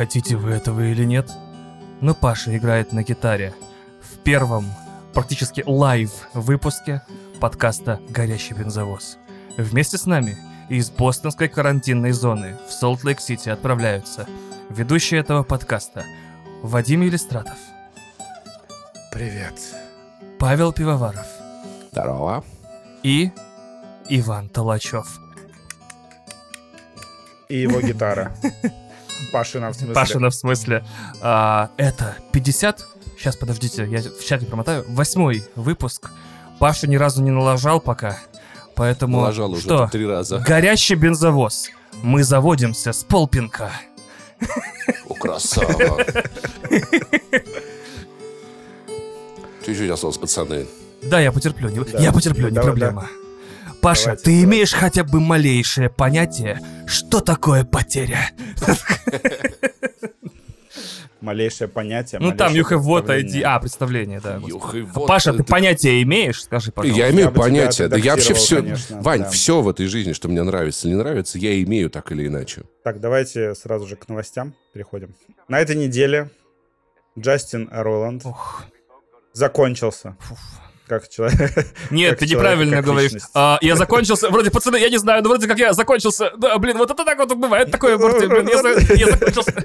Хотите 0.00 0.34
вы 0.34 0.52
этого 0.52 0.80
или 0.80 1.04
нет? 1.04 1.30
Но 2.00 2.14
Паша 2.14 2.56
играет 2.56 2.94
на 2.94 3.02
гитаре. 3.02 3.52
В 4.00 4.16
первом, 4.20 4.64
практически 5.12 5.62
лайв 5.66 6.10
выпуске 6.32 7.02
подкаста 7.38 8.00
«Горящий 8.08 8.54
бензовоз». 8.54 9.18
Вместе 9.58 9.98
с 9.98 10.06
нами 10.06 10.38
из 10.70 10.90
бостонской 10.90 11.48
карантинной 11.48 12.12
зоны 12.12 12.56
в 12.66 12.72
Солт-Лейк-Сити 12.72 13.50
отправляются 13.50 14.26
ведущий 14.70 15.16
этого 15.16 15.42
подкаста 15.42 16.06
Вадим 16.62 17.02
Елистратов. 17.02 17.58
Привет. 19.12 19.52
Павел 20.38 20.72
Пивоваров. 20.72 21.26
Здорово. 21.92 22.42
И 23.02 23.32
Иван 24.08 24.48
Толачев. 24.48 25.20
И 27.50 27.58
его 27.58 27.82
гитара. 27.82 28.34
Пашина 29.32 29.70
в 29.70 29.74
смысле. 29.74 29.94
Пашина 29.94 30.30
в 30.30 30.34
смысле. 30.34 30.84
А, 31.20 31.70
это 31.76 32.16
50... 32.32 32.86
Сейчас, 33.18 33.36
подождите, 33.36 33.86
я 33.90 34.00
в 34.00 34.24
чате 34.24 34.46
промотаю. 34.46 34.84
Восьмой 34.88 35.44
выпуск. 35.54 36.10
Паша 36.58 36.86
ни 36.86 36.96
разу 36.96 37.22
не 37.22 37.30
налажал 37.30 37.80
пока. 37.80 38.18
Поэтому... 38.74 39.18
Налажал 39.20 39.50
уже 39.52 39.62
что? 39.62 39.88
три 39.88 40.06
раза. 40.06 40.38
Горящий 40.38 40.94
бензовоз. 40.94 41.68
Мы 42.02 42.24
заводимся 42.24 42.92
с 42.92 43.04
полпинка. 43.04 43.70
О, 45.06 45.14
красава. 45.14 45.98
Чуть-чуть 49.66 49.90
осталось, 49.90 50.16
пацаны. 50.18 50.66
Да, 51.02 51.20
я 51.20 51.32
потерплю, 51.32 51.68
не, 51.68 51.80
Да. 51.80 51.98
я 51.98 52.12
потерплю, 52.12 52.48
не 52.48 52.54
Давай, 52.54 52.70
проблема. 52.70 53.06
Паша, 53.80 54.04
Давайте, 54.04 54.22
ты 54.24 54.30
давайте. 54.30 54.44
имеешь 54.48 54.72
хотя 54.72 55.04
бы 55.04 55.20
малейшее 55.20 55.88
понятие, 55.88 56.60
что 56.86 57.20
такое 57.20 57.64
потеря? 57.64 58.30
Малейшее 61.20 61.68
понятие. 61.68 62.20
Ну 62.20 62.32
там 62.32 62.52
you 62.54 62.66
have 62.68 62.82
what. 62.82 63.06
ID. 63.06 63.42
А, 63.42 63.60
представление, 63.60 64.20
да. 64.20 64.40
А, 64.42 65.06
Паша, 65.06 65.34
ты 65.34 65.44
понятие 65.44 66.02
имеешь? 66.02 66.42
Скажи, 66.42 66.72
пожалуйста. 66.72 67.02
Я 67.02 67.10
имею 67.10 67.30
понятие. 67.30 67.88
Да 67.88 67.98
я 67.98 68.14
вообще 68.14 68.32
все... 68.32 68.62
Вань, 68.90 69.22
да. 69.22 69.30
все 69.30 69.60
в 69.60 69.68
этой 69.68 69.86
жизни, 69.86 70.14
что 70.14 70.28
мне 70.28 70.42
нравится 70.42 70.86
или 70.86 70.94
не 70.94 71.00
нравится, 71.00 71.38
я 71.38 71.62
имею 71.62 71.90
так 71.90 72.10
или 72.12 72.26
иначе. 72.26 72.62
Так, 72.84 73.00
давайте 73.00 73.54
сразу 73.54 73.86
же 73.86 73.96
к 73.96 74.08
новостям 74.08 74.54
переходим. 74.72 75.14
На 75.48 75.60
этой 75.60 75.76
неделе 75.76 76.30
Джастин 77.18 77.68
Роланд 77.70 78.24
Ух, 78.24 78.64
закончился. 79.34 80.16
фуф. 80.20 80.38
Как 80.90 81.08
человек. 81.08 81.38
Нет, 81.92 82.10
Как 82.10 82.18
ты 82.18 82.26
человек, 82.26 82.30
неправильно 82.58 82.82
говоришь. 82.82 83.12
А, 83.32 83.58
я 83.60 83.76
закончился. 83.76 84.28
Вроде, 84.28 84.50
пацаны, 84.50 84.76
я 84.76 84.90
не 84.90 84.98
знаю, 84.98 85.22
но 85.22 85.28
вроде 85.28 85.46
как 85.46 85.56
я 85.56 85.72
закончился. 85.72 86.32
Да, 86.36 86.58
блин, 86.58 86.78
вот 86.78 86.90
это 86.90 87.04
так 87.04 87.16
вот 87.16 87.32
бывает 87.36 87.70
такое, 87.70 87.96
блин, 87.96 88.48
я, 88.48 88.60
за- 88.60 88.94
я 88.94 89.06
закончился. 89.06 89.54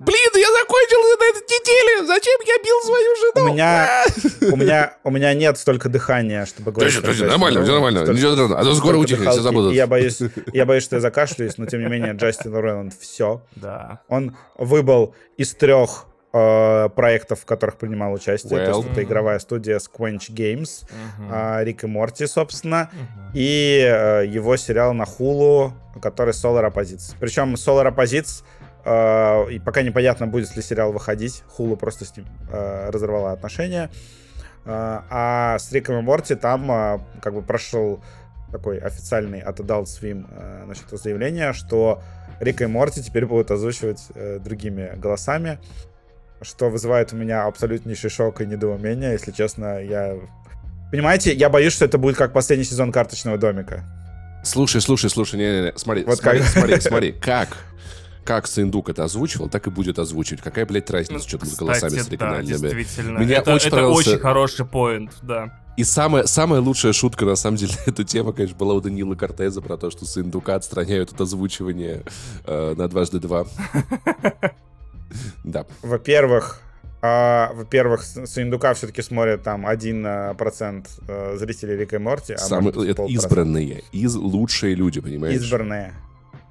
Блин, 0.00 0.30
я 0.34 0.50
закончил 0.50 0.96
на 1.02 1.24
этой 1.28 1.42
неделе! 1.42 2.06
Зачем 2.06 2.40
я 2.46 2.56
бил 2.64 2.80
свою 2.82 3.16
жену? 3.16 3.50
У 3.50 3.52
меня, 3.52 4.04
у 4.54 4.56
меня, 4.56 4.96
у 5.04 5.10
меня 5.10 5.34
нет 5.34 5.58
столько 5.58 5.90
дыхания, 5.90 6.46
чтобы 6.46 6.72
говорить. 6.72 6.94
Подожди, 6.96 7.20
подожди, 7.20 7.24
нормально, 7.30 7.62
все 7.62 7.72
нормально. 7.72 8.00
Столько- 8.00 8.16
Ничего 8.18 8.32
страшного. 8.32 8.60
А 8.60 8.64
то 8.64 8.74
скоро 8.76 8.96
утихнет, 8.96 9.28
все 9.30 9.42
забудут. 9.42 9.74
Я 9.74 9.86
боюсь, 9.86 10.18
я 10.54 10.64
боюсь, 10.64 10.84
что 10.84 10.96
я 10.96 11.00
закашляюсь, 11.00 11.58
но 11.58 11.66
тем 11.66 11.80
не 11.82 11.86
менее 11.90 12.14
Джастин 12.14 12.54
Роланд 12.54 12.94
все. 12.98 13.42
Да. 13.56 14.00
Он 14.08 14.38
выбыл 14.56 15.14
из 15.36 15.52
трех 15.54 16.06
э, 16.32 16.88
проектов, 16.94 17.40
в 17.40 17.44
которых 17.44 17.76
принимал 17.76 18.12
участие. 18.12 18.64
То 18.64 18.70
Well. 18.72 18.76
есть 18.78 18.88
это 18.92 19.02
игровая 19.02 19.38
студия 19.38 19.78
Squanch 19.78 20.30
Games, 20.30 20.84
Мгм. 21.18 21.28
а, 21.32 21.64
Рик 21.64 21.84
и 21.84 21.86
Морти, 21.86 22.26
собственно, 22.26 22.88
Мгм. 22.92 23.30
и 23.34 23.80
э, 23.84 24.26
его 24.26 24.56
сериал 24.56 24.92
на 24.94 25.04
Хулу, 25.06 25.72
который 26.00 26.32
Solar 26.32 26.72
Opposites. 26.72 27.14
Причем 27.18 27.54
Solar 27.54 27.92
Opposites, 27.94 28.44
э, 28.84 29.50
и 29.52 29.58
пока 29.58 29.82
непонятно, 29.82 30.26
будет 30.28 30.54
ли 30.56 30.62
сериал 30.62 30.92
выходить. 30.92 31.42
Хулу 31.48 31.76
просто 31.76 32.04
с 32.04 32.16
ним 32.16 32.26
э, 32.52 32.90
разорвала 32.90 33.32
отношения. 33.32 33.90
Э, 34.64 35.00
а 35.10 35.56
с 35.58 35.72
Риком 35.72 35.98
и 35.98 36.02
Морти 36.02 36.34
там 36.36 36.70
э, 36.70 37.00
как 37.22 37.34
бы 37.34 37.42
прошел 37.42 38.02
такой 38.52 38.78
официальный 38.78 39.40
от 39.40 39.58
Adult 39.60 39.84
Swim 39.84 40.26
э, 40.30 40.62
значит, 40.64 40.84
заявление, 40.90 41.52
что 41.52 42.02
Рика 42.40 42.64
и 42.64 42.66
Морти 42.66 43.02
теперь 43.02 43.26
будут 43.26 43.50
озвучивать 43.50 44.06
э, 44.14 44.38
другими 44.38 44.92
голосами, 44.96 45.58
что 46.42 46.70
вызывает 46.70 47.12
у 47.12 47.16
меня 47.16 47.44
абсолютнейший 47.46 48.10
шок 48.10 48.40
и 48.40 48.46
недоумение, 48.46 49.12
если 49.12 49.30
честно, 49.30 49.82
я... 49.82 50.16
Понимаете, 50.90 51.32
я 51.34 51.48
боюсь, 51.48 51.72
что 51.72 51.84
это 51.84 51.98
будет 51.98 52.16
как 52.16 52.32
последний 52.32 52.64
сезон 52.64 52.90
«Карточного 52.92 53.38
домика». 53.38 53.84
Слушай, 54.42 54.80
слушай, 54.80 55.10
слушай, 55.10 55.36
не-не-не, 55.36 55.72
смотри, 55.76 56.04
Вот 56.04 56.18
смотри, 56.18 56.40
как. 56.40 56.48
смотри, 56.48 56.80
смотри, 56.80 57.12
как, 57.12 57.56
как 58.24 58.46
Сындук 58.46 58.88
это 58.88 59.04
озвучивал, 59.04 59.48
так 59.50 59.66
и 59.66 59.70
будет 59.70 59.98
озвучивать. 59.98 60.42
Какая, 60.42 60.64
блядь, 60.64 60.90
разница, 60.90 61.28
что 61.28 61.38
там 61.38 61.48
с 61.48 61.56
голосами 61.56 61.90
с 61.90 62.02
Кстати, 62.04 62.16
да, 62.16 62.42
действительно. 62.42 63.20
Мне 63.20 63.34
это 63.34 63.52
очень 63.52 63.68
это 63.68 63.76
понравился- 63.76 64.10
очень 64.10 64.18
хороший 64.18 64.66
поинт, 64.66 65.12
да. 65.22 65.60
И 65.76 65.84
самая, 65.84 66.24
самая 66.24 66.60
лучшая 66.60 66.92
шутка, 66.92 67.24
на 67.24 67.36
самом 67.36 67.56
деле, 67.58 67.72
эта 67.86 68.02
тема, 68.02 68.32
конечно, 68.32 68.56
была 68.56 68.74
у 68.74 68.80
Данила 68.80 69.14
Кортеза 69.14 69.60
про 69.60 69.76
то, 69.76 69.90
что 69.90 70.06
Сындука 70.06 70.54
отстраняют 70.54 71.12
от 71.12 71.20
озвучивания 71.20 72.02
э, 72.46 72.74
на 72.76 72.88
дважды 72.88 73.20
два. 73.20 73.46
Да. 75.44 75.66
Во-первых, 75.82 76.62
а, 77.02 77.52
во-первых, 77.54 78.02
с 78.02 78.26
с 78.26 78.38
Индука 78.38 78.74
все-таки 78.74 79.02
смотрят 79.02 79.42
там 79.42 79.66
1% 79.66 80.88
э, 81.08 81.36
зрителей 81.36 81.76
Рика 81.76 81.96
и 81.96 81.98
Морти, 81.98 82.34
а 82.34 82.38
Самые, 82.38 82.74
может 82.74 82.90
это 82.90 83.04
избранные, 83.06 83.82
из 83.92 84.14
лучшие 84.14 84.74
люди, 84.74 85.00
понимаешь? 85.00 85.34
Избранные. 85.34 85.94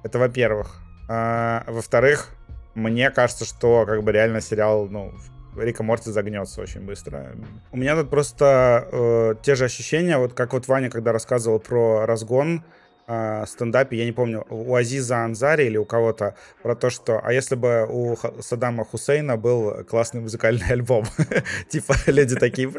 Это 0.02 0.18
во-первых. 0.18 0.80
А, 1.08 1.64
во-вторых, 1.68 2.28
мне 2.74 3.10
кажется, 3.10 3.44
что 3.44 3.86
как 3.86 4.02
бы 4.02 4.10
реально 4.10 4.40
сериал, 4.40 4.88
ну, 4.88 5.12
Рика 5.56 5.82
Морти 5.82 6.10
загнется 6.10 6.60
очень 6.60 6.80
быстро. 6.80 7.36
У 7.72 7.76
меня 7.76 7.96
тут 7.96 8.10
просто 8.10 8.88
э, 8.90 9.34
те 9.42 9.54
же 9.54 9.64
ощущения, 9.64 10.18
вот 10.18 10.34
как 10.34 10.52
вот 10.52 10.68
Ваня, 10.68 10.90
когда 10.90 11.12
рассказывал 11.12 11.60
про 11.60 12.06
разгон 12.06 12.64
э, 13.10 13.44
стендапе, 13.46 13.96
я 13.96 14.04
не 14.04 14.12
помню, 14.12 14.44
у 14.50 14.74
Азиза 14.74 15.24
Анзари 15.24 15.64
или 15.66 15.76
у 15.78 15.84
кого-то, 15.84 16.34
про 16.62 16.74
то, 16.76 16.90
что, 16.90 17.20
а 17.22 17.32
если 17.32 17.56
бы 17.56 17.86
у 17.90 18.16
Саддама 18.40 18.84
Хусейна 18.84 19.36
был 19.36 19.84
классный 19.88 20.20
музыкальный 20.20 20.66
альбом, 20.70 21.04
типа 21.68 21.94
люди 22.06 22.36
такие, 22.36 22.70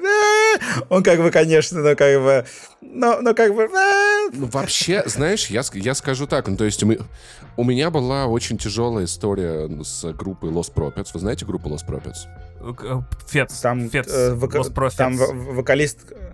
он 0.90 1.04
как 1.04 1.20
бы, 1.20 1.32
конечно, 1.32 1.82
ну 1.82 1.96
как 1.96 2.22
бы, 2.22 2.46
ну, 2.82 3.22
ну 3.22 3.36
как 3.36 3.54
бы. 3.56 3.68
Ну, 4.34 4.46
вообще, 4.48 5.04
знаешь, 5.08 5.48
я, 5.48 5.62
ск- 5.62 5.78
я 5.80 5.94
скажу 5.94 6.26
так, 6.28 6.48
ну, 6.48 6.56
то 6.56 6.64
есть 6.66 6.84
мы, 6.84 7.00
у 7.58 7.64
меня 7.64 7.90
была 7.90 8.28
очень 8.28 8.58
тяжелая 8.58 9.06
история 9.06 9.70
с 9.84 10.12
группой 10.14 10.50
Lost 10.52 10.74
Prophets. 10.74 11.10
Вы 11.14 11.20
знаете 11.20 11.46
группу 11.46 11.70
Lost 11.70 11.86
Prophets? 11.88 12.28
Э, 12.62 13.02
Фец, 13.28 13.60
Там, 13.60 13.90
Фец, 13.90 14.08
э, 14.10 14.32
Lost 14.34 14.74
Prophets. 14.74 14.96
там 14.96 15.18
во- 15.18 15.34
вокалист 15.56 16.12
э, 16.12 16.32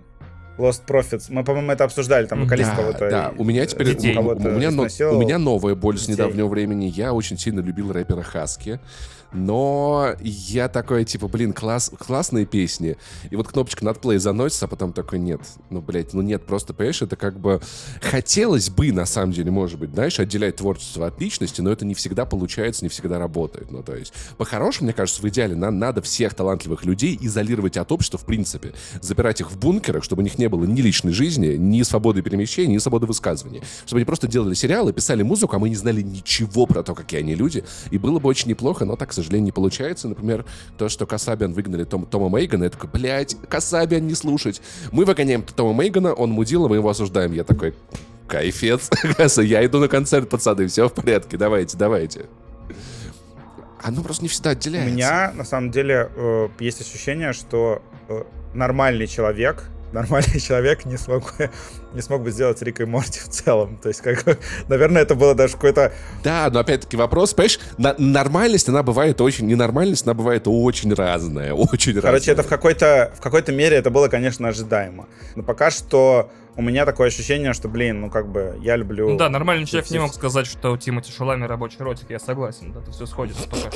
Lost 0.58 0.82
Profits. 0.86 1.26
Мы, 1.28 1.44
по-моему, 1.44 1.70
это 1.72 1.84
обсуждали. 1.84 2.26
Там 2.26 2.42
вокалист 2.42 2.70
Да, 2.70 2.76
кого-то... 2.76 3.10
да, 3.10 3.32
у 3.38 3.44
меня 3.44 3.62
э, 3.62 3.66
теперь 3.66 3.94
детей. 3.94 4.16
у, 4.16 4.20
у- 4.20 4.34
меня, 4.34 4.70
но- 4.70 4.82
у 4.82 5.18
меня 5.20 5.38
новая 5.38 5.74
боль 5.74 5.98
с 5.98 6.08
недавнего 6.08 6.48
времени. 6.48 6.86
Я 6.86 7.12
очень 7.14 7.38
сильно 7.38 7.60
любил 7.60 7.92
рэпера 7.92 8.22
Хаски. 8.22 8.80
Но 9.32 10.14
я 10.20 10.68
такой, 10.68 11.04
типа, 11.04 11.28
блин, 11.28 11.52
класс, 11.52 11.90
классные 11.98 12.46
песни. 12.46 12.96
И 13.30 13.36
вот 13.36 13.48
кнопочка 13.48 13.84
над 13.84 14.00
плей 14.00 14.18
заносится, 14.18 14.64
а 14.64 14.68
потом 14.68 14.92
такой, 14.92 15.18
нет. 15.18 15.40
Ну, 15.70 15.80
блядь, 15.82 16.14
ну 16.14 16.22
нет, 16.22 16.46
просто, 16.46 16.72
понимаешь, 16.72 17.02
это 17.02 17.16
как 17.16 17.38
бы... 17.38 17.60
Хотелось 18.00 18.70
бы, 18.70 18.90
на 18.92 19.04
самом 19.04 19.32
деле, 19.32 19.50
может 19.50 19.78
быть, 19.78 19.90
знаешь, 19.90 20.18
отделять 20.18 20.56
творчество 20.56 21.06
от 21.06 21.20
личности, 21.20 21.60
но 21.60 21.70
это 21.70 21.84
не 21.84 21.94
всегда 21.94 22.24
получается, 22.24 22.84
не 22.84 22.88
всегда 22.88 23.18
работает. 23.18 23.70
Ну, 23.70 23.82
то 23.82 23.94
есть, 23.94 24.12
по-хорошему, 24.38 24.86
мне 24.86 24.94
кажется, 24.94 25.20
в 25.20 25.28
идеале 25.28 25.54
нам 25.54 25.78
надо 25.78 26.00
всех 26.00 26.34
талантливых 26.34 26.84
людей 26.84 27.18
изолировать 27.20 27.76
от 27.76 27.92
общества, 27.92 28.18
в 28.18 28.24
принципе. 28.24 28.72
Запирать 29.02 29.40
их 29.40 29.52
в 29.52 29.58
бункерах, 29.58 30.04
чтобы 30.04 30.20
у 30.20 30.24
них 30.24 30.38
не 30.38 30.48
было 30.48 30.64
ни 30.64 30.80
личной 30.80 31.12
жизни, 31.12 31.56
ни 31.56 31.82
свободы 31.82 32.22
перемещения, 32.22 32.74
ни 32.74 32.78
свободы 32.78 33.06
высказывания. 33.06 33.62
Чтобы 33.84 33.98
они 33.98 34.06
просто 34.06 34.26
делали 34.26 34.54
сериалы, 34.54 34.92
писали 34.92 35.22
музыку, 35.22 35.56
а 35.56 35.58
мы 35.58 35.68
не 35.68 35.76
знали 35.76 36.00
ничего 36.00 36.66
про 36.66 36.82
то, 36.82 36.94
какие 36.94 37.20
они 37.20 37.34
люди. 37.34 37.64
И 37.90 37.98
было 37.98 38.18
бы 38.18 38.28
очень 38.28 38.48
неплохо, 38.48 38.84
но 38.84 38.96
так, 38.96 39.12
сожалению, 39.22 39.44
не 39.46 39.52
получается. 39.52 40.08
Например, 40.08 40.44
то, 40.76 40.88
что 40.88 41.06
Касабиан 41.06 41.52
выгнали 41.52 41.84
Том- 41.84 42.06
Тома 42.06 42.28
Мейгана, 42.28 42.64
я 42.64 42.70
такой, 42.70 42.88
блядь, 42.92 43.36
Касабиан 43.48 44.06
не 44.06 44.14
слушать. 44.14 44.60
Мы 44.92 45.04
выгоняем 45.04 45.42
Тома 45.42 45.72
Мейгана, 45.72 46.12
он 46.12 46.30
мудила, 46.30 46.68
мы 46.68 46.76
его 46.76 46.88
осуждаем. 46.88 47.32
Я 47.32 47.44
такой, 47.44 47.74
кайфец. 48.26 48.90
Я 49.38 49.64
иду 49.64 49.78
на 49.80 49.88
концерт, 49.88 50.28
пацаны, 50.28 50.66
все 50.66 50.88
в 50.88 50.92
порядке, 50.92 51.36
давайте, 51.36 51.76
давайте. 51.78 52.26
Оно 53.80 54.02
просто 54.02 54.24
не 54.24 54.28
всегда 54.28 54.50
У 54.50 54.52
отделяется. 54.52 54.90
меня, 54.94 55.32
на 55.34 55.44
самом 55.44 55.70
деле, 55.70 56.10
э, 56.14 56.48
есть 56.58 56.80
ощущение, 56.80 57.32
что 57.32 57.80
э, 58.08 58.24
нормальный 58.52 59.06
человек, 59.06 59.70
нормальный 59.92 60.40
человек 60.46 60.84
не 60.84 60.96
смог, 60.96 61.34
бы- 61.38 61.50
не 61.94 62.00
смог 62.02 62.22
бы 62.22 62.30
сделать 62.30 62.60
Рика 62.62 62.82
и 62.82 62.86
Морти 62.86 63.20
в 63.20 63.28
целом. 63.28 63.78
То 63.82 63.88
есть, 63.88 64.00
как, 64.00 64.38
наверное, 64.68 65.02
это 65.02 65.14
было 65.14 65.34
даже 65.34 65.54
какой-то... 65.54 65.92
Да, 66.22 66.48
но 66.50 66.60
опять-таки 66.60 66.96
вопрос, 66.96 67.34
понимаешь, 67.34 67.60
на- 67.78 67.94
нормальность, 67.98 68.68
она 68.68 68.82
бывает 68.82 69.20
очень, 69.20 69.46
ненормальность, 69.46 70.04
она 70.04 70.14
бывает 70.14 70.44
очень 70.46 70.92
разная, 70.94 71.52
очень 71.54 71.94
разная. 71.94 72.12
Короче, 72.12 72.32
это 72.32 72.42
в 72.42 72.48
какой-то, 72.48 73.12
в 73.16 73.20
какой-то 73.20 73.52
мере 73.52 73.76
это 73.76 73.90
было, 73.90 74.08
конечно, 74.08 74.48
ожидаемо. 74.48 75.06
Но 75.34 75.42
пока 75.42 75.70
что 75.70 76.30
у 76.58 76.60
меня 76.62 76.84
такое 76.84 77.06
ощущение, 77.06 77.52
что, 77.52 77.68
блин, 77.68 78.00
ну 78.00 78.10
как 78.10 78.32
бы 78.32 78.58
я 78.60 78.74
люблю... 78.74 79.08
Ну 79.08 79.16
да, 79.16 79.28
нормальный 79.28 79.64
человек 79.64 79.88
не 79.92 80.00
мог 80.00 80.12
сказать, 80.12 80.44
что 80.44 80.72
у 80.72 80.76
Тимати 80.76 81.12
Шалами 81.12 81.44
рабочий 81.44 81.78
ротик, 81.78 82.10
я 82.10 82.18
согласен, 82.18 82.72
да, 82.72 82.80
тут 82.80 82.96
все 82.96 83.06
сходится 83.06 83.48
пока. 83.48 83.70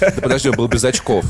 Да 0.00 0.22
подожди, 0.22 0.48
он 0.48 0.56
был 0.56 0.66
без 0.66 0.82
очков. 0.82 1.26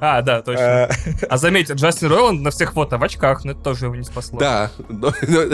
А, 0.00 0.22
да, 0.22 0.40
точно. 0.40 0.62
Э, 0.62 0.88
А 1.28 1.36
заметьте, 1.36 1.74
Джастин 1.74 2.08
Ройланд 2.08 2.40
на 2.40 2.50
всех 2.50 2.72
фото 2.72 2.96
в 2.96 3.04
очках, 3.04 3.44
но 3.44 3.52
это 3.52 3.60
тоже 3.60 3.84
его 3.84 3.96
не 3.96 4.02
спасло. 4.02 4.38
Да, 4.38 4.70
но, 4.88 5.08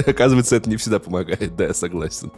оказывается, 0.06 0.54
это 0.54 0.70
не 0.70 0.76
всегда 0.76 1.00
помогает, 1.00 1.56
да, 1.56 1.64
я 1.64 1.74
согласен. 1.74 2.30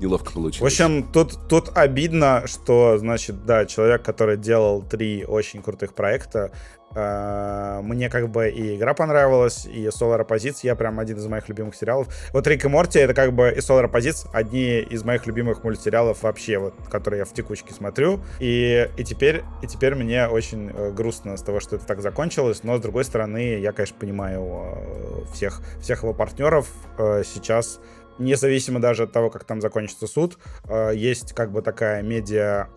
Неловко 0.00 0.32
получилось. 0.32 0.60
В 0.60 0.74
общем, 0.74 1.04
тут, 1.12 1.38
тут 1.48 1.70
обидно, 1.76 2.42
что, 2.46 2.98
значит, 2.98 3.44
да, 3.46 3.64
человек, 3.64 4.02
который 4.02 4.36
делал 4.36 4.82
три 4.82 5.24
очень 5.24 5.62
крутых 5.62 5.94
проекта, 5.94 6.50
мне 6.94 8.10
как 8.10 8.28
бы 8.30 8.48
и 8.48 8.76
игра 8.76 8.94
понравилась, 8.94 9.66
и 9.66 9.86
Solar 9.86 10.26
Opposites, 10.26 10.60
я 10.62 10.74
прям 10.74 10.98
один 10.98 11.18
из 11.18 11.26
моих 11.26 11.48
любимых 11.48 11.74
сериалов. 11.74 12.08
Вот 12.32 12.46
Рик 12.46 12.64
и 12.64 12.68
Морти, 12.68 12.98
это 12.98 13.14
как 13.14 13.32
бы 13.32 13.50
и 13.50 13.58
Solar 13.58 13.90
Opposites 13.90 14.28
одни 14.32 14.80
из 14.80 15.04
моих 15.04 15.26
любимых 15.26 15.62
мультсериалов 15.62 16.22
вообще, 16.22 16.58
вот, 16.58 16.74
которые 16.90 17.20
я 17.20 17.24
в 17.24 17.32
текучке 17.32 17.72
смотрю. 17.72 18.20
И, 18.40 18.88
и, 18.96 19.04
теперь, 19.04 19.42
и 19.62 19.66
теперь 19.66 19.94
мне 19.94 20.26
очень 20.26 20.70
э, 20.70 20.90
грустно 20.90 21.36
с 21.36 21.42
того, 21.42 21.60
что 21.60 21.76
это 21.76 21.86
так 21.86 22.00
закончилось, 22.00 22.62
но, 22.62 22.76
с 22.76 22.80
другой 22.80 23.04
стороны, 23.04 23.58
я, 23.58 23.72
конечно, 23.72 23.96
понимаю 23.98 24.42
э, 24.42 25.32
всех, 25.32 25.62
всех 25.80 26.02
его 26.02 26.14
партнеров 26.14 26.68
э, 26.98 27.22
сейчас 27.24 27.80
независимо 28.18 28.80
даже 28.80 29.04
от 29.04 29.12
того, 29.12 29.30
как 29.30 29.44
там 29.44 29.60
закончится 29.60 30.06
суд, 30.06 30.38
э, 30.68 30.92
есть 30.94 31.32
как 31.32 31.52
бы 31.52 31.62
такая 31.62 32.02
медиа 32.02 32.68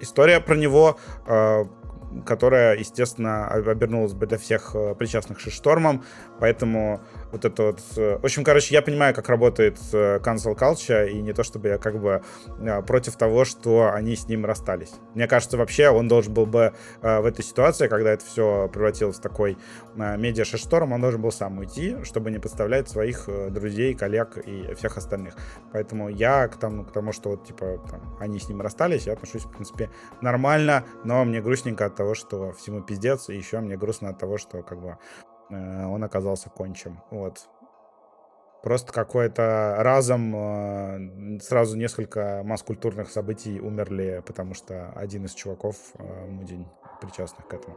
история 0.00 0.40
про 0.40 0.56
него, 0.56 0.98
э, 1.26 1.64
которая, 2.26 2.76
естественно, 2.76 3.46
об- 3.48 3.68
обернулась 3.68 4.12
бы 4.12 4.26
для 4.26 4.38
всех 4.38 4.74
э, 4.74 4.94
причастных 4.94 5.40
шестормом, 5.40 6.04
поэтому 6.38 7.00
вот 7.32 7.44
это 7.44 7.62
вот... 7.64 7.80
э, 7.96 8.18
В 8.18 8.24
общем, 8.24 8.44
короче, 8.44 8.74
я 8.74 8.82
понимаю, 8.82 9.14
как 9.14 9.28
работает 9.28 9.78
э, 9.92 10.18
cancel 10.18 10.56
culture, 10.56 11.10
и 11.10 11.20
не 11.20 11.32
то 11.32 11.42
чтобы 11.42 11.68
я 11.68 11.78
как 11.78 12.00
бы 12.00 12.22
э, 12.60 12.82
против 12.82 13.16
того, 13.16 13.44
что 13.44 13.90
они 13.92 14.14
с 14.14 14.28
ним 14.28 14.44
расстались. 14.46 14.92
Мне 15.14 15.26
кажется, 15.26 15.56
вообще 15.56 15.88
он 15.88 16.08
должен 16.08 16.32
был 16.32 16.46
бы 16.46 16.74
в 17.00 17.26
этой 17.26 17.44
ситуации, 17.44 17.88
когда 17.88 18.12
это 18.12 18.24
все 18.24 18.68
превратилось 18.72 19.16
в 19.16 19.20
такой 19.20 19.56
э, 19.96 20.16
медиа 20.16 20.44
шторм, 20.44 20.92
он 20.92 21.00
должен 21.00 21.20
был 21.20 21.32
сам 21.32 21.58
уйти, 21.58 21.96
чтобы 22.04 22.30
не 22.30 22.38
подставлять 22.38 22.88
своих 22.88 23.28
друзей, 23.50 23.94
коллег 23.94 24.36
и 24.36 24.74
всех 24.74 24.98
остальных. 24.98 25.34
Поэтому 25.72 26.08
я 26.08 26.46
к 26.48 26.56
тому, 26.56 26.84
к 26.84 26.92
тому 26.92 27.12
что 27.12 27.30
вот, 27.30 27.46
типа, 27.46 27.78
там, 27.90 28.16
они 28.20 28.38
с 28.38 28.48
ним 28.48 28.60
расстались, 28.60 29.06
я 29.06 29.14
отношусь, 29.14 29.44
в 29.44 29.50
принципе, 29.50 29.90
нормально, 30.20 30.84
но 31.04 31.24
мне 31.24 31.40
грустненько 31.40 31.86
от 31.86 31.96
того, 31.96 32.14
что 32.14 32.52
всему 32.52 32.82
пиздец, 32.82 33.28
и 33.30 33.36
еще 33.36 33.60
мне 33.60 33.76
грустно 33.76 34.10
от 34.10 34.18
того, 34.18 34.36
что, 34.36 34.62
как 34.62 34.80
бы, 34.80 34.98
он 35.52 36.04
оказался 36.04 36.50
кончем. 36.50 37.00
Вот. 37.10 37.48
Просто 38.62 38.92
какой-то 38.92 39.74
разом 39.78 40.32
э, 40.36 41.40
сразу 41.40 41.76
несколько 41.76 42.42
масс-культурных 42.44 43.10
событий 43.10 43.60
умерли, 43.60 44.22
потому 44.24 44.54
что 44.54 44.92
один 44.94 45.24
из 45.24 45.34
чуваков, 45.34 45.76
э, 45.98 46.26
Мудень, 46.28 46.68
причастных 47.00 47.48
к 47.48 47.54
этому. 47.54 47.76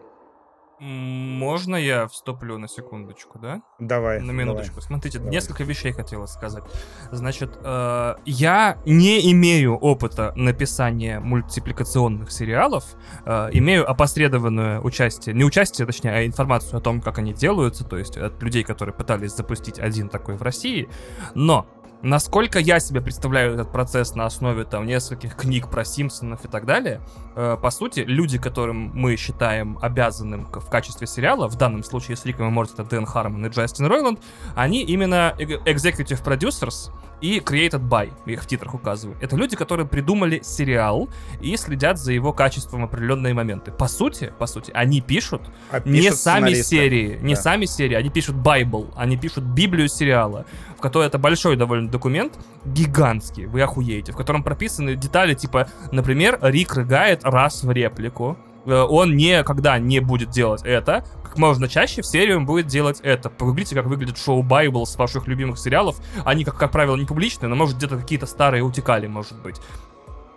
Можно 0.80 1.76
я 1.78 2.08
вступлю 2.08 2.58
на 2.58 2.68
секундочку, 2.68 3.40
да? 3.40 3.62
Давай. 3.80 4.20
На 4.20 4.28
давай. 4.28 4.44
минуточку. 4.44 4.82
Смотрите, 4.82 5.20
Давай. 5.20 5.32
несколько 5.34 5.64
вещей 5.64 5.94
хотела 5.94 6.26
сказать. 6.26 6.64
Значит, 7.12 7.58
э, 7.64 8.16
я 8.26 8.78
не 8.86 9.32
имею 9.32 9.78
опыта 9.78 10.34
написания 10.36 11.20
мультипликационных 11.20 12.32
сериалов, 12.32 12.84
э, 13.26 13.50
имею 13.54 13.90
опосредованное 13.90 14.82
участие, 14.82 15.34
не 15.34 15.46
участие, 15.46 15.88
точнее, 15.88 16.12
а 16.12 16.26
информацию 16.26 16.78
о 16.78 16.82
том, 16.82 17.02
как 17.02 17.20
они 17.20 17.34
делаются, 17.34 17.86
то 17.86 17.98
есть 17.98 18.18
от 18.18 18.42
людей, 18.44 18.64
которые 18.64 18.94
пытались 18.94 19.32
запустить 19.32 19.80
один 19.80 20.10
такой 20.10 20.36
в 20.36 20.42
России, 20.42 20.90
но 21.36 21.68
Насколько 22.06 22.60
я 22.60 22.80
себе 22.80 23.02
представляю 23.02 23.56
этот 23.56 23.72
процесс 23.72 24.14
на 24.14 24.28
основе 24.28 24.64
там 24.64 24.86
нескольких 24.86 25.36
книг 25.36 25.72
про 25.72 25.84
Симпсонов 25.84 26.46
и 26.46 26.48
так 26.48 26.68
далее, 26.68 27.02
э, 27.36 27.58
по 27.60 27.72
сути, 27.72 28.02
люди, 28.02 28.38
которым 28.38 28.92
мы 28.94 29.16
считаем 29.16 29.80
обязанным 29.82 30.46
в 30.46 30.70
качестве 30.70 31.08
сериала, 31.08 31.48
в 31.48 31.56
данном 31.56 31.84
случае 31.84 32.16
с 32.16 32.24
Риком 32.24 32.50
и 32.50 32.52
Морти, 32.52 32.74
это 32.74 32.84
Дэн 32.84 33.08
Хармон 33.08 33.48
и 33.48 33.50
Джастин 33.50 33.88
Ройланд, 33.88 34.20
они 34.54 34.84
именно 34.84 35.34
эг- 35.40 35.66
executive 35.66 36.24
producers 36.24 36.92
и 37.22 37.40
created 37.40 37.88
by, 37.88 38.12
их 38.26 38.44
в 38.44 38.48
титрах 38.48 38.74
указываю. 38.74 39.18
Это 39.22 39.36
люди, 39.36 39.56
которые 39.56 39.88
придумали 39.88 40.42
сериал 40.44 41.10
и 41.42 41.56
следят 41.58 41.98
за 41.98 42.14
его 42.14 42.34
качеством 42.34 42.82
в 42.82 42.86
определенные 42.86 43.34
моменты. 43.34 43.72
По 43.72 43.88
сути, 43.88 44.34
по 44.38 44.46
сути, 44.46 44.72
они 44.74 45.02
пишут 45.02 45.42
А 45.72 45.80
не 45.80 46.02
пишут 46.02 46.20
сами 46.20 46.54
сценаристы. 46.54 46.64
серии, 46.64 47.20
не 47.22 47.36
Да. 47.36 47.42
сами 47.42 47.66
серии, 47.66 47.96
они 47.96 48.10
пишут 48.10 48.36
Bible, 48.36 48.92
они 48.96 49.18
пишут 49.18 49.44
Библию 49.44 49.88
сериала, 49.88 50.46
в 50.78 50.82
которой 50.82 51.08
это 51.08 51.18
большой 51.18 51.56
довольно 51.56 51.90
документ, 51.90 52.34
гигантский, 52.66 53.46
вы 53.46 53.62
охуеете, 53.62 54.12
в 54.12 54.18
котором 54.18 54.44
прописаны 54.44 54.96
детали, 54.96 55.34
типа, 55.34 55.68
например, 55.92 56.40
Рик 56.42 56.76
рыгает 56.76 57.24
раз 57.24 57.64
в 57.64 57.72
реплику, 57.72 58.38
Э, 58.66 58.82
он 58.82 59.16
никогда 59.16 59.78
не 59.80 60.00
будет 60.00 60.30
делать 60.30 60.62
это, 60.64 61.06
как 61.36 61.40
можно 61.42 61.68
чаще 61.68 62.02
в 62.02 62.06
серии 62.06 62.34
он 62.34 62.46
будет 62.46 62.68
делать 62.68 63.02
это. 63.04 63.30
Погуглите, 63.30 63.76
как 63.76 63.88
выглядит 63.88 64.18
шоу 64.18 64.42
Bible 64.42 64.86
с 64.86 64.96
ваших 64.96 65.28
любимых 65.28 65.60
сериалов. 65.60 65.98
Они, 66.24 66.46
как, 66.46 66.58
как 66.58 66.72
правило, 66.72 66.96
не 66.96 67.04
публичные, 67.04 67.50
но, 67.50 67.58
может, 67.58 67.76
где-то 67.76 67.98
какие-то 67.98 68.26
старые 68.26 68.64
утекали, 68.64 69.08
может 69.08 69.42
быть. 69.42 69.58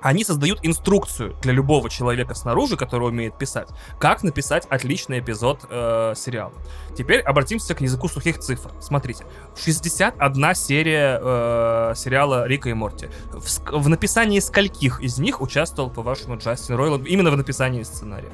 Они 0.01 0.25
создают 0.25 0.59
инструкцию 0.65 1.37
для 1.41 1.53
любого 1.53 1.89
человека 1.89 2.35
снаружи, 2.35 2.77
который 2.77 3.09
умеет 3.09 3.39
писать, 3.39 3.69
как 4.01 4.25
написать 4.25 4.67
отличный 4.67 5.21
эпизод 5.21 5.67
э, 5.71 6.15
сериала. 6.17 6.53
Теперь 6.97 7.21
обратимся 7.21 7.77
к 7.77 7.81
языку 7.81 8.09
сухих 8.09 8.39
цифр. 8.41 8.73
Смотрите, 8.81 9.25
61 9.57 10.55
серия 10.57 11.21
э, 11.23 11.93
сериала 11.95 12.49
Рика 12.49 12.71
и 12.71 12.75
Морти. 12.75 13.09
В, 13.31 13.83
в 13.83 13.89
написании 13.89 14.41
скольких 14.41 15.01
из 15.01 15.19
них 15.19 15.41
участвовал, 15.41 15.91
по-вашему, 15.91 16.39
Джастин 16.39 16.75
Ройланд 16.75 17.07
именно 17.07 17.31
в 17.31 17.37
написании 17.37 17.85
сценария? 17.85 18.31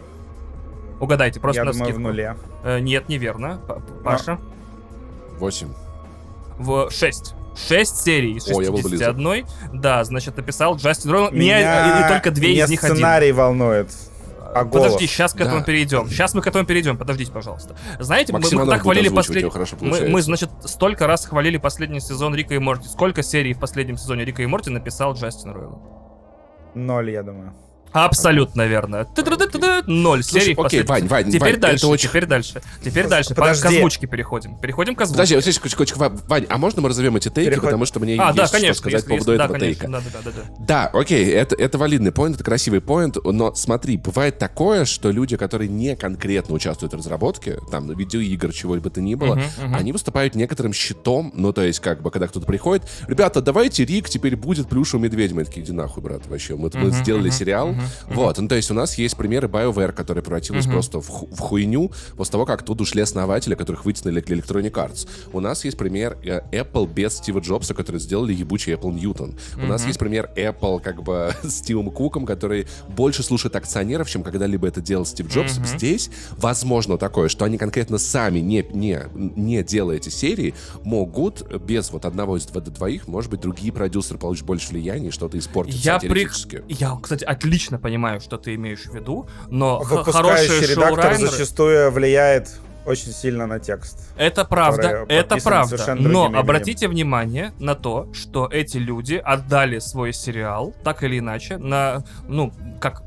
Угадайте, 1.00 1.40
просто 1.40 1.60
Я 1.60 1.64
на 1.64 1.72
думаю, 1.72 1.94
в 1.94 1.98
нуле. 1.98 2.36
Э, 2.62 2.78
нет, 2.80 3.08
неверно. 3.08 3.60
П- 3.66 3.74
П- 3.74 3.80
Паша? 4.04 4.38
Восемь. 5.38 5.68
В 6.58 6.90
6. 6.90 7.34
6 7.56 7.96
серий 7.96 8.34
из 8.34 8.48
О, 8.48 8.60
я 8.62 8.70
был 8.70 8.78
61. 8.78 9.46
Да, 9.72 10.02
значит, 10.04 10.36
написал 10.36 10.76
Джастин 10.76 11.10
Ройланд. 11.10 11.32
Не- 11.34 11.38
Меня 11.40 12.00
и, 12.00 12.04
и 12.04 12.08
только 12.08 12.30
две 12.30 12.52
из 12.54 12.68
них 12.70 12.82
один. 12.82 12.96
сценарий 12.96 13.32
волнует. 13.32 13.90
а 14.54 14.64
Подожди, 14.64 14.88
голос. 14.88 15.00
сейчас 15.02 15.32
к 15.34 15.40
этому 15.40 15.58
Да. 15.60 15.64
перейдем. 15.64 16.08
Сейчас 16.08 16.32
мы 16.34 16.40
к 16.42 16.46
этому 16.46 16.64
перейдем. 16.64 16.96
Подождите, 16.96 17.32
пожалуйста. 17.32 17.76
Знаете, 17.98 18.32
мы, 18.32 18.38
Максим 18.38 18.58
мы 18.60 18.64
так 18.66 18.74
будет 18.74 18.82
хвалили 18.82 19.06
озвучивать, 19.08 19.16
последний... 19.26 19.40
его 19.42 19.50
хорошо 19.50 19.76
Мы, 19.76 19.80
получается. 19.80 20.12
мы, 20.12 20.22
значит, 20.22 20.50
столько 20.64 21.06
раз 21.08 21.26
хвалили 21.26 21.56
последний 21.58 21.98
сезон 22.00 22.34
Рика 22.36 22.54
и 22.54 22.58
Морти. 22.58 22.88
Сколько 22.88 23.22
серий 23.24 23.52
в 23.52 23.58
последнем 23.58 23.96
сезоне 23.96 24.24
Рика 24.24 24.42
и 24.42 24.46
Морти 24.46 24.70
написал 24.70 25.14
Джастин 25.14 25.50
Ройланд? 25.52 25.82
Ноль, 26.74 27.10
я 27.10 27.22
думаю. 27.24 27.52
Абсолютно 27.94 28.66
верно. 28.66 29.06
Ноль 29.86 30.24
серий. 30.24 30.54
окей, 30.58 30.82
Вань, 30.82 31.06
Вань, 31.06 31.30
Теперь 31.30 31.56
дальше, 31.56 31.96
теперь 31.96 32.26
дальше. 32.26 32.60
Теперь 32.82 33.06
дальше. 33.06 33.34
К 33.34 33.40
озвучке 33.40 34.06
переходим. 34.06 34.56
Переходим 34.58 34.94
к 34.96 35.00
озвучке. 35.02 35.36
Подожди, 35.36 35.94
Ва- 35.96 36.12
Вань, 36.26 36.46
а 36.48 36.58
можно 36.58 36.82
мы 36.82 36.88
разовьем 36.88 37.16
эти 37.16 37.28
тейки, 37.28 37.54
потому 37.60 37.86
что 37.86 38.00
мне 38.00 38.16
а, 38.20 38.32
есть 38.34 38.54
что 38.54 38.74
сказать 38.74 39.04
по 39.04 39.10
поводу 39.10 39.32
этого 39.32 39.52
конечно. 39.52 40.02
тейка. 40.02 40.02
Да, 40.58 40.86
окей, 40.92 41.26
это, 41.26 41.54
это 41.54 41.78
валидный 41.78 42.12
поинт, 42.12 42.34
это 42.36 42.44
красивый 42.44 42.80
поинт, 42.80 43.16
но 43.24 43.54
смотри, 43.54 43.96
бывает 43.96 44.38
такое, 44.38 44.84
что 44.84 45.10
люди, 45.10 45.36
которые 45.36 45.68
не 45.68 45.96
конкретно 45.96 46.54
участвуют 46.54 46.94
в 46.94 46.96
разработке, 46.96 47.58
там, 47.70 47.90
видеоигр, 47.96 48.52
чего 48.52 48.74
бы 48.74 48.90
то 48.90 49.00
ни 49.00 49.14
было, 49.14 49.40
они 49.72 49.92
выступают 49.92 50.34
некоторым 50.34 50.72
щитом, 50.72 51.32
ну, 51.34 51.52
то 51.52 51.62
есть, 51.62 51.80
как 51.80 52.02
бы, 52.02 52.10
когда 52.10 52.26
кто-то 52.26 52.46
приходит, 52.46 52.84
ребята, 53.06 53.40
давайте 53.40 53.84
Рик 53.84 54.08
теперь 54.08 54.36
будет 54.36 54.68
плюшевым 54.68 55.04
медведем. 55.04 55.38
Я 55.38 55.44
такие, 55.44 55.64
иди 55.64 55.72
нахуй, 55.72 56.02
брат, 56.02 56.26
вообще, 56.26 56.56
мы, 56.56 56.70
сделали 56.90 57.30
сериал, 57.30 57.74
мгм. 58.06 58.14
вот, 58.16 58.38
ну, 58.38 58.48
то 58.48 58.54
есть, 58.54 58.70
у 58.70 58.74
нас 58.74 58.96
есть 58.98 59.16
примеры 59.16 59.48
BioWare, 59.48 59.92
которая 59.92 60.22
превратилась 60.22 60.64
Мгм. 60.66 60.72
просто 60.74 61.00
в, 61.00 61.08
ху- 61.08 61.28
в 61.32 61.38
хуйню 61.38 61.90
после 62.16 62.32
того, 62.32 62.46
как 62.46 62.62
тут 62.62 62.80
ушли 62.80 63.02
основатели, 63.02 63.54
которых 63.54 63.84
вытянули 63.84 64.20
к 64.20 64.30
Electronic 64.30 64.72
Arts. 64.72 65.08
У 65.32 65.40
нас 65.40 65.64
есть 65.64 65.76
пример 65.76 66.16
э, 66.24 66.40
Apple 66.52 66.92
без 66.92 67.14
Стива 67.16 67.40
Джобса, 67.40 67.74
которые 67.74 68.00
сделали 68.00 68.32
ебучий 68.32 68.72
Apple 68.74 68.94
Newton. 68.94 69.38
У 69.62 69.66
нас 69.66 69.86
есть 69.86 69.98
пример 69.98 70.30
Apple 70.36 70.80
как 70.80 71.02
бы 71.02 71.32
с 71.42 71.54
Стивом 71.58 71.90
Куком, 71.90 72.26
который 72.26 72.66
больше 72.88 73.22
слушает 73.22 73.56
акционеров, 73.56 74.08
чем 74.10 74.22
когда-либо 74.22 74.66
это 74.68 74.80
делал 74.80 75.04
Стив 75.06 75.28
Джобс. 75.28 75.54
Здесь 75.64 76.10
возможно 76.36 76.98
такое, 76.98 77.28
что 77.28 77.44
они 77.44 77.58
конкретно 77.58 77.98
сами, 77.98 78.38
не, 78.40 78.64
не, 78.72 79.00
не 79.14 79.62
делая 79.62 79.96
эти 79.96 80.08
серии, 80.08 80.54
могут 80.82 81.42
без 81.64 81.90
вот 81.90 82.04
одного 82.04 82.36
из 82.36 82.44
дво- 82.46 82.60
двоих, 82.60 83.08
может 83.08 83.30
быть, 83.30 83.40
другие 83.40 83.72
продюсеры 83.72 84.18
получат 84.18 84.44
больше 84.46 84.68
влияния 84.70 85.08
и 85.08 85.10
что-то 85.10 85.38
испортить 85.38 85.84
Я, 85.84 85.98
при... 85.98 86.28
я, 86.68 86.96
кстати, 87.02 87.24
отлично 87.24 87.73
понимаю, 87.78 88.20
что 88.20 88.36
ты 88.36 88.54
имеешь 88.54 88.86
в 88.86 88.94
виду, 88.94 89.28
но 89.48 89.80
х- 89.80 89.96
Выпускающий 89.96 90.48
хорошие 90.48 90.74
редактор 90.74 91.02
шоурайнеры... 91.02 91.30
зачастую 91.30 91.90
влияет 91.90 92.50
очень 92.86 93.12
сильно 93.12 93.46
на 93.46 93.58
текст. 93.58 94.10
Это 94.16 94.44
правда, 94.44 95.06
это 95.08 95.36
правда. 95.42 95.94
Но 95.94 96.26
именем. 96.26 96.38
обратите 96.38 96.88
внимание 96.88 97.52
на 97.58 97.74
то, 97.74 98.08
что 98.12 98.48
эти 98.50 98.76
люди 98.76 99.14
отдали 99.14 99.78
свой 99.78 100.12
сериал, 100.12 100.74
так 100.84 101.02
или 101.02 101.18
иначе, 101.18 101.56
на, 101.56 102.04
ну, 102.28 102.52
как 102.80 103.02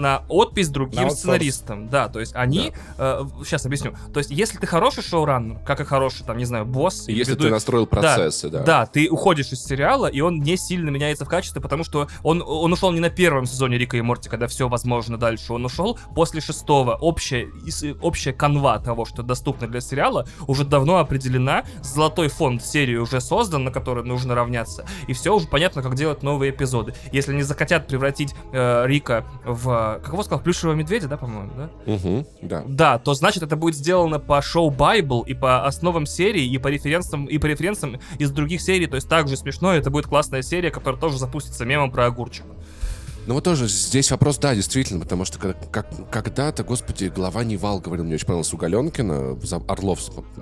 на 0.00 0.22
отпись 0.28 0.68
другим 0.68 1.04
На 1.04 1.10
сценаристам. 1.10 1.88
Да, 1.88 2.08
то 2.08 2.20
есть 2.20 2.34
они... 2.34 2.72
сейчас 2.96 3.66
объясню. 3.66 3.94
То 4.12 4.18
есть 4.18 4.30
если 4.30 4.58
ты 4.58 4.66
хороший 4.66 5.02
шоураннер, 5.02 5.58
как 5.66 5.80
и 5.80 5.84
хороший, 5.84 6.24
там, 6.24 6.38
не 6.38 6.44
знаю, 6.44 6.64
босс... 6.64 7.08
Если 7.08 7.32
веду- 7.32 7.44
ты 7.44 7.50
настроил 7.50 7.86
процессы, 7.86 8.48
да. 8.48 8.62
Да, 8.62 8.86
ты 8.86 9.08
уходишь 9.08 9.52
из 9.52 9.64
сериала, 9.64 10.06
и 10.06 10.20
он 10.20 10.40
не 10.40 10.56
сильно 10.56 10.90
меняется 10.90 11.24
в 11.24 11.28
качестве, 11.28 11.60
потому 11.60 11.84
что 11.84 12.08
он, 12.22 12.42
он 12.46 12.72
ушел 12.72 12.90
не 12.92 13.00
на 13.00 13.10
первом 13.10 13.46
сезоне 13.46 13.78
Рика 13.78 13.96
и 13.96 14.00
Морти, 14.00 14.28
когда 14.28 14.46
все 14.46 14.68
возможно 14.68 15.18
дальше. 15.18 15.52
Он 15.52 15.64
ушел 15.64 15.98
после 16.14 16.40
шестого. 16.40 16.94
Общая, 16.94 17.48
общая 18.00 18.32
канва 18.32 18.78
того, 18.78 19.04
что 19.04 19.22
доступно 19.22 19.66
для 19.66 19.80
сериала, 19.80 20.26
уже 20.46 20.64
давно 20.64 20.98
определена. 20.98 21.64
Золотой 21.82 22.28
фонд 22.28 22.64
серии 22.64 22.96
уже 22.96 23.20
создан, 23.20 23.64
на 23.64 23.70
который 23.70 24.04
нужно 24.04 24.34
равняться. 24.34 24.86
И 25.06 25.12
все 25.12 25.34
уже 25.34 25.46
понятно, 25.46 25.82
как 25.82 25.94
делать 25.94 26.22
новые 26.22 26.50
эпизоды. 26.50 26.94
Если 27.12 27.32
они 27.32 27.42
захотят 27.42 27.86
превратить 27.86 28.34
э, 28.52 28.84
Рика 28.86 29.24
в... 29.44 29.81
Как 30.02 30.12
его 30.12 30.22
сказал? 30.22 30.40
Плюшевого 30.42 30.74
медведя, 30.74 31.08
да, 31.08 31.16
по-моему, 31.16 31.50
да? 31.56 31.70
Мгм, 31.86 32.26
да. 32.42 32.62
Да, 32.66 32.98
то 32.98 33.14
значит 33.14 33.42
это 33.42 33.56
будет 33.56 33.74
сделано 33.76 34.18
по 34.18 34.40
шоу 34.42 34.70
Bible 34.70 35.22
и 35.26 35.34
по 35.34 35.66
основам 35.66 36.06
серии, 36.06 36.44
и 36.44 36.58
по 36.58 36.68
референсам, 36.68 37.26
и 37.26 37.38
по 37.38 37.46
референсам 37.46 37.98
из 38.18 38.30
других 38.30 38.60
серий. 38.60 38.86
То 38.86 38.96
есть 38.96 39.08
также 39.08 39.36
смешно, 39.36 39.72
это 39.74 39.90
будет 39.90 40.06
классная 40.06 40.42
серия, 40.42 40.70
которая 40.70 41.00
тоже 41.00 41.18
запустится 41.18 41.64
мемом 41.64 41.90
про 41.90 42.06
огурчик. 42.06 42.44
Ну 43.24 43.34
вот 43.34 43.44
тоже 43.44 43.68
здесь 43.68 44.10
вопрос, 44.10 44.38
да, 44.38 44.52
действительно, 44.52 44.98
потому 44.98 45.24
что 45.24 45.38
как, 45.38 45.70
как- 45.70 46.10
когда-то, 46.10 46.64
господи, 46.64 47.04
глава 47.04 47.44
Naval 47.44 47.78
говорил, 47.78 48.04
мне 48.04 48.14
очень 48.14 48.26
понравилось 48.26 48.52
у 48.52 48.56
Галенкина, 48.56 49.38
за- 49.40 49.62
Орлов, 49.68 50.00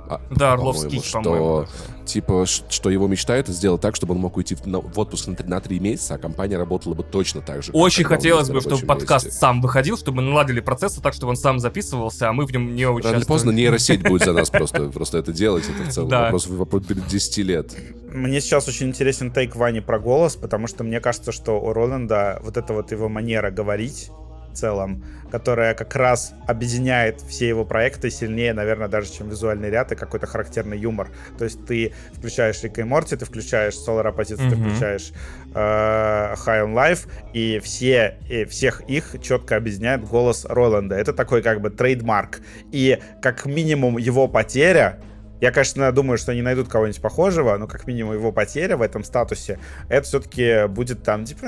а, 0.08 0.18
Да, 0.30 0.56
по-моему, 0.56 0.70
Орловский, 0.70 1.02
что, 1.02 1.20
по-моему. 1.22 1.66
Типа, 2.12 2.44
что 2.46 2.90
его 2.90 3.06
мечта 3.08 3.36
это 3.36 3.52
сделать 3.52 3.80
так, 3.80 3.96
чтобы 3.96 4.14
он 4.14 4.20
мог 4.20 4.36
уйти 4.36 4.54
в, 4.54 4.98
отпуск 4.98 5.28
на, 5.28 5.36
три- 5.36 5.48
на 5.48 5.60
три 5.60 5.80
месяца, 5.80 6.14
а 6.14 6.18
компания 6.18 6.56
работала 6.56 6.94
бы 6.94 7.02
точно 7.02 7.40
так 7.40 7.62
же. 7.62 7.72
Очень 7.72 8.04
хотелось 8.04 8.48
бы, 8.48 8.60
чтобы 8.60 8.76
рабочем 8.76 8.88
подкаст 8.88 9.24
месте. 9.26 9.40
сам 9.40 9.60
выходил, 9.60 9.96
чтобы 9.96 10.22
мы 10.22 10.28
наладили 10.28 10.60
процессы 10.60 11.00
так, 11.00 11.14
чтобы 11.14 11.30
он 11.30 11.36
сам 11.36 11.58
записывался, 11.58 12.28
а 12.28 12.32
мы 12.32 12.46
в 12.46 12.52
нем 12.52 12.74
не 12.74 12.84
Рано 12.84 12.92
или 12.92 12.98
участвовали. 12.98 13.24
поздно 13.24 13.50
нейросеть 13.52 14.02
будет 14.02 14.24
за 14.24 14.32
нас 14.32 14.50
просто, 14.50 14.88
просто 14.88 15.18
это 15.18 15.32
делать. 15.32 15.64
Это 15.68 15.90
в 15.90 15.92
целом 15.92 16.10
вопрос 16.10 16.46
10 16.86 17.38
лет. 17.38 17.76
Мне 18.12 18.40
сейчас 18.40 18.66
очень 18.68 18.88
интересен 18.88 19.32
take 19.32 19.54
Вани 19.56 19.80
про 19.80 19.98
голос, 19.98 20.34
потому 20.36 20.66
что 20.66 20.82
мне 20.84 21.00
кажется, 21.00 21.32
что 21.32 21.60
у 21.60 21.72
Роланда 21.72 22.40
вот 22.42 22.56
эта 22.56 22.72
вот 22.72 22.90
его 22.90 23.08
манера 23.08 23.50
говорить 23.50 24.10
в 24.52 24.56
целом, 24.56 25.04
которая 25.30 25.74
как 25.74 25.94
раз 25.94 26.32
объединяет 26.46 27.20
все 27.20 27.48
его 27.48 27.64
проекты 27.64 28.10
сильнее, 28.10 28.52
наверное, 28.52 28.88
даже, 28.88 29.12
чем 29.12 29.28
визуальный 29.28 29.70
ряд 29.70 29.92
и 29.92 29.96
какой-то 29.96 30.26
характерный 30.26 30.78
юмор. 30.78 31.08
То 31.38 31.44
есть 31.44 31.64
ты 31.66 31.92
включаешь 32.12 32.62
Рика 32.62 32.80
и 32.80 32.84
Морти, 32.84 33.16
ты 33.16 33.24
включаешь 33.24 33.74
Solar 33.74 34.14
Opposites, 34.14 34.36
ты 34.36 34.56
Мгм. 34.56 34.68
включаешь 34.68 35.12
э, 35.54 35.58
High 35.58 36.64
on 36.64 36.74
Life, 36.74 37.08
и 37.32 37.60
все, 37.60 38.16
и 38.28 38.44
всех 38.44 38.82
их 38.88 39.16
четко 39.22 39.56
объединяет 39.56 40.04
голос 40.04 40.44
Роланда. 40.48 40.96
Это 40.96 41.12
такой 41.12 41.42
как 41.42 41.60
бы 41.60 41.70
trademark. 41.70 42.40
И 42.72 42.98
как 43.22 43.46
минимум 43.46 43.98
его 43.98 44.28
потеря 44.28 44.98
я, 45.40 45.52
конечно, 45.52 45.90
думаю, 45.90 46.18
что 46.18 46.32
они 46.32 46.42
найдут 46.42 46.68
кого-нибудь 46.68 47.00
похожего, 47.00 47.56
но 47.56 47.66
как 47.66 47.86
минимум 47.86 48.12
его 48.12 48.30
потеря 48.30 48.76
в 48.76 48.82
этом 48.82 49.02
статусе, 49.04 49.58
это 49.88 50.02
все-таки 50.06 50.66
будет 50.68 51.02
там 51.02 51.24
типа... 51.24 51.46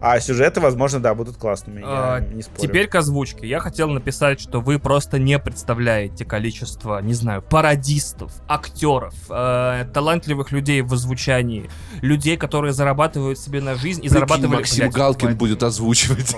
А 0.00 0.18
сюжеты, 0.20 0.60
возможно, 0.60 1.00
да, 1.00 1.14
будут 1.14 1.36
классными. 1.36 1.80
Я 1.80 1.86
А, 2.14 2.20
не 2.20 2.42
спорю. 2.42 2.60
Теперь 2.68 2.88
к 2.88 2.94
озвучке. 2.94 3.46
Я 3.46 3.60
хотел 3.60 3.88
написать, 3.88 4.40
что 4.40 4.60
вы 4.60 4.78
просто 4.78 5.18
не 5.18 5.38
представляете 5.38 6.24
количество, 6.24 7.00
не 7.00 7.14
знаю, 7.14 7.42
пародистов, 7.42 8.32
актеров, 8.48 9.14
э, 9.30 9.86
талантливых 9.92 10.52
людей 10.52 10.82
в 10.82 10.92
озвучании, 10.92 11.70
людей, 12.00 12.36
которые 12.36 12.72
зарабатывают 12.72 13.38
себе 13.38 13.60
на 13.60 13.74
жизнь 13.74 14.00
и 14.00 14.08
Прикинь, 14.08 14.14
зарабатывали... 14.14 14.56
Максим 14.56 14.78
Блядь, 14.84 14.94
Галкин 14.94 15.20
хватит. 15.28 15.38
будет 15.38 15.62
озвучивать. 15.62 16.36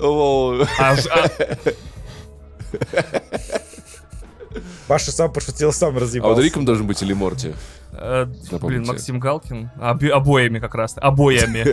О, 0.00 0.64
А 0.78 0.94
а- 1.10 1.28
Паша 4.86 5.10
сам 5.12 5.32
пошутил, 5.32 5.72
сам 5.72 5.96
А 5.96 6.00
разъебался. 6.00 6.34
вот 6.34 6.42
Риком 6.44 6.64
должен 6.64 6.86
быть 6.86 7.02
или 7.02 7.12
Морти? 7.12 7.54
Э, 7.92 8.26
блин. 8.60 8.84
Максим 8.86 9.20
Галкин. 9.20 9.70
Оби- 9.80 10.08
обоими 10.08 10.58
как 10.58 10.74
раз. 10.74 10.94
Обоями. 10.96 11.64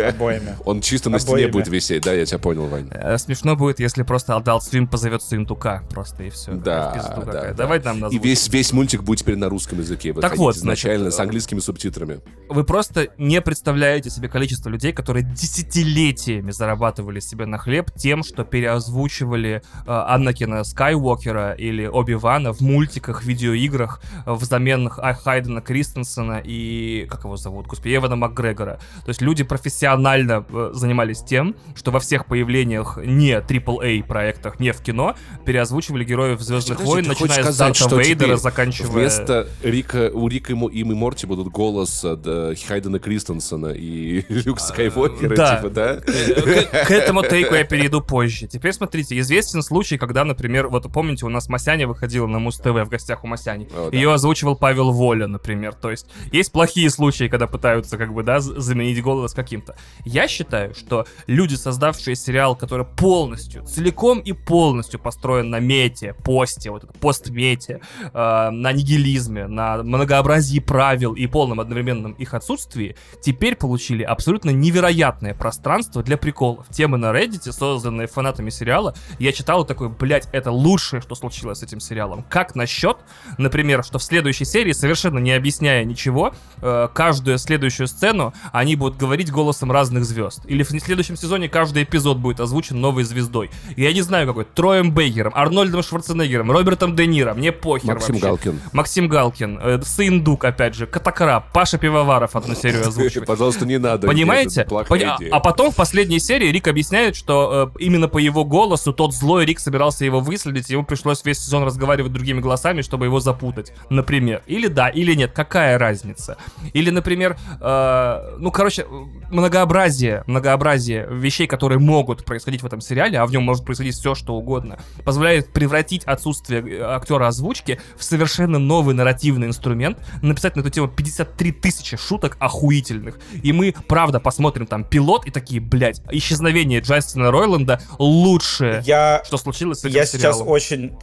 Он 0.66 0.82
чисто 0.82 1.10
на 1.10 1.20
стене 1.20 1.48
будет 1.48 1.68
висеть, 1.68 2.04
да, 2.04 2.14
я 2.14 2.26
тебя 2.26 2.40
понял, 2.40 2.68
Вань. 2.68 2.88
Э, 2.92 3.18
Смешно 3.18 3.56
будет, 3.56 3.80
если 3.80 4.04
просто 4.04 4.34
Adult 4.34 4.60
Swim 4.60 4.88
позовет 4.88 5.22
Сундука. 5.24 5.84
Просто 5.90 6.24
и 6.24 6.30
все. 6.30 6.52
Да, 6.54 6.94
да, 7.18 7.32
да. 7.32 7.54
Давай 7.54 7.80
нам 7.82 7.98
И 7.98 8.02
назвучим. 8.02 8.24
весь, 8.24 8.48
весь 8.50 8.74
мультик 8.74 9.04
будет 9.04 9.20
теперь 9.20 9.36
на 9.38 9.50
русском 9.50 9.80
языке 9.80 10.14
выходить 10.14 10.38
вот, 10.38 10.56
изначально 10.56 11.06
значит, 11.06 11.18
с 11.18 11.20
английскими 11.20 11.60
субтитрами. 11.60 12.20
Вы 12.50 12.64
просто 12.64 13.08
не 13.18 13.42
представляете 13.42 14.10
себе 14.10 14.30
количество 14.30 14.70
людей, 14.70 14.94
которые 14.94 15.24
десятилетиями 15.24 16.52
зарабатывали 16.52 17.20
себе 17.20 17.46
на 17.46 17.58
хлеб 17.58 17.92
тем, 17.96 18.24
что 18.24 18.44
переозвучивали 18.44 19.62
э, 19.86 19.92
Аннакина 19.92 20.64
Скайуокера 20.64 21.54
или 21.54 21.86
Оби-Вана 21.86 22.54
в 22.54 22.62
мультиках, 22.62 23.24
видеоиграх 23.24 24.02
э, 24.26 24.32
взамен 24.34 24.90
Ха- 24.90 25.14
Хайдена 25.14 25.62
Кристенсена 26.10 26.42
и... 26.44 27.08
Как 27.10 27.24
его 27.24 27.38
зовут? 27.38 27.68
Господи, 27.68 27.96
Эвана 27.96 28.16
Макгрегора. 28.16 28.80
То 29.06 29.10
есть 29.10 29.22
люди 29.22 29.44
профессионально 29.44 30.46
э, 30.50 30.72
занимались 30.74 31.22
тем, 31.22 31.56
что 31.76 31.92
во 31.92 32.00
всех 32.00 32.26
появлениях 32.26 32.98
не 33.04 33.32
AAA 33.34 34.04
проектах, 34.04 34.60
не 34.60 34.72
в 34.72 34.82
кино, 34.82 35.16
переозвучивали 35.46 36.04
героев 36.04 36.42
Звездных 36.42 36.80
Подожди, 36.80 36.92
войн, 36.92 37.08
начиная 37.08 37.30
с 37.30 37.56
сказать, 37.56 37.58
Дарта 37.60 37.84
что 37.84 38.00
Вейдера, 38.00 38.38
заканчивая... 38.38 38.92
Вместо 38.92 39.48
Рика, 39.64 40.12
у 40.14 40.28
Рика 40.28 40.52
ему- 40.52 40.68
им 40.68 40.92
и 40.92 40.96
Морти 40.96 41.28
будут 41.28 41.50
голос 41.50 42.04
от 42.04 42.22
э, 42.26 42.56
Хайдена 42.68 43.00
Кристенсена 43.00 43.68
и 43.68 44.24
Люк 44.30 44.60
Скайуокера, 44.60 45.36
да. 45.36 45.58
типа, 45.58 45.70
да? 45.70 45.96
К, 45.98 46.88
к 46.88 46.92
этому 46.92 47.24
тейку 47.24 47.56
я 47.56 47.64
перейду 47.64 48.02
позже. 48.02 48.48
Теперь 48.48 48.74
смотрите, 48.74 49.18
известен 49.20 49.62
случай, 49.62 49.98
когда, 49.98 50.24
например, 50.24 50.68
вот 50.68 50.92
помните, 50.92 51.26
у 51.26 51.30
нас 51.30 51.50
Масяня 51.50 51.88
выходила 51.88 52.28
на 52.28 52.40
Муз-ТВ 52.40 52.66
в 52.68 52.90
гостях 52.90 53.24
у 53.24 53.28
Масяни. 53.28 53.68
О, 53.76 53.90
да. 53.92 53.98
Ее 53.98 54.14
озвучивал 54.14 54.56
Павел 54.56 54.92
Воля, 54.92 55.28
например. 55.28 55.74
То 55.74 55.92
есть 55.92 55.99
есть 56.32 56.52
плохие 56.52 56.90
случаи, 56.90 57.28
когда 57.28 57.48
пытаются, 57.48 57.98
как 57.98 58.14
бы, 58.14 58.24
да, 58.24 58.40
заменить 58.40 59.02
голос 59.02 59.34
каким-то. 59.34 59.76
Я 60.06 60.28
считаю, 60.28 60.74
что 60.76 61.06
люди, 61.28 61.56
создавшие 61.56 62.16
сериал, 62.16 62.56
который 62.56 62.86
полностью, 62.86 63.64
целиком 63.66 64.20
и 64.20 64.34
полностью 64.34 65.00
построен 65.00 65.50
на 65.50 65.60
мете, 65.60 66.14
посте, 66.14 66.72
вот 66.72 66.84
это 66.84 66.94
постмете, 66.94 67.82
э, 68.02 68.50
на 68.50 68.72
нигилизме, 68.72 69.48
на 69.48 69.84
многообразии 69.84 70.60
правил 70.60 71.14
и 71.14 71.28
полном 71.28 71.60
одновременном 71.60 72.14
их 72.14 72.34
отсутствии, 72.34 72.96
теперь 73.22 73.56
получили 73.56 74.04
абсолютно 74.04 74.50
невероятное 74.50 75.34
пространство 75.34 76.04
для 76.04 76.18
приколов. 76.18 76.68
Темы 76.70 76.98
на 76.98 77.12
Reddit, 77.12 77.52
созданные 77.52 78.08
фанатами 78.08 78.50
сериала, 78.50 78.96
я 79.20 79.32
читал 79.32 79.66
такой, 79.66 79.90
блядь, 79.90 80.28
это 80.32 80.52
лучшее, 80.52 81.02
что 81.02 81.16
случилось 81.16 81.60
с 81.60 81.64
этим 81.64 81.80
сериалом. 81.80 82.24
Как 82.30 82.56
насчет, 82.56 82.98
например, 83.38 83.84
что 83.84 84.00
в 84.00 84.04
следующей 84.04 84.46
серии, 84.46 84.72
совершенно 84.72 85.20
не 85.20 85.32
объясняя 85.32 85.84
ничего, 85.90 86.34
э, 86.62 86.88
каждую 86.94 87.38
следующую 87.38 87.88
сцену 87.88 88.34
они 88.54 88.76
будут 88.76 88.98
говорить 88.98 89.32
голосом 89.32 89.72
разных 89.72 90.06
звезд. 90.06 90.42
Или 90.46 90.64
в 90.64 90.70
следующем 90.70 91.16
сезоне 91.16 91.50
каждый 91.50 91.84
эпизод 91.84 92.18
будет 92.18 92.40
озвучен 92.40 92.80
новой 92.80 93.04
звездой. 93.04 93.50
Я 93.76 93.92
не 93.94 94.02
знаю 94.02 94.28
какой, 94.28 94.46
Троем 94.46 94.92
Бейгером, 94.92 95.34
Арнольдом 95.36 95.84
Шварценеггером, 95.84 96.52
Робертом 96.52 96.96
Де 96.96 97.08
Ниро, 97.08 97.34
мне 97.34 97.52
похер 97.52 97.96
Максим 97.96 98.16
вообще. 98.16 98.28
Галкин. 98.28 98.60
Максим 98.72 99.08
Галкин, 99.08 99.60
э, 99.62 99.82
Сындук, 99.84 100.46
опять 100.46 100.76
же, 100.76 100.86
Катакраб, 100.86 101.52
Паша 101.52 101.78
Пивоваров 101.78 102.36
одну 102.36 102.56
серию 102.56 102.88
озвучивает. 102.88 103.28
Пожалуйста, 103.28 103.66
не 103.66 103.80
надо. 103.80 104.08
Понимаете? 104.08 104.68
А-. 104.70 105.18
А 105.32 105.40
потом 105.40 105.72
в 105.72 105.76
последней 105.76 106.20
серии 106.20 106.48
Рик 106.48 106.68
объясняет, 106.68 107.16
что 107.16 107.72
э, 107.76 107.80
именно 107.80 108.08
по 108.08 108.18
его 108.18 108.46
голосу 108.46 108.94
тот 108.94 109.14
злой 109.14 109.46
Рик 109.46 109.60
собирался 109.60 110.06
его 110.06 110.20
выследить, 110.20 110.70
ему 110.70 110.84
пришлось 110.84 111.24
весь 111.26 111.40
сезон 111.40 111.64
разговаривать 111.64 112.14
другими 112.14 112.40
голосами, 112.40 112.82
чтобы 112.82 113.06
его 113.06 113.20
запутать, 113.20 113.74
например. 113.90 114.44
Или 114.46 114.68
да, 114.68 114.90
или 114.90 115.16
нет, 115.16 115.32
какая 115.34 115.78
разница? 115.80 116.38
Или, 116.74 116.92
например, 116.92 117.38
э, 117.60 118.36
ну, 118.38 118.52
короче, 118.52 118.86
многообразие, 119.32 120.24
многообразие 120.28 121.08
вещей, 121.10 121.48
которые 121.48 121.80
могут 121.80 122.26
происходить 122.26 122.62
в 122.62 122.66
этом 122.66 122.82
сериале, 122.82 123.18
а 123.20 123.26
в 123.26 123.32
нем 123.32 123.44
может 123.44 123.66
происходить 123.66 123.96
все, 123.96 124.16
что 124.16 124.36
угодно, 124.36 124.80
позволяет 125.04 125.52
превратить 125.54 126.04
отсутствие 126.04 126.62
э, 126.62 126.82
актера 126.84 127.28
озвучки 127.28 127.80
в 127.98 128.04
совершенно 128.04 128.60
новый 128.60 128.94
нарративный 128.94 129.48
инструмент, 129.48 129.98
написать 130.22 130.56
на 130.56 130.62
эту 130.62 130.70
тему 130.70 130.88
53 130.88 131.52
тысячи 131.54 131.98
шуток 131.98 132.38
охуительных. 132.40 133.20
И 133.42 133.54
мы, 133.54 133.74
правда, 133.88 134.20
посмотрим 134.20 134.68
там 134.68 134.84
пилот 134.84 135.26
и 135.26 135.32
такие, 135.32 135.62
блядь, 135.62 136.02
исчезновение 136.12 136.82
Джастина 136.82 137.32
Ройланда 137.32 137.82
лучшее, 137.98 138.84
Я, 138.86 139.22
что 139.26 139.38
случилось 139.38 139.80
с 139.80 139.86
этим 139.86 139.96
я 139.96 140.06
сейчас 140.06 140.36
сериалом. 140.38 140.48
очень... 140.48 140.98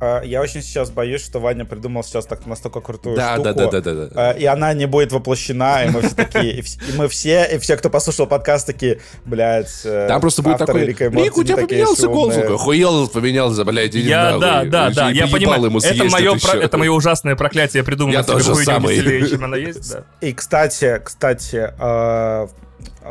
а, 0.00 0.22
Я 0.22 0.40
очень 0.40 0.62
сейчас 0.62 0.90
боюсь, 0.90 1.22
что 1.24 1.38
Ваня 1.40 1.64
придумал 1.64 2.02
сейчас 2.02 2.26
так 2.26 2.46
настолько 2.46 2.80
крутую 2.80 3.16
Да, 3.16 3.34
штуку. 3.34 3.44
да, 3.44 3.52
да, 3.52 3.70
да, 3.70 3.80
да, 3.80 3.94
да. 3.94 4.08
а, 4.14 4.30
И 4.32 4.44
она 4.46 4.72
не 4.74 4.86
будет 4.86 5.12
воплощена, 5.12 5.84
и 5.84 5.90
мы 5.90 6.02
все 6.02 6.14
такие, 6.14 6.60
и 6.60 6.64
мы 6.96 7.08
все, 7.08 7.48
и 7.54 7.58
все, 7.58 7.76
кто 7.76 7.90
послушал 7.90 8.26
подкаст, 8.26 8.66
такие, 8.66 9.00
блядь, 9.24 9.80
э, 9.84 10.06
Там 10.08 10.20
просто 10.20 10.42
будет 10.42 10.58
такой, 10.58 10.84
Рика 10.86 11.08
Рик, 11.08 11.36
у 11.36 11.44
тебя 11.44 11.56
поменялся 11.58 12.08
голос. 12.08 12.34
умные». 12.36 12.54
Охуел, 12.54 13.08
поменялся, 13.08 13.64
блядь, 13.64 13.90
иди 13.90 14.00
Я, 14.08 14.38
нахуй. 14.38 14.40
да, 14.40 14.64
да, 14.64 14.86
Еще 14.86 14.94
да, 14.96 15.10
и 15.10 15.14
я 15.14 15.26
понимаю. 15.28 15.64
ему 15.64 15.78
Это 15.78 16.04
мое, 16.04 16.36
это 16.62 16.78
мое 16.78 16.90
ужасное 16.90 17.36
проклятие 17.36 17.82
придумать 17.84 18.14
Я 18.14 18.22
себе 18.22 18.32
тоже 18.34 18.52
хуйню 18.52 18.64
самый. 18.64 18.94
веселее, 18.96 19.28
чем 19.28 19.44
она 19.44 19.56
есть, 19.56 19.92
да. 19.92 20.04
И, 20.20 20.32
кстати, 20.32 21.00
кстати, 21.04 21.70
э, 21.78 22.46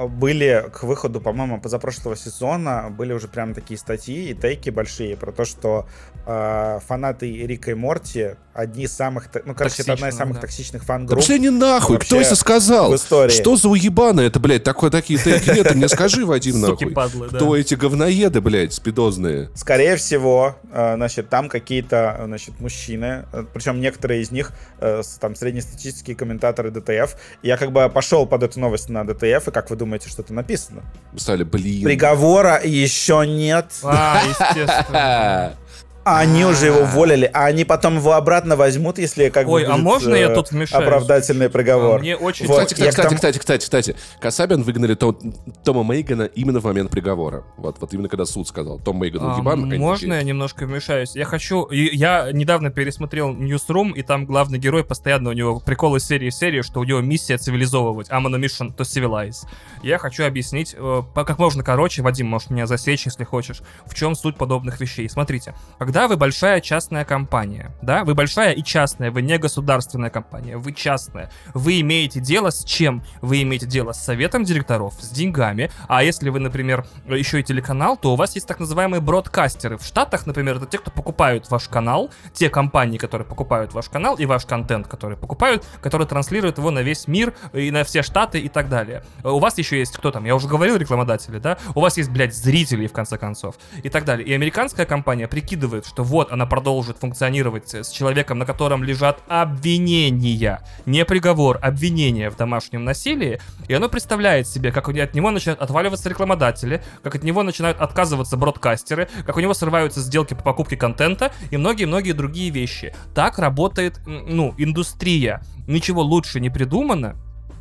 были 0.09 0.65
к 0.73 0.83
выходу, 0.83 1.21
по-моему, 1.21 1.59
позапрошлого 1.59 2.15
сезона, 2.15 2.89
были 2.89 3.13
уже 3.13 3.27
прям 3.27 3.53
такие 3.53 3.77
статьи 3.77 4.31
и 4.31 4.33
тейки 4.33 4.69
большие 4.69 5.15
про 5.17 5.31
то, 5.31 5.45
что 5.45 5.88
э, 6.25 6.79
фанаты 6.88 7.31
Рика 7.45 7.71
и 7.71 7.73
Морти 7.73 8.35
одни 8.53 8.83
из 8.83 8.93
самых, 8.93 9.29
ну, 9.45 9.55
короче, 9.55 9.83
это 9.83 9.93
одна 9.93 10.09
из 10.09 10.15
самых 10.15 10.35
да. 10.35 10.41
токсичных 10.41 10.83
фан-групп. 10.83 11.09
Да 11.09 11.15
пошли 11.15 11.35
они 11.35 11.49
нахуй, 11.49 11.97
кто 11.97 12.19
это 12.19 12.35
сказал? 12.35 12.91
В 12.91 12.95
истории. 12.95 13.31
Что 13.31 13.55
за 13.55 13.69
уебаны 13.69 14.21
это, 14.21 14.39
блядь, 14.39 14.63
такое, 14.63 14.89
такие 14.89 15.17
тейки? 15.19 15.49
Нет, 15.49 15.67
ты 15.67 15.75
мне 15.75 15.88
скажи, 15.88 16.25
Вадим, 16.25 16.59
нахуй. 16.59 16.91
Падлы, 16.91 17.29
да. 17.29 17.38
Кто 17.38 17.55
эти 17.55 17.75
говноеды, 17.75 18.41
блядь, 18.41 18.73
спидозные? 18.73 19.49
Скорее 19.55 19.95
всего, 19.95 20.57
э, 20.71 20.95
значит, 20.95 21.29
там 21.29 21.49
какие-то, 21.49 22.21
значит, 22.25 22.59
мужчины, 22.59 23.25
причем 23.53 23.79
некоторые 23.79 24.21
из 24.21 24.31
них, 24.31 24.51
э, 24.79 25.01
там, 25.19 25.35
среднестатистические 25.35 26.15
комментаторы 26.15 26.71
ДТФ. 26.71 27.15
Я 27.41 27.57
как 27.57 27.71
бы 27.71 27.89
пошел 27.89 28.25
под 28.25 28.43
эту 28.43 28.59
новость 28.59 28.89
на 28.89 29.05
ДТФ, 29.05 29.47
и 29.47 29.51
как 29.59 29.69
вы 29.69 29.75
думаете, 29.75 30.07
что-то 30.07 30.33
написано? 30.33 30.83
Стали, 31.17 31.43
блин. 31.43 31.83
Приговора 31.83 32.61
еще 32.63 33.25
нет. 33.27 33.65
А, 33.83 34.21
естественно. 34.25 35.57
А 36.05 36.19
они 36.19 36.45
уже 36.45 36.67
его 36.67 36.79
уволили, 36.81 37.29
а 37.33 37.45
они 37.45 37.65
потом 37.65 37.97
его 37.97 38.13
обратно 38.13 38.55
возьмут, 38.55 38.97
если 38.97 39.29
как 39.29 39.47
Ой, 39.47 39.65
бы 39.65 39.71
а 39.71 39.77
можно 39.77 40.15
я 40.15 40.31
э, 40.31 40.33
тут 40.33 40.51
вмешаюсь? 40.51 40.83
оправдательный 40.83 41.49
приговор. 41.49 41.97
А 41.97 41.99
мне 41.99 42.15
очень... 42.15 42.47
Вот. 42.47 42.65
Кстати, 42.65 42.73
кстати, 42.73 42.89
кстати, 42.89 43.15
кстати, 43.15 43.37
кстати, 43.37 43.63
кстати, 43.63 43.95
Касабин 44.19 44.63
выгнали 44.63 44.95
Том, 44.95 45.17
Тома 45.63 45.83
Мейгана 45.83 46.23
именно 46.23 46.59
в 46.59 46.63
момент 46.63 46.89
приговора. 46.89 47.43
Вот, 47.57 47.77
вот 47.79 47.93
именно 47.93 48.07
когда 48.07 48.25
суд 48.25 48.47
сказал, 48.47 48.79
Том 48.79 48.97
Мейган 48.97 49.21
а. 49.23 49.41
Можно 49.41 50.13
я 50.13 50.23
немножко 50.23 50.65
вмешаюсь? 50.65 51.15
Я 51.15 51.25
хочу... 51.25 51.69
Я 51.69 52.29
недавно 52.31 52.71
пересмотрел 52.71 53.35
Newsroom, 53.35 53.93
и 53.93 54.01
там 54.01 54.25
главный 54.25 54.57
герой 54.57 54.83
постоянно 54.83 55.29
у 55.29 55.33
него 55.33 55.59
прикол 55.59 55.95
из 55.97 56.05
серии 56.05 56.29
в 56.29 56.33
серию, 56.33 56.63
что 56.63 56.79
у 56.79 56.83
него 56.83 57.01
миссия 57.01 57.37
цивилизовывать. 57.37 58.09
I'm 58.09 58.25
on 58.25 58.35
a 58.35 58.39
mission 58.39 58.75
to 58.75 58.81
civilize. 58.83 59.47
Я 59.83 59.97
хочу 59.97 60.25
объяснить, 60.25 60.75
э, 60.77 61.01
как 61.13 61.37
можно 61.39 61.63
короче, 61.63 62.01
Вадим, 62.01 62.27
можешь 62.27 62.49
меня 62.49 62.67
засечь, 62.67 63.05
если 63.05 63.23
хочешь, 63.23 63.61
в 63.85 63.93
чем 63.93 64.15
суть 64.15 64.37
подобных 64.37 64.79
вещей. 64.79 65.09
Смотрите, 65.09 65.53
когда 65.77 65.88
вы 66.08 66.17
большая 66.17 66.62
частная 66.62 67.03
компания, 67.03 67.72
да, 67.81 68.03
вы 68.03 68.13
большая 68.13 68.53
и 68.53 68.63
частная, 68.63 69.10
вы 69.10 69.24
не 69.24 69.39
государственная 69.39 70.12
компания, 70.12 70.55
вы 70.55 70.72
частная, 70.72 71.31
вы 71.55 71.81
имеете 71.81 72.19
дело 72.19 72.51
с 72.51 72.63
чем? 72.63 73.03
Вы 73.22 73.41
имеете 73.41 73.65
дело 73.65 73.91
с 73.91 74.03
советом 74.03 74.43
директоров, 74.43 74.93
с 75.00 75.10
деньгами, 75.10 75.72
а 75.88 76.03
если 76.03 76.29
вы, 76.29 76.39
например, 76.39 76.86
еще 77.08 77.39
и 77.39 77.43
телеканал, 77.43 77.98
то 77.98 78.13
у 78.13 78.15
вас 78.15 78.36
есть 78.36 78.48
так 78.48 78.60
называемые 78.60 79.01
бродкастеры. 79.01 79.77
В 79.77 79.84
Штатах, 79.84 80.27
например, 80.27 80.58
это 80.58 80.67
те, 80.67 80.77
кто 80.77 80.91
покупают 80.91 81.50
ваш 81.50 81.67
канал, 81.67 82.12
те 82.34 82.51
компании, 82.51 83.00
которые 83.00 83.27
покупают 83.27 83.74
ваш 83.74 83.89
канал 83.89 84.15
и 84.15 84.27
ваш 84.27 84.46
контент, 84.46 84.88
который 84.88 85.17
покупают, 85.17 85.65
которые 85.81 86.08
транслируют 86.08 86.60
его 86.60 86.69
на 86.69 86.79
весь 86.79 87.08
мир 87.08 87.34
и 87.51 87.72
на 87.72 87.84
все 87.84 88.03
штаты 88.03 88.39
и 88.39 88.48
так 88.48 88.69
далее. 88.69 89.03
У 89.24 89.39
вас 89.39 89.58
еще 89.58 89.79
есть 89.79 89.98
кто 89.98 90.12
там, 90.12 90.25
я 90.25 90.36
уже 90.36 90.48
говорил, 90.48 90.75
рекламодатели, 90.77 91.39
да? 91.39 91.58
У 91.74 91.81
вас 91.81 91.98
есть, 91.98 92.12
блядь, 92.12 92.36
зрители, 92.36 92.86
в 92.86 92.93
конце 92.93 93.17
концов, 93.17 93.55
и 93.81 93.89
так 93.89 94.05
далее. 94.05 94.27
И 94.27 94.34
американская 94.34 94.86
компания 94.86 95.27
прикидывает, 95.27 95.78
что 95.86 96.03
вот 96.03 96.31
она 96.31 96.45
продолжит 96.45 96.98
функционировать 96.98 97.74
с 97.74 97.89
человеком, 97.89 98.39
на 98.39 98.45
котором 98.45 98.83
лежат 98.83 99.21
обвинения, 99.27 100.62
не 100.86 101.05
приговор, 101.05 101.59
обвинения 101.62 102.29
в 102.29 102.38
домашнем 102.38 102.83
насилии, 102.83 103.41
и 103.67 103.74
оно 103.74 103.89
представляет 103.89 104.48
себе, 104.48 104.71
как 104.71 104.89
от 104.89 105.13
него 105.13 105.31
начинают 105.31 105.62
отваливаться 105.62 106.09
рекламодатели, 106.09 106.83
как 107.03 107.15
от 107.15 107.24
него 107.24 107.43
начинают 107.43 107.79
отказываться 107.79 108.38
бродкастеры, 108.38 109.09
как 109.25 109.38
у 109.38 109.39
него 109.39 109.53
срываются 109.53 110.01
сделки 110.01 110.33
по 110.33 110.43
покупке 110.43 110.77
контента 110.77 111.31
и 111.51 111.57
многие-многие 111.57 112.13
другие 112.13 112.50
вещи. 112.50 112.93
Так 113.13 113.39
работает, 113.39 114.00
ну, 114.05 114.53
индустрия. 114.57 115.41
Ничего 115.67 116.01
лучше 116.01 116.39
не 116.39 116.50
придумано, 116.50 117.15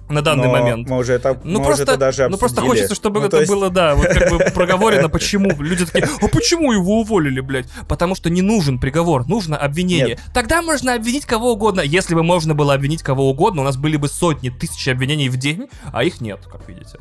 на 0.08 0.22
данный 0.22 0.46
Но 0.46 0.52
момент. 0.52 0.88
Мы 0.88 0.98
уже 0.98 1.14
это, 1.14 1.38
ну, 1.44 1.58
мы 1.58 1.64
просто, 1.64 1.82
уже 1.82 1.92
это 1.92 1.96
даже 1.96 2.24
обсудили. 2.24 2.30
Ну 2.30 2.38
просто 2.38 2.60
хочется, 2.62 2.94
чтобы 2.94 3.20
ну, 3.20 3.26
это 3.26 3.38
есть... 3.38 3.50
было, 3.50 3.70
да, 3.70 3.94
вот 3.94 4.06
как 4.06 4.30
бы 4.30 4.38
проговорено, 4.54 5.08
почему. 5.08 5.50
Люди 5.62 5.86
такие, 5.86 6.08
а 6.20 6.28
почему 6.28 6.72
его 6.72 7.00
уволили, 7.00 7.40
блядь? 7.40 7.66
Потому 7.88 8.14
что 8.14 8.30
не 8.30 8.42
нужен 8.42 8.78
приговор, 8.78 9.26
нужно 9.28 9.56
обвинение. 9.56 10.16
Нет. 10.16 10.20
Тогда 10.32 10.62
можно 10.62 10.94
обвинить 10.94 11.26
кого 11.26 11.52
угодно. 11.52 11.80
Если 11.80 12.14
бы 12.14 12.22
можно 12.22 12.54
было 12.54 12.74
обвинить 12.74 13.02
кого 13.02 13.28
угодно, 13.30 13.62
у 13.62 13.64
нас 13.64 13.76
были 13.76 13.96
бы 13.96 14.08
сотни, 14.08 14.50
тысячи 14.50 14.90
обвинений 14.90 15.28
в 15.28 15.36
день, 15.36 15.68
а 15.92 16.04
их 16.04 16.20
нет, 16.20 16.40
как 16.50 16.68
видите. 16.68 16.98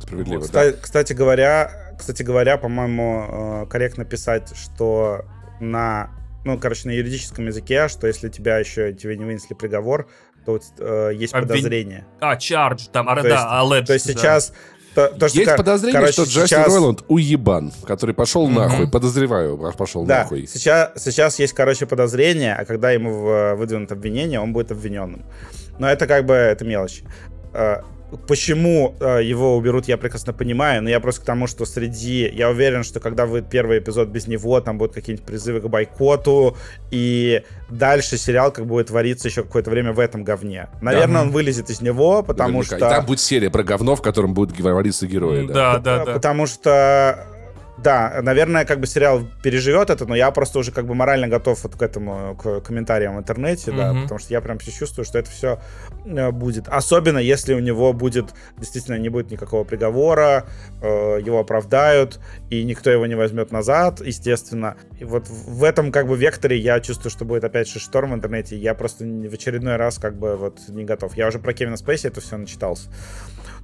Справедливо, 0.00 0.40
вот. 0.40 0.50
да. 0.52 0.72
Кстати 0.72 1.12
говоря, 1.12 1.94
кстати 1.98 2.22
говоря, 2.22 2.58
по-моему, 2.58 3.26
э, 3.28 3.66
корректно 3.70 4.04
писать, 4.04 4.52
что 4.56 5.24
на 5.60 6.10
ну, 6.44 6.58
короче, 6.58 6.88
на 6.88 6.92
юридическом 6.92 7.46
языке, 7.46 7.88
что 7.88 8.06
если 8.06 8.28
тебя 8.28 8.58
еще 8.58 8.92
тебе 8.92 9.16
не 9.16 9.24
вынесли 9.24 9.54
приговор, 9.54 10.08
то 10.44 10.58
э, 10.78 11.10
есть 11.14 11.34
Обвин... 11.34 11.48
подозрение. 11.48 12.06
А, 12.20 12.36
charge, 12.36 12.90
там, 12.92 13.06
то 13.06 13.22
да, 13.22 13.28
есть, 13.28 13.44
alleged, 13.44 13.86
То 13.86 13.92
есть 13.94 14.06
сейчас... 14.06 14.52
То, 14.94 15.08
то, 15.08 15.28
что, 15.28 15.40
есть 15.40 15.56
подозрение, 15.56 16.00
короче, 16.00 16.12
что 16.12 16.22
Джастин 16.22 16.46
сейчас... 16.46 16.68
Ройланд 16.68 17.04
уебан, 17.08 17.72
который 17.84 18.14
пошел 18.14 18.48
mm-hmm. 18.48 18.54
нахуй, 18.54 18.88
подозреваю, 18.88 19.74
пошел 19.76 20.04
да, 20.04 20.20
нахуй. 20.20 20.46
Сейчас, 20.46 20.92
сейчас 21.02 21.38
есть, 21.40 21.52
короче, 21.52 21.86
подозрение, 21.86 22.54
а 22.54 22.64
когда 22.64 22.92
ему 22.92 23.56
выдвинут 23.56 23.90
обвинение, 23.90 24.38
он 24.38 24.52
будет 24.52 24.70
обвиненным. 24.70 25.24
Но 25.80 25.88
это 25.88 26.06
как 26.06 26.26
бы, 26.26 26.34
это 26.34 26.64
мелочь. 26.64 27.02
Э, 28.14 28.26
Почему 28.26 28.94
э, 29.00 29.22
его 29.22 29.56
уберут, 29.56 29.86
я 29.88 29.96
прекрасно 29.96 30.32
понимаю, 30.32 30.82
но 30.82 30.90
я 30.90 31.00
просто 31.00 31.22
к 31.22 31.24
тому, 31.24 31.46
что 31.46 31.64
среди... 31.64 32.28
Я 32.32 32.50
уверен, 32.50 32.84
что 32.84 33.00
когда 33.00 33.26
выйдет 33.26 33.50
первый 33.50 33.78
эпизод 33.78 34.08
без 34.08 34.26
него, 34.26 34.60
там 34.60 34.78
будут 34.78 34.94
какие-нибудь 34.94 35.26
призывы 35.26 35.60
к 35.60 35.68
бойкоту, 35.68 36.56
и 36.90 37.42
дальше 37.70 38.16
сериал 38.16 38.52
как 38.52 38.66
будет 38.66 38.88
твориться 38.88 39.28
еще 39.28 39.42
какое-то 39.42 39.70
время 39.70 39.92
в 39.92 40.00
этом 40.00 40.24
говне. 40.24 40.68
Наверное, 40.80 41.16
да. 41.16 41.22
он 41.22 41.30
вылезет 41.30 41.70
из 41.70 41.80
него, 41.80 42.22
потому 42.22 42.58
Наверняка. 42.58 42.76
что... 42.76 42.86
И 42.86 42.90
там 42.90 43.06
будет 43.06 43.20
серия 43.20 43.50
про 43.50 43.62
говно, 43.62 43.96
в 43.96 44.02
котором 44.02 44.34
будут 44.34 44.56
говориться 44.56 45.06
герои. 45.06 45.46
Да, 45.46 45.78
да, 45.78 45.98
да. 45.98 46.04
да. 46.04 46.12
Потому 46.12 46.46
что 46.46 47.26
да, 47.84 48.20
наверное, 48.22 48.64
как 48.64 48.80
бы 48.80 48.86
сериал 48.86 49.22
переживет 49.42 49.90
это, 49.90 50.06
но 50.06 50.16
я 50.16 50.30
просто 50.30 50.58
уже 50.58 50.72
как 50.72 50.86
бы 50.86 50.94
морально 50.94 51.28
готов 51.28 51.62
вот 51.62 51.76
к 51.76 51.82
этому, 51.82 52.34
к 52.34 52.62
комментариям 52.62 53.16
в 53.16 53.18
интернете, 53.18 53.70
mm-hmm. 53.70 53.76
да, 53.76 54.02
потому 54.02 54.18
что 54.18 54.32
я 54.32 54.40
прям 54.40 54.58
чувствую, 54.58 55.04
что 55.04 55.18
это 55.18 55.30
все 55.30 55.60
э, 56.06 56.30
будет. 56.30 56.66
Особенно, 56.68 57.18
если 57.18 57.52
у 57.52 57.58
него 57.58 57.92
будет, 57.92 58.34
действительно, 58.56 58.96
не 58.96 59.10
будет 59.10 59.30
никакого 59.30 59.64
приговора, 59.64 60.46
э, 60.80 61.20
его 61.22 61.38
оправдают, 61.38 62.20
и 62.48 62.64
никто 62.64 62.90
его 62.90 63.04
не 63.04 63.16
возьмет 63.16 63.52
назад, 63.52 64.00
естественно. 64.00 64.76
И 64.98 65.04
вот 65.04 65.28
в 65.28 65.62
этом 65.62 65.92
как 65.92 66.08
бы 66.08 66.16
векторе 66.16 66.56
я 66.56 66.80
чувствую, 66.80 67.10
что 67.10 67.26
будет 67.26 67.44
опять 67.44 67.68
же 67.68 67.80
шторм 67.80 68.12
в 68.12 68.14
интернете, 68.14 68.56
я 68.56 68.74
просто 68.74 69.04
в 69.04 69.34
очередной 69.34 69.76
раз 69.76 69.98
как 69.98 70.16
бы 70.16 70.36
вот 70.36 70.58
не 70.68 70.84
готов. 70.84 71.18
Я 71.18 71.28
уже 71.28 71.38
про 71.38 71.52
Кевина 71.52 71.76
Спейси 71.76 72.06
это 72.06 72.22
все 72.22 72.38
начитался 72.38 72.88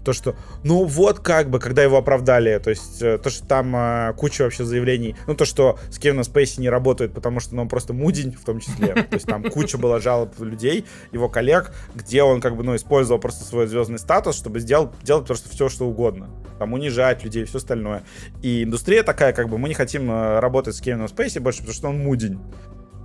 то, 0.05 0.13
что, 0.13 0.35
ну 0.65 0.85
вот 0.85 1.21
как 1.21 1.51
бы, 1.51 1.59
когда 1.59 1.83
его 1.83 1.97
оправдали, 1.97 2.59
то 2.59 2.71
есть 2.71 3.03
э, 3.03 3.19
то, 3.19 3.31
что 3.31 3.47
там 3.47 3.75
э, 3.77 4.13
куча 4.17 4.43
вообще 4.43 4.65
заявлений, 4.65 5.17
ну 5.27 5.35
то, 5.35 5.45
что 5.45 5.79
с 5.91 5.99
Кевином 5.99 6.25
Спейси 6.25 6.61
не 6.61 6.69
работает, 6.69 7.13
потому 7.13 7.41
что 7.41 7.55
ну, 7.55 7.63
он 7.63 7.69
просто 7.69 7.93
мудень 7.93 8.33
в 8.33 8.45
том 8.45 8.61
числе, 8.61 8.95
то 8.95 9.15
есть 9.15 9.27
там 9.27 9.45
куча 9.45 9.79
было 9.79 10.01
жалоб 10.01 10.39
людей, 10.41 10.85
его 11.13 11.29
коллег, 11.29 11.73
где 11.95 12.23
он 12.23 12.41
как 12.41 12.57
бы, 12.57 12.63
ну, 12.63 12.77
использовал 12.77 13.21
просто 13.21 13.45
свой 13.45 13.67
звездный 13.67 13.99
статус, 13.99 14.37
чтобы 14.37 14.61
сделать, 14.61 14.91
делать 15.03 15.27
просто 15.27 15.49
все, 15.49 15.69
что 15.69 15.87
угодно, 15.87 16.31
там 16.59 16.73
унижать 16.73 17.25
людей, 17.25 17.45
все 17.45 17.59
остальное. 17.59 18.03
И 18.43 18.65
индустрия 18.65 19.03
такая, 19.03 19.33
как 19.33 19.49
бы, 19.49 19.59
мы 19.59 19.69
не 19.69 19.75
хотим 19.75 20.11
э, 20.11 20.41
работать 20.41 20.75
с 20.75 20.81
Кевином 20.81 21.09
Спейси 21.09 21.39
больше, 21.39 21.61
потому 21.61 21.75
что 21.75 21.89
он 21.89 21.99
мудень. 21.99 22.41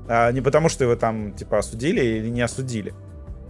А 0.08 0.32
не 0.32 0.42
потому, 0.42 0.70
что 0.70 0.84
его 0.84 0.96
там, 0.96 1.34
типа, 1.34 1.60
осудили 1.60 2.04
или 2.04 2.30
не 2.30 2.42
осудили. 2.42 2.94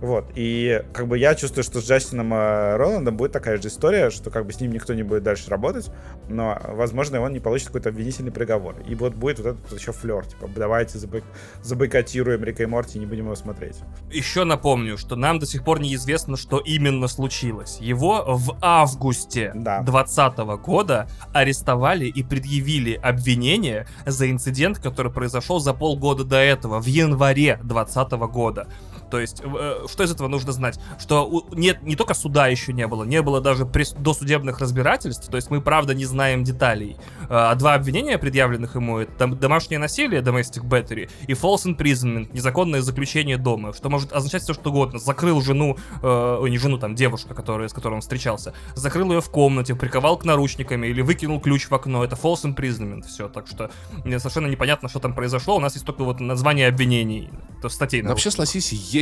Вот, 0.06 0.26
и 0.36 0.84
как 0.94 1.08
бы 1.08 1.18
я 1.18 1.34
чувствую, 1.34 1.64
что 1.64 1.82
с 1.82 1.90
Джастином 1.90 2.32
э, 2.32 2.76
Роландом 2.76 3.18
будет 3.18 3.32
такая 3.32 3.60
же 3.60 3.70
история, 3.70 4.12
что 4.12 4.30
как 4.30 4.46
бы 4.46 4.54
с 4.54 4.60
ним 4.60 4.72
никто 4.72 4.94
не 4.94 5.02
будет 5.02 5.24
дальше 5.24 5.50
работать, 5.50 5.90
но, 6.30 6.62
возможно, 6.64 7.22
он 7.22 7.34
не 7.34 7.40
получит 7.40 7.68
какой-то 7.68 7.90
обвинительный 7.90 8.32
приговор. 8.32 8.76
И 8.88 8.94
вот 8.94 9.16
будет 9.16 9.40
вот 9.40 9.56
этот 9.56 9.80
еще 9.80 9.94
флер, 9.94 10.24
типа, 10.28 10.48
давайте 10.56 11.00
забой... 11.00 11.24
забойкотируем 11.64 12.44
Рика 12.44 12.62
и 12.62 12.66
Морти 12.68 12.98
и 12.98 13.00
не 13.00 13.08
будем 13.08 13.26
его 13.26 13.34
смотреть. 13.34 13.78
Еще 14.12 14.44
напомню, 14.44 15.00
что 15.00 15.16
нам 15.16 15.40
до 15.40 15.48
сих 15.48 15.64
пор 15.64 15.80
неизвестно, 15.80 16.38
что 16.38 16.60
именно 16.60 17.08
случилось. 17.08 17.80
Его 17.82 18.24
в 18.28 18.60
августе 18.62 19.54
2020 19.56 20.36
да. 20.36 20.58
года 20.58 21.10
арестовали 21.34 22.06
и 22.06 22.22
предъявили 22.22 22.94
обвинение 22.94 23.88
за 24.06 24.30
инцидент, 24.30 24.78
который 24.78 25.12
произошел 25.12 25.60
за 25.60 25.74
полгода 25.74 26.24
до 26.24 26.38
этого, 26.38 26.80
в 26.80 26.86
январе 26.86 27.60
2020 27.64 28.12
года. 28.32 28.68
То 29.10 29.20
есть, 29.20 29.42
э, 29.44 29.86
что 29.88 30.04
из 30.04 30.12
этого 30.12 30.28
нужно 30.28 30.52
знать? 30.52 30.80
Что 31.00 31.26
у, 31.28 31.54
нет, 31.54 31.84
не 31.84 31.96
только 31.96 32.14
суда 32.14 32.48
еще 32.48 32.74
не 32.74 32.88
было, 32.88 33.04
не 33.04 33.22
было 33.22 33.42
даже 33.42 33.66
пресс, 33.66 33.94
досудебных 33.94 34.60
разбирательств, 34.60 35.30
то 35.30 35.36
есть 35.36 35.50
мы, 35.50 35.62
правда, 35.62 35.94
не 35.94 36.06
знаем 36.06 36.44
деталей. 36.44 36.98
А 37.30 37.54
два 37.56 37.74
обвинения, 37.74 38.18
предъявленных 38.18 38.76
ему, 38.76 39.00
это 39.00 39.28
домашнее 39.28 39.80
насилие, 39.80 40.22
domestic 40.22 40.64
battery, 40.64 41.10
и 41.28 41.34
false 41.34 41.66
imprisonment, 41.66 42.30
незаконное 42.34 42.82
заключение 42.82 43.38
дома, 43.38 43.74
что 43.74 43.90
может 43.90 44.14
означать 44.14 44.44
все, 44.44 44.54
что 44.54 44.70
угодно. 44.70 45.00
Закрыл 45.00 45.42
жену, 45.42 45.78
э, 46.02 46.38
ой, 46.42 46.50
не 46.50 46.58
жену, 46.58 46.78
там, 46.78 46.96
девушка, 46.96 47.34
которая, 47.34 47.68
с 47.68 47.74
которой 47.74 47.96
он 47.96 48.02
встречался, 48.02 48.54
закрыл 48.76 49.12
ее 49.12 49.22
в 49.22 49.30
комнате, 49.30 49.76
приковал 49.76 50.18
к 50.18 50.26
наручниками 50.26 50.88
или 50.88 51.02
выкинул 51.02 51.40
ключ 51.40 51.68
в 51.68 51.74
окно, 51.74 52.04
это 52.04 52.16
false 52.16 52.44
imprisonment, 52.44 53.04
все, 53.08 53.28
так 53.28 53.48
что 53.48 53.72
совершенно 54.04 54.48
непонятно, 54.48 54.90
что 54.90 55.00
там 55.00 55.14
произошло, 55.14 55.58
у 55.58 55.60
нас 55.60 55.74
есть 55.74 55.86
только 55.86 56.04
вот 56.04 56.20
название 56.20 56.68
обвинений, 56.68 57.30
каких-то 57.66 57.70
статей. 57.70 58.02
Вообще 58.02 58.32
с 58.32 58.38
русском. 58.38 58.46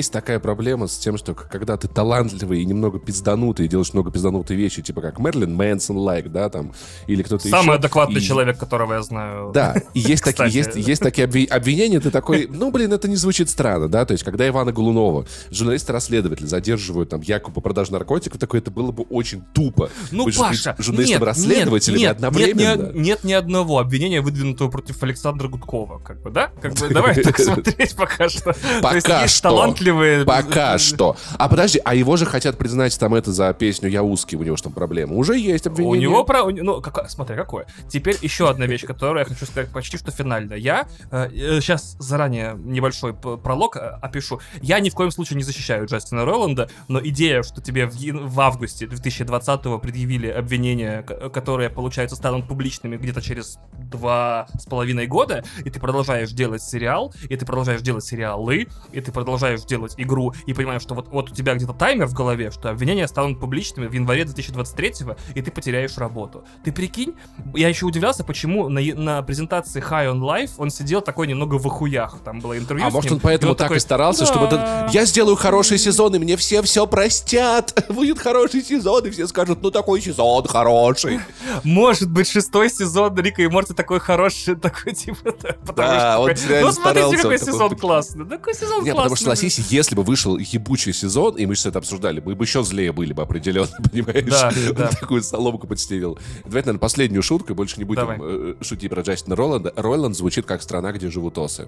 Есть 0.03 0.11
такая 0.11 0.37
проблема 0.41 0.87
с 0.87 0.97
тем, 0.97 1.17
что 1.17 1.33
когда 1.33 1.77
ты 1.77 1.87
талантливый 1.87 2.61
и 2.61 2.65
немного 2.65 2.99
пизданутый, 2.99 3.67
и 3.67 3.69
делаешь 3.69 3.93
много 3.93 4.11
пизданутые 4.11 4.57
вещи, 4.57 4.81
типа 4.81 4.99
как 4.99 5.17
Мерлин 5.17 5.55
Мэнсон 5.55 5.95
лайк, 5.95 6.29
да, 6.29 6.49
там, 6.49 6.73
или 7.07 7.23
кто-то 7.23 7.47
еще. 7.47 7.55
Самый 7.55 7.77
адекватный 7.77 8.19
и- 8.19 8.21
человек, 8.21 8.57
которого 8.57 8.95
я 8.95 9.01
знаю. 9.01 9.51
Да, 9.53 9.81
и 9.93 10.01
есть 10.01 10.21
такие, 10.25 10.49
есть, 10.49 10.75
есть 10.75 11.01
такие 11.01 11.25
обви- 11.25 11.47
обвинения, 11.47 12.01
ты 12.01 12.11
такой, 12.11 12.49
ну, 12.51 12.69
блин, 12.69 12.91
это 12.91 13.07
не 13.07 13.15
звучит 13.15 13.49
странно, 13.49 13.87
да, 13.87 14.03
то 14.03 14.11
есть, 14.11 14.25
когда 14.25 14.45
Ивана 14.45 14.73
Голунова, 14.73 15.25
журналисты-расследователи, 15.51 16.47
задерживают 16.47 17.07
там 17.07 17.21
якобы 17.21 17.53
по 17.53 17.61
продаже 17.61 17.93
наркотиков, 17.93 18.37
такое 18.41 18.59
это 18.59 18.71
было 18.71 18.91
бы 18.91 19.03
очень 19.03 19.41
тупо. 19.53 19.89
Ну, 20.11 20.25
Быть 20.25 20.37
Паша, 20.37 20.75
журналистом-расследователем 20.79 21.97
нет, 21.97 22.01
нет, 22.07 22.15
одновременно. 22.17 22.83
Нет, 22.87 22.93
нет 22.95 23.23
ни 23.23 23.31
одного 23.31 23.79
обвинения, 23.79 24.19
выдвинутого 24.19 24.69
против 24.69 25.01
Александра 25.01 25.47
Гудкова, 25.47 25.99
как 25.99 26.21
бы, 26.21 26.29
да? 26.29 26.51
Как 26.61 26.73
бы, 26.73 26.89
давай 26.89 27.15
так 27.23 27.39
смотреть 27.39 27.95
пока 27.95 28.27
что. 28.27 28.53
Пока 28.81 29.27
что. 29.29 29.49
Талантливые... 29.83 30.25
Пока 30.25 30.77
что. 30.77 31.15
А 31.37 31.49
подожди, 31.49 31.79
а 31.83 31.95
его 31.95 32.17
же 32.17 32.25
хотят 32.25 32.57
признать 32.57 32.97
там 32.99 33.13
это 33.13 33.31
за 33.31 33.53
песню 33.53 33.89
«Я 33.89 34.03
узкий», 34.03 34.35
у 34.35 34.43
него 34.43 34.55
же 34.55 34.63
там 34.63 34.73
проблема. 34.73 35.15
Уже 35.15 35.37
есть 35.37 35.67
У 35.67 35.69
обвинение. 35.69 36.01
него 36.01 36.23
про... 36.23 36.43
у 36.43 36.49
Ну, 36.51 36.81
какая- 36.81 37.07
смотри, 37.07 37.35
какое. 37.35 37.65
Теперь 37.89 38.17
еще 38.21 38.49
одна 38.49 38.65
вещь, 38.65 38.85
которую 38.85 39.19
я 39.19 39.25
хочу 39.25 39.45
сказать 39.45 39.69
почти 39.69 39.97
что 39.97 40.11
финально. 40.11 40.53
Я 40.53 40.87
сейчас 41.11 41.95
заранее 41.99 42.55
небольшой 42.57 43.13
пролог 43.13 43.77
э, 43.77 43.79
опишу. 44.01 44.39
Я 44.61 44.79
ни 44.79 44.89
в 44.89 44.93
коем 44.93 45.11
случае 45.11 45.37
не 45.37 45.43
защищаю 45.43 45.85
Джастина 45.85 46.25
Роланда, 46.25 46.69
но 46.87 46.99
идея, 47.03 47.43
что 47.43 47.61
тебе 47.61 47.85
в, 47.85 47.95
в 47.95 48.39
августе 48.41 48.85
2020-го 48.85 49.79
предъявили 49.79 50.27
обвинения, 50.27 51.01
которые, 51.03 51.69
получается, 51.69 52.15
станут 52.15 52.47
публичными 52.47 52.97
где-то 52.97 53.21
через 53.21 53.57
два 53.77 54.47
с 54.59 54.65
половиной 54.65 55.07
года, 55.07 55.43
и 55.63 55.69
ты 55.69 55.79
продолжаешь 55.79 56.31
делать 56.31 56.61
сериал, 56.61 57.13
и 57.29 57.35
ты 57.35 57.45
продолжаешь 57.45 57.81
делать 57.81 58.03
сериалы, 58.03 58.67
и 58.91 59.01
ты 59.01 59.11
продолжаешь 59.11 59.61
делать 59.63 59.72
игру, 59.97 60.33
и 60.45 60.53
понимаешь, 60.53 60.81
что 60.81 60.95
вот, 60.95 61.07
вот 61.09 61.31
у 61.31 61.36
тебя 61.36 61.55
где-то 61.55 61.73
таймер 61.73 62.07
в 62.07 62.13
голове, 62.13 62.51
что 62.51 62.69
обвинения 62.69 63.07
станут 63.07 63.39
публичными 63.39 63.88
в 63.88 63.93
январе 63.93 64.25
2023 64.25 64.93
и 65.36 65.41
ты 65.41 65.51
потеряешь 65.51 65.97
работу. 65.97 66.43
Ты 66.63 66.71
прикинь, 66.71 67.15
я 67.53 67.69
еще 67.69 67.86
удивлялся, 67.86 68.23
почему 68.23 68.69
на, 68.69 68.81
на 68.81 69.21
презентации 69.21 69.81
High 69.81 70.13
on 70.13 70.19
Life 70.19 70.51
он 70.57 70.69
сидел 70.69 71.01
такой 71.01 71.27
немного 71.27 71.55
в 71.55 71.67
охуях. 71.67 72.19
Там 72.23 72.39
было 72.39 72.57
интервью 72.57 72.86
А 72.86 72.89
может 72.89 73.09
ним, 73.09 73.15
он 73.15 73.19
поэтому 73.21 73.51
он 73.51 73.57
так 73.57 73.65
такой, 73.65 73.77
и 73.77 73.79
старался, 73.79 74.25
чтобы 74.25 74.47
«Да». 74.47 74.83
этот... 74.83 74.93
Я 74.93 75.05
сделаю 75.05 75.36
хороший 75.36 75.77
сезон, 75.77 76.15
и 76.15 76.19
мне 76.19 76.38
все 76.38 76.62
все 76.62 76.88
простят. 76.88 77.86
Будет 77.89 78.19
хороший 78.19 78.63
сезон, 78.63 79.05
и 79.05 79.09
все 79.09 79.27
скажут, 79.27 79.59
ну 79.62 79.71
такой 79.71 80.01
сезон 80.01 80.45
хороший. 80.47 81.19
Может 81.63 82.09
быть, 82.09 82.29
шестой 82.29 82.69
сезон 82.69 83.15
Рика 83.17 83.41
и 83.41 83.47
Морти 83.47 83.73
такой 83.73 83.99
хороший, 83.99 84.55
такой 84.63 84.93
типа, 84.93 85.33
да, 85.41 85.55
потому 85.65 85.88
Да, 85.89 86.13
что 86.13 86.21
он 86.21 86.36
такой, 86.36 86.62
ну 86.62 86.71
смотрите, 86.71 87.17
какой 87.17 87.38
такой, 87.38 87.39
сезон 87.39 87.69
блин». 87.69 87.79
классный, 87.79 88.25
такой 88.25 88.53
сезон 88.53 88.69
классный. 88.69 88.91
потому 88.91 89.15
что, 89.15 89.23
согласись, 89.23 89.59
если 89.69 89.95
бы 89.95 90.04
вышел 90.04 90.38
ебучий 90.38 90.93
сезон, 90.93 91.36
и 91.36 91.45
мы 91.45 91.56
сейчас 91.56 91.67
это 91.67 91.80
обсуждали, 91.80 92.21
мы 92.23 92.36
бы 92.36 92.43
еще 92.45 92.63
злее 92.63 92.91
были 92.91 93.13
бы 93.13 93.21
определенно, 93.23 93.67
понимаешь? 93.91 94.26
Да, 94.30 94.52
да. 94.76 94.88
такую 94.89 95.21
соломку 95.23 95.67
подстелил. 95.67 96.17
Давайте, 96.45 96.67
наверное, 96.67 96.80
последнюю 96.80 97.21
шутку, 97.23 97.54
больше 97.56 97.78
не 97.78 97.84
будем 97.84 98.02
Давай. 98.02 98.17
э, 98.21 98.56
шутить 98.62 98.89
про 98.89 99.02
Джастина 99.02 99.36
Роланда. 99.36 99.73
Роланд 99.76 100.15
звучит 100.15 100.45
как 100.45 100.62
страна, 100.62 100.91
где 100.91 101.10
живут 101.10 101.38
осы. 101.38 101.67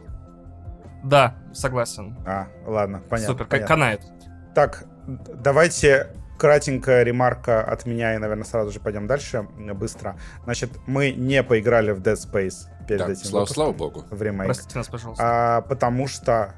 Да, 1.04 1.36
согласен. 1.54 2.18
А, 2.26 2.48
ладно, 2.66 3.02
понятно. 3.10 3.34
Супер, 3.34 3.46
понятно. 3.46 3.68
канает. 3.68 4.02
Так, 4.56 4.86
давайте 5.44 6.16
кратенькая 6.38 7.04
ремарка 7.04 7.64
от 7.64 7.86
меня, 7.86 8.16
и, 8.16 8.18
наверное, 8.18 8.44
сразу 8.46 8.72
же 8.72 8.80
пойдем 8.80 9.08
дальше, 9.08 9.48
быстро. 9.76 10.18
Значит, 10.44 10.72
мы 10.88 11.12
не 11.12 11.44
поиграли 11.44 11.92
в 11.92 12.02
Dead 12.02 12.16
Space 12.16 12.68
перед 12.88 13.00
Так, 13.02 13.10
этим 13.10 13.24
слава, 13.24 13.44
выпуском, 13.44 13.56
слава 13.56 13.72
богу. 13.74 14.06
в 14.10 14.22
ремейк. 14.22 14.46
Простите 14.46 14.78
нас, 14.78 14.88
пожалуйста. 14.88 15.24
А, 15.26 15.62
потому 15.62 16.08
что 16.08 16.56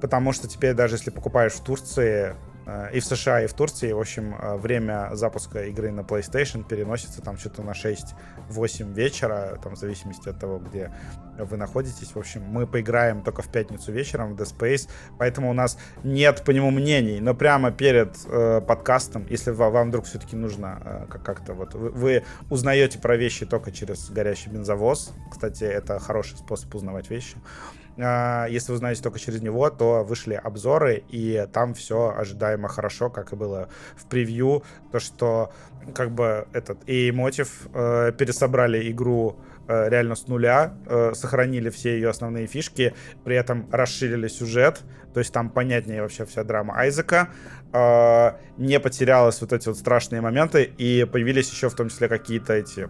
потому 0.00 0.32
что 0.32 0.48
теперь 0.48 0.74
даже 0.74 0.96
если 0.96 1.10
покупаешь 1.10 1.52
в 1.52 1.60
Турции 1.62 2.34
э, 2.66 2.90
и 2.92 3.00
в 3.00 3.04
США, 3.04 3.42
и 3.42 3.46
в 3.46 3.52
Турции, 3.54 3.92
в 3.92 3.98
общем, 4.00 4.34
э, 4.34 4.56
время 4.56 5.10
запуска 5.12 5.64
игры 5.64 5.90
на 5.90 6.00
PlayStation 6.00 6.66
переносится 6.66 7.22
там 7.22 7.38
что-то 7.38 7.62
на 7.62 7.72
6-8 7.72 8.92
вечера, 8.94 9.58
там 9.62 9.74
в 9.76 9.78
зависимости 9.78 10.28
от 10.28 10.38
того, 10.38 10.58
где 10.58 10.92
вы 11.38 11.56
находитесь. 11.56 12.14
В 12.14 12.18
общем, 12.18 12.42
мы 12.42 12.66
поиграем 12.66 13.22
только 13.22 13.42
в 13.42 13.50
пятницу 13.50 13.92
вечером 13.92 14.34
в 14.34 14.40
Dead 14.40 14.46
Space, 14.56 14.88
поэтому 15.18 15.50
у 15.50 15.52
нас 15.52 15.78
нет 16.04 16.42
по 16.44 16.50
нему 16.50 16.70
мнений, 16.70 17.20
но 17.20 17.34
прямо 17.34 17.70
перед 17.70 18.16
э, 18.26 18.60
подкастом, 18.60 19.26
если 19.28 19.50
ва- 19.50 19.70
вам 19.70 19.88
вдруг 19.88 20.04
все-таки 20.06 20.36
нужно 20.36 20.80
э, 20.84 21.06
как- 21.10 21.22
как-то 21.22 21.54
вот, 21.54 21.74
вы, 21.74 21.90
вы 21.90 22.24
узнаете 22.50 22.98
про 22.98 23.16
вещи 23.16 23.46
только 23.46 23.72
через 23.72 24.10
горящий 24.10 24.50
бензовоз, 24.50 25.12
кстати, 25.30 25.64
это 25.64 25.98
хороший 25.98 26.36
способ 26.38 26.74
узнавать 26.74 27.10
вещи, 27.10 27.36
а, 27.36 27.79
Если 28.00 28.72
вы 28.72 28.78
знаете 28.78 29.02
только 29.02 29.18
через 29.18 29.42
него, 29.42 29.68
то 29.70 30.04
вышли 30.04 30.34
обзоры, 30.34 31.02
и 31.08 31.46
там 31.52 31.74
все 31.74 32.14
ожидаемо 32.16 32.68
хорошо, 32.68 33.10
как 33.10 33.32
и 33.32 33.36
было 33.36 33.68
в 33.96 34.06
превью. 34.06 34.62
То, 34.90 35.00
что 35.00 35.52
как 35.94 36.10
бы 36.10 36.46
этот 36.52 36.78
и 36.88 37.10
мотив 37.12 37.68
э, 37.74 38.12
пересобрали 38.16 38.90
игру 38.90 39.36
э, 39.68 39.88
реально 39.88 40.14
с 40.14 40.28
нуля, 40.28 40.74
э, 40.86 41.12
сохранили 41.14 41.70
все 41.70 41.94
ее 41.94 42.10
основные 42.10 42.46
фишки, 42.46 42.94
при 43.24 43.36
этом 43.36 43.68
расширили 43.72 44.28
сюжет, 44.28 44.82
то 45.14 45.20
есть 45.20 45.32
там 45.32 45.50
понятнее 45.50 46.02
вообще 46.02 46.24
вся 46.24 46.44
драма 46.44 46.74
Айзека, 46.76 47.28
э, 47.72 48.32
не 48.58 48.78
потерялась 48.80 49.40
вот 49.40 49.52
эти 49.52 49.68
вот 49.68 49.78
страшные 49.78 50.20
моменты, 50.20 50.64
и 50.64 51.04
появились 51.04 51.50
еще 51.50 51.68
в 51.68 51.74
том 51.74 51.88
числе 51.88 52.08
какие-то 52.08 52.52
эти 52.54 52.88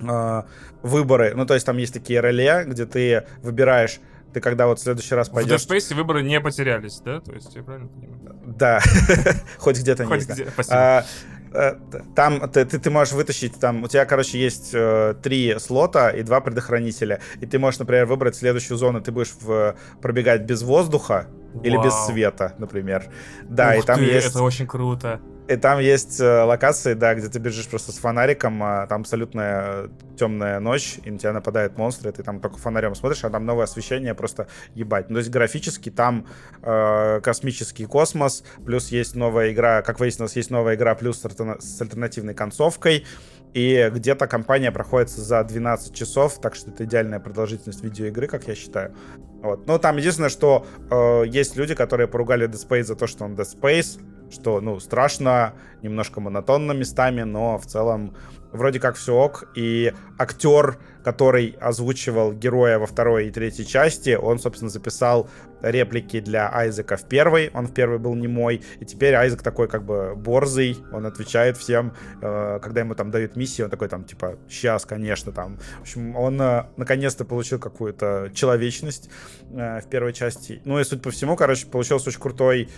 э, 0.00 0.42
выборы. 0.82 1.32
Ну, 1.34 1.46
то 1.46 1.54
есть 1.54 1.66
там 1.66 1.78
есть 1.78 1.94
такие 1.94 2.20
реле, 2.20 2.64
где 2.66 2.86
ты 2.86 3.26
выбираешь, 3.42 4.00
ты 4.32 4.40
когда 4.40 4.66
вот 4.66 4.78
в 4.78 4.82
следующий 4.82 5.14
раз 5.14 5.28
В 5.28 5.32
Dead 5.32 5.34
пойдешь... 5.34 5.66
Space 5.66 5.94
выборы 5.94 6.22
не 6.22 6.40
потерялись, 6.40 7.00
да? 7.04 7.20
То 7.20 7.32
есть 7.32 7.54
я 7.54 7.62
правильно 7.62 7.88
понимаю? 7.88 8.36
Да, 8.46 8.80
хоть 9.58 9.78
где-то 9.78 10.06
да. 10.06 10.16
где, 10.16 10.46
спасибо. 10.50 10.76
А, 10.76 11.04
э, 11.52 11.74
Там 12.16 12.50
ты, 12.50 12.64
ты, 12.64 12.78
ты 12.78 12.90
можешь 12.90 13.12
вытащить, 13.14 13.58
там 13.60 13.84
у 13.84 13.88
тебя, 13.88 14.04
короче, 14.04 14.38
есть 14.38 14.70
э, 14.72 15.14
три 15.22 15.56
слота 15.58 16.10
и 16.10 16.22
два 16.22 16.40
предохранителя. 16.40 17.20
И 17.40 17.46
ты 17.46 17.58
можешь, 17.58 17.78
например, 17.80 18.06
выбрать 18.06 18.36
следующую 18.36 18.76
зону, 18.78 19.00
ты 19.00 19.12
будешь 19.12 19.32
в- 19.40 19.76
пробегать 20.00 20.42
без 20.42 20.62
воздуха 20.62 21.26
или 21.62 21.76
без 21.76 21.92
Вау. 21.92 22.06
света, 22.10 22.54
например. 22.58 23.04
Да, 23.44 23.74
Ух 23.76 23.84
и 23.84 23.86
там 23.86 23.98
ты, 23.98 24.04
есть... 24.04 24.28
Это 24.30 24.42
очень 24.42 24.66
круто. 24.66 25.20
И 25.52 25.56
там 25.56 25.80
есть 25.80 26.18
э, 26.18 26.42
локации, 26.44 26.94
да, 26.94 27.14
где 27.14 27.28
ты 27.28 27.38
бежишь 27.38 27.68
просто 27.68 27.92
с 27.92 27.98
фонариком, 27.98 28.62
а 28.62 28.86
там 28.86 29.02
абсолютная 29.02 29.90
темная 30.16 30.60
ночь, 30.60 30.98
и 31.04 31.10
на 31.10 31.18
тебя 31.18 31.32
нападают 31.32 31.76
монстры, 31.76 32.10
и 32.10 32.12
ты 32.12 32.22
там 32.22 32.40
только 32.40 32.56
фонарем 32.56 32.94
смотришь, 32.94 33.24
а 33.24 33.30
там 33.30 33.44
новое 33.44 33.64
освещение 33.64 34.14
просто 34.14 34.46
ебать. 34.74 35.10
Ну, 35.10 35.16
то 35.16 35.18
есть 35.18 35.30
графически 35.30 35.90
там 35.90 36.26
э, 36.62 37.20
космический 37.22 37.84
космос, 37.84 38.44
плюс 38.64 38.88
есть 38.88 39.14
новая 39.14 39.52
игра, 39.52 39.82
как 39.82 40.00
выяснилось, 40.00 40.36
есть 40.36 40.50
новая 40.50 40.74
игра 40.74 40.94
плюс 40.94 41.20
с, 41.20 41.24
альтерна- 41.26 41.60
с 41.60 41.80
альтернативной 41.82 42.34
концовкой, 42.34 43.04
и 43.52 43.90
где-то 43.92 44.26
кампания 44.26 44.72
проходит 44.72 45.10
за 45.10 45.44
12 45.44 45.94
часов, 45.94 46.40
так 46.40 46.54
что 46.54 46.70
это 46.70 46.84
идеальная 46.84 47.20
продолжительность 47.20 47.84
видеоигры, 47.84 48.26
как 48.26 48.48
я 48.48 48.54
считаю. 48.54 48.94
Вот. 49.42 49.66
Ну, 49.66 49.78
там 49.78 49.98
единственное, 49.98 50.30
что 50.30 50.64
э, 50.90 51.24
есть 51.26 51.56
люди, 51.56 51.74
которые 51.74 52.08
поругали 52.08 52.48
Dead 52.48 52.68
Space 52.68 52.84
за 52.84 52.96
то, 52.96 53.06
что 53.06 53.24
он 53.24 53.34
Dead 53.34 53.46
Space, 53.46 54.00
что, 54.32 54.60
ну, 54.60 54.80
страшно, 54.80 55.54
немножко 55.82 56.20
монотонно 56.20 56.72
местами, 56.72 57.22
но 57.22 57.58
в 57.58 57.66
целом 57.66 58.14
вроде 58.52 58.80
как 58.80 58.96
все 58.96 59.14
ок. 59.14 59.44
И 59.54 59.92
актер, 60.18 60.78
который 61.04 61.56
озвучивал 61.60 62.32
героя 62.32 62.78
во 62.78 62.86
второй 62.86 63.28
и 63.28 63.30
третьей 63.30 63.66
части, 63.66 64.14
он, 64.14 64.38
собственно, 64.38 64.70
записал 64.70 65.28
реплики 65.62 66.20
для 66.20 66.52
Айзека 66.52 66.96
в 66.96 67.08
первой. 67.08 67.50
Он 67.54 67.66
в 67.66 67.72
первой 67.72 67.98
был 67.98 68.14
немой. 68.14 68.62
И 68.80 68.84
теперь 68.84 69.14
Айзек 69.14 69.42
такой 69.42 69.68
как 69.68 69.84
бы 69.84 70.14
борзый. 70.16 70.78
Он 70.92 71.06
отвечает 71.06 71.56
всем, 71.56 71.94
э, 72.20 72.58
когда 72.62 72.80
ему 72.80 72.94
там 72.94 73.10
дают 73.10 73.36
миссии, 73.36 73.62
он 73.62 73.70
такой 73.70 73.88
там 73.88 74.04
типа, 74.04 74.38
сейчас, 74.48 74.84
конечно, 74.84 75.32
там. 75.32 75.58
В 75.78 75.82
общем, 75.82 76.16
он 76.16 76.40
э, 76.40 76.66
наконец-то 76.76 77.24
получил 77.24 77.58
какую-то 77.58 78.30
человечность 78.34 79.08
э, 79.50 79.80
в 79.80 79.88
первой 79.88 80.12
части. 80.12 80.60
Ну 80.64 80.78
и, 80.78 80.84
судя 80.84 81.02
по 81.02 81.10
всему, 81.10 81.36
короче, 81.36 81.66
получился 81.66 82.10
очень 82.10 82.20
крутой 82.20 82.68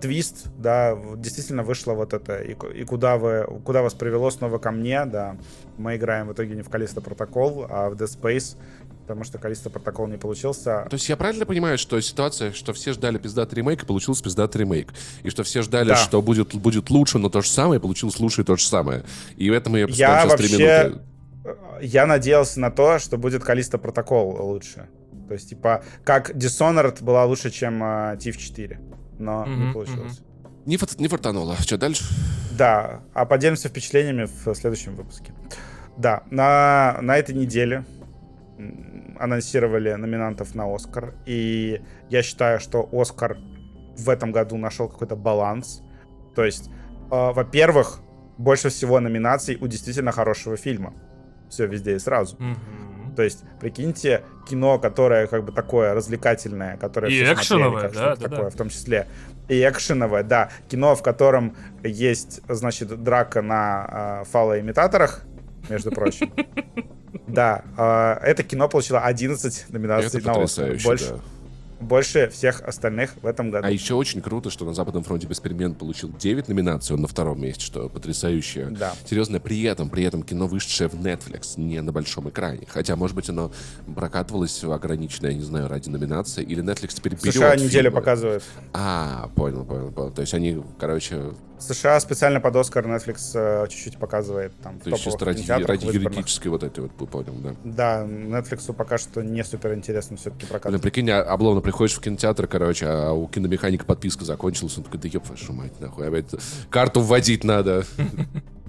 твист, 0.00 0.48
да, 0.56 0.96
действительно 1.16 1.62
вышло 1.62 1.92
вот 1.92 2.12
это, 2.12 2.37
и, 2.42 2.56
и 2.80 2.84
куда, 2.84 3.16
вы, 3.16 3.46
куда 3.64 3.82
вас 3.82 3.94
привело 3.94 4.30
снова 4.30 4.58
ко 4.58 4.70
мне, 4.70 5.04
да, 5.04 5.36
мы 5.76 5.96
играем 5.96 6.28
в 6.28 6.32
итоге 6.32 6.54
не 6.54 6.62
в 6.62 6.68
Калиста 6.68 7.00
Протокол, 7.00 7.66
а 7.68 7.88
в 7.90 7.94
Dead 7.94 8.08
Space, 8.08 8.56
потому 9.02 9.24
что 9.24 9.38
Калиста 9.38 9.70
Протокол 9.70 10.06
не 10.06 10.16
получился. 10.18 10.86
То 10.90 10.94
есть 10.94 11.08
я 11.08 11.16
правильно 11.16 11.46
понимаю, 11.46 11.78
что 11.78 12.00
ситуация, 12.00 12.52
что 12.52 12.72
все 12.72 12.92
ждали 12.92 13.18
пиздатый 13.18 13.56
ремейк, 13.56 13.82
и 13.82 13.86
получился 13.86 14.22
пиздатый 14.22 14.60
ремейк. 14.62 14.92
И 15.22 15.30
что 15.30 15.42
все 15.42 15.62
ждали, 15.62 15.88
Да. 15.88 15.96
что 15.96 16.20
будет, 16.22 16.54
будет 16.54 16.90
лучше, 16.90 17.18
но 17.18 17.28
то 17.28 17.40
же 17.40 17.48
самое, 17.48 17.78
и 17.78 17.82
получилось 17.82 18.18
лучше 18.20 18.42
и 18.42 18.44
то 18.44 18.56
же 18.56 18.66
самое. 18.66 19.04
И 19.36 19.48
в 19.50 19.52
этом 19.52 19.74
я 19.74 19.80
Я 19.80 19.86
представляю 19.86 20.28
сейчас 20.28 20.38
три 20.38 20.48
вообще, 20.48 20.84
минуты. 20.88 21.02
э, 21.44 21.54
я 21.82 22.06
надеялся 22.06 22.60
на 22.60 22.70
то, 22.70 22.98
что 22.98 23.16
будет 23.18 23.42
Калиста 23.44 23.78
Протокол 23.78 24.36
лучше. 24.46 24.88
То 25.28 25.34
есть, 25.34 25.50
типа, 25.50 25.82
как 26.04 26.30
Dishonored 26.34 27.02
была 27.04 27.24
лучше, 27.26 27.50
чем 27.50 27.82
э, 27.82 28.16
TIF 28.16 28.36
4, 28.38 28.80
но 29.18 29.44
не 29.46 29.52
Мгм, 29.64 29.72
получилось. 29.74 30.20
Не, 30.68 30.76
фот- 30.76 31.00
не 31.00 31.08
фартануло. 31.08 31.56
Что 31.56 31.78
дальше? 31.78 32.04
Да, 32.58 33.00
а 33.14 33.24
поделимся 33.24 33.70
впечатлениями 33.70 34.26
в 34.26 34.54
следующем 34.54 34.96
выпуске. 34.96 35.32
Да, 35.96 36.24
на, 36.30 36.98
на 37.00 37.16
этой 37.16 37.34
неделе 37.34 37.86
анонсировали 39.18 39.94
номинантов 39.94 40.54
на 40.54 40.72
Оскар. 40.74 41.14
И 41.24 41.80
я 42.10 42.22
считаю, 42.22 42.60
что 42.60 42.86
Оскар 42.92 43.38
в 43.96 44.10
этом 44.10 44.30
году 44.30 44.58
нашел 44.58 44.88
какой-то 44.90 45.16
баланс. 45.16 45.80
То 46.36 46.44
есть, 46.44 46.68
э, 46.68 46.70
во-первых, 47.10 48.00
больше 48.36 48.68
всего 48.68 49.00
номинаций 49.00 49.56
у 49.58 49.66
действительно 49.68 50.12
хорошего 50.12 50.58
фильма. 50.58 50.92
Все 51.48 51.66
везде 51.66 51.96
и 51.96 51.98
сразу. 51.98 52.36
Мгм. 52.38 52.58
То 53.18 53.24
есть, 53.24 53.42
прикиньте, 53.58 54.22
кино, 54.48 54.78
которое 54.78 55.26
как 55.26 55.42
бы 55.42 55.50
такое 55.50 55.92
развлекательное, 55.92 56.76
которое 56.76 57.10
И 57.10 57.14
все 57.14 57.24
смотрели, 57.24 57.42
экшеновое, 57.42 57.82
как 57.82 57.92
да, 57.92 57.98
что-то 57.98 58.20
да, 58.20 58.28
такое, 58.28 58.44
да. 58.44 58.50
в 58.50 58.54
том 58.54 58.68
числе. 58.68 59.08
И 59.48 59.60
экшеновое, 59.60 60.22
да. 60.22 60.50
Кино, 60.68 60.94
в 60.94 61.02
котором 61.02 61.56
есть, 61.82 62.42
значит, 62.46 63.02
драка 63.02 63.42
на 63.42 64.20
э, 64.22 64.24
фалоимитаторах, 64.30 65.24
между 65.68 65.90
прочим. 65.90 66.32
Да, 67.26 67.64
э, 67.76 68.30
это 68.30 68.42
кино 68.44 68.68
получило 68.68 69.00
11 69.00 69.66
номинаций 69.70 70.20
Это 70.20 70.28
на 70.28 70.42
Оскар. 70.44 70.76
Больше, 70.84 71.08
да. 71.08 71.20
Больше 71.80 72.28
всех 72.28 72.60
остальных 72.62 73.14
в 73.22 73.26
этом 73.26 73.50
году. 73.50 73.66
А 73.66 73.70
еще 73.70 73.94
очень 73.94 74.20
круто, 74.20 74.50
что 74.50 74.64
на 74.64 74.74
Западном 74.74 75.04
фронте 75.04 75.26
без 75.26 75.40
перемен 75.40 75.74
получил 75.74 76.10
9 76.10 76.48
номинаций, 76.48 76.94
он 76.94 77.02
на 77.02 77.08
втором 77.08 77.40
месте, 77.40 77.64
что 77.64 77.88
потрясающе. 77.88 78.68
Да. 78.70 78.94
Серьезно, 79.08 79.40
при 79.40 79.62
этом, 79.62 79.88
при 79.90 80.04
этом 80.04 80.22
кино 80.22 80.46
вышедшее 80.46 80.88
в 80.88 80.94
Netflix, 80.94 81.58
не 81.58 81.80
на 81.80 81.92
большом 81.92 82.28
экране. 82.28 82.66
Хотя, 82.68 82.96
может 82.96 83.14
быть, 83.14 83.28
оно 83.28 83.52
прокатывалось 83.94 84.62
ограниченное, 84.64 85.30
я 85.30 85.36
не 85.36 85.44
знаю, 85.44 85.68
ради 85.68 85.88
номинации, 85.88 86.42
или 86.42 86.62
Netflix 86.62 86.94
теперь 86.94 87.14
берет 87.14 87.34
США 87.34 87.56
неделю 87.56 87.92
показывают. 87.92 88.44
А, 88.72 89.30
понял, 89.34 89.64
понял, 89.64 89.90
понял. 89.90 90.10
То 90.10 90.22
есть 90.22 90.34
они, 90.34 90.62
короче, 90.78 91.32
США 91.60 91.98
специально 92.00 92.40
под 92.40 92.56
Оскар 92.56 92.86
Netflix 92.86 93.32
э, 93.34 93.66
чуть-чуть 93.68 93.98
показывает 93.98 94.52
там 94.62 94.78
то 94.78 94.90
есть 94.90 95.02
чисто 95.02 95.24
ради, 95.24 95.50
ради 95.50 95.86
юридической 95.86 96.48
вот 96.48 96.62
этой 96.62 96.80
вот, 96.80 97.10
понял, 97.10 97.34
да. 97.42 97.54
Да, 97.64 98.06
Netflix 98.06 98.72
пока 98.72 98.98
что 98.98 99.22
не 99.22 99.42
супер 99.44 99.74
интересно 99.74 100.16
все-таки 100.16 100.40
Блин, 100.40 100.50
прокатывать. 100.50 100.82
прикинь, 100.82 101.10
а, 101.10 101.22
обломно 101.22 101.60
приходишь 101.68 101.94
в 101.96 102.00
кинотеатр, 102.00 102.46
короче, 102.46 102.86
а 102.86 103.12
у 103.12 103.28
киномеханика 103.28 103.84
подписка 103.84 104.24
закончилась, 104.24 104.78
он 104.78 104.84
такой, 104.84 104.98
да 105.00 105.08
ёб 105.08 105.28
вашу 105.28 105.52
мать, 105.52 105.78
нахуй, 105.80 106.08
опять 106.08 106.24
карту 106.70 107.02
вводить 107.02 107.44
надо. 107.44 107.84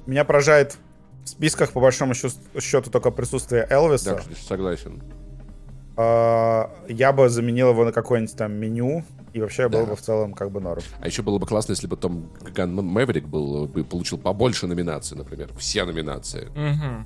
Меня 0.05 0.25
поражает 0.25 0.75
в 1.23 1.29
списках, 1.29 1.71
по 1.71 1.79
большому 1.79 2.13
счет- 2.13 2.35
счету, 2.59 2.89
только 2.91 3.11
присутствие 3.11 3.65
Элвиса. 3.69 4.15
Так, 4.15 4.23
согласен. 4.45 5.01
А, 5.95 6.69
Я 6.89 7.13
бы 7.13 7.29
заменил 7.29 7.69
его 7.69 7.85
на 7.85 7.91
какое-нибудь 7.93 8.35
там 8.35 8.53
меню, 8.53 9.03
и 9.33 9.39
вообще 9.41 9.69
было 9.69 9.83
Да. 9.85 9.91
бы 9.91 9.95
в 9.95 10.01
целом 10.01 10.33
как 10.33 10.51
бы 10.51 10.59
норм. 10.59 10.81
А 10.99 11.07
еще 11.07 11.21
было 11.21 11.37
бы 11.37 11.45
классно, 11.47 11.71
если 11.73 11.87
бы 11.87 11.95
Top 11.95 12.29
Gun 12.53 12.73
Maverick 12.75 13.27
был, 13.27 13.65
бы 13.67 13.83
получил 13.85 14.17
побольше 14.17 14.67
номинаций, 14.67 15.15
например. 15.17 15.51
Все 15.57 15.85
номинации. 15.85 16.47
Мгм. 16.55 17.05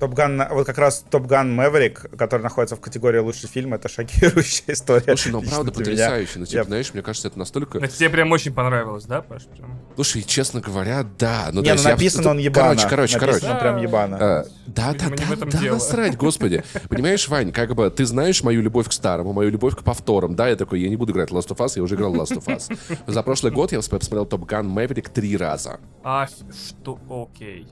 Top 0.00 0.14
Gun, 0.14 0.42
вот 0.50 0.64
как 0.66 0.78
раз 0.78 1.04
Top 1.10 1.26
Gun 1.26 1.52
Maverick, 1.52 2.06
который 2.16 2.42
находится 2.42 2.76
в 2.76 2.80
категории 2.80 3.18
лучший 3.18 3.48
фильм, 3.48 3.74
это 3.74 3.88
шокирующая 3.88 4.74
история. 4.74 5.16
Слушай, 5.16 5.32
ну 5.32 5.42
правда 5.42 5.72
потрясающе. 5.72 6.38
Ну, 6.38 6.46
типа, 6.46 6.58
Я- 6.58 6.64
знаешь, 6.64 6.94
мне 6.94 7.02
кажется, 7.02 7.26
это 7.28 7.38
настолько... 7.38 7.78
Это 7.78 7.88
тебе 7.96 8.08
прям 8.10 8.30
очень 8.30 8.52
понравилось, 8.54 9.04
да, 9.06 9.22
Паш? 9.22 9.46
Прям? 9.46 9.78
Слушай, 9.96 10.22
честно 10.22 10.60
говоря, 10.60 11.04
да. 11.18 11.48
Ну, 11.52 11.62
Не, 11.62 11.68
ну 11.70 11.72
есть 11.74 11.84
я- 11.84 11.90
написан 11.92 12.20
это- 12.20 12.30
он 12.30 12.38
ебано. 12.38 12.68
Короче, 12.68 12.88
короче, 12.88 13.14
Написан 13.18 13.40
короче. 13.40 13.46
он 13.54 13.58
прям 13.60 13.76
ебано. 13.82 14.16
А, 14.20 14.44
Да, 14.66 14.92
да, 14.92 15.08
да, 15.08 15.34
этом 15.34 15.48
да, 15.48 15.58
дело. 15.58 15.74
насрать, 15.74 16.16
господи. 16.16 16.62
Понимаешь, 16.88 17.26
Вань, 17.28 17.50
как 17.52 17.74
бы 17.74 17.90
ты 17.90 18.06
знаешь 18.06 18.42
мою 18.44 18.62
любовь 18.62 18.88
к 18.88 18.92
старому, 18.92 19.32
мою 19.32 19.50
любовь 19.50 19.74
к 19.74 19.82
повторам. 19.82 20.36
Да, 20.36 20.48
я 20.48 20.54
такой, 20.56 20.80
я 20.80 20.88
не 20.88 20.96
буду 20.96 21.12
играть 21.12 21.30
в 21.32 21.36
Last 21.36 21.48
of 21.48 21.56
Us, 21.56 21.72
я 21.74 21.82
уже 21.82 21.96
играл 21.96 22.12
в 22.12 22.16
Last 22.16 22.36
of 22.38 22.44
Us. 22.46 22.72
За 23.06 23.22
прошлый 23.24 23.50
год 23.52 23.72
я 23.72 23.78
посмотрел 23.78 24.26
Топ 24.26 24.44
Ган 24.44 24.68
Мэверик 24.68 25.08
три 25.08 25.36
раза. 25.36 25.80
А, 26.04 26.28
что? 26.28 26.98
Окей. 27.10 27.66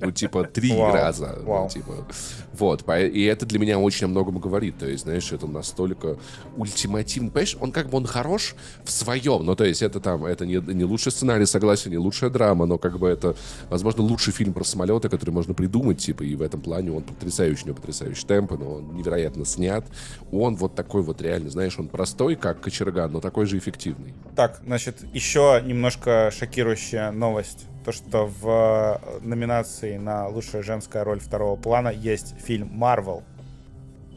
Ну, 0.00 0.10
типа, 0.10 0.44
три 0.44 0.74
Вау, 0.76 0.92
раза. 0.92 1.38
Ну, 1.40 1.50
вау. 1.50 1.68
типа, 1.68 2.06
вот. 2.52 2.84
И 2.88 3.24
это 3.24 3.46
для 3.46 3.58
меня 3.58 3.78
очень 3.78 4.06
о 4.06 4.08
многом 4.08 4.38
говорит. 4.38 4.78
То 4.78 4.86
есть, 4.86 5.04
знаешь, 5.04 5.30
это 5.32 5.46
настолько 5.46 6.16
ультимативно. 6.56 7.30
Понимаешь, 7.30 7.56
он 7.60 7.72
как 7.72 7.90
бы 7.90 7.98
он 7.98 8.06
хорош 8.06 8.54
в 8.84 8.90
своем. 8.90 9.44
Ну, 9.44 9.54
то 9.54 9.64
есть, 9.64 9.82
это 9.82 10.00
там, 10.00 10.24
это 10.24 10.46
не, 10.46 10.56
не 10.56 10.84
лучший 10.84 11.12
сценарий, 11.12 11.46
согласен, 11.46 11.90
не 11.90 11.98
лучшая 11.98 12.30
драма, 12.30 12.66
но 12.66 12.78
как 12.78 12.98
бы 12.98 13.08
это, 13.08 13.36
возможно, 13.68 14.02
лучший 14.02 14.32
фильм 14.32 14.52
про 14.52 14.64
самолеты, 14.64 15.08
который 15.08 15.30
можно 15.30 15.54
придумать, 15.54 15.98
типа, 15.98 16.22
и 16.22 16.34
в 16.34 16.42
этом 16.42 16.60
плане 16.60 16.92
он 16.92 17.02
потрясающий, 17.02 17.64
у 17.64 17.66
него 17.66 17.76
потрясающий 17.76 18.26
темп, 18.26 18.52
но 18.52 18.76
он 18.76 18.94
невероятно 18.96 19.44
снят. 19.44 19.84
Он 20.32 20.56
вот 20.56 20.74
такой 20.74 21.02
вот 21.02 21.20
реально, 21.20 21.50
знаешь, 21.50 21.78
он 21.78 21.88
простой, 21.88 22.36
как 22.36 22.60
Кочерган, 22.60 23.12
но 23.12 23.20
такой 23.20 23.46
же 23.46 23.58
эффективный. 23.58 24.14
Так, 24.34 24.60
значит, 24.64 25.04
еще 25.12 25.62
немножко 25.64 26.32
шокирующая 26.36 27.10
новость. 27.10 27.66
То, 27.86 27.92
что 27.92 28.26
в 28.26 29.00
э, 29.00 29.20
номинации 29.20 29.96
на 29.96 30.26
лучшая 30.26 30.64
женская 30.64 31.04
роль 31.04 31.20
второго 31.20 31.54
плана 31.54 31.90
есть 31.90 32.34
фильм 32.40 32.68
«Марвел». 32.72 33.22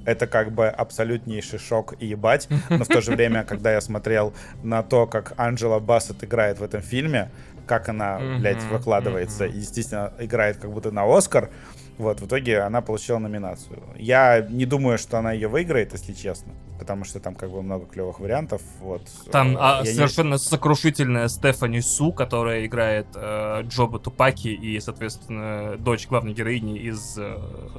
Это 0.05 0.25
как 0.25 0.51
бы 0.51 0.65
абсолютнейший 0.65 1.60
шок 1.60 1.93
и 1.99 2.08
ебать. 2.08 2.47
Но 2.71 2.84
в 2.84 2.88
то 2.88 2.99
же 2.99 3.12
время, 3.12 3.43
когда 3.43 3.71
я 3.71 3.79
смотрел 3.79 4.34
на 4.63 4.82
то, 4.82 5.05
как 5.05 5.34
Анджела 5.38 5.77
Бассет 5.77 6.23
играет 6.23 6.58
в 6.58 6.63
этом 6.63 6.82
фильме, 6.82 7.29
как 7.67 7.89
она, 7.89 8.19
блядь, 8.39 8.63
выкладывается 8.63 9.47
действительно 9.47 10.13
играет 10.17 10.58
как 10.58 10.71
будто 10.73 10.89
на 10.89 11.03
Оскар, 11.05 11.51
вот, 11.99 12.21
в 12.21 12.25
итоге 12.25 12.62
она 12.62 12.81
получила 12.81 13.19
номинацию. 13.19 13.83
Я 13.97 14.41
не 14.49 14.65
думаю, 14.65 14.97
что 14.97 15.19
она 15.19 15.33
ее 15.33 15.47
выиграет, 15.47 15.93
если 15.93 16.13
честно, 16.13 16.53
потому 16.79 17.03
что 17.03 17.19
там 17.19 17.35
как 17.35 17.51
бы 17.51 17.62
много 17.62 17.85
клевых 17.85 18.19
вариантов, 18.19 18.62
вот. 18.79 19.03
Там 19.31 19.55
Э, 19.55 19.59
а, 19.59 19.81
я 19.83 19.91
не- 19.91 19.95
совершенно 19.95 20.38
сокрушительная 20.38 21.27
Стефани 21.27 21.81
Су, 21.81 22.12
которая 22.13 22.65
играет 22.65 23.05
э, 23.15 23.62
Джоба 23.67 23.99
Тупаки 23.99 24.47
и, 24.47 24.79
соответственно, 24.79 25.75
дочь 25.77 26.07
главной 26.07 26.33
героини 26.33 26.79
из 26.79 27.19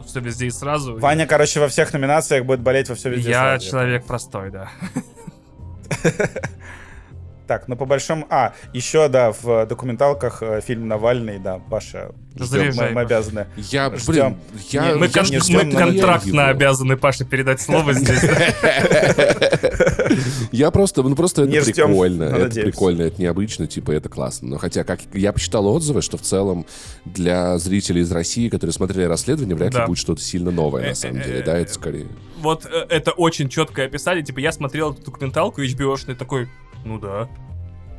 «Все 0.06 0.20
везде 0.20 0.46
и 0.46 0.50
сразу». 0.50 0.96
Ваня, 0.98 1.26
короче, 1.26 1.58
во 1.60 1.68
всех 1.68 1.92
номинациях 1.92 2.44
будет 2.44 2.60
болеть 2.60 2.88
во 2.88 2.94
все 2.94 3.08
везде. 3.10 3.30
Я 3.30 3.58
сразу. 3.58 3.70
человек 3.70 4.04
простой, 4.04 4.50
да. 4.50 4.70
Так, 7.50 7.66
ну 7.66 7.74
по 7.74 7.84
большому... 7.84 8.28
А, 8.30 8.52
еще, 8.72 9.08
да, 9.08 9.32
в 9.32 9.66
документалках 9.66 10.40
э, 10.40 10.60
фильм 10.64 10.86
«Навальный», 10.86 11.40
да, 11.40 11.58
Паша, 11.58 12.12
ждем, 12.38 12.72
мы, 12.76 12.90
мы 12.90 13.00
обязаны. 13.00 13.48
Я, 13.56 13.90
блин, 13.90 14.00
Ждем. 14.00 14.36
я... 14.70 14.86
Не, 14.86 14.94
Мы, 14.94 15.06
я 15.06 15.12
кон- 15.12 15.24
не 15.24 15.38
мы 15.38 15.42
ждем, 15.42 15.68
но 15.70 15.78
контрактно 15.80 16.28
его. 16.28 16.48
обязаны 16.50 16.96
Паше 16.96 17.24
передать 17.24 17.60
слово 17.60 17.92
здесь. 17.92 18.22
Я 20.52 20.70
просто, 20.70 21.02
ну 21.02 21.16
просто 21.16 21.42
это 21.42 21.64
прикольно, 21.64 22.30
но 22.30 22.36
это 22.38 22.60
прикольно, 22.60 23.02
это 23.02 23.20
необычно, 23.20 23.66
типа 23.66 23.90
это 23.90 24.08
классно. 24.08 24.50
Но 24.50 24.58
хотя, 24.58 24.84
как 24.84 25.00
я 25.12 25.32
почитал 25.32 25.66
отзывы, 25.66 26.02
что 26.02 26.18
в 26.18 26.22
целом 26.22 26.66
для 27.04 27.58
зрителей 27.58 28.02
из 28.02 28.12
России, 28.12 28.48
которые 28.48 28.74
смотрели 28.74 29.06
расследование, 29.06 29.56
вряд 29.56 29.74
ли 29.74 29.86
будет 29.86 29.98
что-то 29.98 30.22
сильно 30.22 30.52
новое, 30.52 30.90
на 30.90 30.94
самом 30.94 31.20
деле, 31.20 31.42
да, 31.42 31.58
это 31.58 31.72
скорее... 31.72 32.06
Вот 32.40 32.64
э, 32.64 32.86
это 32.88 33.10
очень 33.10 33.48
четкое 33.48 33.86
описание. 33.86 34.24
Типа, 34.24 34.38
я 34.38 34.52
смотрел 34.52 34.92
эту 34.92 35.02
документалку 35.02 35.62
HBO-шный 35.62 36.14
такой, 36.14 36.48
ну 36.84 36.98
да, 36.98 37.28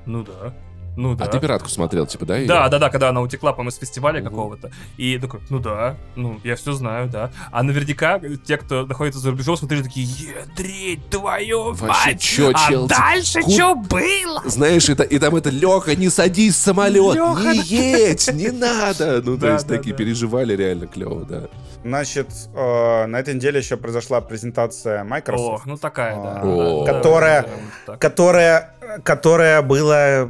ну 0.05 0.23
да, 0.23 0.53
ну 0.97 1.15
да. 1.15 1.23
А 1.25 1.27
ты 1.29 1.39
пиратку 1.39 1.69
смотрел, 1.69 2.05
типа, 2.05 2.25
да? 2.25 2.37
её? 2.37 2.47
Да, 2.49 2.67
да, 2.67 2.77
да, 2.77 2.89
когда 2.89 3.09
она 3.09 3.21
утекла, 3.21 3.53
по-моему, 3.53 3.71
с 3.71 3.77
фестиваля 3.77 4.19
Мгм. 4.19 4.29
какого-то. 4.29 4.71
И 4.97 5.17
такой, 5.19 5.39
ну 5.49 5.59
да, 5.59 5.95
ну, 6.17 6.39
я 6.43 6.55
все 6.57 6.73
знаю, 6.73 7.07
да. 7.09 7.31
А 7.51 7.63
наверняка 7.63 8.19
те, 8.45 8.57
кто 8.57 8.85
находится 8.85 9.19
за 9.21 9.31
рубежом, 9.31 9.55
смотрели 9.55 9.83
такие, 9.83 10.05
ядрить 10.05 11.07
твою 11.09 11.71
Вообще, 11.73 11.85
мать! 12.11 12.21
чё, 12.21 12.51
а 12.53 12.69
чел, 12.69 12.87
дальше 12.87 13.41
ку- 13.41 13.51
что 13.51 13.75
было? 13.75 14.41
Знаешь, 14.45 14.89
это, 14.89 15.03
и 15.03 15.17
там 15.17 15.35
это 15.35 15.49
Леха, 15.49 15.95
не 15.95 16.09
садись 16.09 16.55
в 16.55 16.59
самолет, 16.59 17.15
Лёха, 17.15 17.53
не 17.53 17.59
едь, 17.63 18.33
не 18.33 18.49
надо. 18.51 19.21
Ну, 19.23 19.35
то 19.35 19.41
Да, 19.41 19.53
есть 19.53 19.67
да, 19.67 19.77
такие 19.77 19.91
да. 19.93 19.97
переживали 19.97 20.55
реально 20.57 20.87
клево, 20.87 21.23
да. 21.23 21.43
Значит, 21.83 22.27
э, 22.53 23.05
на 23.07 23.19
этой 23.19 23.33
неделе 23.33 23.59
еще 23.59 23.75
произошла 23.75 24.21
презентация 24.21 25.01
О, 25.01 25.03
Microsoft, 25.03 25.65
ну 25.65 25.77
такая, 25.77 26.15
да. 26.15 26.41
О. 26.43 26.85
Которая- 26.85 27.41
да, 27.43 27.47
так. 27.87 27.99
которая, 27.99 28.75
которая 29.03 29.61
была, 29.61 30.29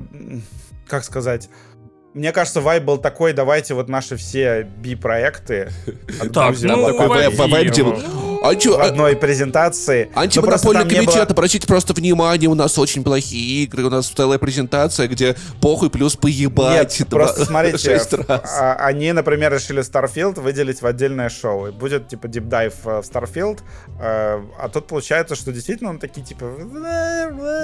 как 0.88 1.04
сказать... 1.04 1.50
Мне 2.14 2.34
кажется, 2.34 2.60
вайб 2.60 2.84
был 2.84 2.98
такой, 2.98 3.32
давайте 3.32 3.74
вот 3.74 3.88
наши 3.88 4.18
все 4.18 4.64
би-проекты 4.64 5.72
Так, 6.20 6.50
отгрузим 6.50 6.70
ну, 6.72 6.88
такой 6.88 7.06
одной- 7.06 7.28
вайб- 7.28 7.52
вайб, 7.52 7.72
типа, 8.42 8.50
А 8.50 8.56
чё, 8.56 8.78
в 8.78 8.82
а- 8.82 8.86
одной 8.86 9.16
презентации. 9.16 10.12
Ну, 10.16 10.22
Антимонопольный 10.22 10.82
там 10.82 10.90
не 10.90 10.96
было- 10.98 11.06
комитет, 11.06 11.32
обратите 11.32 11.68
просто 11.68 11.94
внимание, 11.94 12.50
у 12.50 12.56
нас 12.56 12.78
очень 12.78 13.04
плохие 13.04 13.64
игры, 13.64 13.84
у 13.86 13.90
нас 13.90 14.08
целая 14.10 14.40
презентация, 14.40 15.08
где 15.08 15.36
похуй 15.62 15.90
плюс 15.90 16.16
поебать. 16.16 17.00
Нет, 17.00 17.10
два- 17.10 17.20
просто 17.20 17.46
смотрите, 17.46 18.00
а- 18.28 18.76
они, 18.80 19.12
например, 19.14 19.54
решили 19.54 19.82
Starfield 19.82 20.40
выделить 20.42 20.82
в 20.82 20.86
отдельное 20.86 21.30
шоу. 21.30 21.68
И 21.68 21.72
будет, 21.72 22.08
типа, 22.08 22.28
дипдайв 22.28 22.74
э, 22.86 23.02
в 23.02 23.06
Starfield, 23.06 23.60
э, 24.00 24.42
а 24.60 24.70
тут 24.72 24.88
получается, 24.88 25.36
что 25.36 25.52
действительно 25.52 25.92
он 25.92 26.00
такие, 26.00 26.26
типа... 26.26 26.52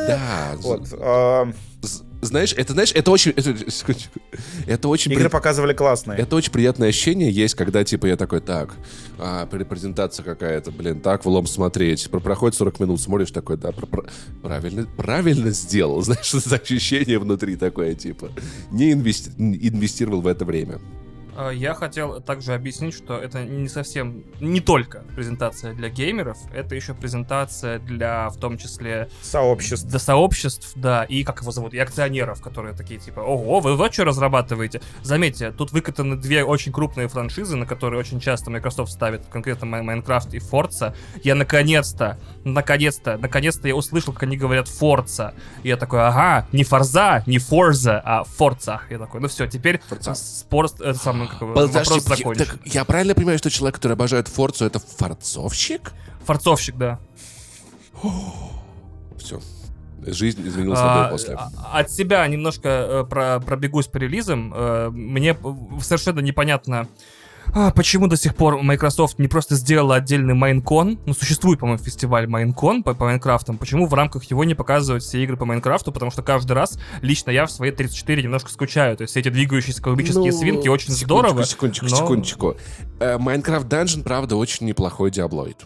Да, 0.07 0.55
Вот. 0.61 0.87
Знаешь, 2.21 2.53
это, 2.58 2.73
знаешь, 2.73 2.91
это 2.93 3.12
очень, 3.12 3.32
это, 3.32 3.56
это 4.65 4.88
очень, 4.88 5.12
игры 5.12 5.25
при- 5.25 5.32
показывали 5.32 5.73
классные. 5.73 6.17
это 6.19 6.36
очень 6.36 6.51
приятное 6.51 6.89
ощущение 6.89 7.32
есть, 7.32 7.56
когда, 7.56 7.84
типа, 7.84 8.08
я 8.08 8.17
такой, 8.17 8.41
так, 8.41 8.73
а, 9.19 9.45
пре- 9.47 9.65
презентация 9.65 10.23
какая-то, 10.23 10.71
блин, 10.71 10.99
так 10.99 11.25
в 11.25 11.30
лом 11.30 11.45
смотреть, 11.47 12.10
Про- 12.10 12.19
проходит 12.19 12.56
40 12.56 12.80
минут, 12.80 12.99
смотришь, 13.01 13.32
такой, 13.32 13.58
да, 13.58 13.71
про- 13.71 13.86
про- 13.86 14.06
правильно, 14.41 14.88
правильно 14.97 15.51
сделал, 15.51 16.01
знаешь, 16.03 16.32
за 16.32 16.56
ощущение 16.56 17.19
внутри 17.19 17.56
такое, 17.56 17.93
типа, 17.95 18.32
не 18.71 18.91
инвести- 18.93 19.32
инвестировал 19.38 20.21
в 20.21 20.27
это 20.27 20.45
время. 20.45 20.80
А, 21.38 21.52
Я 21.52 21.76
хотел 21.76 22.19
также 22.19 22.56
объяснить, 22.56 22.95
что 22.95 23.15
это 23.17 23.43
не 23.43 23.69
совсем, 23.69 24.23
не 24.41 24.60
только 24.60 25.04
презентация 25.15 25.73
для 25.73 25.89
геймеров, 25.89 26.38
это 26.52 26.73
еще 26.73 26.95
презентация 26.95 27.78
для, 27.78 28.30
в 28.30 28.38
том 28.38 28.58
числе, 28.58 29.08
Сообщество. 29.21 29.88
для 29.88 30.00
сообществ, 30.00 30.71
да, 30.76 31.04
и 31.04 31.23
как 31.23 31.41
его 31.41 31.52
зовут, 31.52 31.76
и 31.76 31.78
акционеров, 31.80 32.41
которые 32.41 32.73
такие 32.76 33.00
типа, 33.00 33.19
ого, 33.19 33.60
вы 33.60 33.76
вот 33.76 33.93
что 33.93 34.06
разрабатываете? 34.06 34.82
Заметьте, 35.04 35.52
тут 35.52 35.71
выкатаны 35.71 36.15
две 36.15 36.43
очень 36.43 36.71
крупные 36.71 37.08
франшизы, 37.08 37.56
на 37.56 37.67
которые 37.67 38.00
очень 38.00 38.19
часто 38.19 38.50
Microsoft 38.50 38.91
ставит, 38.91 39.26
конкретно 39.28 39.67
Майнкрафт 39.67 40.34
и 40.34 40.39
Forza. 40.39 40.95
Я 41.23 41.36
наконец-то, 41.36 42.17
наконец-то, 42.45 43.17
наконец-то 43.19 43.67
я 43.67 43.76
услышал, 43.76 44.12
как 44.12 44.23
они 44.23 44.38
говорят 44.38 44.67
Forza. 44.67 45.36
И 45.62 45.67
я 45.67 45.78
такой, 45.78 46.02
ага, 46.02 46.47
не 46.52 46.63
Forza, 46.63 47.21
не 47.28 47.38
Forza, 47.38 48.02
а 48.04 48.23
Forza. 48.23 48.80
Я 48.89 48.97
такой, 48.97 49.21
ну 49.21 49.28
все, 49.28 49.45
теперь 49.45 49.82
Forza. 49.88 50.15
спор, 50.15 50.65
это 50.80 50.97
как 51.29 51.39
Подожди, 51.39 51.77
вопрос 51.77 52.03
я, 52.09 52.15
закончен. 52.15 52.45
так 52.45 52.59
я 52.65 52.85
правильно 52.85 53.13
понимаю, 53.15 53.37
что 53.37 53.49
человек, 53.49 53.75
который 53.75 53.93
обожает 53.93 54.27
Форцу, 54.27 54.65
это 54.65 54.79
форцовщик? 54.79 55.91
Форцовщик, 56.25 56.75
да. 56.77 56.99
Все. 59.17 59.39
Жизнь 60.05 60.47
изменилась 60.47 60.79
А, 60.81 61.09
после. 61.09 61.33
а- 61.35 61.79
От 61.79 61.91
себя 61.91 62.25
немножко 62.27 62.69
э, 62.69 63.03
про, 63.09 63.39
пробегусь 63.39 63.87
по 63.87 63.97
релизам. 63.97 64.53
Э, 64.55 64.89
Мне 64.89 65.33
п- 65.33 65.53
совершенно 65.81 66.19
непонятно, 66.21 66.87
а, 67.53 67.71
почему 67.71 68.07
до 68.07 68.17
сих 68.17 68.36
пор 68.36 68.62
Microsoft 68.62 69.19
не 69.19 69.27
просто 69.27 69.55
сделала 69.55 69.95
отдельный 69.95 70.33
Майнкон. 70.33 70.99
Ну, 71.05 71.13
существует, 71.13 71.60
по-моему, 71.60 71.81
фестиваль 71.83 72.27
Майнкон 72.27 72.83
по, 72.83 72.93
по 72.93 73.05
Майнкрафтам. 73.05 73.57
Почему 73.57 73.88
в 73.88 73.93
рамках 73.93 74.23
его 74.25 74.43
не 74.43 74.53
показывают 74.53 75.03
все 75.03 75.23
игры 75.23 75.38
по 75.38 75.45
Майнкрафту? 75.45 75.91
Потому 75.91 76.12
что 76.12 76.21
каждый 76.21 76.53
раз 76.53 76.77
лично 77.01 77.31
я 77.31 77.45
в 77.45 77.51
своей 77.51 77.73
34 77.73 78.21
немножко 78.23 78.49
скучаю. 78.51 78.95
То 78.97 79.03
есть 79.03 79.17
эти 79.17 79.29
двигающиеся 79.29 79.81
кубические 79.81 80.31
Ну, 80.31 80.38
свинки 80.38 80.67
очень 80.67 80.93
секундочку, 80.93 81.05
здорово. 81.05 81.45
Секундочку, 81.45 81.86
но- 81.86 81.95
секундочку. 81.95 82.57
Э, 82.99 83.17
Майнкрафт 83.17 83.67
Dungeon, 83.67 84.03
правда, 84.03 84.36
очень 84.36 84.65
неплохой 84.65 85.12
диаблоид. 85.12 85.65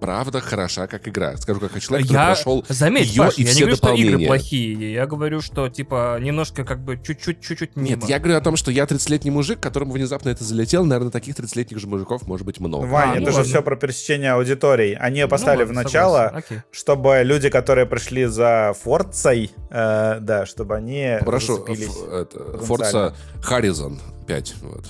Правда, 0.00 0.40
хороша 0.40 0.86
как 0.86 1.06
игра. 1.08 1.36
Скажу, 1.36 1.60
как 1.60 1.78
человек, 1.80 2.06
который 2.06 2.20
Я, 2.20 2.26
прошел 2.34 2.64
заметь, 2.68 3.08
её 3.10 3.24
Паш, 3.24 3.38
и 3.38 3.42
я 3.42 3.48
не 3.48 3.52
все 3.52 3.60
говорю, 3.62 3.76
что 3.76 3.88
игры 3.88 3.96
дополнения. 4.10 4.26
плохие. 4.26 4.92
Я 4.92 5.06
говорю, 5.06 5.40
что, 5.40 5.68
типа, 5.68 6.18
немножко 6.20 6.64
как 6.64 6.80
бы 6.84 6.96
чуть-чуть, 7.04 7.40
чуть-чуть 7.40 7.76
мимо. 7.76 7.88
Нет, 7.88 8.04
я 8.08 8.18
говорю 8.18 8.36
о 8.36 8.40
том, 8.40 8.56
что 8.56 8.70
я 8.70 8.84
30-летний 8.84 9.30
мужик, 9.30 9.60
которому 9.60 9.92
внезапно 9.92 10.28
это 10.30 10.44
залетело. 10.44 10.84
Наверное, 10.84 11.10
таких 11.10 11.36
30-летних 11.36 11.78
же 11.78 11.86
мужиков 11.86 12.26
может 12.26 12.46
быть 12.46 12.60
много. 12.60 12.86
Ваня, 12.86 13.12
А, 13.12 13.14
ну 13.16 13.22
это 13.22 13.30
же 13.30 13.36
ладно. 13.38 13.50
все 13.52 13.62
про 13.62 13.76
пересечение 13.76 14.32
аудиторий. 14.32 14.94
Они 14.94 15.18
ее 15.18 15.24
Ну 15.26 15.30
поставили 15.30 15.64
ладно, 15.64 15.80
в 15.80 15.84
начало, 15.84 16.42
чтобы 16.70 17.22
люди, 17.24 17.48
которые 17.50 17.86
пришли 17.86 18.26
за 18.26 18.74
Форцей, 18.82 19.52
э, 19.70 20.18
да, 20.20 20.46
чтобы 20.46 20.76
они 20.76 21.18
Прошу, 21.20 21.64
это. 21.64 22.38
Forza 22.60 23.14
Horizon 23.42 23.98
5. 24.26 24.54
Вот. 24.62 24.84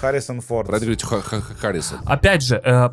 Харрисон 0.00 0.40
Форд. 0.40 0.68
Правильно 0.68 0.96
Харрисон. 1.60 1.98
Опять 2.06 2.42
же, 2.42 2.60
э, 2.62 2.88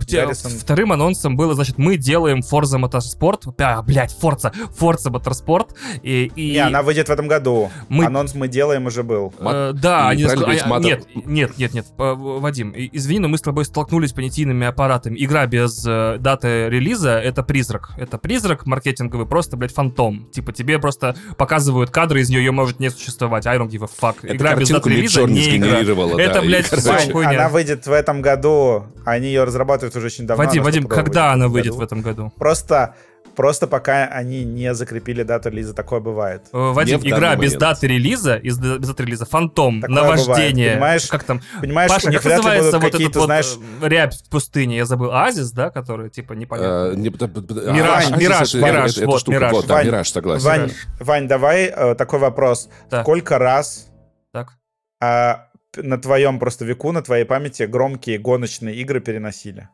вторым 0.59 0.91
анонсом 0.91 1.35
было, 1.37 1.53
значит, 1.53 1.77
мы 1.77 1.97
делаем 1.97 2.39
Forza 2.39 2.79
Motorsport, 2.79 3.53
а, 3.59 3.81
блядь, 3.81 4.15
Forza, 4.21 4.53
Forza 4.77 5.11
Motorsport, 5.11 5.69
и, 6.03 6.31
и 6.35 6.53
Не, 6.53 6.57
она 6.59 6.81
выйдет 6.81 7.07
в 7.07 7.11
этом 7.11 7.27
году. 7.27 7.69
Мы- 7.89 8.05
Анонс 8.05 8.35
мы 8.35 8.47
делаем 8.47 8.85
уже 8.85 9.03
был. 9.03 9.33
э, 9.39 9.71
да, 9.73 10.09
они 10.09 10.23
правильно 10.23 10.41
ск- 10.41 10.43
говорить, 10.45 10.63
а, 10.65 10.79
нет, 10.79 11.05
нет, 11.25 11.57
нет, 11.57 11.73
нет, 11.73 11.85
э, 11.97 12.13
Вадим, 12.15 12.73
извини, 12.75 13.19
но 13.19 13.27
мы 13.27 13.37
с 13.37 13.41
тобой 13.41 13.65
столкнулись 13.65 14.09
с 14.09 14.13
понятийными 14.13 14.65
аппаратами. 14.67 15.17
Игра 15.23 15.45
без 15.45 15.85
э, 15.87 16.17
даты 16.19 16.69
релиза— 16.69 17.11
это 17.19 17.43
призрак. 17.43 17.91
Это 17.97 18.17
призрак 18.17 18.65
маркетинговый, 18.65 19.25
просто, 19.27 19.57
блядь, 19.57 19.73
фантом. 19.73 20.27
Типа 20.31 20.51
тебе 20.51 20.79
просто 20.79 21.15
показывают 21.37 21.89
кадры, 21.91 22.21
из 22.21 22.29
нее 22.29 22.39
ее 22.43 22.51
может 22.51 22.79
не 22.79 22.89
существовать. 22.89 23.45
I 23.47 23.57
don't 23.57 23.69
give 23.69 23.83
a 23.83 23.87
fuck. 23.87 24.17
Игра 24.23 24.55
без 24.55 24.69
даты 24.69 24.89
релиза 24.89 25.23
не 25.23 25.55
игра. 25.57 25.79
Это, 26.19 26.41
блядь, 26.41 26.65
короче, 26.97 27.11
хуйня. 27.11 27.29
она 27.39 27.49
выйдет 27.49 27.85
в 27.87 27.91
этом 27.91 28.21
году. 28.21 28.85
Они 29.05 29.27
ее 29.27 29.43
разрабатывают 29.43 29.95
уже 29.95 30.07
очень 30.07 30.25
давно. 30.27 30.43
Вадим, 30.43 30.61
она 30.61 30.65
Вадим, 30.65 30.87
когда 30.87 31.31
она 31.33 31.47
выйдет 31.47 31.73
в 31.75 31.81
этом 31.81 32.01
году? 32.01 32.31
Просто, 32.37 32.95
просто 33.35 33.67
пока 33.67 34.05
они 34.05 34.43
не 34.45 34.73
закрепили 34.73 35.23
дату 35.23 35.49
релиза, 35.49 35.73
такое 35.73 35.99
бывает. 35.99 36.43
Э, 36.53 36.71
Вадим, 36.71 36.99
в 36.99 37.05
игра 37.05 37.35
без 37.35 37.53
даты 37.55 37.87
релиза, 37.87 38.35
из- 38.35 38.57
без 38.57 38.87
даты 38.87 39.03
релиза, 39.03 39.25
фантом, 39.25 39.81
Такое 39.81 39.95
наваждение. 39.95 40.51
бывает, 40.51 40.73
понимаешь? 40.73 41.07
Как 41.07 41.23
там? 41.23 41.41
Понимаешь, 41.59 41.91
Паша, 41.91 42.07
у 42.07 42.11
них 42.11 42.21
как 42.21 42.31
называется 42.37 42.79
вот 42.79 42.95
этот 42.95 43.15
вот 43.15 43.25
знаешь... 43.25 43.57
э, 43.81 43.87
рябь 43.89 44.13
в 44.15 44.29
пустыне? 44.29 44.77
Я 44.77 44.85
забыл. 44.85 45.11
Азис, 45.13 45.51
да, 45.51 45.69
который 45.69 46.09
типа 46.09 46.33
непонятно. 46.33 46.91
Э, 46.93 46.95
не- 46.95 47.09
п- 47.09 47.25
Мираж, 47.27 48.05
а, 48.11 48.15
Мираж, 48.17 48.55
это- 48.55 48.65
Мираж, 48.65 48.91
это- 48.91 48.99
это 49.01 49.07
вот, 49.09 49.19
штука, 49.19 49.37
Мираж. 49.37 49.51
Вот, 49.53 49.67
да, 49.67 49.73
Вань, 49.75 49.85
Мираж, 49.87 50.09
согласен. 50.09 50.45
Вань, 50.45 50.71
Вань, 50.99 51.27
давай 51.27 51.65
э, 51.65 51.95
такой 51.95 52.19
вопрос. 52.19 52.69
Так. 52.89 53.03
Сколько 53.03 53.37
раз 53.37 53.87
Так. 54.31 54.53
а, 55.01 55.47
на 55.77 55.97
твоем 55.97 56.39
просто 56.39 56.65
веку, 56.65 56.91
на 56.91 57.01
твоей 57.01 57.25
памяти 57.25 57.63
громкие 57.63 58.17
гоночные 58.17 58.75
игры 58.75 58.99
переносили? 59.01 59.69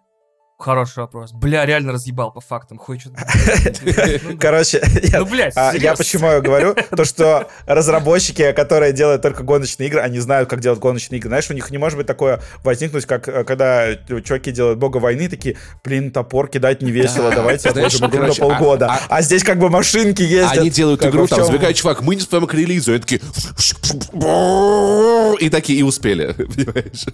Хороший 0.61 0.99
вопрос. 0.99 1.31
Бля, 1.31 1.65
реально 1.65 1.91
разъебал 1.93 2.31
по 2.31 2.39
фактам. 2.39 2.77
Хуй 2.77 2.99
что 2.99 3.09
Короче, 4.39 4.81
Ну, 5.13 5.25
блядь, 5.25 5.53
а, 5.57 5.71
я 5.73 5.79
серьёзно. 5.79 5.95
почему 5.97 6.27
я 6.27 6.39
говорю, 6.41 6.75
то 6.95 7.03
что 7.03 7.47
разработчики, 7.65 8.51
которые 8.51 8.93
делают 8.93 9.21
только 9.23 9.43
гоночные 9.43 9.87
игры, 9.87 10.01
они 10.01 10.19
знают, 10.19 10.49
как 10.49 10.59
делать 10.59 10.79
гоночные 10.79 11.17
игры. 11.17 11.29
Знаешь, 11.29 11.49
у 11.49 11.53
них 11.53 11.71
не 11.71 11.77
может 11.79 11.97
быть 11.97 12.05
такое 12.07 12.41
возникнуть, 12.63 13.05
как 13.05 13.27
э, 13.27 13.43
когда 13.43 13.95
чуваки 13.95 14.51
делают 14.51 14.77
бога 14.77 14.97
войны, 14.97 15.27
такие, 15.29 15.57
блин, 15.83 16.11
топор 16.11 16.47
кидать 16.47 16.81
не 16.81 16.91
весело, 16.91 17.31
давайте 17.31 17.69
отложим 17.69 18.07
игру 18.09 18.19
на 18.19 18.21
короче, 18.33 18.41
а- 18.43 18.45
полгода. 18.47 18.85
а- 18.91 18.99
А 19.17 19.21
здесь 19.23 19.43
как 19.43 19.57
бы 19.57 19.69
машинки 19.69 20.21
ездят. 20.21 20.59
Они 20.59 20.69
делают 20.69 21.03
игру, 21.05 21.25
там 21.27 21.43
забегает 21.43 21.75
чувак, 21.75 22.01
мы 22.03 22.15
не 22.15 22.21
успеем 22.21 22.45
к 22.45 22.53
релизу. 22.53 22.93
И 22.93 22.99
такие... 22.99 23.21
И 25.39 25.49
такие, 25.49 25.79
и 25.79 25.83
успели. 25.83 26.33
Понимаешь? 26.37 27.05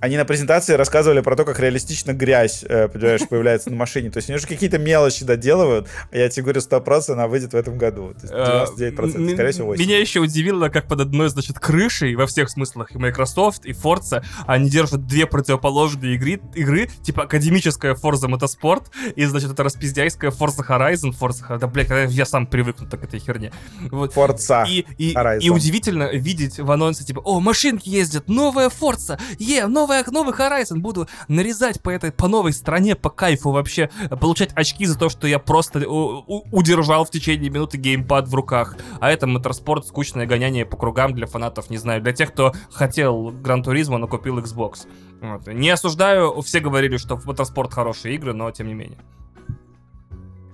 Они 0.00 0.16
на 0.16 0.24
презентации 0.24 0.74
рассказывали 0.74 1.20
про 1.20 1.34
то, 1.34 1.44
как 1.44 1.58
реалистично 1.58 2.12
грязь, 2.12 2.57
э, 2.66 2.88
понимаешь, 2.88 3.28
появляется 3.28 3.70
на 3.70 3.76
машине. 3.76 4.10
То 4.10 4.18
есть 4.18 4.28
они 4.28 4.36
уже 4.36 4.46
какие-то 4.46 4.78
мелочи 4.78 5.24
доделывают, 5.24 5.88
а 6.10 6.16
я 6.16 6.28
тебе 6.28 6.44
говорю, 6.44 6.60
100% 6.60 7.12
она 7.12 7.28
выйдет 7.28 7.52
в 7.52 7.56
этом 7.56 7.78
году. 7.78 8.14
То 8.20 8.66
есть 8.66 8.78
99%, 8.78 9.18
Э, 9.18 9.34
скорее 9.34 9.52
всего, 9.52 9.66
8. 9.68 9.82
Меня 9.82 9.98
еще 9.98 10.20
удивило, 10.20 10.68
как 10.68 10.88
под 10.88 11.00
одной, 11.00 11.28
значит, 11.28 11.58
крышей, 11.58 12.14
во 12.14 12.26
всех 12.26 12.50
смыслах, 12.50 12.94
и 12.94 12.98
Microsoft, 12.98 13.64
и 13.66 13.72
Forza, 13.72 14.24
они 14.46 14.68
держат 14.70 15.06
две 15.06 15.26
противоположные 15.26 16.14
игры, 16.14 16.40
игры 16.54 16.88
типа 17.02 17.24
академическая 17.24 17.94
Forza 17.94 18.28
Motorsport 18.28 18.84
и, 19.16 19.24
значит, 19.24 19.52
это 19.52 19.62
распиздяйская 19.62 20.30
Forza 20.30 20.66
Horizon, 20.66 21.12
Forza. 21.18 21.58
Да, 21.58 21.66
блядь, 21.66 21.90
я 22.10 22.24
сам 22.24 22.46
привыкну 22.46 22.88
так 22.88 23.00
к 23.00 23.04
этой 23.04 23.20
херне. 23.20 23.52
Вот. 23.90 24.12
Форца. 24.12 24.64
И, 24.68 24.84
и, 24.98 25.14
Horizon. 25.14 25.40
и 25.40 25.50
удивительно 25.50 26.10
видеть 26.12 26.58
в 26.58 26.70
анонсе, 26.70 27.04
типа, 27.04 27.20
о, 27.20 27.40
машинки 27.40 27.88
ездят, 27.88 28.28
новая 28.28 28.68
Форца, 28.68 29.18
е, 29.38 29.66
новая, 29.66 30.04
новый 30.08 30.34
Horizon, 30.34 30.78
буду 30.78 31.08
нарезать 31.28 31.80
по 31.82 31.90
этой, 31.90 32.12
по 32.12 32.28
новой 32.28 32.37
стране, 32.52 32.94
по 32.96 33.10
кайфу 33.10 33.50
вообще, 33.50 33.90
получать 34.20 34.50
очки 34.54 34.86
за 34.86 34.98
то, 34.98 35.08
что 35.08 35.26
я 35.26 35.38
просто 35.38 35.88
у- 35.88 36.44
удержал 36.50 37.04
в 37.04 37.10
течение 37.10 37.50
минуты 37.50 37.76
геймпад 37.78 38.28
в 38.28 38.34
руках. 38.34 38.76
А 39.00 39.10
это 39.10 39.26
моторспорт, 39.26 39.86
скучное 39.86 40.26
гоняние 40.26 40.64
по 40.64 40.76
кругам 40.76 41.14
для 41.14 41.26
фанатов, 41.26 41.70
не 41.70 41.76
знаю, 41.76 42.02
для 42.02 42.12
тех, 42.12 42.32
кто 42.32 42.52
хотел 42.70 43.30
Гран 43.30 43.62
Туризма, 43.62 43.98
но 43.98 44.08
купил 44.08 44.38
Xbox. 44.38 44.86
Вот. 45.20 45.46
Не 45.48 45.70
осуждаю, 45.70 46.40
все 46.42 46.60
говорили, 46.60 46.96
что 46.96 47.16
в 47.16 47.26
моторспорт 47.26 47.72
хорошие 47.72 48.14
игры, 48.14 48.32
но 48.32 48.50
тем 48.50 48.68
не 48.68 48.74
менее. 48.74 48.98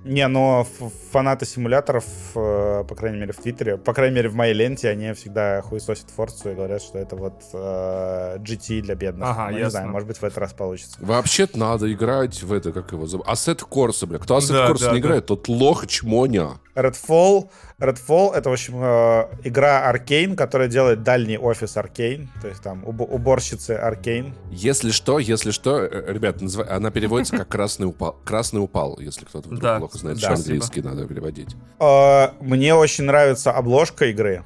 Не, 0.04 0.28
но 0.28 0.66
фанаты 1.12 1.46
симуляторов, 1.46 2.04
э, 2.34 2.84
по 2.86 2.94
крайней 2.94 3.18
мере, 3.18 3.32
в 3.32 3.36
Твиттере, 3.36 3.78
по 3.78 3.94
крайней 3.94 4.14
мере, 4.16 4.28
в 4.28 4.34
моей 4.34 4.52
ленте, 4.52 4.90
они 4.90 5.12
всегда 5.14 5.62
хуесосят 5.62 6.10
Форцу 6.10 6.50
и 6.50 6.54
говорят, 6.54 6.82
что 6.82 6.98
это 6.98 7.16
вот 7.16 7.42
э, 7.54 8.36
GT 8.38 8.82
для 8.82 8.94
бедных. 8.94 9.28
Ага, 9.30 9.48
Ну, 9.50 9.58
не 9.58 9.70
знаю, 9.70 9.88
может 9.88 10.06
быть, 10.06 10.18
в 10.18 10.24
этот 10.24 10.38
раз 10.38 10.52
получится. 10.52 10.98
Вообще-то 11.00 11.58
надо 11.58 11.90
играть 11.90 12.42
в 12.42 12.52
это, 12.52 12.72
как 12.72 12.92
его 12.92 13.06
зовут? 13.06 13.26
Assetto 13.26 13.62
Corsa, 13.62 14.06
бля. 14.06 14.18
Кто 14.18 14.36
Assetto 14.36 14.52
Да, 14.52 14.66
Corsa 14.66 14.86
да, 14.86 14.92
не 14.92 15.00
да. 15.00 15.06
играет, 15.06 15.26
тот 15.26 15.48
лох 15.48 15.86
чмоня. 15.86 16.58
Redfall, 16.74 17.48
Redfall 17.80 18.32
это, 18.34 18.50
в 18.50 18.52
общем, 18.52 18.74
э, 18.82 19.26
игра 19.44 19.88
Arkane, 19.88 20.36
которая 20.36 20.68
делает 20.68 21.02
дальний 21.02 21.36
офис 21.36 21.76
Arkane, 21.76 22.30
то 22.40 22.46
есть 22.48 22.62
там 22.62 22.84
уб- 22.84 23.00
уборщицы 23.12 23.72
Arkane. 23.72 24.32
Если 24.52 24.92
что, 24.92 25.18
если 25.18 25.50
что, 25.50 25.80
э, 25.84 26.12
ребят, 26.12 26.40
назва- 26.40 26.68
она 26.70 26.90
переводится 26.92 27.36
как 27.36 27.48
красный 27.48 27.86
упал. 27.88 28.16
Красный 28.24 28.60
упал, 28.62 28.98
если 29.00 29.24
кто-то 29.24 29.48
вдруг 29.48 29.60
Да. 29.60 29.78
плохо 29.78 29.98
знает, 29.98 30.18
Да, 30.18 30.26
что 30.28 30.36
спасибо. 30.36 30.52
английский 30.54 30.82
надо 30.82 31.06
переводить. 31.06 31.56
Э, 31.80 32.28
Мне 32.40 32.74
очень 32.74 33.04
нравится 33.04 33.50
обложка 33.50 34.06
игры. 34.06 34.44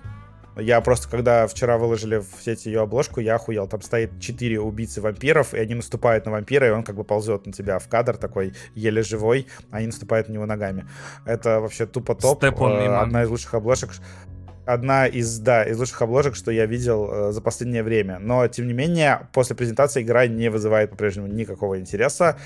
Я 0.58 0.80
просто, 0.80 1.08
когда 1.08 1.46
вчера 1.46 1.78
выложили 1.78 2.18
в 2.18 2.42
сети 2.42 2.68
ее 2.68 2.82
обложку, 2.82 3.20
я 3.20 3.36
охуел. 3.36 3.68
Там 3.68 3.80
стоит 3.80 4.18
четыре 4.20 4.60
убийцы 4.60 5.00
вампиров, 5.00 5.54
и 5.54 5.58
они 5.58 5.74
наступают 5.74 6.26
на 6.26 6.32
вампира, 6.32 6.66
и 6.66 6.70
он 6.70 6.82
как 6.82 6.96
бы 6.96 7.04
ползет 7.04 7.46
на 7.46 7.52
тебя 7.52 7.78
в 7.78 7.88
кадр 7.88 8.16
такой, 8.16 8.54
еле 8.74 9.02
живой, 9.02 9.46
а 9.70 9.76
они 9.76 9.86
наступают 9.86 10.28
на 10.28 10.32
него 10.32 10.46
ногами. 10.46 10.86
Это 11.24 11.60
вообще 11.60 11.86
тупо 11.86 12.14
топ. 12.14 12.42
Э. 12.42 12.96
Одна 12.96 13.22
из 13.22 13.28
лучших 13.28 13.54
обложек. 13.54 13.90
Одна 14.66 15.06
из, 15.06 15.38
да, 15.38 15.64
из 15.64 15.78
лучших 15.78 16.02
обложек, 16.02 16.34
что 16.34 16.50
я 16.50 16.66
видел 16.66 17.08
э, 17.10 17.32
за 17.32 17.40
последнее 17.40 17.82
время. 17.82 18.18
Но, 18.18 18.46
тем 18.48 18.66
не 18.66 18.74
менее, 18.74 19.28
после 19.32 19.56
презентации 19.56 20.02
игра 20.02 20.26
не 20.26 20.50
вызывает 20.50 20.90
по-прежнему 20.90 21.26
никакого 21.26 21.80
интереса. 21.80 22.36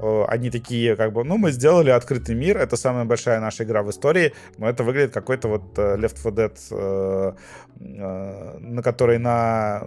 Э, 0.00 0.24
Они 0.28 0.50
такие, 0.50 0.96
как 0.96 1.12
бы, 1.12 1.24
ну, 1.24 1.36
мы 1.38 1.52
сделали 1.52 1.90
открытый 1.90 2.34
мир, 2.34 2.58
это 2.58 2.76
самая 2.76 3.04
большая 3.04 3.40
наша 3.40 3.64
игра 3.64 3.82
в 3.82 3.90
истории, 3.90 4.32
но 4.58 4.68
это 4.68 4.84
выглядит 4.84 5.12
какой-то 5.12 5.48
вот 5.48 5.78
э, 5.78 5.96
Left 5.96 6.16
4 6.22 6.34
Dead, 6.34 7.36
э, 7.80 8.58
на 8.58 8.82
который 8.82 9.18
на 9.18 9.82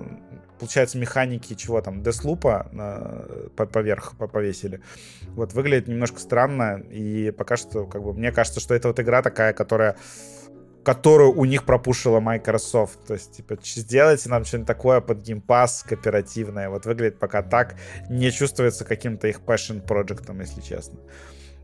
получается, 0.59 0.97
механики 0.97 1.53
чего 1.53 1.81
там, 1.81 2.03
Деслупа 2.03 2.67
поверх 3.55 4.17
по, 4.17 4.27
повесили. 4.27 4.81
Вот, 5.29 5.53
выглядит 5.53 5.87
немножко 5.87 6.19
странно, 6.19 6.83
и 6.91 7.31
пока 7.31 7.55
что, 7.55 7.85
как 7.85 8.03
бы, 8.03 8.13
мне 8.13 8.33
кажется, 8.33 8.59
что 8.59 8.75
это 8.75 8.89
вот 8.89 8.99
игра 8.99 9.21
такая, 9.21 9.53
которая 9.53 9.95
которую 10.93 11.33
у 11.33 11.45
них 11.45 11.65
пропушила 11.65 12.19
Microsoft. 12.19 13.05
То 13.05 13.13
есть, 13.13 13.33
типа, 13.33 13.59
сделайте 13.63 14.27
нам 14.27 14.43
что-нибудь 14.43 14.67
такое 14.67 15.01
под 15.01 15.19
Game 15.19 15.45
Pass 15.45 15.87
кооперативное. 15.87 16.67
Вот 16.69 16.87
выглядит 16.87 17.19
пока 17.19 17.43
так. 17.43 17.75
Не 18.09 18.31
чувствуется 18.31 18.85
каким-то 18.85 19.27
их 19.27 19.41
passion 19.41 19.85
проектом, 19.85 20.39
если 20.39 20.61
честно. 20.61 20.99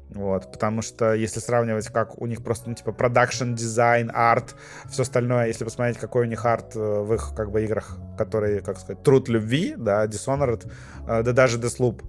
Вот, 0.10 0.52
потому 0.52 0.84
что 0.84 1.16
если 1.16 1.40
сравнивать, 1.40 1.88
как 1.88 2.22
у 2.22 2.28
них 2.28 2.44
просто, 2.44 2.70
ну, 2.70 2.76
типа, 2.76 2.92
продакшн, 2.92 3.56
дизайн, 3.56 4.12
арт, 4.14 4.56
все 4.92 5.02
остальное, 5.02 5.48
если 5.48 5.64
посмотреть, 5.64 5.98
какой 5.98 6.28
у 6.28 6.30
них 6.30 6.46
арт 6.46 6.76
э, 6.76 6.80
в 6.80 7.12
их, 7.12 7.34
как 7.36 7.50
бы, 7.50 7.64
играх, 7.64 7.98
которые, 8.20 8.62
как 8.62 8.78
сказать, 8.78 9.02
труд 9.02 9.28
любви, 9.28 9.74
да, 9.76 10.06
Dishonored, 10.06 10.72
э, 11.08 11.24
да 11.24 11.32
даже 11.32 11.58
Deathloop, 11.58 12.04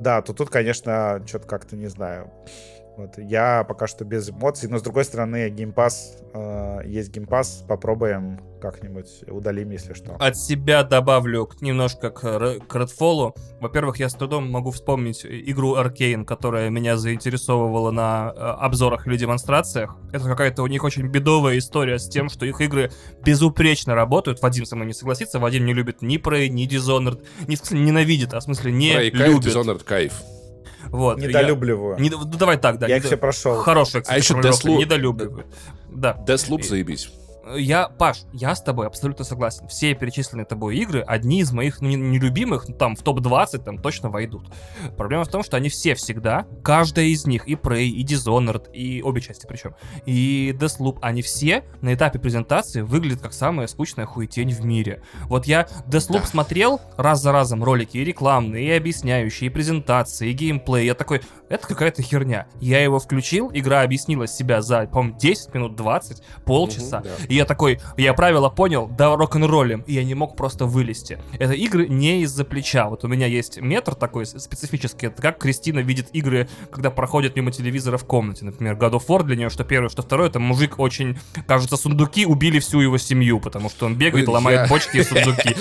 да, 0.00 0.20
то 0.20 0.32
тут, 0.32 0.50
конечно, 0.50 1.22
что-то 1.24 1.46
как-то, 1.46 1.76
не 1.76 1.86
знаю, 1.86 2.32
вот, 3.00 3.18
я 3.18 3.64
пока 3.64 3.86
что 3.86 4.04
без 4.04 4.30
эмоций, 4.30 4.68
но 4.68 4.78
с 4.78 4.82
другой 4.82 5.04
стороны, 5.04 5.48
Game 5.48 5.79
Pass, 5.79 6.18
э, 6.34 6.80
есть 6.84 7.10
Game 7.10 7.34
Pass, 7.34 7.64
попробуем 7.66 8.40
как-нибудь 8.60 9.24
удалим, 9.26 9.70
если 9.70 9.94
что. 9.94 10.16
От 10.16 10.36
себя 10.36 10.84
добавлю 10.84 11.48
немножко 11.60 12.10
к, 12.10 12.20
к 12.20 12.76
Redfall. 12.76 13.34
Во-первых, 13.60 13.98
я 13.98 14.08
с 14.08 14.14
трудом 14.14 14.50
могу 14.50 14.70
вспомнить 14.70 15.24
игру 15.24 15.76
Arcane, 15.76 16.24
которая 16.24 16.68
меня 16.70 16.96
заинтересовывала 16.96 17.90
на 17.90 18.32
э, 18.34 18.38
обзорах 18.38 19.06
или 19.06 19.16
демонстрациях. 19.16 19.96
Это 20.12 20.24
какая-то 20.24 20.62
у 20.62 20.66
них 20.66 20.84
очень 20.84 21.06
бедовая 21.06 21.58
история 21.58 21.98
с 21.98 22.08
тем, 22.08 22.28
что 22.28 22.44
их 22.44 22.60
игры 22.60 22.92
безупречно 23.24 23.94
работают. 23.94 24.42
Вадим 24.42 24.66
со 24.66 24.76
мной 24.76 24.88
не 24.88 24.94
согласится. 24.94 25.38
Вадим 25.38 25.64
не 25.64 25.72
любит 25.72 26.02
ни 26.02 26.18
Prey, 26.18 26.48
ни 26.48 26.68
Dishonored. 26.68 27.24
Не 27.48 27.56
в 27.56 27.58
смысле 27.60 27.80
ненавидит, 27.80 28.34
а 28.34 28.40
в 28.40 28.42
смысле 28.42 28.72
не 28.72 28.92
Prey, 28.92 29.10
любит. 29.10 29.44
Кайф, 29.44 29.56
Dishonored, 29.56 29.84
кайф. 29.84 30.12
Вот. 30.88 31.18
Недолюбливаю. 31.18 31.96
Я... 31.96 32.02
Не... 32.02 32.10
Ну, 32.10 32.24
давай 32.24 32.58
так, 32.58 32.78
да. 32.78 32.86
Я 32.86 32.96
недо... 32.96 33.06
их 33.06 33.12
все 33.12 33.16
прошел. 33.16 33.56
Хорошая, 33.56 34.02
кстати, 34.02 34.16
а 34.16 34.18
еще 34.18 34.34
Deathloop... 34.34 34.78
Недолюбливаю. 34.78 35.46
Да. 35.90 36.16
Deathloop, 36.26 36.62
заебись. 36.62 37.10
Я, 37.56 37.88
Паш, 37.88 38.22
я 38.32 38.54
с 38.54 38.62
тобой 38.62 38.86
абсолютно 38.86 39.24
согласен. 39.24 39.66
Все 39.68 39.94
перечисленные 39.94 40.44
тобой 40.44 40.76
игры, 40.76 41.00
одни 41.00 41.40
из 41.40 41.52
моих 41.52 41.80
ну, 41.80 41.88
нелюбимых, 41.88 42.68
ну, 42.68 42.74
там, 42.74 42.96
в 42.96 43.02
топ-20 43.02 43.58
там 43.64 43.78
точно 43.78 44.10
войдут. 44.10 44.48
Проблема 44.96 45.24
в 45.24 45.28
том, 45.28 45.42
что 45.42 45.56
они 45.56 45.68
все 45.68 45.94
всегда, 45.94 46.46
каждая 46.62 47.06
из 47.06 47.26
них, 47.26 47.46
и 47.48 47.54
Prey, 47.54 47.86
и 47.86 48.04
Dishonored, 48.04 48.72
и 48.72 49.02
обе 49.02 49.20
части 49.20 49.46
причем, 49.46 49.74
и 50.06 50.54
Deathloop, 50.58 50.98
они 51.02 51.22
все 51.22 51.64
на 51.80 51.94
этапе 51.94 52.18
презентации 52.18 52.82
выглядят 52.82 53.20
как 53.20 53.32
самая 53.32 53.66
скучная 53.66 54.06
хуетень 54.06 54.52
в 54.52 54.64
мире. 54.64 55.02
Вот 55.24 55.46
я 55.46 55.68
Deathloop 55.86 56.20
да. 56.20 56.26
смотрел 56.26 56.80
раз 56.96 57.20
за 57.20 57.32
разом 57.32 57.64
ролики 57.64 57.98
и 57.98 58.04
рекламные, 58.04 58.66
и 58.66 58.70
объясняющие, 58.70 59.50
и 59.50 59.52
презентации, 59.52 60.30
и 60.30 60.32
геймплей. 60.32 60.86
Я 60.86 60.94
такой, 60.94 61.22
это 61.48 61.66
какая-то 61.66 62.02
херня. 62.02 62.46
Я 62.60 62.82
его 62.82 62.98
включил, 62.98 63.50
игра 63.52 63.82
объяснила 63.82 64.26
себя 64.26 64.62
за, 64.62 64.86
по-моему, 64.86 65.18
10 65.18 65.54
минут 65.54 65.76
20, 65.76 66.22
полчаса. 66.44 66.98
Угу, 66.98 67.04
да. 67.04 67.26
И 67.28 67.39
я 67.40 67.46
такой, 67.46 67.80
я 67.96 68.12
правила 68.12 68.50
понял, 68.50 68.86
да 68.86 69.16
рок-н-роллем, 69.16 69.82
и 69.86 69.94
я 69.94 70.04
не 70.04 70.14
мог 70.14 70.36
просто 70.36 70.66
вылезти. 70.66 71.18
Это 71.38 71.54
игры 71.54 71.88
не 71.88 72.20
из-за 72.22 72.44
плеча. 72.44 72.88
Вот 72.88 73.02
у 73.04 73.08
меня 73.08 73.26
есть 73.26 73.60
метр 73.60 73.94
такой 73.94 74.26
специфический, 74.26 75.06
это 75.06 75.22
как 75.22 75.38
Кристина 75.38 75.78
видит 75.78 76.08
игры, 76.12 76.48
когда 76.70 76.90
проходят 76.90 77.36
мимо 77.36 77.50
телевизора 77.50 77.96
в 77.96 78.04
комнате. 78.04 78.44
Например, 78.44 78.74
God 78.74 78.92
of 78.92 79.06
War 79.08 79.22
для 79.22 79.36
нее, 79.36 79.48
что 79.48 79.64
первое, 79.64 79.88
что 79.88 80.02
второе, 80.02 80.28
это 80.28 80.38
мужик 80.38 80.78
очень, 80.78 81.18
кажется, 81.46 81.78
сундуки 81.78 82.26
убили 82.26 82.58
всю 82.58 82.80
его 82.80 82.98
семью, 82.98 83.40
потому 83.40 83.70
что 83.70 83.86
он 83.86 83.96
бегает, 83.96 84.28
ломает 84.28 84.68
бочки 84.68 84.98
и 84.98 85.02
сундуки. 85.02 85.56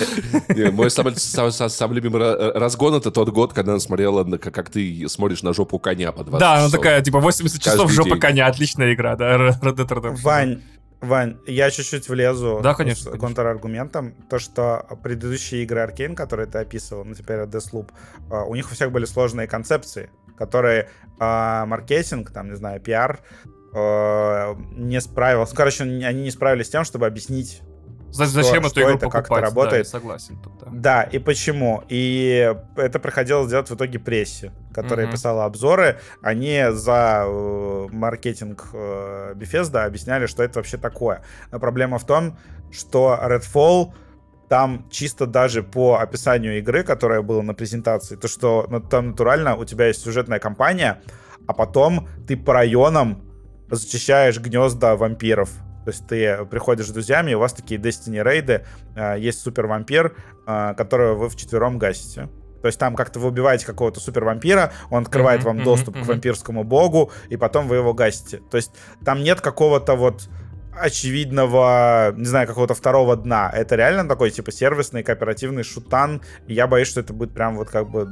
Мой 0.71 0.91
самый 0.91 1.95
любимый 1.95 2.53
разгон 2.59 2.95
это 2.95 3.09
тот 3.09 3.29
год, 3.29 3.53
когда 3.53 3.71
она 3.71 3.79
смотрела, 3.79 4.25
как 4.37 4.69
ты 4.69 5.07
смотришь 5.07 5.43
на 5.43 5.53
жопу 5.53 5.79
коня 5.79 6.11
по 6.11 6.25
20 6.25 6.39
Да, 6.39 6.55
она 6.55 6.69
такая, 6.69 7.01
типа, 7.01 7.21
80 7.21 7.61
часов 7.61 7.89
жопа 7.89 8.17
коня, 8.17 8.47
отличная 8.47 8.93
игра, 8.93 9.15
да, 9.15 9.35
Red 9.37 9.75
Dead 9.75 9.87
Redemption. 9.87 10.21
Вань, 10.23 10.61
Вань, 11.01 11.37
я 11.47 11.71
чуть-чуть 11.71 12.09
влезу 12.09 12.59
да, 12.61 12.73
конечно, 12.73 13.15
с 13.15 13.17
контраргументом. 13.17 14.13
То, 14.29 14.37
что 14.37 14.85
предыдущие 15.01 15.63
игры 15.63 15.81
Arkane, 15.81 16.13
которые 16.13 16.47
ты 16.47 16.57
описывал, 16.59 17.05
ну 17.05 17.13
теперь 17.13 17.39
Deathloop, 17.39 17.89
а, 18.29 18.43
у 18.43 18.55
них 18.55 18.69
у 18.69 18.75
всех 18.75 18.91
были 18.91 19.05
сложные 19.05 19.47
концепции, 19.47 20.09
которые 20.37 20.89
э, 21.19 21.65
маркетинг, 21.65 22.31
там, 22.31 22.49
не 22.49 22.55
знаю, 22.55 22.81
пиар 22.81 23.21
э, 23.73 24.55
не 24.71 24.99
справился. 24.99 25.55
Короче, 25.55 25.83
они 25.83 26.23
не 26.23 26.31
справились 26.31 26.67
с 26.67 26.69
тем, 26.69 26.83
чтобы 26.83 27.05
объяснить 27.05 27.61
Зачем 28.11 28.63
что, 28.63 28.71
эту 28.71 28.81
игру 28.81 28.89
это, 28.95 28.99
покупать? 29.05 29.25
как 29.27 29.37
это 29.37 29.41
работает. 29.41 29.83
Да, 29.85 29.89
согласен 29.89 30.37
тут, 30.41 30.53
да. 30.59 30.67
Да, 30.71 31.03
и 31.03 31.19
почему. 31.19 31.83
И 31.89 32.55
это 32.75 32.99
приходилось 32.99 33.49
делать 33.49 33.69
в 33.69 33.75
итоге 33.75 33.99
прессе, 33.99 34.51
которая 34.73 35.07
mm-hmm. 35.07 35.11
писала 35.11 35.45
обзоры. 35.45 35.99
Они 36.21 36.65
за 36.71 37.23
э, 37.25 37.87
маркетинг 37.91 38.67
э, 38.73 39.33
Bethesda 39.35 39.85
объясняли, 39.85 40.25
что 40.25 40.43
это 40.43 40.59
вообще 40.59 40.77
такое. 40.77 41.23
Но 41.51 41.59
проблема 41.59 41.99
в 41.99 42.05
том, 42.05 42.37
что 42.71 43.19
Redfall 43.21 43.93
там 44.49 44.87
чисто 44.89 45.27
даже 45.27 45.61
по 45.61 45.99
описанию 45.99 46.57
игры, 46.57 46.83
которая 46.83 47.21
была 47.21 47.43
на 47.43 47.53
презентации, 47.53 48.15
то 48.15 48.27
что 48.27 48.65
ну, 48.69 48.79
там 48.79 49.09
натурально 49.09 49.55
у 49.55 49.63
тебя 49.63 49.87
есть 49.87 50.01
сюжетная 50.01 50.39
кампания, 50.39 51.01
а 51.47 51.53
потом 51.53 52.07
ты 52.27 52.35
по 52.35 52.53
районам 52.53 53.21
зачищаешь 53.69 54.39
гнезда 54.39 54.95
вампиров 54.95 55.51
то 55.89 55.91
есть 55.91 56.05
ты 56.05 56.45
приходишь 56.45 56.87
с 56.87 56.91
друзьями, 56.91 57.31
и 57.31 57.33
у 57.33 57.39
вас 57.39 57.51
такие 57.53 57.81
Destiny 57.81 58.21
рейды, 58.21 58.63
а, 58.95 59.15
есть 59.15 59.41
супер-вампир, 59.41 60.15
а, 60.45 60.75
которого 60.75 61.15
вы 61.15 61.29
вчетвером 61.29 61.79
гасите. 61.79 62.29
То 62.61 62.67
есть 62.67 62.77
там 62.77 62.95
как-то 62.95 63.19
вы 63.19 63.29
убиваете 63.29 63.65
какого-то 63.65 63.99
супер-вампира, 63.99 64.71
он 64.91 65.01
открывает 65.01 65.41
mm-hmm, 65.41 65.45
вам 65.45 65.63
доступ 65.63 65.95
mm-hmm, 65.95 66.03
к 66.03 66.07
вампирскому 66.07 66.63
богу, 66.63 67.11
и 67.29 67.37
потом 67.37 67.67
вы 67.67 67.77
его 67.77 67.95
гасите. 67.95 68.41
То 68.51 68.57
есть 68.57 68.71
там 69.03 69.23
нет 69.23 69.41
какого-то 69.41 69.95
вот 69.95 70.29
очевидного, 70.79 72.13
не 72.15 72.25
знаю, 72.25 72.47
какого-то 72.47 72.75
второго 72.75 73.15
дна. 73.17 73.51
Это 73.51 73.75
реально 73.75 74.07
такой, 74.07 74.29
типа, 74.29 74.51
сервисный, 74.51 75.01
кооперативный 75.01 75.63
шутан. 75.63 76.21
И 76.45 76.53
я 76.53 76.67
боюсь, 76.67 76.87
что 76.87 76.99
это 76.99 77.13
будет 77.13 77.33
прям 77.33 77.55
вот 77.55 77.69
как 77.71 77.89
бы 77.89 78.07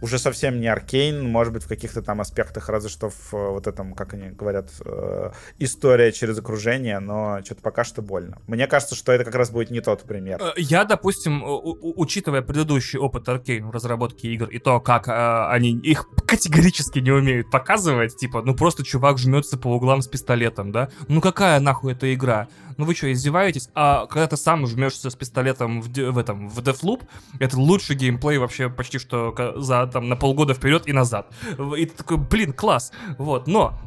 уже 0.00 0.18
совсем 0.18 0.60
не 0.60 0.68
аркейн, 0.68 1.24
может 1.24 1.52
быть, 1.52 1.64
в 1.64 1.68
каких-то 1.68 2.02
там 2.02 2.20
аспектах, 2.20 2.68
разве 2.68 2.90
что 2.90 3.10
в 3.10 3.34
э, 3.34 3.50
вот 3.50 3.66
этом, 3.66 3.94
как 3.94 4.14
они 4.14 4.30
говорят, 4.30 4.70
э, 4.84 5.30
история 5.58 6.12
через 6.12 6.38
окружение, 6.38 6.98
но 6.98 7.40
что-то 7.44 7.62
пока 7.62 7.84
что 7.84 8.02
больно. 8.02 8.38
Мне 8.46 8.66
кажется, 8.66 8.94
что 8.94 9.12
это 9.12 9.24
как 9.24 9.34
раз 9.34 9.50
будет 9.50 9.70
не 9.70 9.80
тот 9.80 10.02
пример. 10.02 10.40
Э, 10.40 10.52
я, 10.56 10.84
допустим, 10.84 11.42
учитывая 11.44 12.42
предыдущий 12.42 12.98
опыт 12.98 13.28
аркейн 13.28 13.66
в 13.66 13.70
разработке 13.70 14.28
игр 14.28 14.48
и 14.48 14.58
то, 14.58 14.80
как 14.80 15.08
они 15.08 15.72
их 15.72 16.08
категорически 16.26 16.98
не 16.98 17.10
умеют 17.10 17.50
показывать, 17.50 18.16
типа, 18.16 18.42
ну 18.42 18.54
просто 18.54 18.84
чувак 18.84 19.18
жмется 19.18 19.56
по 19.56 19.68
углам 19.68 20.02
с 20.02 20.08
пистолетом, 20.08 20.72
да? 20.72 20.90
Ну 21.08 21.20
какая 21.20 21.60
нахуй 21.60 21.92
эта 21.92 22.12
игра? 22.12 22.48
Ну 22.76 22.84
вы 22.84 22.94
что, 22.94 23.12
издеваетесь? 23.12 23.68
А 23.74 24.06
когда 24.06 24.26
ты 24.26 24.36
сам 24.36 24.66
жмешься 24.66 25.10
с 25.10 25.14
пистолетом 25.14 25.80
в, 25.80 25.88
в 25.88 26.18
этом, 26.18 26.48
в 26.48 26.58
Deathloop, 26.58 27.06
это 27.38 27.58
лучший 27.58 27.96
геймплей 27.96 28.38
вообще 28.38 28.68
почти 28.68 28.98
что 28.98 29.34
за 29.56 29.86
там 29.86 30.08
на 30.08 30.16
полгода 30.16 30.54
вперед 30.54 30.86
и 30.86 30.92
назад. 30.92 31.32
И 31.76 31.86
ты 31.86 31.96
такой, 31.96 32.16
блин, 32.18 32.52
класс. 32.52 32.92
Вот, 33.18 33.46
но 33.46 33.78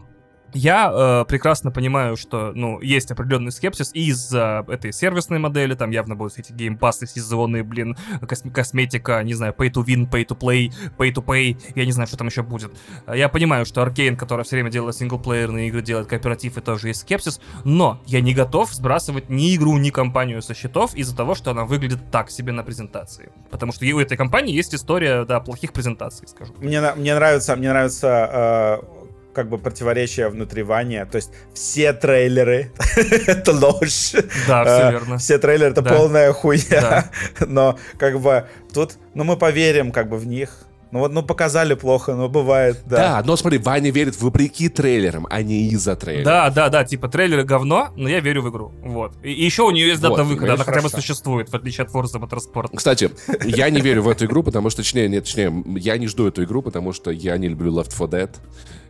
я 0.54 0.92
э, 0.92 1.26
прекрасно 1.28 1.72
понимаю, 1.72 2.18
что, 2.18 2.52
ну, 2.54 2.80
есть 2.82 3.12
определенный 3.12 3.52
скепсис 3.52 3.92
из-за 3.94 4.66
этой 4.68 4.92
сервисной 4.92 5.40
модели, 5.40 5.76
там 5.76 5.92
явно 5.92 6.16
будут 6.16 6.38
эти 6.38 6.52
геймпассы, 6.52 7.08
сезоны, 7.08 7.64
блин, 7.64 7.98
кос- 8.28 8.44
косметика, 8.54 9.22
не 9.24 9.34
знаю, 9.34 9.54
pay 9.58 9.72
to 9.72 9.86
win, 9.86 10.10
pay 10.10 10.26
to 10.26 10.38
play, 10.38 10.72
pay 10.98 11.14
to 11.14 11.24
pay, 11.24 11.58
я 11.76 11.86
не 11.86 11.92
знаю, 11.92 12.08
что 12.08 12.18
там 12.18 12.28
еще 12.28 12.42
будет. 12.42 12.72
Я 13.14 13.30
понимаю, 13.30 13.66
что 13.66 13.82
Arkane, 13.82 14.16
которая 14.16 14.44
все 14.44 14.56
время 14.56 14.72
делает 14.72 14.96
синглплеерные 14.96 15.68
игры, 15.68 15.82
делает 15.82 16.08
кооператив, 16.08 16.58
и 16.58 16.62
тоже 16.62 16.90
есть 16.90 17.02
скепсис, 17.02 17.40
но 17.64 18.02
я 18.06 18.22
не 18.22 18.34
готов 18.34 18.74
сбрасывать 18.74 19.30
ни 19.30 19.56
игру, 19.56 19.78
ни 19.78 19.90
компанию 19.90 20.42
со 20.42 20.54
счетов 20.54 20.96
из-за 20.96 21.16
того, 21.16 21.36
что 21.36 21.52
она 21.52 21.66
выглядит 21.66 22.12
так 22.12 22.32
себе 22.32 22.52
на 22.52 22.64
презентации. 22.64 23.32
Потому 23.52 23.72
что 23.72 23.86
у 23.86 24.00
этой 24.00 24.18
компании 24.18 24.54
есть 24.54 24.74
история, 24.74 25.26
да, 25.26 25.40
плохих 25.40 25.74
презентаций, 25.74 26.28
скажу. 26.28 26.54
Мне, 26.60 26.82
мне 26.96 27.16
нравится, 27.16 27.56
мне 27.56 27.70
нравится 27.70 28.80
э 28.84 29.00
как 29.34 29.50
бы 29.50 29.58
противоречие 29.58 30.30
внутри 30.30 30.64
Вани. 30.64 31.04
То 31.06 31.18
есть 31.18 31.32
все 31.54 31.94
трейлеры— 31.94 32.72
это 33.28 33.52
ложь. 33.52 34.14
Да, 34.48 34.64
все 34.64 34.88
а, 34.88 34.92
верно. 34.92 35.18
Все 35.18 35.38
трейлеры— 35.38 35.72
это 35.74 35.84
полная 35.84 36.34
хуйня. 36.34 37.10
Но 37.40 37.78
как 37.98 38.20
бы 38.20 38.48
тут, 38.74 38.94
ну 39.14 39.24
мы 39.24 39.38
поверим 39.38 39.92
как 39.92 40.10
бы 40.10 40.18
в 40.18 40.28
них. 40.28 40.66
Ну 40.92 41.00
вот, 41.00 41.12
ну 41.12 41.22
показали 41.22 41.76
плохо, 41.76 42.16
но 42.16 42.30
бывает, 42.30 42.80
да. 42.88 42.98
Да, 42.98 43.24
но 43.24 43.36
смотри, 43.36 43.60
Ваня 43.60 43.92
верит 43.92 44.20
вопреки 44.20 44.70
трейлерам, 44.70 45.28
а 45.30 45.44
не 45.44 45.70
из-за 45.70 45.96
трейлеров. 45.96 46.26
Да, 46.26 46.50
да, 46.50 46.70
да, 46.70 46.84
типа 46.84 47.08
трейлеры 47.08 47.44
говно, 47.44 47.90
но 47.96 48.10
я 48.10 48.20
верю 48.22 48.42
в 48.42 48.50
игру. 48.50 48.72
Вот. 48.82 49.14
И, 49.22 49.32
и 49.32 49.46
еще 49.46 49.64
у 49.64 49.72
нее 49.72 49.88
есть 49.88 50.02
дата 50.02 50.24
вот, 50.24 50.32
выхода, 50.32 50.56
она 50.56 50.64
хотя 50.64 50.82
бы 50.82 50.90
существует, 50.90 51.50
в 51.50 51.56
отличие 51.56 51.86
от 51.86 51.94
Forza 51.94 52.20
Motorsport. 52.20 52.76
Кстати, 52.76 53.12
я 53.46 53.70
не 53.70 53.82
верю 53.82 54.02
в 54.02 54.10
эту 54.10 54.26
игру, 54.26 54.42
потому 54.42 54.72
что, 54.72 54.82
точнее, 54.82 55.08
нет, 55.08 55.26
точнее, 55.26 55.64
я 55.78 55.96
не 56.00 56.08
жду 56.08 56.28
эту 56.28 56.44
игру, 56.44 56.64
потому 56.64 56.92
что 56.92 57.12
я 57.12 57.38
не 57.38 57.50
люблю 57.50 57.72
Left 57.72 57.92
4 57.92 58.24
Dead. 58.24 58.32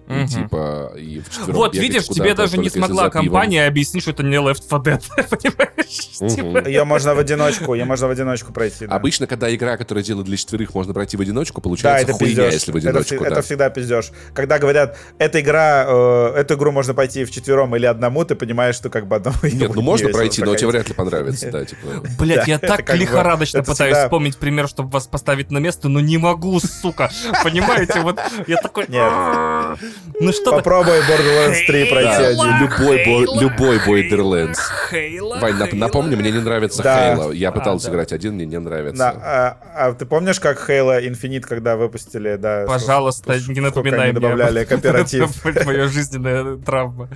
И 0.09 0.13
Мгм. 0.13 0.27
типа 0.27 0.93
и 0.97 1.19
вчетвером 1.21 1.53
Вот, 1.55 1.75
видишь, 1.75 2.07
тебе 2.07 2.33
даже 2.33 2.57
не 2.57 2.69
смогла 2.69 3.09
компания 3.11 3.67
объяснить, 3.67 4.01
что 4.01 4.11
это 4.11 4.23
не 4.23 4.37
Left 4.37 4.63
4 4.67 4.97
Dead, 4.97 5.03
понимаешь? 5.29 6.09
Мгм. 6.19 6.29
Типа, 6.29 6.67
Ее 6.67 6.83
можно 6.83 7.13
в 7.13 7.19
одиночку, 7.19 7.75
ее 7.75 7.85
можно 7.85 8.07
в 8.07 8.11
одиночку 8.11 8.51
пройти. 8.51 8.85
Обычно, 8.85 9.27
когда 9.27 9.53
игра, 9.53 9.77
которая 9.77 10.03
делает 10.03 10.25
для 10.25 10.35
четверых, 10.37 10.73
можно 10.73 10.93
пройти 10.93 11.15
в 11.15 11.21
одиночку, 11.21 11.61
получается 11.61 12.13
хуйня, 12.13 12.47
если 12.47 12.71
в 12.71 12.75
одиночку, 12.75 13.23
это 13.23 13.41
всегда 13.43 13.69
пиздеж. 13.69 14.11
Когда 14.33 14.57
говорят, 14.57 14.97
эта 15.19 15.41
игра, 15.41 15.85
э, 15.87 16.33
эту 16.37 16.55
игру 16.55 16.71
можно 16.71 16.95
пойти 16.95 17.23
в 17.23 17.31
четвером 17.31 17.75
или 17.75 17.85
одному, 17.85 18.25
ты 18.25 18.33
понимаешь, 18.35 18.75
что 18.75 18.89
как 18.89 19.07
бы 19.07 19.15
одному 19.17 19.37
Нет, 19.43 19.75
ну 19.75 19.81
можно 19.81 20.09
пройти, 20.09 20.43
но 20.43 20.55
тебе 20.55 20.69
вряд 20.69 20.89
ли 20.89 20.95
понравится, 20.95 21.51
да, 21.51 21.65
типа. 21.65 22.03
Блять, 22.17 22.47
я 22.47 22.57
так 22.57 22.91
лихорадочно 22.95 23.63
пытаюсь 23.63 23.97
вспомнить 23.97 24.37
пример, 24.37 24.67
чтобы 24.67 24.89
вас 24.89 25.05
поставить 25.05 25.51
на 25.51 25.59
место, 25.59 25.87
но 25.87 25.99
не 25.99 26.17
могу, 26.17 26.59
сука. 26.59 27.11
Понимаете, 27.43 27.99
вот 28.01 28.19
я 28.47 28.57
такой... 28.57 28.87
Ну 30.21 30.31
что 30.33 30.51
Попробуй 30.51 30.99
Borderlands 31.01 31.65
3 31.65 31.85
пройти 31.89 32.23
один. 32.23 32.59
любой, 32.59 32.97
бо- 33.05 33.25
Хейла, 33.25 33.39
любой 33.41 33.79
Хейла, 33.79 33.95
Borderlands. 33.95 34.57
Хейла, 34.89 35.39
Вань, 35.39 35.53
нап- 35.55 35.69
Хейла. 35.69 35.79
напомни, 35.85 36.15
мне 36.15 36.31
не 36.31 36.39
нравится 36.39 36.83
Да. 36.83 37.15
Хейла. 37.15 37.31
Я 37.31 37.49
А, 37.49 37.51
пытался 37.51 37.89
играть 37.89 38.11
один, 38.11 38.33
мне 38.33 38.45
не 38.45 38.59
нравится. 38.59 38.97
Да, 38.97 39.09
а, 39.11 39.87
а 39.89 39.93
ты 39.93 40.05
помнишь, 40.05 40.39
как 40.39 40.69
Halo 40.69 40.99
Infinite, 41.01 41.41
когда 41.41 41.75
выпустили, 41.77 42.35
да? 42.35 42.65
Пожалуйста, 42.67 43.39
сколько 43.39 43.53
не 43.53 43.59
напоминай 43.61 43.99
они 44.09 44.11
мне. 44.11 44.19
добавляли 44.21 44.65
кооператив. 44.65 45.45
Это 45.45 45.65
Моя 45.65 45.87
жизненная 45.87 46.57
травма. 46.57 47.09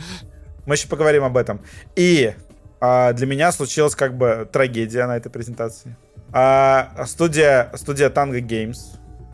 Мы 0.65 0.75
еще 0.75 0.87
поговорим 0.87 1.23
об 1.25 1.35
этом. 1.35 1.59
И 1.95 2.33
а, 2.79 3.11
для 3.13 3.27
меня 3.27 3.51
случилась 3.51 3.95
как 3.95 4.17
бы 4.17 4.47
трагедия 4.51 5.05
на 5.07 5.17
этой 5.17 5.29
презентации. 5.29 5.95
А, 6.31 7.03
студия, 7.05 7.69
студия 7.75 8.09
Tango 8.09 8.39
Games 8.39 8.77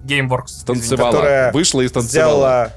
Gameworks. 0.06 0.66
Танцевала. 0.66 1.12
которая 1.12 1.52
Вышла 1.52 1.82
и 1.82 1.88
станцевала. 1.88 2.30
сделала... 2.32 2.72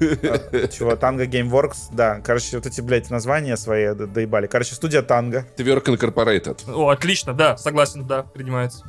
а, 0.00 0.68
Чего, 0.68 0.92
Tango 0.92 1.26
Gameworks, 1.26 1.88
да. 1.92 2.20
Короче, 2.20 2.56
вот 2.56 2.66
эти, 2.66 2.80
блядь, 2.80 3.10
названия 3.10 3.56
свои 3.56 3.94
до- 3.94 4.06
доебали. 4.06 4.46
Короче, 4.46 4.74
студия 4.74 5.02
Tango. 5.02 5.44
Twerk 5.56 5.84
Incorporated. 5.84 6.72
О, 6.72 6.88
отлично, 6.88 7.34
да, 7.34 7.56
согласен, 7.56 8.06
да, 8.06 8.22
принимается. 8.22 8.84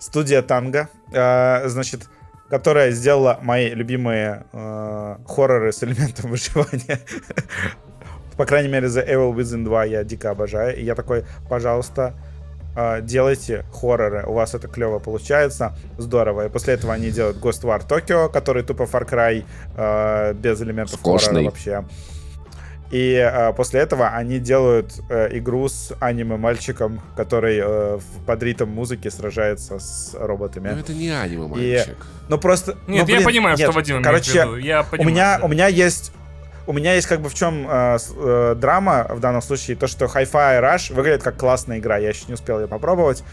Студия 0.00 0.42
Танго, 0.42 0.88
значит, 1.10 2.08
которая 2.48 2.90
сделала 2.92 3.38
мои 3.42 3.68
любимые 3.70 4.46
э, 4.52 5.16
хорроры 5.26 5.72
с 5.72 5.82
элементом 5.82 6.30
выживания. 6.30 7.00
По 8.36 8.46
крайней 8.46 8.68
мере, 8.68 8.86
The 8.86 9.06
Evil 9.06 9.34
Within 9.34 9.64
2 9.64 9.84
я 9.86 10.04
дико 10.04 10.30
обожаю. 10.30 10.76
И 10.76 10.84
я 10.84 10.94
такой, 10.94 11.24
пожалуйста, 11.48 12.14
делайте 13.02 13.64
хорроры. 13.72 14.24
У 14.26 14.32
вас 14.32 14.54
это 14.54 14.68
клево 14.68 14.98
получается. 14.98 15.72
Здорово. 15.98 16.46
И 16.46 16.48
после 16.48 16.74
этого 16.74 16.92
они 16.94 17.10
делают 17.10 17.38
Ghost 17.38 17.62
War 17.64 17.82
Tokyo, 17.86 18.30
который 18.30 18.62
тупо 18.62 18.82
Far 18.84 19.08
Cry 19.08 19.44
э, 19.76 20.34
без 20.34 20.60
элементов 20.62 20.98
Скучный. 21.00 21.28
хоррора 21.28 21.44
вообще. 21.44 21.84
И 22.90 23.12
э, 23.12 23.52
после 23.52 23.80
этого 23.80 24.08
они 24.08 24.38
делают 24.38 24.94
э, 25.10 25.28
игру 25.38 25.68
с 25.68 25.92
аниме-мальчиком, 26.00 27.02
который 27.16 27.58
э, 27.58 27.96
в- 27.98 28.24
под 28.24 28.42
ритм 28.42 28.68
музыки 28.70 29.08
сражается 29.08 29.78
с 29.78 30.14
роботами. 30.18 30.70
Ну 30.70 30.78
это 30.80 30.94
не 30.94 31.10
аниме, 31.10 31.44
И- 31.44 31.74
мальчик. 31.76 31.96
Ну 32.30 32.38
просто... 32.38 32.72
Нет, 32.72 32.78
ну, 32.86 32.94
я 32.96 33.04
блин, 33.04 33.24
понимаю, 33.24 33.56
нет, 33.58 33.66
что 33.66 33.72
Вадим 33.72 33.96
имеет 33.96 34.06
Короче, 34.06 34.30
в 34.30 34.34
виду. 34.34 34.56
Я 34.56 34.80
у 34.80 34.84
понимаю, 34.84 35.10
меня, 35.10 35.38
да. 35.38 35.44
у 35.44 35.48
меня 35.48 35.66
есть... 35.66 36.12
У 36.68 36.74
меня 36.74 36.96
есть 36.96 37.06
как 37.06 37.22
бы 37.22 37.30
в 37.30 37.34
чем 37.34 37.66
э, 37.66 37.96
э, 38.14 38.54
драма 38.54 39.06
в 39.08 39.20
данном 39.20 39.40
случае, 39.40 39.74
то, 39.74 39.86
что 39.86 40.04
Hi-Fi 40.04 40.60
Rush 40.60 40.92
выглядит 40.92 41.22
как 41.22 41.38
классная 41.38 41.78
игра, 41.78 41.96
я 41.96 42.10
еще 42.10 42.26
не 42.28 42.34
успел 42.34 42.60
ее 42.60 42.68
попробовать. 42.68 43.24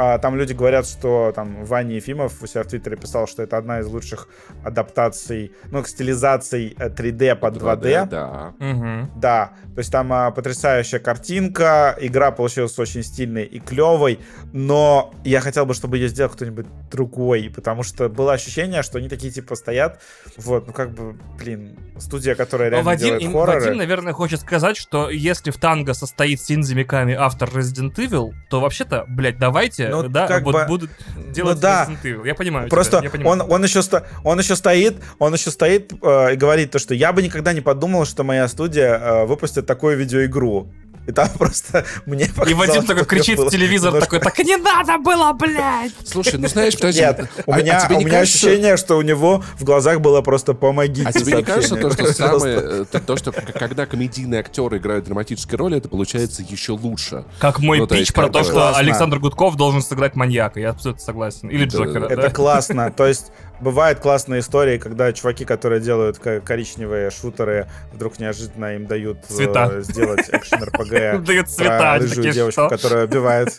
А, 0.00 0.18
там 0.18 0.36
люди 0.36 0.52
говорят, 0.52 0.86
что 0.86 1.32
там 1.34 1.64
Ваня 1.64 1.96
Ефимов 1.96 2.40
у 2.40 2.46
себя 2.46 2.62
в 2.62 2.68
Твиттере 2.68 2.96
писал, 2.96 3.26
что 3.26 3.42
это 3.42 3.56
одна 3.56 3.80
из 3.80 3.86
лучших 3.88 4.28
адаптаций, 4.62 5.50
ну, 5.72 5.84
стилизаций 5.84 6.76
э, 6.78 6.88
3D 6.88 7.34
под 7.34 7.56
2D. 7.56 8.06
Да. 8.06 8.54
Мгм. 8.60 9.10
Да, 9.16 9.54
то 9.74 9.78
есть 9.80 9.90
там 9.90 10.12
а, 10.12 10.30
потрясающая 10.30 11.00
картинка, 11.00 11.96
игра 12.00 12.30
получилась 12.30 12.78
очень 12.78 13.02
стильной 13.02 13.44
и 13.44 13.58
клевой, 13.58 14.20
но 14.52 15.12
я 15.24 15.40
хотел 15.40 15.66
бы, 15.66 15.74
чтобы 15.74 15.96
ее 15.96 16.06
сделал 16.06 16.30
кто-нибудь 16.30 16.66
другой, 16.92 17.50
потому 17.52 17.82
что 17.82 18.08
было 18.08 18.34
ощущение, 18.34 18.82
что 18.84 18.98
они 18.98 19.08
такие 19.08 19.32
типа 19.32 19.56
стоят, 19.56 20.00
вот, 20.36 20.68
ну 20.68 20.72
как 20.72 20.92
бы, 20.92 21.16
блин, 21.38 21.76
студия, 21.98 22.36
которая 22.36 22.70
Но 22.70 22.76
реально 22.76 22.90
Вадим, 22.90 23.06
делает 23.06 23.22
им- 23.24 23.32
хорроры. 23.32 23.60
Вадим, 23.60 23.76
наверное, 23.78 24.12
хочет 24.12 24.40
сказать, 24.40 24.76
что 24.76 25.10
если 25.10 25.50
в 25.50 25.58
танго 25.58 25.92
состоит 25.92 26.40
Синзи 26.40 26.74
Миками 26.74 27.14
автор 27.14 27.48
Resident 27.48 27.96
Evil, 27.96 28.30
то 28.48 28.60
вообще-то, 28.60 29.04
блядь, 29.08 29.38
давайте, 29.38 29.87
Ну, 29.90 30.08
да, 30.08 30.26
как 30.26 30.44
вот 30.44 30.54
бы- 30.54 30.64
будут 30.66 30.90
делать 31.32 31.56
ну 31.56 31.60
да. 31.60 31.88
Я 32.24 32.34
понимаю 32.34 32.68
Просто 32.68 32.98
тебя, 32.98 33.04
я 33.04 33.10
понимаю. 33.10 33.42
он, 33.42 33.52
он, 33.52 33.64
еще 33.64 33.80
он 34.24 34.38
еще 34.38 34.56
стоит, 34.56 34.96
он 35.18 35.34
еще 35.34 35.50
стоит 35.50 35.92
э, 36.02 36.34
и 36.34 36.36
говорит 36.36 36.70
то, 36.70 36.78
что 36.78 36.94
я 36.94 37.12
бы 37.12 37.22
никогда 37.22 37.52
не 37.52 37.60
подумал, 37.60 38.04
что 38.04 38.24
моя 38.24 38.48
студия 38.48 38.98
э, 38.98 39.26
выпустит 39.26 39.66
такую 39.66 39.96
видеоигру. 39.96 40.68
И 41.08 41.12
там 41.12 41.26
просто 41.38 41.86
мне 42.04 42.26
И 42.46 42.52
Вадим 42.54 42.82
это 42.82 43.02
кричит 43.06 43.38
в 43.38 43.48
телевизор, 43.48 43.92
немножко- 43.94 44.18
такой, 44.20 44.30
так 44.30 44.46
не 44.46 44.56
надо 44.58 44.98
было, 44.98 45.32
блядь! 45.32 45.92
Слушай, 46.04 46.38
ну 46.38 46.48
знаешь, 46.48 46.74
подожди. 46.74 47.00
Нет, 47.00 47.30
у 47.46 47.50
а- 47.50 47.54
а 47.56 47.62
меня, 47.62 47.80
тебе 47.80 47.96
у 47.96 47.98
не 48.00 48.04
меня 48.04 48.18
кажется- 48.18 48.46
ощущение, 48.46 48.76
что 48.76 48.98
у 48.98 49.02
него 49.02 49.42
в 49.58 49.64
глазах 49.64 50.00
было 50.02 50.20
просто 50.20 50.52
«помогите». 50.52 51.08
А 51.08 51.12
тебе 51.12 51.38
не 51.38 51.42
кажется 51.42 51.76
то, 51.76 51.90
что 51.90 52.12
самое, 52.12 52.58
э, 52.58 52.84
то, 52.92 53.00
то, 53.00 53.16
что 53.16 53.32
когда 53.32 53.86
комедийные 53.86 54.40
актеры 54.40 54.76
играют 54.76 55.06
драматические 55.06 55.56
роли, 55.56 55.78
это 55.78 55.88
получается 55.88 56.42
еще 56.46 56.72
лучше. 56.72 57.24
Как 57.38 57.58
мой 57.58 57.78
Ну, 57.78 57.86
пич 57.86 58.00
есть, 58.00 58.12
про 58.12 58.28
то, 58.28 58.42
что 58.44 58.52
Классно. 58.52 58.78
Александр 58.78 59.18
Гудков 59.18 59.56
должен 59.56 59.80
сыграть 59.80 60.14
маньяка. 60.14 60.60
Я 60.60 60.70
абсолютно 60.70 61.02
согласен. 61.02 61.48
Или 61.48 61.64
Джокера? 61.64 62.04
Это 62.06 62.28
классно. 62.28 62.90
То 62.90 63.06
есть 63.06 63.28
бывают 63.60 64.00
классные 64.00 64.40
истории, 64.40 64.78
когда 64.78 65.12
чуваки, 65.12 65.44
которые 65.44 65.80
делают 65.80 66.18
ко- 66.18 66.40
коричневые 66.40 67.10
шутеры, 67.10 67.68
вдруг 67.92 68.18
неожиданно 68.18 68.74
им 68.76 68.86
дают 68.86 69.18
э, 69.28 69.34
Цвета. 69.34 69.80
сделать 69.82 70.28
экшен-РПГ 70.30 71.18
Дают 71.24 71.48
цвета, 71.48 71.94
они 71.94 72.06
рыжую 72.06 72.32
девочку, 72.32 72.68
которая 72.68 73.06
убивает 73.06 73.58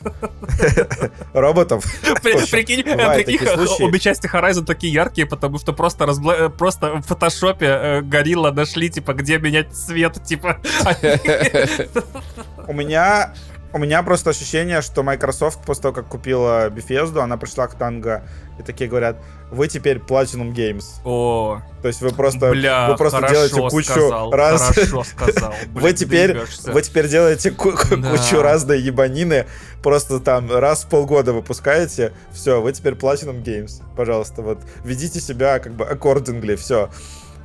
роботов. 1.33 1.83
Прикинь, 2.23 2.83
обе 3.81 3.99
части 3.99 4.27
Horizon 4.27 4.65
такие 4.65 4.93
яркие, 4.93 5.27
потому 5.27 5.57
что 5.59 5.73
просто 5.73 6.05
э, 6.05 6.49
просто 6.49 6.95
в 6.95 7.01
фотошопе 7.03 7.65
э, 7.65 8.01
горилла 8.01 8.51
нашли, 8.51 8.89
типа, 8.89 9.13
где 9.13 9.37
менять 9.37 9.73
цвет, 9.73 10.23
типа. 10.23 10.59
У 12.67 12.73
меня 12.73 13.33
у 13.71 13.77
меня 13.77 14.01
просто 14.01 14.31
ощущение, 14.31 14.81
что 14.81 15.03
Microsoft 15.03 15.63
после 15.63 15.83
того, 15.83 15.93
как 15.95 16.07
купила 16.07 16.69
Bethesda, 16.69 17.19
она 17.19 17.37
пришла 17.37 17.67
к 17.67 17.75
Танго 17.75 18.23
и 18.57 18.63
такие 18.63 18.89
говорят, 18.89 19.17
вы 19.51 19.67
теперь 19.67 19.97
Platinum 19.97 20.53
Games. 20.53 20.85
О, 21.03 21.61
То 21.81 21.87
есть 21.87 22.01
вы 22.01 22.11
просто, 22.11 22.51
бля, 22.51 22.89
вы 22.89 22.97
просто 22.97 23.27
делаете 23.29 23.55
кучу 23.69 23.91
сказал, 23.91 24.31
раз... 24.31 24.61
Хорошо 24.75 25.03
сказал. 25.03 25.53
Вы 25.73 25.81
Блин, 25.81 25.95
теперь, 25.95 26.31
двигаешься. 26.31 26.71
вы 26.71 26.81
теперь 26.81 27.07
делаете 27.07 27.51
ку- 27.51 27.71
ку- 27.71 27.95
Да. 27.97 28.11
кучу 28.11 28.41
разной 28.41 28.79
ебанины, 28.81 29.47
просто 29.81 30.19
там 30.19 30.51
раз 30.51 30.83
в 30.83 30.89
полгода 30.89 31.33
выпускаете, 31.33 32.13
все, 32.31 32.61
вы 32.61 32.73
теперь 32.73 32.93
Platinum 32.93 33.43
Games, 33.43 33.81
пожалуйста, 33.95 34.41
вот, 34.41 34.59
ведите 34.83 35.19
себя 35.19 35.59
как 35.59 35.73
бы 35.73 35.85
accordingly, 35.85 36.55
все. 36.55 36.89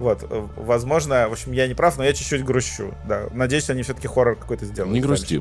Вот, 0.01 0.25
э, 0.29 0.47
возможно, 0.57 1.29
в 1.29 1.33
общем, 1.33 1.53
я 1.53 1.69
не 1.69 1.75
прав, 1.75 1.97
но 1.99 2.05
я 2.05 2.13
чуть-чуть 2.13 2.45
грущу, 2.45 2.93
да. 3.07 3.29
Надеюсь, 3.33 3.71
они 3.71 3.83
все-таки 3.85 4.09
хоррор 4.09 4.35
какой-то 4.35 4.65
сделают. 4.65 4.93
Не 4.93 5.01
дальше. 5.01 5.41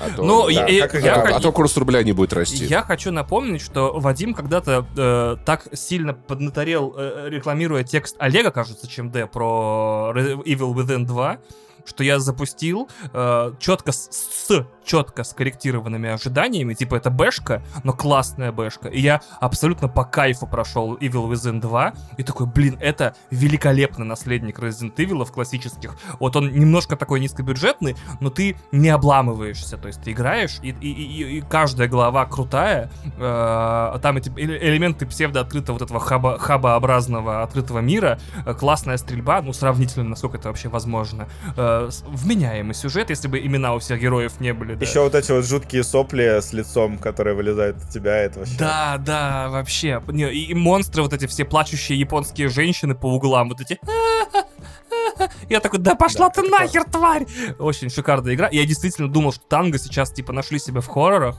А 0.00 0.10
то, 0.10 0.22
Ну, 0.22 0.50
Да, 0.52 0.66
и- 0.66 0.80
как 0.80 0.94
я 0.94 1.14
а, 1.16 1.26
хо- 1.28 1.34
а 1.36 1.40
то 1.40 1.52
курс 1.52 1.76
рубля 1.76 2.02
не 2.02 2.12
будет 2.12 2.32
расти. 2.32 2.64
Я 2.64 2.82
хочу 2.82 3.12
напомнить, 3.12 3.60
что 3.62 3.92
Вадим 3.98 4.34
когда-то 4.34 4.86
э, 4.96 5.36
так 5.44 5.66
сильно 5.72 6.14
поднаторел, 6.14 6.94
э, 6.96 7.26
рекламируя 7.28 7.84
текст 7.84 8.16
Олега, 8.18 8.50
кажется, 8.50 8.88
чем 8.88 9.10
Д, 9.10 9.26
про 9.26 10.12
Evil 10.16 10.74
Within 10.74 11.04
2, 11.04 11.38
что 11.84 12.04
я 12.04 12.18
запустил 12.18 12.88
э, 13.12 13.52
четко 13.58 13.92
с, 13.92 14.08
с 14.10 14.66
четко 14.90 15.22
скорректированными 15.22 16.08
ожиданиями, 16.08 16.74
типа 16.74 16.96
это 16.96 17.10
бэшка, 17.10 17.62
но 17.84 17.92
классная 17.92 18.50
бэшка. 18.50 18.88
И 18.88 19.00
я 19.00 19.20
абсолютно 19.40 19.86
по 19.88 20.04
кайфу 20.04 20.48
прошел 20.48 20.96
Evil 20.96 21.30
Within 21.30 21.60
2, 21.60 21.92
и 22.18 22.22
такой, 22.24 22.46
блин, 22.46 22.76
это 22.80 23.14
великолепный 23.30 24.04
наследник 24.06 24.58
Resident 24.58 24.96
Evil 24.96 25.24
классических. 25.30 25.96
Вот 26.18 26.34
он 26.34 26.50
немножко 26.52 26.96
такой 26.96 27.20
низкобюджетный, 27.20 27.94
но 28.20 28.30
ты 28.30 28.56
не 28.72 28.88
обламываешься, 28.88 29.76
то 29.76 29.86
есть 29.86 30.02
ты 30.02 30.10
играешь, 30.10 30.58
и, 30.62 30.70
и- 30.70 30.92
и- 30.92 31.38
и 31.38 31.40
каждая 31.40 31.86
глава 31.86 32.26
крутая, 32.26 32.90
э, 33.18 33.98
там 34.02 34.16
эти 34.16 34.28
эле- 34.30 34.58
элементы 34.60 35.06
псевдооткрытого 35.06 35.74
вот 35.74 35.82
этого 35.82 36.00
хаба, 36.00 36.36
хабообразного 36.38 37.42
открытого 37.42 37.78
мира, 37.78 38.18
э, 38.46 38.54
классная 38.54 38.96
стрельба, 38.96 39.40
ну, 39.42 39.52
сравнительно, 39.52 40.08
насколько 40.08 40.38
это 40.38 40.48
вообще 40.48 40.68
возможно, 40.68 41.28
э, 41.56 41.90
вменяемый 42.08 42.74
сюжет, 42.74 43.10
если 43.10 43.28
бы 43.28 43.38
имена 43.38 43.74
у 43.74 43.78
всех 43.78 44.00
героев 44.00 44.40
не 44.40 44.52
были. 44.52 44.74
Да. 44.80 44.86
Еще 44.86 45.00
вот 45.00 45.14
эти 45.14 45.32
вот 45.32 45.44
жуткие 45.44 45.84
сопли 45.84 46.40
с 46.40 46.52
лицом, 46.52 46.98
которые 46.98 47.36
вылезают 47.36 47.76
от 47.76 47.90
тебя, 47.90 48.16
это 48.16 48.40
вообще... 48.40 48.58
Да, 48.58 48.96
да, 48.98 49.48
вообще. 49.50 50.02
Не, 50.08 50.32
и, 50.32 50.46
и 50.46 50.54
монстры, 50.54 51.02
вот 51.02 51.12
эти 51.12 51.26
все 51.26 51.44
плачущие 51.44 51.98
японские 51.98 52.48
женщины 52.48 52.94
по 52.94 53.06
углам, 53.06 53.50
вот 53.50 53.60
эти... 53.60 53.78
Я 55.48 55.60
такой, 55.60 55.80
да 55.80 55.94
пошла 55.94 56.28
Да, 56.28 56.42
ты 56.42 56.48
нахер, 56.48 56.84
тварь! 56.84 57.26
Очень 57.58 57.90
шикарная 57.90 58.34
игра. 58.34 58.48
Я 58.50 58.64
действительно 58.64 59.08
думал, 59.08 59.32
что 59.32 59.44
Танго 59.44 59.78
сейчас, 59.78 60.10
типа, 60.10 60.32
нашли 60.32 60.58
себя 60.58 60.80
в 60.80 60.86
хоррорах 60.86 61.36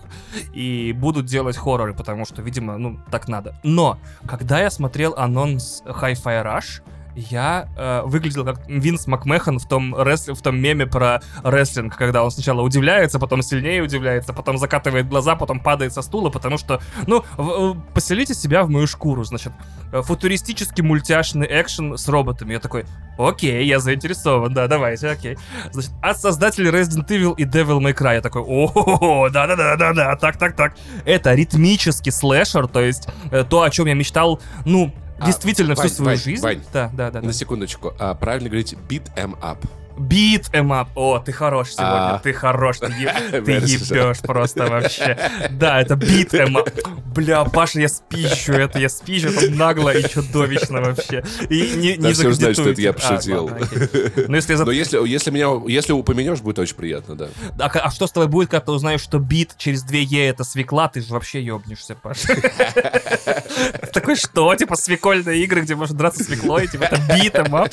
и 0.54 0.94
будут 0.94 1.26
делать 1.26 1.58
хорроры, 1.58 1.96
потому 1.96 2.26
что, 2.26 2.42
видимо, 2.42 2.78
ну, 2.78 3.00
так 3.10 3.28
надо. 3.28 3.56
Но, 3.64 3.98
когда 4.28 4.62
я 4.62 4.70
смотрел 4.70 5.16
анонс 5.18 5.82
Hi-Fi 5.86 6.44
Rush, 6.46 6.84
я 7.16 7.68
э, 7.78 8.02
выглядел 8.06 8.46
как 8.46 8.68
Винс 8.68 9.08
Макмехан 9.08 9.60
в 9.60 9.68
том, 9.68 9.96
ресл... 10.02 10.34
в 10.34 10.42
том 10.42 10.60
меме 10.60 10.86
про 10.86 11.22
рестлинг, 11.44 11.96
когда 11.98 12.24
он 12.24 12.32
сначала 12.32 12.62
удивляется, 12.62 13.20
потом 13.20 13.42
сильнее 13.42 13.82
удивляется, 13.82 14.34
потом 14.34 14.58
закатывает 14.58 15.08
глаза, 15.10 15.36
потом 15.36 15.60
падает 15.60 15.94
со 15.94 16.02
стула, 16.02 16.30
потому 16.30 16.58
что, 16.58 16.82
ну, 17.08 17.24
в- 17.38 17.74
в- 17.74 17.82
поселите 17.94 18.34
себя 18.34 18.64
в 18.64 18.70
мою 18.70 18.88
шкуру, 18.88 19.24
значит, 19.24 19.52
э, 19.92 20.02
футуристический 20.02 20.84
мультяшный 20.84 21.48
экшен 21.50 21.98
с 21.98 22.08
роботами. 22.08 22.54
Я 22.54 22.60
такой, 22.60 22.86
окей, 23.18 23.66
я 23.66 23.80
заинтересован, 23.80 24.54
да, 24.54 24.68
давайте, 24.68 25.10
окей. 25.10 25.38
Значит, 25.72 25.92
от 26.02 26.20
создателей 26.20 26.70
Resident 26.72 27.08
Evil 27.08 27.36
и 27.38 27.44
Devil 27.46 27.80
May 27.80 27.94
Cry. 27.94 28.16
Я 28.16 28.22
такой, 28.22 28.44
о 28.46 29.30
да-да-да-да-да, 29.30 30.16
так-так-так. 30.16 30.76
Это 31.06 31.34
ритмический 31.34 32.12
слэшер, 32.12 32.68
то 32.68 32.80
есть 32.82 33.08
э, 33.32 33.44
то, 33.44 33.64
о 33.64 33.70
чем 33.70 33.88
я 33.88 33.94
мечтал, 33.94 34.40
ну, 34.66 34.94
А, 35.22 35.26
действительно 35.26 35.76
всю 35.76 35.84
Вань, 35.84 35.92
свою 35.92 36.10
Вань, 36.10 36.18
жизнь. 36.18 36.44
Вань. 36.44 36.62
Да, 36.74 36.90
да, 36.94 37.12
да. 37.12 37.22
да. 37.22 37.28
На 37.28 37.34
секундочку. 37.34 37.94
А, 38.00 38.16
правильно 38.16 38.50
говорить 38.50 38.74
beat 38.90 39.04
em 39.16 39.40
up. 39.42 39.58
Beat 40.02 40.52
em 40.54 40.72
up. 40.72 40.88
О, 40.96 41.20
ты 41.20 41.32
хорош 41.32 41.70
сегодня, 41.70 42.16
А. 42.16 42.20
ты 42.20 42.34
хорош, 42.34 42.80
ты, 42.80 42.86
ебешь 42.92 44.20
просто 44.20 44.68
вообще. 44.68 45.18
Да, 45.52 45.82
это 45.82 45.94
beat 45.94 46.32
em 46.32 46.56
up. 46.56 46.72
Бля, 47.14 47.44
Паша, 47.46 47.80
я 47.82 47.88
спищу 47.90 48.54
это, 48.54 48.80
я 48.80 48.90
спищу, 48.90 49.30
это 49.30 49.52
нагло 49.52 49.90
и 49.96 50.08
чудовищно 50.08 50.82
вообще. 50.82 51.24
И 51.50 51.74
не, 51.76 51.98
не 51.98 52.14
все 52.14 52.32
знают, 52.32 52.58
что 52.58 52.70
это 52.70 52.82
я. 52.82 52.92
А, 52.92 52.94
пошутил. 52.94 53.50
Ну, 53.50 54.40
Но 54.66 54.72
если, 54.72 55.08
если 55.08 55.32
меня, 55.32 55.62
если 55.68 55.92
упомянешь, 55.94 56.40
будет 56.42 56.60
очень 56.60 56.76
приятно, 56.76 57.16
да. 57.16 57.30
А, 57.60 57.68
а 57.68 57.92
что 57.92 58.08
с 58.08 58.12
тобой 58.12 58.28
будет, 58.28 58.50
когда 58.50 58.66
ты 58.66 58.72
узнаешь, 58.72 59.02
что 59.02 59.20
бит 59.20 59.56
через 59.58 59.84
2 59.84 59.98
Е 59.98 60.30
это 60.30 60.44
свекла, 60.44 60.88
ты 60.88 61.02
же 61.02 61.14
вообще 61.14 61.44
ёбнешься, 61.44 61.96
Паша. 61.96 62.28
Такой, 63.94 64.16
что? 64.16 64.56
Типа 64.56 64.76
свекольные 64.76 65.44
игры, 65.44 65.62
где 65.62 65.76
можно 65.76 65.98
драться 65.98 66.24
свеклой, 66.24 66.68
типа 66.68 66.84
это 66.84 67.00
битом, 67.16 67.54
а? 67.56 67.68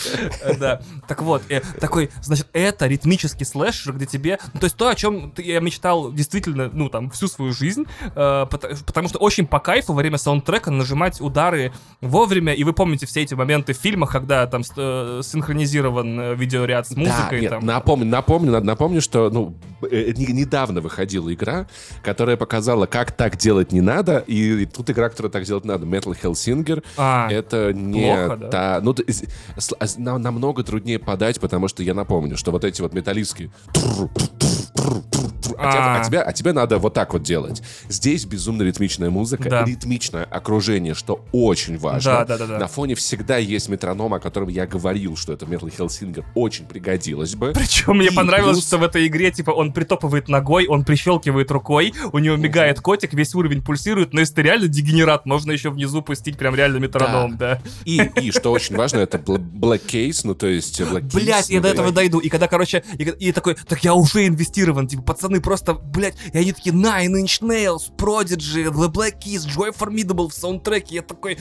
Да. 0.58 0.80
Так 1.06 1.22
вот, 1.22 1.42
э, 1.48 1.60
такой, 1.80 2.10
значит, 2.22 2.46
это 2.52 2.86
ритмический 2.86 3.46
слэшер, 3.46 3.94
где 3.94 4.06
тебе... 4.06 4.38
Ну, 4.54 4.60
то 4.60 4.64
есть 4.64 4.76
то, 4.76 4.88
о 4.88 4.94
чем 4.94 5.32
я 5.36 5.60
мечтал 5.60 6.12
действительно, 6.12 6.70
ну, 6.72 6.88
там, 6.88 7.10
всю 7.10 7.28
свою 7.28 7.52
жизнь, 7.52 7.84
э, 8.14 8.46
пото- 8.50 8.76
потому 8.86 9.08
что 9.08 9.18
очень 9.18 9.46
по 9.46 9.58
кайфу 9.60 9.92
во 9.92 9.98
время 9.98 10.18
саундтрека 10.18 10.70
нажимать 10.70 11.20
удары 11.20 11.72
вовремя, 12.00 12.52
и 12.52 12.64
вы 12.64 12.72
помните 12.72 13.06
все 13.06 13.22
эти 13.22 13.34
моменты 13.34 13.72
в 13.72 13.76
фильмах, 13.76 14.12
когда 14.12 14.46
там 14.46 14.62
э, 14.76 15.20
синхронизирован 15.24 16.20
э, 16.20 16.34
видеоряд 16.34 16.86
с 16.86 16.96
музыкой, 16.96 17.30
да, 17.30 17.38
нет, 17.40 17.50
там... 17.50 17.66
напомню, 17.66 18.06
напомню, 18.06 18.52
надо 18.52 18.66
напомню, 18.66 19.00
что 19.00 19.30
ну 19.30 19.54
э, 19.90 20.12
не- 20.16 20.32
недавно 20.32 20.80
выходила 20.80 21.32
игра, 21.32 21.66
которая 22.02 22.36
показала, 22.36 22.86
как 22.86 23.12
так 23.12 23.36
делать 23.36 23.72
не 23.72 23.80
надо, 23.80 24.18
и, 24.26 24.62
и 24.62 24.66
тут 24.66 24.90
игра, 24.90 25.08
которая 25.08 25.30
так 25.30 25.44
делать 25.44 25.64
надо, 25.64 25.86
Metal 25.86 26.16
Hellsinger. 26.20 26.82
А, 26.96 27.28
это 27.30 27.72
не 27.72 28.00
плохо, 28.02 28.36
да? 28.36 28.48
та, 28.48 28.80
ну 28.82 28.94
с- 28.94 29.24
с- 29.56 29.96
а, 29.98 30.18
намного 30.18 30.62
труднее 30.62 30.98
подать, 30.98 31.40
потому 31.40 31.68
что 31.68 31.82
я 31.82 31.94
напомню, 31.98 32.36
что 32.36 32.50
вот 32.50 32.64
эти 32.64 32.80
вот 32.80 32.94
металлистские 34.82 35.28
а, 35.58 35.70
тебя, 35.72 35.82
А. 35.94 36.00
а 36.00 36.04
тебя- 36.04 36.22
а 36.22 36.32
тебе 36.32 36.52
надо 36.52 36.78
вот 36.78 36.94
так 36.94 37.12
вот 37.12 37.22
делать. 37.22 37.62
Здесь 37.88 38.24
безумно 38.24 38.62
ритмичная 38.62 39.10
музыка, 39.10 39.48
Да. 39.48 39.64
ритмичное 39.64 40.24
окружение, 40.24 40.94
что 40.94 41.24
очень 41.32 41.78
важно. 41.78 42.12
Да, 42.12 42.24
да, 42.24 42.38
да, 42.38 42.46
да. 42.46 42.58
На 42.58 42.66
фоне 42.68 42.94
всегда 42.94 43.38
есть 43.38 43.68
метроном, 43.68 44.14
о 44.14 44.20
котором 44.20 44.48
я 44.48 44.66
говорил, 44.66 45.16
что 45.16 45.32
это 45.32 45.46
Metal 45.46 45.70
Hellsinger 45.76 46.24
очень 46.34 46.66
пригодилось 46.66 47.34
бы. 47.34 47.52
Причем 47.54 47.96
мне 47.96 48.08
И 48.08 48.14
понравилось, 48.14 48.56
плюс- 48.58 48.66
что 48.66 48.78
в 48.78 48.82
этой 48.82 49.06
игре, 49.06 49.30
типа, 49.30 49.50
он 49.50 49.72
притопывает 49.72 50.28
ногой, 50.28 50.66
он 50.66 50.84
прищелкивает 50.84 51.50
рукой, 51.50 51.92
у 52.12 52.18
него 52.18 52.36
мигает 52.36 52.80
котик, 52.80 53.14
весь 53.14 53.34
уровень 53.34 53.62
пульсирует, 53.62 54.12
но 54.12 54.20
если 54.20 54.34
ты 54.34 54.42
реально 54.42 54.68
дегенерат, 54.68 55.26
можно 55.26 55.52
еще 55.52 55.70
внизу 55.70 56.02
пустить 56.02 56.36
прям 56.36 56.54
реально 56.54 56.78
метроном, 56.78 57.36
да. 57.36 57.60
И, 57.84 57.98
и 58.20 58.30
что 58.32 58.52
очень 58.52 58.76
важно, 58.76 58.98
это 58.98 59.18
Black 59.18 59.86
Case, 59.86 60.20
ну 60.24 60.34
то 60.34 60.46
есть 60.46 60.80
Black 60.80 61.02
Keys, 61.08 61.14
Блять, 61.14 61.50
я 61.50 61.56
ну, 61.56 61.62
до 61.62 61.68
этого 61.68 61.88
Black- 61.88 61.94
дойду. 61.94 62.18
И 62.18 62.28
когда, 62.28 62.48
короче, 62.48 62.84
и, 62.98 63.02
и 63.04 63.32
такой, 63.32 63.54
так 63.54 63.82
я 63.84 63.94
уже 63.94 64.26
инвестирован, 64.68 64.86
типа, 64.86 65.02
пацаны 65.02 65.40
просто, 65.40 65.74
блять, 65.74 66.14
и 66.32 66.38
они 66.38 66.52
такие, 66.52 66.74
Nine 66.74 67.22
Inch 67.22 67.40
Nails, 67.42 67.90
Prodigy, 67.96 68.70
The 68.70 68.88
Black 68.88 69.18
Keys, 69.18 69.46
Joy 69.46 69.74
Formidable 69.76 70.28
в 70.28 70.34
саундтреке, 70.34 70.96
я 70.96 71.02
такой! 71.02 71.38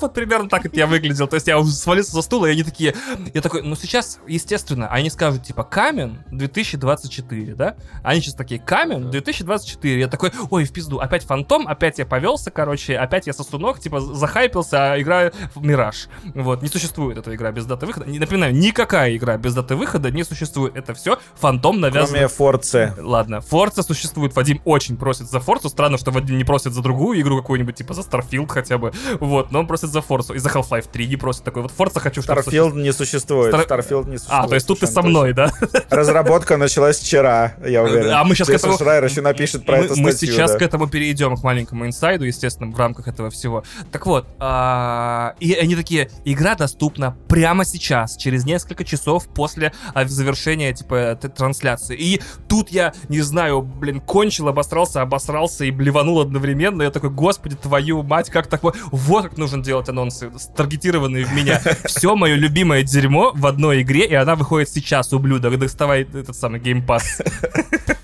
Вот 0.00 0.14
примерно 0.14 0.48
так 0.48 0.66
это 0.66 0.76
я 0.76 0.86
выглядел. 0.86 1.26
То 1.28 1.34
есть 1.36 1.46
я 1.46 1.58
уже 1.58 1.72
свалился 1.72 2.12
со 2.12 2.22
стула, 2.22 2.46
и 2.46 2.52
они 2.52 2.62
такие... 2.62 2.94
Я 3.34 3.40
такой, 3.40 3.62
ну 3.62 3.74
сейчас, 3.76 4.18
естественно, 4.26 4.88
они 4.88 5.10
скажут, 5.10 5.42
типа, 5.44 5.64
Камен 5.64 6.24
2024, 6.30 7.54
да? 7.54 7.76
Они 8.02 8.20
сейчас 8.20 8.34
такие, 8.34 8.60
Камен 8.60 9.10
2024. 9.10 10.00
Я 10.00 10.08
такой, 10.08 10.32
ой, 10.50 10.64
в 10.64 10.72
пизду, 10.72 10.98
опять 10.98 11.24
Фантом, 11.24 11.66
опять 11.68 11.98
я 11.98 12.06
повелся, 12.06 12.50
короче, 12.50 12.96
опять 12.96 13.26
я 13.26 13.32
сосунок, 13.32 13.80
типа, 13.80 14.00
захайпился, 14.00 14.92
а 14.92 15.00
играю 15.00 15.32
в 15.54 15.62
Мираж. 15.64 16.08
Вот, 16.34 16.62
не 16.62 16.68
существует 16.68 17.18
эта 17.18 17.34
игра 17.34 17.52
без 17.52 17.66
даты 17.66 17.86
выхода. 17.86 18.06
Не- 18.06 18.18
Напоминаю, 18.18 18.54
никакая 18.54 19.16
игра 19.16 19.36
без 19.36 19.54
даты 19.54 19.74
выхода 19.76 20.10
не 20.10 20.24
существует. 20.24 20.76
Это 20.76 20.94
все 20.94 21.18
Фантом 21.34 21.80
навязан. 21.80 22.10
Кроме 22.14 22.28
Форцы. 22.28 22.94
Ладно, 22.98 23.40
Форца 23.40 23.82
существует, 23.82 24.34
Вадим 24.36 24.60
очень 24.64 24.96
просит 24.96 25.28
за 25.30 25.40
Форцу. 25.40 25.68
Странно, 25.68 25.98
что 25.98 26.10
Вадим 26.10 26.38
не 26.38 26.44
просит 26.44 26.72
за 26.72 26.82
другую 26.82 27.20
игру 27.20 27.36
какую-нибудь, 27.40 27.74
типа 27.76 27.94
за 27.94 28.02
Starfield 28.02 28.48
хотя 28.48 28.78
бы. 28.78 28.92
Вот, 29.20 29.50
но 29.50 29.60
он 29.60 29.66
просит 29.66 29.89
за 29.90 30.00
Форцу. 30.02 30.34
И 30.34 30.38
за 30.38 30.48
Half-Life 30.48 30.88
3 30.90 31.06
не 31.08 31.16
просит 31.16 31.44
такой. 31.44 31.62
Вот 31.62 31.72
Форца 31.72 32.00
хочу, 32.00 32.22
чтобы 32.22 32.40
Starfield 32.40 32.74
не 32.80 32.92
существует. 32.92 33.54
Стар- 33.54 33.80
Starfield 33.80 34.08
не 34.08 34.18
существует. 34.18 34.44
А, 34.44 34.48
то 34.48 34.54
есть 34.54 34.66
тут 34.66 34.80
ты 34.80 34.86
со 34.86 35.02
мной, 35.02 35.32
да? 35.32 35.52
Разработка 35.90 36.56
началась 36.56 36.98
вчера, 36.98 37.54
я 37.64 37.82
уверен. 37.82 38.10
А 38.10 38.24
мы 38.24 38.34
к 38.34 38.38
Джейсон 38.38 38.54
этому- 38.56 38.78
Шрайер 38.78 39.04
еще 39.04 39.20
напишет 39.20 39.64
про 39.64 39.78
мы, 39.78 39.84
это 39.84 39.94
мы 39.96 40.12
статью, 40.12 40.32
сейчас 40.32 40.52
да. 40.52 40.58
к 40.58 40.62
этому 40.62 40.88
перейдем, 40.88 41.36
к 41.36 41.42
маленькому 41.42 41.86
инсайду, 41.86 42.24
естественно, 42.24 42.70
в 42.70 42.78
рамках 42.78 43.08
этого 43.08 43.30
всего. 43.30 43.64
Так 43.92 44.06
вот, 44.06 44.26
а, 44.38 45.34
и 45.40 45.54
они 45.54 45.76
такие, 45.76 46.10
игра 46.24 46.54
доступна 46.54 47.16
прямо 47.28 47.64
сейчас, 47.64 48.16
через 48.16 48.44
несколько 48.44 48.84
часов 48.84 49.26
после 49.28 49.72
а, 49.94 50.04
завершения, 50.06 50.72
типа, 50.72 51.18
трансляции. 51.36 51.96
И 51.96 52.20
тут 52.48 52.70
я, 52.70 52.92
не 53.08 53.20
знаю, 53.20 53.62
блин, 53.62 54.00
кончил, 54.00 54.48
обосрался, 54.48 55.02
обосрался 55.02 55.64
и 55.64 55.70
блеванул 55.70 56.20
одновременно. 56.20 56.82
Я 56.82 56.90
такой, 56.90 57.10
господи, 57.10 57.56
твою 57.56 58.02
мать, 58.02 58.30
как 58.30 58.46
такое? 58.46 58.74
Вот 58.90 59.24
как 59.24 59.38
нужно 59.38 59.62
делать 59.62 59.79
анонсы, 59.88 60.30
таргетированные 60.56 61.24
в 61.24 61.32
меня. 61.32 61.60
Все 61.84 62.14
мое 62.14 62.34
любимое 62.34 62.82
дерьмо 62.82 63.32
в 63.34 63.46
одной 63.46 63.82
игре, 63.82 64.06
и 64.06 64.14
она 64.14 64.34
выходит 64.36 64.68
сейчас, 64.68 65.12
ублюдок. 65.12 65.58
Доставай 65.58 66.02
этот 66.02 66.36
самый 66.36 66.60
геймпас. 66.60 67.20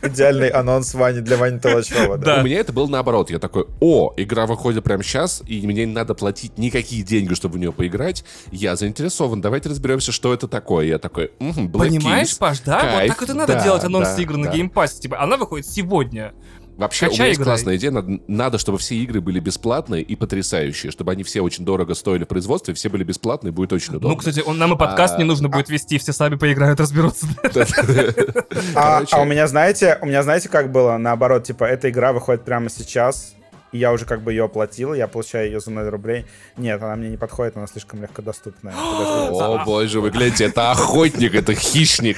Идеальный 0.03 0.49
анонс 0.49 0.95
Вани 0.95 1.21
для 1.21 1.37
Вани 1.37 1.59
Толочева. 1.59 2.17
Да. 2.19 2.41
У 2.41 2.45
меня 2.45 2.61
это 2.61 2.73
было 2.73 2.87
наоборот. 2.87 3.31
Я 3.31 3.39
такой, 3.39 3.67
о, 3.81 4.13
игра 4.17 4.47
выходит 4.47 4.85
прямо 4.85 5.03
сейчас, 5.03 5.43
и 5.47 5.67
мне 5.67 5.85
не 5.85 5.93
надо 5.93 6.15
платить 6.15 6.59
никакие 6.59 7.03
деньги, 7.03 7.35
чтобы 7.35 7.55
в 7.55 7.59
нее 7.59 7.73
поиграть. 7.73 8.25
Я 8.51 8.77
заинтересован, 8.77 9.41
давайте 9.41 9.69
разберемся, 9.69 10.13
что 10.13 10.33
это 10.33 10.49
такое. 10.49 10.87
Я 10.87 10.99
такой, 10.99 11.33
«Мгм, 11.39 11.69
Black 11.69 11.89
Понимаешь, 11.89 12.29
Keys, 12.29 12.39
Паш, 12.39 12.61
да? 12.61 12.81
кайф, 12.81 13.01
вот 13.01 13.09
так 13.09 13.21
вот 13.21 13.31
и 13.31 13.33
надо 13.33 13.55
да, 13.55 13.65
делать 13.65 13.85
анонс 13.85 14.09
да, 14.15 14.23
игры 14.23 14.37
на 14.37 14.47
да. 14.47 14.53
геймпассе. 14.53 15.01
Типа, 15.01 15.21
она 15.21 15.37
выходит 15.37 15.67
сегодня. 15.67 16.33
Вообще, 16.77 17.07
у 17.07 17.09
Качай, 17.09 17.19
меня 17.19 17.29
есть 17.29 17.41
играй. 17.41 17.47
классная 17.55 17.77
идея. 17.77 17.91
Надо, 17.91 18.21
надо, 18.29 18.59
чтобы 18.59 18.79
все 18.79 18.97
игры 18.97 19.21
были 19.21 19.41
бесплатные 19.41 20.03
и 20.03 20.15
потрясающие, 20.15 20.93
чтобы 20.93 21.13
они 21.13 21.23
все 21.23 21.41
очень 21.41 21.65
дорого 21.65 21.95
стоили 21.95 22.25
в 22.25 22.29
производстве, 22.29 22.75
все 22.75 22.89
были 22.91 23.03
бесплатные, 23.03 23.51
будет 23.53 23.73
очень 23.73 23.95
удобно. 23.95 24.11
Ну, 24.11 24.17
кстати, 24.17 24.41
он, 24.41 24.59
нам 24.59 24.75
и 24.75 24.77
подкаст 24.77 25.15
А, 25.15 25.19
не 25.19 25.25
нужно 25.25 25.49
будет 25.49 25.71
вести, 25.71 25.97
все 25.99 26.13
сами 26.13 26.35
поиграют, 26.37 26.79
разберутся. 26.81 27.27
А, 28.75 29.03
а 29.11 29.21
у 29.21 29.25
меня, 29.25 29.47
знаете, 29.47 29.99
у 30.03 30.07
меня, 30.07 30.23
знаете, 30.23 30.49
как 30.49 30.71
было? 30.71 30.97
Наоборот, 30.99 31.45
типа, 31.45 31.65
эта 31.65 31.89
игра 31.91 32.13
выходит 32.13 32.45
прямо 32.45 32.69
сейчас, 32.69 33.35
и 33.73 33.79
я 33.79 33.93
уже 33.93 34.05
как 34.05 34.23
бы 34.23 34.33
ее 34.33 34.45
оплатил, 34.45 34.95
я 34.95 35.09
получаю 35.09 35.47
ее 35.47 35.61
за 35.61 35.71
0 35.71 35.89
рублей. 35.89 36.27
Нет, 36.57 36.83
она 36.83 36.97
мне 36.97 37.09
не 37.09 37.17
подходит, 37.17 37.57
она 37.57 37.67
слишком 37.67 38.03
легкодоступная. 38.03 38.75
О, 38.77 39.63
боже, 39.65 40.01
вы 40.01 40.11
гляньте, 40.11 40.45
это 40.47 40.71
охотник, 40.71 41.35
это 41.35 41.55
хищник. 41.55 42.17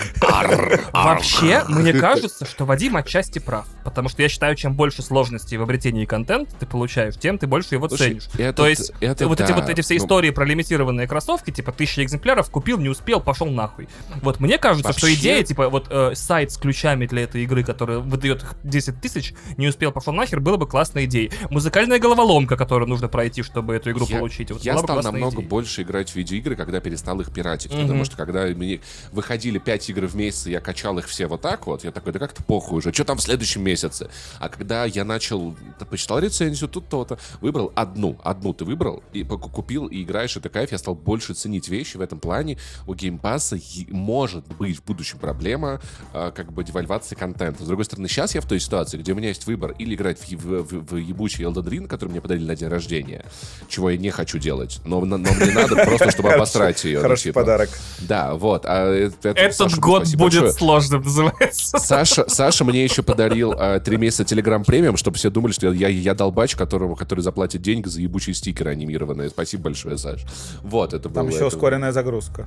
Вообще, 0.93 1.65
мне 1.69 1.93
кажется, 1.93 2.47
что 2.47 2.65
Вадим 2.65 2.97
отчасти 2.97 3.39
прав. 3.39 3.67
Потому 3.85 4.09
что 4.09 4.23
я 4.23 4.29
считаю, 4.29 4.55
чем 4.57 4.75
больше 4.75 5.03
сложностей 5.03 5.57
в 5.57 5.63
обретении 5.63 6.05
контента 6.05 6.55
ты 6.59 6.67
получаешь, 6.67 7.17
тем 7.17 7.39
ты 7.39 7.47
больше 7.47 7.75
его 7.75 7.89
ценишь. 7.89 8.25
То 8.55 8.67
есть, 8.69 8.93
вот 9.01 9.41
эти 9.41 9.53
вот 9.53 9.69
эти 9.69 9.81
все 9.81 9.95
Ну, 9.95 10.05
истории 10.05 10.31
про 10.31 10.45
лимитированные 10.45 11.07
кроссовки, 11.07 11.51
типа 11.51 11.73
тысяча 11.73 12.03
экземпляров, 12.05 12.51
купил, 12.51 12.79
не 12.79 12.89
успел, 12.89 13.21
пошел 13.21 13.47
нахуй. 13.49 13.89
Вот 14.23 14.41
мне 14.41 14.59
кажется, 14.59 14.93
что 14.93 15.13
идея, 15.15 15.43
типа, 15.43 15.69
вот 15.69 15.87
э, 15.91 16.13
сайт 16.15 16.53
с 16.53 16.59
ключами 16.59 17.07
для 17.07 17.23
этой 17.23 17.43
игры, 17.45 17.65
который 17.65 17.99
выдает 18.01 18.43
их 18.43 18.55
10 18.63 19.01
тысяч, 19.01 19.35
не 19.57 19.69
успел, 19.69 19.93
пошел 19.93 20.13
нахер, 20.13 20.41
было 20.41 20.57
бы 20.57 20.67
классной 20.67 21.07
идеей. 21.07 21.33
Музыкальная 21.51 21.99
головоломка, 21.99 22.57
которую 22.57 22.89
нужно 22.89 23.09
пройти, 23.09 23.43
чтобы 23.43 23.75
эту 23.75 23.91
игру 23.91 24.07
Я- 24.09 24.19
получить. 24.19 24.51
Вот 24.51 24.63
я 24.63 24.79
стал 24.79 25.03
намного 25.03 25.37
идея. 25.37 25.49
больше 25.49 25.83
играть 25.83 26.11
в 26.11 26.17
видеоигры, 26.17 26.57
когда 26.57 26.81
перестал 26.81 27.21
их 27.21 27.33
пиратить. 27.33 27.73
Мгм. 27.73 27.83
Потому 27.83 28.05
что 28.05 28.17
когда 28.17 28.45
мне 28.47 28.81
выходили 29.13 29.59
5 29.59 29.91
игр 29.91 30.07
в 30.07 30.15
месяц, 30.17 30.47
я 30.47 30.61
качал 30.61 30.99
их 30.99 31.07
все 31.07 31.27
вот 31.27 31.41
так 31.41 31.67
вот, 31.67 31.85
я 31.85 31.91
такой, 31.91 32.13
да 32.13 32.19
как-то 32.19 32.43
похуй 32.43 32.79
уже, 32.79 32.93
что 32.93 33.05
там 33.05 33.19
в 33.19 33.23
следующем 33.23 33.63
месяце? 33.63 34.11
А 34.41 34.49
когда 34.49 34.85
я 34.85 35.05
начал, 35.05 35.55
почитал 35.91 36.19
рецензию, 36.19 36.69
тут 36.69 36.89
то-то, 36.89 37.19
выбрал 37.41 37.73
одну, 37.75 38.19
одну 38.25 38.53
ты 38.55 38.65
выбрал, 38.65 39.03
и 39.13 39.23
купил, 39.25 39.87
и 39.87 40.03
играешь, 40.03 40.37
это 40.37 40.49
кайф, 40.49 40.73
я 40.73 40.79
стал 40.79 40.95
больше 40.95 41.35
ценить 41.35 41.69
вещи 41.69 41.97
в 41.97 42.01
этом 42.01 42.19
плане. 42.21 42.59
У 42.87 42.95
геймпасса 42.95 43.59
может 43.91 44.47
быть 44.57 44.79
в 44.79 44.85
будущем 44.85 45.19
проблема 45.19 45.81
а, 46.13 46.31
как 46.31 46.53
бы 46.53 46.65
девальвации 46.65 47.15
контента. 47.15 47.63
С 47.65 47.67
другой 47.67 47.85
стороны, 47.85 48.09
сейчас 48.09 48.35
я 48.35 48.41
в 48.41 48.47
той 48.47 48.61
ситуации, 48.61 48.99
где 48.99 49.13
у 49.13 49.17
меня 49.17 49.29
есть 49.29 49.47
выбор 49.47 49.73
или 49.79 49.95
играть 49.95 50.19
в, 50.19 50.33
в- 50.33 50.63
в- 50.63 50.93
в 50.93 50.97
ебучий 50.97 51.28
ебучий 51.29 51.45
Elden 51.45 51.69
Ring, 51.69 51.87
который 51.87 52.11
мне 52.11 52.21
подарили 52.21 52.45
на 52.47 52.57
день 52.57 52.69
рождения, 52.69 53.25
чего 53.69 53.91
я 53.91 53.99
не 53.99 54.11
хочу 54.11 54.39
делать, 54.39 54.81
но, 54.85 55.01
но, 55.05 55.17
но 55.19 55.31
мне 55.33 55.53
надо 55.53 55.77
просто, 55.85 56.11
чтобы 56.11 56.33
обосрать 56.33 56.83
ее. 56.85 56.97
ну, 56.99 57.03
Хороший 57.03 57.25
типа. 57.25 57.41
подарок. 57.41 57.71
Да, 58.01 58.35
вот. 58.35 58.63
А 58.65 58.93
это- 58.93 59.31
Этот 59.31 59.75
год 59.79 60.09
будет 60.17 60.53
сложным, 60.55 61.03
называется. 61.05 61.79
Саша, 61.79 62.25
Саша 62.29 62.65
мне 62.65 62.83
еще 62.85 63.03
подарил 63.03 63.53
а, 63.57 63.79
три 63.81 63.97
месяца 63.97 64.23
Telegram 64.23 64.65
премиум, 64.65 64.97
чтобы 64.97 65.17
все 65.17 65.31
думали, 65.31 65.53
что 65.53 65.71
я, 65.73 66.15
долбач, 66.15 66.57
которому, 66.57 66.97
который 66.97 67.21
заплатит 67.21 67.63
деньги 67.63 67.89
за 67.89 68.01
ебучие 68.01 68.35
стикеры 68.35 68.71
анимированные. 68.71 69.29
Спасибо 69.31 69.65
большое, 69.65 69.99
Саш. 69.99 70.25
Вот, 70.63 70.95
это 70.95 71.09
Там 71.09 71.27
было... 71.27 71.29
еще 71.29 71.47
это- 71.47 71.57
ускоренная 71.57 71.93
загрузка. 71.93 72.47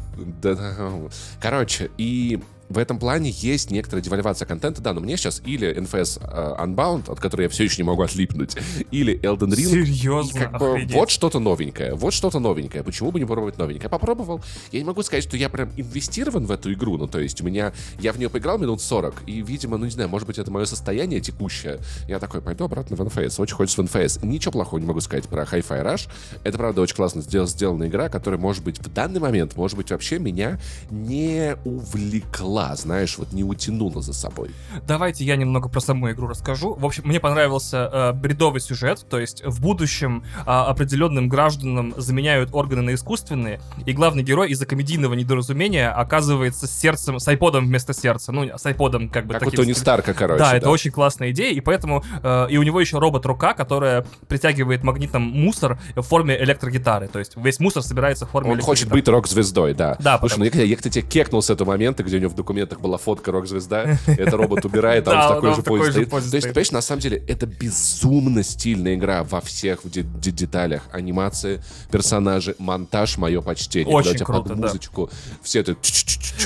Короче, 1.40 1.92
и 1.98 2.42
в 2.72 2.78
этом 2.78 3.00
плане 3.00 3.30
есть 3.30 3.72
некоторая 3.72 4.04
девальвация 4.04 4.46
контента, 4.46 4.82
да, 4.82 4.94
но 4.94 5.02
мне 5.02 5.18
сейчас 5.18 5.42
или 5.46 5.76
NFS 5.76 6.22
э, 6.22 6.64
Unbound, 6.64 7.12
от 7.12 7.20
которой 7.20 7.44
я 7.44 7.50
все 7.50 7.64
еще 7.66 7.82
не 7.82 7.88
могу 7.88 8.02
отлипнуть, 8.02 8.56
или 8.92 9.20
Elden 9.22 9.50
Ring. 9.50 9.72
Серьезно, 9.72 10.40
как 10.40 10.60
бы 10.60 10.86
вот 10.92 11.10
что-то 11.10 11.40
новенькое, 11.40 11.94
вот 11.96 12.14
что-то 12.14 12.40
новенькое. 12.40 12.84
Почему 12.84 13.12
бы 13.12 13.20
не 13.20 13.26
попробовать 13.26 13.58
новенькое? 13.58 13.84
Я 13.84 13.90
попробовал. 13.90 14.42
Я 14.72 14.80
не 14.80 14.86
могу 14.86 15.04
сказать, 15.04 15.24
что 15.24 15.38
я 15.38 15.50
прям 15.50 15.70
инвестирован 15.78 16.46
в 16.46 16.52
эту 16.52 16.72
игру. 16.74 16.98
Ну, 16.98 17.08
то 17.08 17.20
есть 17.20 17.42
у 17.42 17.46
меня... 17.46 17.74
Я 18.00 18.14
в 18.14 18.18
нее 18.18 18.30
поиграл 18.30 18.58
минут 18.58 18.82
40, 18.82 19.24
и, 19.28 19.42
видимо, 19.42 19.78
ну, 19.78 19.86
не 19.86 19.92
знаю, 19.92 20.10
может 20.10 20.28
быть, 20.28 20.38
это 20.38 20.52
мое 20.52 20.66
состояние 20.66 21.20
текущее. 21.20 21.80
Я 22.08 22.20
такой, 22.20 22.42
пойду 22.42 22.66
обратно 22.66 22.96
в 22.96 23.02
NFS. 23.02 23.42
Очень 23.42 23.56
хочется 23.56 23.84
в 23.84 23.86
NFS. 23.86 24.26
Ничего 24.26 24.52
плохого 24.52 24.80
не 24.80 24.86
могу 24.86 25.02
сказать 25.02 25.28
про 25.28 25.44
Hi-Fi 25.44 25.84
Rush. 25.84 26.10
Это, 26.44 26.58
правда, 26.58 26.82
очень 26.82 26.96
классно 26.96 27.22
сдел- 27.22 27.48
сделанная 27.48 27.88
игра, 27.88 28.10
которая, 28.10 28.40
может 28.40 28.64
быть, 28.64 28.80
в 28.80 28.94
данный 28.94 29.20
момент, 29.20 29.56
может 29.56 29.78
быть, 29.78 29.92
вообще 29.92 30.20
меня 30.20 30.60
не 30.90 31.56
увлекла, 31.66 32.61
знаешь, 32.76 33.18
вот 33.18 33.34
не 33.34 33.44
утянула 33.44 34.02
за 34.02 34.14
собой. 34.14 34.52
Давайте 34.88 35.24
я 35.26 35.36
немного 35.36 35.70
про 35.70 35.80
саму 35.80 36.12
игру 36.12 36.28
расскажу. 36.28 36.74
В 36.76 36.86
общем, 36.86 37.04
мне 37.06 37.20
понравился 37.20 37.90
э, 37.92 38.14
бредовый 38.14 38.62
сюжет, 38.62 39.06
то 39.10 39.20
есть 39.20 39.44
в 39.46 39.62
будущем 39.62 40.24
а, 40.46 40.66
определенным 40.68 41.28
гражданам 41.28 41.94
заменяют 41.98 42.50
органы 42.54 42.82
на 42.82 42.94
искусственные, 42.94 43.60
и 43.86 43.94
главный 43.94 44.24
герой 44.24 44.50
из-за 44.52 44.66
комедийного 44.66 45.14
недоразумения 45.14 45.90
оказывается 45.92 46.68
с 46.68 46.72
сердцем, 46.72 47.20
с 47.20 47.28
айподом 47.28 47.66
вместо 47.66 47.94
сердца. 47.94 48.32
Ну, 48.32 48.44
с 48.58 48.66
айподом 48.66 49.10
как 49.10 49.26
бы 49.26 49.34
Как 49.34 49.44
у 49.44 49.46
таким 49.46 49.64
Тони 49.64 49.74
стр- 49.74 49.82
Старка, 49.82 50.14
короче. 50.14 50.40
да, 50.40 50.56
это 50.56 50.70
очень 50.70 50.92
классная 50.92 51.32
идея, 51.32 51.54
и 51.54 51.60
поэтому 51.60 52.04
э, 52.24 52.48
и 52.50 52.58
у 52.58 52.64
него 52.64 52.80
еще 52.80 53.00
робот-рука, 53.00 53.54
которая 53.54 54.06
притягивает 54.28 54.84
магнитом 54.84 55.22
мусор 55.24 55.80
в 55.96 56.02
форме 56.02 56.42
электрогитары. 56.42 57.08
То 57.08 57.20
есть 57.20 57.36
весь 57.36 57.60
мусор 57.60 57.84
собирается 57.84 58.26
в 58.26 58.30
форме 58.30 58.52
Он 58.52 58.62
хочет 58.62 58.90
быть 58.90 59.08
рок-звездой, 59.08 59.74
да. 59.74 59.98
Да, 60.00 60.18
Слушай, 60.20 60.40
ну 60.40 60.46
я, 60.46 60.64
я, 60.64 60.76
кстати, 60.76 61.02
кекнул 61.02 61.42
с 61.42 61.50
этого 61.50 61.70
момента, 61.70 62.04
где 62.04 62.18
у 62.18 62.20
него 62.20 62.32
в 62.32 62.36
документах 62.52 62.82
была 62.82 62.98
фотка 62.98 63.32
рок-звезда, 63.32 63.98
это 64.08 64.38
робот 64.38 64.66
убирает, 64.66 65.08
а 65.08 65.12
он 65.12 65.32
в 65.32 65.36
такой 65.36 65.56
же 65.56 65.62
позе 65.62 65.92
стоит. 65.92 66.10
То 66.10 66.36
есть, 66.36 66.48
понимаешь, 66.48 66.72
на 66.72 66.82
самом 66.82 67.02
деле, 67.02 67.24
это 67.28 67.46
безумно 67.46 68.44
стильная 68.44 68.96
игра 68.96 69.24
во 69.24 69.40
всех 69.42 69.80
де- 69.86 70.04
де- 70.04 70.32
деталях. 70.32 70.84
Анимации, 70.92 71.62
персонажи, 71.92 72.56
монтаж, 72.60 73.18
мое 73.18 73.42
почтение. 73.42 73.94
Очень 73.96 74.26
круто, 74.26 74.56
музычку 74.56 75.10
все 75.42 75.60
это... 75.62 75.76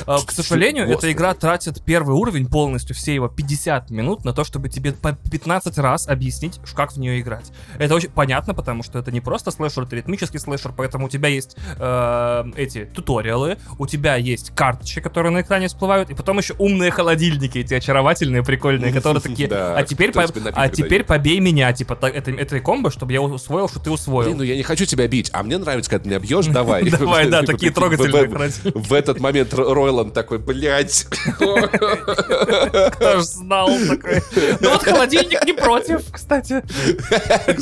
А, 0.06 0.20
К 0.24 0.32
сожалению, 0.32 0.88
эта 0.90 1.12
игра 1.12 1.34
тратит 1.34 1.84
первый 1.84 2.16
уровень 2.16 2.48
полностью, 2.48 2.96
все 2.96 3.14
его 3.14 3.28
50 3.28 3.90
минут 3.90 4.26
на 4.26 4.34
то, 4.34 4.44
чтобы 4.44 4.70
тебе 4.70 4.92
по 4.94 5.14
15 5.14 5.78
раз 5.80 6.08
объяснить, 6.08 6.60
как 6.76 6.92
в 6.92 6.98
нее 6.98 7.20
играть. 7.20 7.52
Это 7.80 7.96
очень 7.96 8.10
понятно, 8.10 8.54
потому 8.54 8.84
что 8.84 9.00
это 9.00 9.12
не 9.12 9.22
просто 9.22 9.52
слэшер, 9.52 9.84
это 9.84 9.96
ритмический 9.96 10.40
слэшер, 10.40 10.74
поэтому 10.76 11.06
у 11.08 11.10
тебя 11.10 11.30
есть 11.30 11.56
э, 11.80 12.52
эти 12.56 12.86
туториалы, 12.86 13.58
у 13.78 13.88
тебя 13.88 14.16
есть 14.16 14.52
карточки, 14.56 15.00
которые 15.00 15.32
на 15.32 15.42
экране 15.42 15.68
всплывают, 15.68 15.85
и 16.10 16.14
потом 16.14 16.38
еще 16.38 16.54
умные 16.58 16.92
холодильники, 16.92 17.60
эти 17.60 17.74
очаровательные, 17.74 18.44
прикольные, 18.44 18.94
которые 18.94 19.22
такие, 19.22 19.50
а 19.52 19.84
теперь, 19.84 20.12
а 20.16 20.70
теперь 20.70 21.04
побей 21.04 21.40
меня, 21.40 21.72
типа, 21.74 21.98
это, 22.02 22.32
это 22.32 22.60
комбо, 22.60 22.92
чтобы 22.92 23.14
я 23.14 23.22
усвоил, 23.22 23.70
что 23.70 23.80
ты 23.80 23.92
усвоил. 23.92 24.28
Блин, 24.28 24.38
ну 24.38 24.44
я 24.44 24.56
не 24.56 24.64
хочу 24.64 24.86
тебя 24.86 25.08
бить, 25.08 25.30
а 25.34 25.44
мне 25.44 25.58
нравится, 25.58 25.90
когда 25.90 26.04
ты 26.04 26.10
меня 26.10 26.20
бьешь, 26.20 26.46
давай. 26.48 26.90
Давай, 26.96 27.26
да, 27.30 27.42
Типа, 27.42 27.54
такие 27.54 27.72
трогательные 27.72 28.52
в- 28.74 28.94
этот 28.94 29.20
момент 29.20 29.54
Ро- 29.54 29.74
Ройланд 29.74 30.14
такой, 30.14 30.40
блядь. 30.40 31.06
Кто 31.06 33.20
ж 33.20 33.24
знал 33.24 33.70
такой. 33.88 34.22
Ну 34.60 34.72
вот 34.72 34.84
холодильник 34.84 35.44
не 35.46 35.54
против, 35.54 36.02
кстати. 36.12 36.64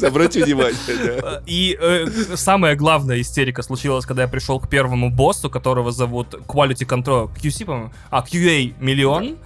Обрати 0.05 0.43
внимание. 0.43 1.41
И 1.45 1.77
э, 1.79 2.07
самая 2.35 2.75
главная 2.75 3.21
истерика 3.21 3.61
случилась, 3.63 4.05
когда 4.05 4.23
я 4.23 4.27
пришел 4.27 4.59
к 4.59 4.69
первому 4.69 5.09
боссу, 5.09 5.49
которого 5.49 5.91
зовут 5.91 6.33
Quality 6.33 6.85
Control, 6.87 7.29
QC, 7.35 7.65
по-моему, 7.65 7.91
а, 8.13 8.21
QA 8.21 8.73
Миллион. 8.79 9.37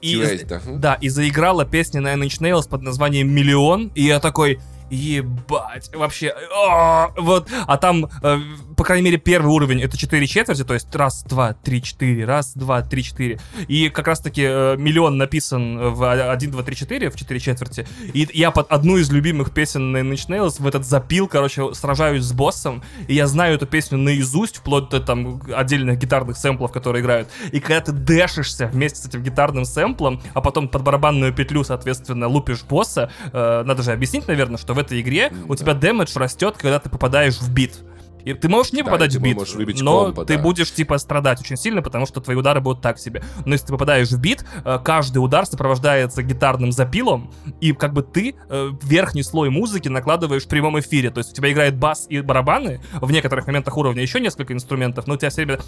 И, 0.00 0.16
QA, 0.16 0.46
да. 0.46 0.60
да, 0.66 0.94
и 0.94 1.10
заиграла 1.10 1.66
песня 1.66 2.00
Nine 2.00 2.22
Inch 2.22 2.40
Nails 2.40 2.66
под 2.66 2.80
названием 2.80 3.30
«Миллион», 3.30 3.92
и 3.94 4.04
я 4.04 4.20
такой, 4.20 4.58
ебать, 4.88 5.94
вообще, 5.94 6.34
а, 6.56 7.10
вот, 7.18 7.48
а 7.66 7.76
там, 7.76 8.08
э, 8.22 8.38
по 8.76 8.84
крайней 8.84 9.06
мере, 9.06 9.16
первый 9.16 9.48
уровень 9.48 9.82
это 9.82 9.96
4 9.96 10.26
четверти, 10.26 10.62
то 10.62 10.74
есть 10.74 10.94
раз, 10.94 11.24
два, 11.24 11.54
три, 11.54 11.82
четыре, 11.82 12.24
раз, 12.26 12.52
два, 12.54 12.82
три, 12.82 13.02
четыре, 13.02 13.40
и 13.68 13.88
как 13.88 14.06
раз-таки 14.06 14.42
э, 14.42 14.76
«Миллион» 14.76 15.16
написан 15.16 15.94
в 15.94 16.10
1, 16.10 16.50
2, 16.50 16.62
3, 16.62 16.76
4, 16.76 17.10
в 17.10 17.16
4 17.16 17.40
четверти, 17.40 17.88
и 18.12 18.28
я 18.34 18.50
под 18.50 18.70
одну 18.70 18.98
из 18.98 19.10
любимых 19.10 19.52
песен 19.52 19.96
Nine 19.96 20.12
Inch 20.12 20.28
Nails 20.28 20.62
в 20.62 20.66
этот 20.66 20.84
запил, 20.84 21.26
короче, 21.26 21.72
сражаюсь 21.74 22.22
с 22.22 22.32
боссом, 22.32 22.82
и 23.08 23.14
я 23.14 23.26
знаю 23.26 23.54
эту 23.54 23.66
песню 23.66 23.96
наизусть, 23.96 24.58
вплоть 24.58 24.90
до 24.90 25.00
там 25.00 25.40
отдельных 25.54 25.98
гитарных 25.98 26.36
сэмплов, 26.36 26.70
которые 26.70 27.02
играют, 27.02 27.28
и 27.52 27.60
когда 27.60 27.80
ты 27.80 27.92
дэшишься 27.92 28.66
вместе 28.66 29.00
с 29.00 29.06
этим 29.06 29.22
гитарным 29.22 29.64
сэмплом, 29.64 30.20
а 30.34 30.42
потом 30.42 30.68
под 30.68 30.82
барабанную 30.82 31.32
петлю, 31.32 31.64
соответственно, 31.64 32.28
лупишь 32.28 32.62
босса, 32.62 33.10
э, 33.32 33.62
надо 33.64 33.82
же 33.82 33.92
объяснить, 33.92 34.28
наверное, 34.28 34.58
что 34.58 34.74
в 34.74 34.78
этой 34.78 35.00
игре 35.00 35.32
у 35.48 35.56
тебя 35.56 35.72
дэмэдж 35.72 36.18
растет, 36.18 36.56
когда 36.58 36.78
ты 36.78 36.90
попадаешь 36.90 37.38
в 37.38 37.50
бит. 37.50 37.78
И 38.26 38.34
ты 38.34 38.48
можешь 38.48 38.72
не 38.72 38.82
Да, 38.82 38.86
попадать 38.86 39.14
и 39.14 39.18
в 39.18 39.22
ты 39.22 39.28
бит, 39.28 39.54
выбить 39.54 39.80
но 39.80 40.06
комбо, 40.06 40.24
ты 40.24 40.36
да. 40.36 40.42
будешь 40.42 40.72
типа 40.72 40.98
страдать 40.98 41.40
очень 41.40 41.56
сильно, 41.56 41.80
потому 41.80 42.06
что 42.06 42.20
твои 42.20 42.36
удары 42.36 42.60
будут 42.60 42.82
так 42.82 42.98
себе. 42.98 43.22
Но 43.44 43.52
если 43.52 43.66
ты 43.66 43.72
попадаешь 43.72 44.08
в 44.08 44.20
бит, 44.20 44.44
э, 44.64 44.80
каждый 44.84 45.18
удар 45.18 45.46
сопровождается 45.46 46.24
гитарным 46.24 46.72
запилом, 46.72 47.32
и 47.60 47.72
как 47.72 47.92
бы 47.92 48.02
ты 48.02 48.34
э, 48.48 48.70
верхний 48.82 49.22
слой 49.22 49.48
музыки 49.50 49.88
накладываешь 49.88 50.42
в 50.44 50.48
прямом 50.48 50.80
эфире. 50.80 51.10
То 51.10 51.18
есть 51.18 51.30
у 51.30 51.34
тебя 51.36 51.52
играет 51.52 51.76
бас 51.76 52.06
и 52.08 52.20
барабаны, 52.20 52.80
в 53.00 53.12
некоторых 53.12 53.46
моментах 53.46 53.76
уровня 53.76 54.02
еще 54.02 54.18
несколько 54.18 54.52
инструментов, 54.52 55.06
но 55.06 55.14
у 55.14 55.16
тебя 55.16 55.30
все 55.30 55.44
время 55.44 55.60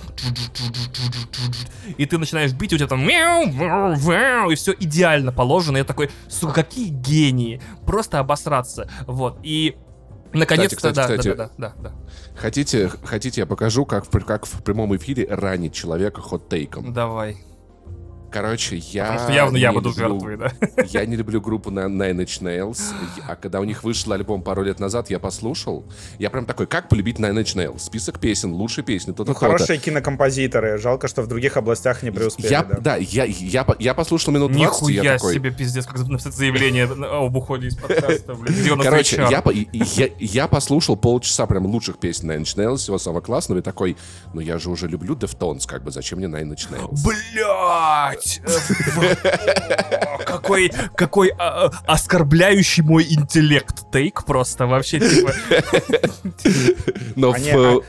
и 1.96 2.06
ты 2.06 2.18
начинаешь 2.18 2.52
бить, 2.52 2.72
у 2.72 2.76
тебя 2.76 2.88
там 2.88 3.08
и 4.50 4.54
все 4.56 4.74
идеально 4.78 5.32
положено. 5.32 5.76
Я 5.76 5.84
такой, 5.84 6.10
сука, 6.28 6.54
какие 6.54 6.88
гении. 6.88 7.60
Просто 7.86 8.18
обосраться. 8.18 8.90
Вот. 9.06 9.38
И 9.42 9.76
наконец-то, 10.32 10.92
да, 10.92 11.02
кстати, 11.02 11.28
да, 11.28 11.34
да, 11.34 11.50
да, 11.58 11.74
да, 11.82 11.92
Хотите, 12.36 12.90
хотите, 13.04 13.40
я 13.40 13.46
покажу, 13.46 13.84
как 13.84 14.04
в, 14.04 14.24
как 14.24 14.46
в 14.46 14.62
прямом 14.62 14.96
эфире 14.96 15.26
ранить 15.28 15.74
человека 15.74 16.20
хот-тейком. 16.20 16.92
Давай. 16.92 17.36
Короче, 18.30 18.76
я... 18.76 19.04
Потому 19.04 19.20
что 19.20 19.32
явно 19.32 19.56
я 19.56 19.72
буду 19.72 19.88
люблю- 19.90 20.08
жертвой, 20.08 20.36
да. 20.36 20.52
Я 20.88 21.04
не 21.06 21.16
люблю 21.16 21.40
группу 21.40 21.70
на 21.70 21.86
Nine 21.86 22.24
Inch 22.24 22.42
Nails, 22.42 22.80
а 23.26 23.36
когда 23.36 23.60
у 23.60 23.64
них 23.64 23.84
вышел 23.84 24.12
альбом 24.12 24.42
пару 24.42 24.62
лет 24.62 24.80
назад, 24.80 25.10
я 25.10 25.18
послушал. 25.18 25.84
Я 26.18 26.30
прям 26.30 26.46
такой, 26.46 26.66
как 26.66 26.88
полюбить 26.88 27.18
Nine 27.18 27.42
Inch 27.42 27.56
Nails? 27.56 27.78
Список 27.80 28.18
песен, 28.18 28.52
лучшие 28.52 28.84
песни, 28.84 29.12
то-то, 29.12 29.30
Ну, 29.30 29.34
то-то. 29.34 29.46
хорошие 29.46 29.78
кинокомпозиторы. 29.78 30.78
Жалко, 30.78 31.08
что 31.08 31.22
в 31.22 31.26
других 31.26 31.56
областях 31.56 32.02
не 32.02 32.10
преуспели. 32.10 32.50
Я, 32.50 32.64
да. 32.64 32.78
да, 32.80 32.96
я, 32.96 33.24
я, 33.24 33.66
я 33.78 33.94
послушал 33.94 34.32
минут 34.32 34.52
20, 34.52 34.88
и 34.88 34.92
я 34.94 35.14
такой... 35.14 35.34
себе 35.34 35.50
пиздец, 35.50 35.86
как 35.86 35.98
написать 36.06 36.34
заявление 36.34 36.84
об 36.84 37.36
уходе 37.36 37.68
из 37.68 37.76
подкаста, 37.76 38.34
блин. 38.34 38.80
Короче, 38.80 39.16
я, 39.30 39.42
я, 39.72 40.08
я 40.18 40.48
послушал 40.48 40.96
полчаса 40.96 41.46
прям 41.46 41.66
лучших 41.66 41.98
песен 41.98 42.30
Nine 42.30 42.42
Inch 42.42 42.56
Nails, 42.56 42.76
всего 42.76 42.98
самого 42.98 43.20
классного, 43.20 43.60
и 43.60 43.62
такой, 43.62 43.96
ну 44.34 44.40
я 44.40 44.58
же 44.58 44.70
уже 44.70 44.86
люблю 44.88 45.14
Deftones, 45.14 45.66
как 45.66 45.82
бы, 45.82 45.90
зачем 45.90 46.18
мне 46.18 46.28
Nine 46.28 46.54
Inch 46.54 46.70
Nails? 46.70 46.98
Блять! 48.18 48.40
Какой, 50.26 50.72
какой 50.96 51.28
а, 51.38 51.66
а, 51.66 51.70
оскорбляющий 51.86 52.82
мой 52.82 53.06
интеллект 53.08 53.90
тейк 53.92 54.24
просто 54.24 54.66
вообще, 54.66 55.00
типа... 55.00 55.32
Но 57.16 57.32
в... 57.32 57.84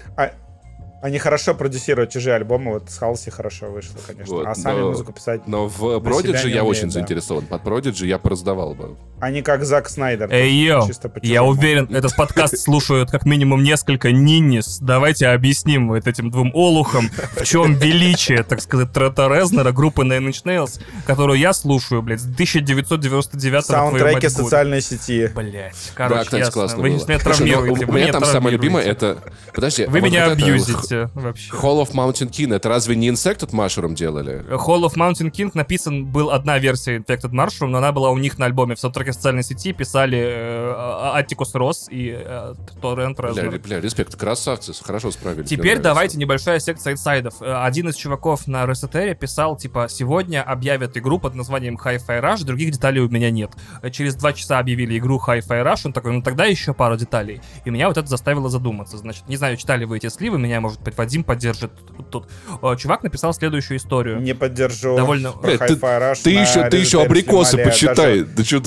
а- 1.01 1.05
а- 1.05 1.07
они 1.07 1.17
хорошо 1.19 1.53
продюсируют 1.53 2.11
чужие 2.11 2.35
альбомы. 2.35 2.73
Вот 2.73 2.89
с 2.89 2.97
Халси 2.97 3.29
хорошо 3.29 3.67
вышло, 3.71 3.97
конечно. 4.05 4.35
Вот, 4.35 4.47
а 4.47 4.55
сами 4.55 4.79
но- 4.79 4.89
музыку 4.89 5.13
писать... 5.13 5.47
Но 5.47 5.67
в 5.67 5.81
Prodigy 5.81 6.49
я 6.49 6.63
умеют, 6.63 6.67
очень 6.67 6.85
да. 6.85 6.91
заинтересован. 6.91 7.45
Под 7.45 7.63
Prodigy 7.63 8.05
я 8.05 8.17
пораздавал 8.17 8.73
бы. 8.73 8.97
Они 9.19 9.41
как 9.41 9.65
Зак 9.65 9.89
Снайдер. 9.89 10.29
Эй, 10.31 10.51
йо, 10.51 10.87
я 11.21 11.43
уверен, 11.43 11.93
этот 11.93 12.15
подкаст 12.15 12.57
слушают 12.63 13.11
как 13.11 13.25
минимум 13.25 13.63
несколько 13.63 14.11
нинис. 14.11 14.79
Давайте 14.79 15.27
объясним 15.27 15.89
вот 15.89 16.07
этим 16.07 16.31
двум 16.31 16.51
олухам, 16.53 17.09
в 17.35 17.43
чем 17.43 17.75
величие, 17.75 18.43
так 18.43 18.61
сказать, 18.61 18.93
Трета 18.93 19.27
Резнера, 19.27 19.71
группы 19.71 20.03
Nine 20.03 20.29
Inch 20.29 20.43
Nails, 20.45 20.81
которую 21.05 21.37
я 21.37 21.53
слушаю, 21.53 22.01
блядь, 22.01 22.21
с 22.21 22.25
1999 22.25 23.65
Саундтреки 23.65 24.29
социальной 24.29 24.81
сети. 24.81 25.29
Блять, 25.35 25.75
короче, 25.95 26.15
да, 26.15 26.23
кстати, 26.23 26.39
ясно. 26.39 26.53
классно 26.53 26.77
Вы 26.77 26.89
было. 26.89 27.05
меня 27.07 27.17
ну, 27.17 27.19
травмируете. 27.19 27.85
у 27.85 27.91
меня 27.91 28.11
там 28.11 28.25
самое 28.25 28.53
любимое 28.53 28.83
это... 28.83 29.17
Подожди. 29.53 29.85
Вы 29.85 29.99
вот 29.99 30.05
меня 30.05 30.25
абьюзите. 30.31 30.88
Reddit 30.91 31.09
вообще. 31.13 31.51
Hall 31.53 31.81
of 31.81 31.91
Mountain 31.93 32.29
King, 32.29 32.53
это 32.55 32.69
разве 32.69 32.95
не 32.95 33.09
Infected 33.09 33.51
Mushroom 33.51 33.93
делали? 33.93 34.43
Hall 34.49 34.83
of 34.83 34.95
Mountain 34.95 35.31
King 35.31 35.51
написан 35.53 36.05
был 36.05 36.29
одна 36.31 36.57
версия 36.59 36.97
Infected 36.97 37.31
Mushroom, 37.31 37.67
но 37.67 37.77
она 37.79 37.91
была 37.91 38.09
у 38.11 38.17
них 38.17 38.37
на 38.37 38.45
альбоме. 38.45 38.75
В 38.75 38.79
саундтреке 38.79 39.13
социальной 39.13 39.43
сети 39.43 39.73
писали 39.73 40.17
э, 40.19 41.21
Atticus 41.21 41.53
Ross 41.53 41.89
и 41.89 42.11
э, 42.17 42.53
Torrent 42.81 43.15
Бля, 43.15 43.29
Reznor. 43.29 43.59
бля, 43.59 43.81
респект, 43.81 44.15
красавцы, 44.15 44.73
хорошо 44.83 45.11
справились. 45.11 45.49
Теперь 45.49 45.79
давайте 45.79 46.17
небольшая 46.17 46.59
секция 46.59 46.93
инсайдов. 46.93 47.35
Э, 47.41 47.63
Один 47.63 47.89
из 47.89 47.95
чуваков 47.95 48.47
на 48.47 48.65
Ресетере 48.65 49.15
писал, 49.15 49.55
типа, 49.57 49.87
сегодня 49.89 50.41
объявят 50.43 50.97
игру 50.97 51.19
под 51.19 51.35
названием 51.35 51.77
Hi-Fi 51.83 52.21
Rush, 52.21 52.43
других 52.45 52.71
деталей 52.71 53.01
у 53.01 53.09
меня 53.09 53.29
нет. 53.31 53.51
Э, 53.81 53.89
Через 53.89 54.15
два 54.15 54.33
часа 54.33 54.59
объявили 54.59 54.97
игру 54.97 55.19
Hi-Fi 55.25 55.63
Rush, 55.63 55.81
он 55.85 55.93
такой, 55.93 56.11
ну 56.13 56.21
тогда 56.21 56.45
еще 56.45 56.73
пару 56.73 56.97
деталей. 56.97 57.41
И 57.65 57.69
меня 57.69 57.87
вот 57.87 57.97
это 57.97 58.07
заставило 58.07 58.49
задуматься. 58.49 58.97
Значит, 58.97 59.27
не 59.27 59.35
знаю, 59.37 59.57
читали 59.57 59.85
вы 59.85 59.97
эти 59.97 60.07
сливы, 60.09 60.37
меня, 60.39 60.61
может 60.61 60.78
быть, 60.83 60.97
Вадим 60.97 61.23
поддержит 61.23 61.71
тут. 61.97 62.09
тут. 62.09 62.27
Э, 62.61 62.75
Чувак 62.77 63.03
написал 63.03 63.33
следующую 63.33 63.77
историю. 63.77 64.19
Не 64.21 64.33
поддержу. 64.33 64.95
Довольно- 64.95 65.31
Про 65.31 65.57
Бля, 65.57 65.57
ты- 65.67 65.75
Ты 66.23 66.29
еще, 66.31 66.69
ты 66.69 66.77
еще 66.77 67.01
абрикосы 67.03 67.51
снимали 67.51 67.69
почитай. 67.69 68.19
даже- 68.21 68.25
Да 68.25 68.43
что 68.43 68.61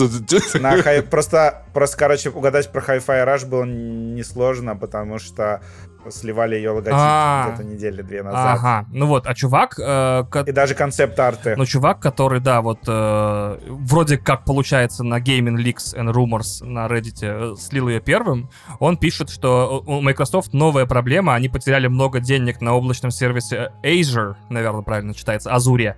ты... 0.49 0.59
На 0.61 0.83
хай... 0.83 1.03
просто, 1.03 1.65
просто, 1.73 1.97
короче, 1.97 2.31
угадать 2.31 2.71
про 2.71 2.81
Hi-Fi 2.83 3.27
Rush 3.27 3.47
было 3.47 3.65
несложно, 3.65 4.77
потому 4.77 5.19
что 5.19 5.63
сливали 6.11 6.57
ее 6.57 6.71
логотип 6.71 6.93
А. 6.95 7.49
где-то 7.55 7.69
недели 7.69 8.03
две 8.03 8.23
назад. 8.23 8.59
Ага, 8.59 8.87
ну 8.93 9.07
вот, 9.07 9.27
а 9.27 9.35
чувак, 9.35 9.79
э, 9.79 10.25
ко- 10.31 10.45
И 10.47 10.53
даже 10.53 10.75
концепт-арты. 10.75 11.55
Ну, 11.57 11.65
чувак, 11.67 12.01
который, 12.01 12.41
да, 12.41 12.61
вот 12.61 12.81
э, 12.87 13.59
вроде 13.69 14.19
как 14.19 14.45
получается 14.45 15.05
на 15.05 15.21
Gaming 15.21 15.57
Leaks 15.57 15.95
and 15.97 16.13
Rumors 16.13 16.65
на 16.65 16.87
Reddit 16.87 17.19
э, 17.23 17.57
слил 17.57 17.89
ее 17.89 18.01
первым, 18.01 18.51
он 18.79 18.97
пишет, 18.97 19.31
что 19.31 19.83
у 19.87 20.01
Microsoft 20.01 20.53
новая 20.53 20.87
проблема, 20.87 21.35
они 21.35 21.49
потеряли 21.49 21.87
много 21.87 22.21
денег 22.21 22.61
на 22.61 22.75
облачном 22.75 23.11
сервисе 23.11 23.73
Azure, 23.85 24.35
наверное, 24.51 24.83
правильно 24.83 25.15
читается, 25.15 25.53
Азуре. 25.53 25.97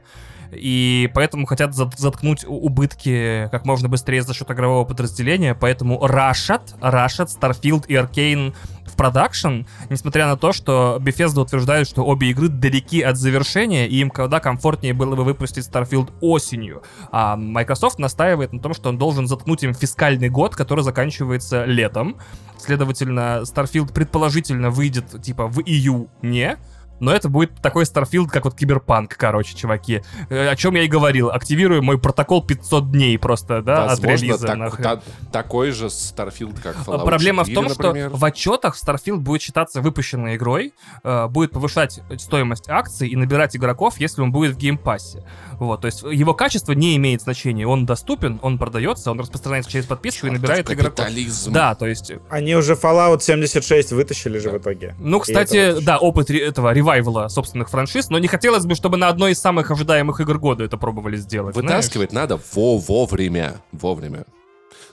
И 0.53 1.11
поэтому 1.15 1.47
хотят 1.47 1.71
зат- 1.73 1.97
заткнуть 1.97 2.45
убытки 2.47 3.49
как 3.51 3.65
можно 3.65 3.89
быстрее 3.89 4.23
за 4.23 4.35
счет 4.35 4.49
игрового 4.51 4.85
подразделения, 4.85 5.55
поэтому 5.55 6.07
рашат, 6.07 6.75
рашат 6.81 7.29
Starfield 7.31 7.87
и 7.89 7.95
Arcane 7.95 8.55
в 8.95 8.97
продакшн, 8.97 9.63
несмотря 9.91 10.27
на 10.27 10.37
то, 10.37 10.53
что 10.53 10.99
Bethesda 11.01 11.41
утверждает, 11.41 11.89
что 11.89 12.05
обе 12.05 12.31
игры 12.31 12.49
далеки 12.49 13.03
от 13.03 13.17
завершения, 13.17 13.89
и 13.89 13.97
им 13.97 14.11
куда 14.11 14.39
комфортнее 14.39 14.95
было 14.95 15.17
бы 15.17 15.25
выпустить 15.25 15.69
Starfield 15.69 16.13
осенью. 16.21 16.83
А 17.11 17.37
Microsoft 17.37 17.99
настаивает 17.99 18.53
на 18.53 18.61
том, 18.61 18.73
что 18.73 18.89
он 18.89 18.99
должен 18.99 19.27
заткнуть 19.27 19.65
им 19.65 19.75
фискальный 19.75 20.29
год, 20.29 20.55
который 20.55 20.85
заканчивается 20.85 21.65
летом. 21.65 22.17
Следовательно, 22.57 23.43
Starfield 23.43 23.93
предположительно 23.93 24.71
выйдет 24.71 25.21
типа 25.21 25.49
в 25.49 25.61
июне, 25.61 26.59
но 27.01 27.13
это 27.13 27.29
будет 27.29 27.55
такой 27.61 27.85
Starfield, 27.85 28.29
как 28.29 28.45
вот 28.45 28.55
Киберпанк, 28.55 29.17
короче, 29.17 29.55
чуваки. 29.57 30.03
Э, 30.31 30.49
О 30.49 30.57
чем 30.57 30.75
я 30.75 30.83
и 30.83 30.87
говорил. 30.89 31.31
Активирую 31.31 31.83
мой 31.83 31.99
протокол 31.99 32.43
500 32.45 32.91
дней 32.91 33.19
просто, 33.19 33.63
да, 33.63 33.85
от 33.85 33.91
Возможно, 33.91 34.25
релиза. 34.25 34.47
так- 34.47 34.77
та- 34.77 35.03
такой 35.33 35.71
же 35.73 35.87
Starfield, 35.87 36.61
как 36.63 36.77
Fallout 36.77 37.05
Проблема 37.05 37.45
в 37.45 37.49
4, 37.49 37.55
том, 37.55 37.77
например. 37.77 38.09
что 38.11 38.17
в 38.19 38.25
отчетах 38.25 38.77
Starfield 38.83 39.19
будет 39.19 39.43
считаться 39.43 39.81
выпущенной 39.81 40.37
игрой, 40.37 40.73
э, 41.03 41.27
будет 41.29 41.51
повышать 41.53 42.01
стоимость 42.19 42.69
акций 42.69 43.09
и 43.09 43.17
набирать 43.17 43.57
игроков, 43.57 43.99
если 43.99 44.23
он 44.23 44.33
будет 44.33 44.55
в 44.55 44.59
геймпассе. 44.59 45.25
Вот, 45.59 45.83
то 45.83 45.87
есть 45.87 46.03
его 46.03 46.35
качество 46.35 46.73
не 46.73 46.97
имеет 46.97 47.23
значения. 47.23 47.67
Он 47.67 47.87
доступен, 47.87 48.39
он 48.43 48.59
продается, 48.59 49.11
он 49.11 49.21
распространяется 49.21 49.71
через 49.71 49.87
подписку 49.87 50.27
и 50.27 50.31
Чёртов 50.31 50.43
набирает 50.43 50.71
игроков. 50.71 51.07
Да, 51.49 51.75
то 51.75 51.87
есть 51.87 52.13
Они 52.31 52.55
уже 52.57 52.75
Fallout 52.75 53.21
76 53.21 53.93
вытащили 53.93 54.39
же 54.39 54.51
в 54.51 54.59
итоге. 54.59 54.95
Ну, 54.99 55.19
И 55.19 55.21
кстати, 55.21 55.81
да, 55.81 55.99
опыт 55.99 56.31
этого 56.31 56.71
ревайвала 56.85 57.29
собственных 57.29 57.71
франшиз, 57.71 58.11
но 58.11 58.19
не 58.19 58.29
хотелось 58.29 58.67
бы, 58.67 58.75
чтобы 58.75 58.97
на 58.97 59.09
одной 59.09 59.33
из 59.33 59.41
самых 59.41 59.71
ожидаемых 59.71 60.21
игр 60.21 60.39
года 60.39 60.65
это 60.65 60.77
пробовали 60.77 61.17
сделать. 61.17 61.55
знаешь? 61.55 61.71
Вытаскивать 61.71 62.13
надо 62.13 62.39
во 62.55 62.79
вовремя. 62.79 63.57
Вовремя. 63.73 64.25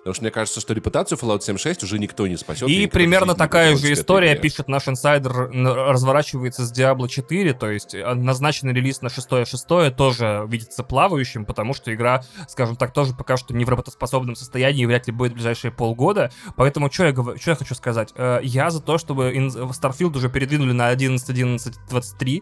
Потому 0.03 0.15
что 0.15 0.23
мне 0.23 0.31
кажется, 0.31 0.59
что 0.59 0.73
репутацию 0.73 1.15
Fallout 1.17 1.41
76 1.41 1.83
уже 1.83 1.99
никто 1.99 2.25
не 2.25 2.35
спасет. 2.35 2.67
И 2.67 2.87
примерно 2.87 3.35
такая 3.35 3.75
же 3.77 3.93
история, 3.93 4.35
пишет 4.35 4.67
наш 4.67 4.87
инсайдер, 4.87 5.51
разворачивается 5.51 6.65
с 6.65 6.73
Diablo 6.73 7.07
4, 7.07 7.53
то 7.53 7.69
есть 7.69 7.93
назначенный 7.93 8.73
релиз 8.73 9.01
на 9.03 9.07
6.6 9.07 9.91
тоже 9.91 10.43
видится 10.47 10.83
плавающим, 10.83 11.45
потому 11.45 11.75
что 11.75 11.93
игра, 11.93 12.23
скажем 12.49 12.77
так, 12.77 12.93
тоже 12.93 13.13
пока 13.13 13.37
что 13.37 13.53
не 13.53 13.63
в 13.63 13.69
работоспособном 13.69 14.35
состоянии 14.35 14.81
и 14.81 14.85
вряд 14.87 15.05
ли 15.05 15.13
будет 15.13 15.33
в 15.33 15.35
ближайшие 15.35 15.71
полгода. 15.71 16.31
Поэтому 16.55 16.91
что 16.91 17.05
я, 17.05 17.11
говорю- 17.11 17.37
чё 17.37 17.51
я 17.51 17.55
хочу 17.55 17.75
сказать? 17.75 18.11
Э, 18.15 18.39
Я 18.41 18.71
за 18.71 18.81
то, 18.81 18.97
чтобы 18.97 19.31
Starfield 19.31 20.17
уже 20.17 20.29
передвинули 20.29 20.71
на 20.71 20.89
11.11.23, 20.91 22.41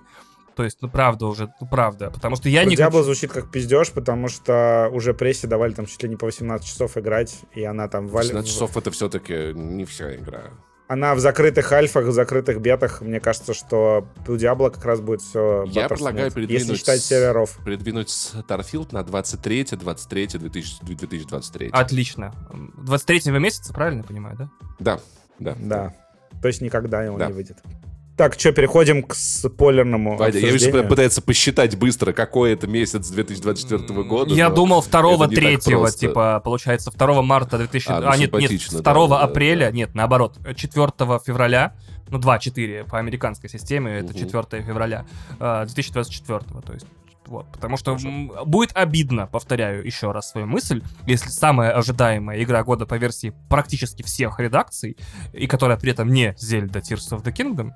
то 0.59 0.65
есть, 0.65 0.81
ну 0.81 0.89
правда 0.89 1.25
уже, 1.27 1.53
ну 1.61 1.67
правда, 1.69 2.11
потому 2.11 2.35
что 2.35 2.49
я 2.49 2.63
Про 2.63 2.69
не 2.69 2.75
хочу... 2.75 3.01
звучит 3.03 3.31
как 3.31 3.49
пиздеж, 3.49 3.91
потому 3.93 4.27
что 4.27 4.89
уже 4.91 5.13
прессе 5.13 5.47
давали 5.47 5.71
там 5.71 5.85
чуть 5.85 6.03
ли 6.03 6.09
не 6.09 6.17
по 6.17 6.25
18 6.25 6.67
часов 6.67 6.97
играть, 6.97 7.39
и 7.55 7.63
она 7.63 7.87
там 7.87 8.09
валит. 8.09 8.31
16 8.31 8.51
часов 8.51 8.75
это 8.75 8.91
все-таки 8.91 9.53
не 9.53 9.85
вся 9.85 10.13
игра. 10.17 10.51
Она 10.89 11.15
в 11.15 11.19
закрытых 11.19 11.71
альфах, 11.71 12.07
в 12.07 12.11
закрытых 12.11 12.59
бетах. 12.59 12.99
Мне 12.99 13.21
кажется, 13.21 13.53
что 13.53 14.05
у 14.27 14.35
Диабло 14.35 14.69
как 14.69 14.83
раз 14.83 14.99
будет 14.99 15.21
все. 15.21 15.63
Я 15.67 15.87
предлагаю 15.87 16.29
передвинуть 16.29 16.61
Если 16.63 16.75
считать 16.75 17.01
серверов. 17.01 17.57
Придвинуть 17.63 18.09
Starfield 18.09 18.89
на 18.91 19.01
23 19.03 19.63
23 19.63 20.27
2023 20.27 21.69
Отлично. 21.71 22.33
23 22.83 23.31
месяца, 23.39 23.73
правильно 23.73 23.99
я 23.99 24.03
понимаю, 24.03 24.35
да? 24.37 24.49
Да, 24.79 24.99
да. 25.39 25.55
Да. 25.57 25.95
То 26.41 26.49
есть 26.49 26.59
никогда 26.59 27.01
его 27.01 27.17
Да. 27.17 27.27
не 27.27 27.33
выйдет. 27.33 27.59
Так, 28.19 28.37
что, 28.37 28.51
переходим 28.51 29.01
к 29.01 29.15
спойлерному 29.15 30.17
Вадя, 30.17 30.39
я 30.39 30.51
вижу, 30.51 30.71
пытается 30.83 31.21
посчитать 31.21 31.77
быстро, 31.77 32.11
какой 32.11 32.51
это 32.51 32.67
месяц 32.67 33.07
2024 33.07 34.03
года. 34.03 34.35
Я 34.35 34.49
думал 34.49 34.83
2 34.83 34.99
это 34.99 35.29
не 35.29 35.35
так 35.37 35.63
3 35.63 35.73
просто. 35.73 35.99
типа, 35.99 36.41
получается, 36.43 36.91
2 36.91 37.21
марта 37.21 37.57
2000... 37.57 37.87
А, 37.89 37.97
А, 37.97 38.01
ну, 38.01 38.07
нет, 38.09 38.19
нет, 38.19 38.51
симпатично, 38.51 38.81
2 38.81 39.07
да, 39.07 39.19
апреля, 39.21 39.67
да. 39.67 39.71
нет, 39.71 39.95
наоборот, 39.95 40.37
4 40.53 40.91
февраля, 41.25 41.75
ну, 42.09 42.19
2-4 42.19 42.89
по 42.89 42.99
американской 42.99 43.49
системе, 43.49 43.99
это 43.99 44.09
Мгм. 44.09 44.29
4 44.29 44.63
февраля 44.63 45.05
а, 45.39 45.65
2024, 45.65 46.39
то 46.61 46.73
есть 46.73 46.85
вот, 47.29 47.51
потому 47.51 47.77
что 47.77 47.93
м, 47.93 48.31
будет 48.45 48.71
обидно, 48.73 49.27
повторяю 49.27 49.85
еще 49.85 50.11
раз 50.11 50.31
свою 50.31 50.47
мысль, 50.47 50.81
если 51.05 51.29
самая 51.29 51.71
ожидаемая 51.71 52.41
игра 52.43 52.63
года 52.63 52.85
по 52.85 52.95
версии 52.95 53.33
практически 53.49 54.01
всех 54.01 54.39
редакций, 54.39 54.97
и 55.31 55.47
которая 55.47 55.77
при 55.77 55.91
этом 55.91 56.09
не 56.09 56.35
Зельда 56.37 56.79
Tears 56.79 57.11
of 57.11 57.23
the 57.23 57.31
Kingdom, 57.31 57.71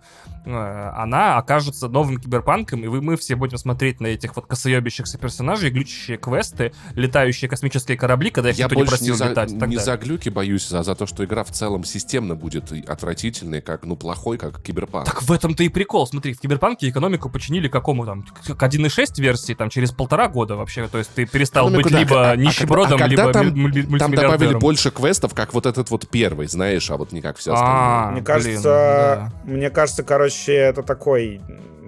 э, 0.46 0.92
она 0.96 1.38
окажется 1.38 1.88
новым 1.88 2.20
киберпанком, 2.20 2.84
и 2.84 2.88
мы 2.88 3.16
все 3.18 3.36
будем 3.36 3.58
смотреть 3.58 4.00
на 4.00 4.08
этих 4.08 4.36
вот 4.36 4.48
косоебящихся 4.48 5.18
персонажей, 5.18 5.70
глючащие 5.70 6.18
квесты, 6.18 6.74
летающие 6.96 7.50
космические 7.50 7.98
корабли, 7.98 8.32
когда 8.32 8.50
их 8.50 8.58
Я 8.58 8.66
никто 8.66 8.80
не 8.80 8.86
просил 8.86 9.14
не, 9.14 9.18
за, 9.18 9.30
летать. 9.30 9.52
не 9.52 9.78
за 9.78 9.98
глюки 9.98 10.30
боюсь, 10.30 10.72
а 10.72 10.84
за 10.84 10.96
то, 10.96 11.06
что 11.06 11.24
игра 11.24 11.44
в 11.44 11.52
целом 11.52 11.84
системно 11.84 12.36
будет 12.36 12.72
отвратительной, 12.72 13.62
как, 13.62 13.84
ну, 13.84 13.96
плохой, 13.96 14.38
как 14.38 14.62
киберпанк. 14.64 15.06
Так 15.06 15.22
в 15.22 15.32
этом-то 15.32 15.64
и 15.64 15.70
прикол. 15.70 16.08
Смотри, 16.08 16.34
в 16.34 16.40
Киберпанке 16.40 16.90
экономику 16.90 17.30
починили 17.30 17.68
какому 17.68 18.06
там, 18.06 18.24
к 18.24 18.64
1.6 18.64 19.22
версии, 19.22 19.43
там, 19.54 19.70
через 19.70 19.92
полтора 19.92 20.30
года 20.30 20.56
вообще. 20.56 20.88
То 20.88 20.98
есть 21.00 21.12
ты 21.14 21.26
перестал 21.26 21.68
Экономику, 21.68 21.90
быть 21.90 21.94
да, 21.94 22.00
либо 22.00 22.28
а- 22.30 22.32
а 22.32 22.36
нищебродом, 22.38 22.96
а 22.96 23.00
когда 23.00 23.08
либо 23.24 23.34
там- 23.34 23.48
муль- 23.48 23.56
муль- 23.56 23.74
Там 23.74 24.12
добавили 24.12 24.20
мультимиллиардером. 24.30 24.60
больше 24.60 24.92
квестов, 24.92 25.34
как 25.34 25.54
вот 25.54 25.66
этот 25.66 25.90
вот 25.92 26.08
первый, 26.08 26.48
знаешь, 26.48 26.90
а 26.90 26.96
вот 26.98 27.12
не 27.12 27.22
как 27.22 27.36
все 27.38 27.52
А, 27.52 27.56
остальные. 27.56 28.12
Мне 28.12 28.14
блин, 28.14 28.24
кажется, 28.26 29.32
мне 29.44 29.70
кажется, 29.70 30.04
короче, 30.04 30.54
это 30.54 30.82
такой, 30.84 31.42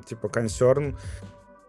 типа, 0.09 0.27
консерн. 0.27 0.97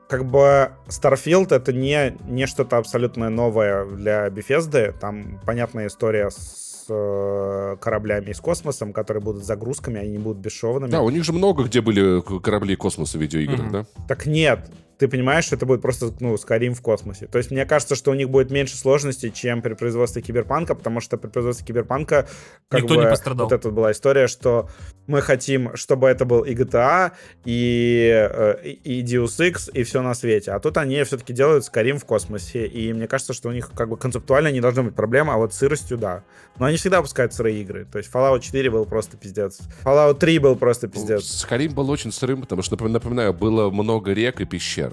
Как 0.08 0.24
бы 0.24 0.70
Starfield 0.88 1.52
это 1.54 1.72
не, 1.72 2.16
не 2.28 2.46
что-то 2.46 2.76
абсолютно 2.78 3.28
новое 3.28 3.84
для 3.86 4.28
Bethesda. 4.28 4.92
Там 4.98 5.40
понятная 5.44 5.88
история 5.88 6.30
с 6.30 6.86
э, 6.88 7.76
кораблями 7.80 8.30
из 8.30 8.38
космосом, 8.38 8.92
которые 8.92 9.20
будут 9.20 9.44
загрузками, 9.44 9.98
они 10.00 10.10
не 10.12 10.18
будут 10.18 10.38
бесшовными. 10.38 10.88
Да, 10.88 11.02
у 11.02 11.10
них 11.10 11.24
же 11.24 11.32
много 11.32 11.64
где 11.64 11.80
были 11.80 12.22
корабли 12.40 12.76
космоса 12.76 13.18
в 13.18 13.20
видеоиграх, 13.20 13.58
Мгм. 13.58 13.72
да? 13.72 13.86
Так 14.06 14.26
нет, 14.26 14.70
ты 14.98 15.08
понимаешь, 15.08 15.44
что 15.44 15.56
это 15.56 15.66
будет 15.66 15.82
просто, 15.82 16.12
ну, 16.20 16.34
Skyrim 16.34 16.74
в 16.74 16.80
космосе. 16.80 17.26
То 17.26 17.38
есть 17.38 17.50
мне 17.50 17.64
кажется, 17.66 17.94
что 17.94 18.10
у 18.10 18.14
них 18.14 18.30
будет 18.30 18.50
меньше 18.50 18.76
сложностей, 18.76 19.30
чем 19.30 19.62
при 19.62 19.74
производстве 19.74 20.22
Киберпанка, 20.22 20.74
потому 20.74 21.00
что 21.00 21.16
при 21.16 21.28
производстве 21.28 21.66
Киберпанка 21.66 22.26
как 22.68 22.82
Никто 22.82 22.94
бы, 22.94 23.02
не 23.02 23.08
пострадал. 23.08 23.46
Вот 23.46 23.52
это 23.52 23.70
была 23.70 23.92
история, 23.92 24.26
что 24.26 24.68
мы 25.06 25.20
хотим, 25.20 25.76
чтобы 25.76 26.08
это 26.08 26.24
был 26.24 26.42
и 26.42 26.54
GTA, 26.54 27.12
и, 27.44 28.28
э, 28.30 28.56
и 28.64 28.96
и 28.96 29.02
Deus 29.02 29.38
Ex, 29.40 29.70
и 29.72 29.82
все 29.82 30.02
на 30.02 30.14
свете. 30.14 30.52
А 30.52 30.60
тут 30.60 30.76
они 30.78 31.02
все-таки 31.04 31.32
делают 31.32 31.64
Skyrim 31.64 31.98
в 31.98 32.04
космосе, 32.04 32.66
и 32.66 32.92
мне 32.92 33.06
кажется, 33.06 33.32
что 33.32 33.48
у 33.48 33.52
них 33.52 33.70
как 33.72 33.88
бы 33.88 33.96
концептуально 33.96 34.50
не 34.52 34.60
должна 34.60 34.82
быть 34.82 34.94
проблема, 34.94 35.34
а 35.34 35.36
вот 35.36 35.52
с 35.52 35.58
сыростью, 35.58 35.98
да. 35.98 36.22
Но 36.58 36.66
они 36.66 36.76
всегда 36.76 36.98
выпускают 36.98 37.34
сырые 37.34 37.60
игры. 37.60 37.86
То 37.90 37.98
есть 37.98 38.10
Fallout 38.12 38.40
4 38.40 38.70
был 38.70 38.86
просто 38.86 39.16
пиздец. 39.16 39.60
Fallout 39.84 40.18
3 40.18 40.38
был 40.38 40.56
просто 40.56 40.88
пиздец. 40.88 41.24
Скорим 41.24 41.74
был 41.74 41.90
очень 41.90 42.12
сырым, 42.12 42.40
потому 42.40 42.62
что, 42.62 42.76
напом- 42.76 42.88
напоминаю, 42.88 43.34
было 43.34 43.70
много 43.70 44.12
рек 44.12 44.40
и 44.40 44.44
пещер. 44.44 44.85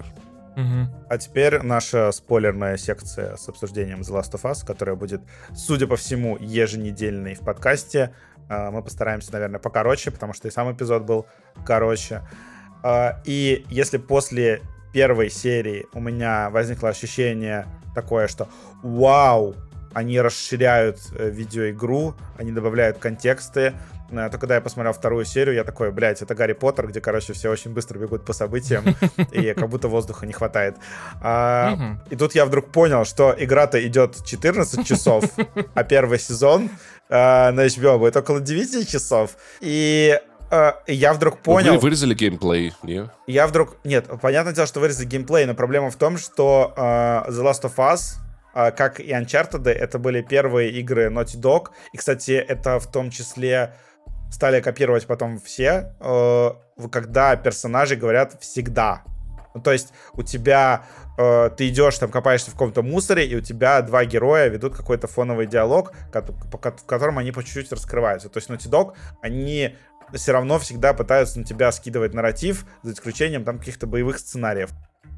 Мгм. 0.56 0.89
А 1.10 1.18
теперь 1.18 1.62
наша 1.62 2.12
спойлерная 2.12 2.78
секция 2.78 3.36
с 3.38 3.50
обсуждением 3.50 4.02
The 4.02 4.20
Last 4.20 4.34
of 4.34 4.44
Us, 4.44 4.66
которая 4.66 4.96
будет, 4.96 5.22
судя 5.56 5.88
по 5.88 5.96
всему, 5.96 6.38
еженедельной 6.39 7.34
в 7.34 7.39
подкасте. 7.39 8.14
А, 8.50 8.70
Мы 8.72 8.84
постараемся, 8.84 9.32
наверное, 9.34 9.60
покороче, 9.60 10.12
потому 10.12 10.34
что 10.34 10.48
и 10.48 10.52
сам 10.52 10.72
эпизод 10.72 11.04
был 11.04 11.26
короче. 11.66 12.22
А, 12.84 13.22
и 13.26 13.66
если 13.70 13.98
после 13.98 14.62
первой 14.94 15.30
серии 15.30 15.88
у 15.94 16.00
меня 16.00 16.50
возникло 16.52 16.89
ощущение 16.89 17.66
такое, 17.96 18.28
что 18.28 18.48
вау, 18.84 19.56
они 19.94 20.20
расширяют 20.20 21.00
э, 21.18 21.30
видеоигру, 21.30 22.16
они 22.38 22.52
добавляют 22.52 22.98
контексты, 22.98 23.74
Э, 24.14 24.30
то 24.30 24.38
когда 24.38 24.56
я 24.56 24.62
посмотрел 24.62 24.94
вторую 24.94 25.26
серию, 25.26 25.56
я 25.56 25.64
такой, 25.64 25.91
блядь, 25.91 26.22
это 26.22 26.36
Гарри 26.36 26.54
Поттер, 26.54 26.88
где, 26.88 27.02
короче, 27.02 27.34
все 27.34 27.50
очень 27.50 27.72
быстро 27.72 27.98
бегут 28.00 28.26
по 28.26 28.34
событиям, 28.34 28.84
и 29.32 29.54
как 29.54 29.70
будто 29.70 29.88
воздуха 29.88 30.26
не 30.26 30.34
хватает. 30.34 30.76
А, 31.22 31.98
и 32.10 32.16
тут 32.16 32.36
я 32.36 32.46
вдруг 32.46 32.72
понял, 32.72 33.06
что 33.06 33.36
игра-то 33.38 33.86
идет 33.86 34.24
14 34.24 34.86
часов, 34.86 35.26
а 35.74 35.84
первый 35.84 36.20
сезон 36.20 36.70
а, 37.10 37.52
на 37.52 37.66
HBO 37.66 37.98
будет 37.98 38.16
около 38.16 38.39
9 38.39 38.89
часов. 38.89 39.32
И 39.60 40.20
я 40.86 41.14
вдруг 41.16 41.39
понял... 41.39 41.74
Вы 41.74 41.80
вырезали 41.80 42.14
геймплей, 42.14 42.74
не? 42.84 43.10
Я 43.26 43.48
вдруг... 43.48 43.78
Нет, 43.84 44.06
понятное 44.22 44.54
дело, 44.54 44.68
что 44.68 44.82
вырезали 44.82 45.08
геймплей, 45.08 45.48
но 45.48 45.56
проблема 45.56 45.89
в 45.89 45.96
том, 45.96 46.20
что 46.20 46.72
uh, 46.78 47.28
The 47.28 47.41
Last 47.41 47.64
of 47.64 47.76
Us 47.78 48.20
как 48.54 48.99
и 48.99 49.12
Uncharted, 49.12 49.68
это 49.70 49.99
были 49.99 50.22
первые 50.22 50.72
игры 50.72 51.08
Naughty 51.08 51.39
Dog. 51.39 51.70
И, 51.91 51.97
кстати, 51.97 52.32
это 52.32 52.80
в 52.80 52.91
том 52.91 53.10
числе 53.10 53.74
стали 54.34 54.62
копировать 54.62 55.06
потом 55.06 55.39
все, 55.39 55.95
э, 55.99 56.51
когда 56.91 57.36
персонажи 57.36 57.95
говорят 57.95 58.41
всегда. 58.41 59.04
Ну, 59.54 59.62
то 59.62 59.72
есть 59.72 59.93
у 60.14 60.24
тебя 60.24 60.86
э, 61.18 61.51
ты 61.56 61.70
идешь 61.70 61.99
там 61.99 62.10
копаешься 62.10 62.49
в 62.49 62.54
каком-то 62.54 62.82
мусоре 62.82 63.28
и 63.28 63.36
у 63.36 63.41
тебя 63.41 63.82
два 63.84 64.06
героя 64.06 64.47
ведут 64.47 64.76
какой-то 64.76 65.08
фоновый 65.08 65.45
диалог, 65.45 65.93
в 66.12 66.86
котором 66.88 67.20
они 67.20 67.32
по 67.32 67.43
чуть-чуть 67.43 67.72
раскрываются. 67.72 68.30
То 68.30 68.39
есть 68.39 68.49
Naughty 68.49 68.70
Dog 68.70 68.95
они 69.22 69.76
все 70.14 70.32
равно 70.32 70.58
всегда 70.60 70.93
пытаются 70.93 71.39
на 71.39 71.45
тебя 71.45 71.72
скидывать 71.72 72.14
нарратив, 72.14 72.66
за 72.82 72.93
исключением 72.93 73.43
там 73.43 73.60
каких-то 73.60 73.88
боевых 73.88 74.18
сценариев. 74.18 74.72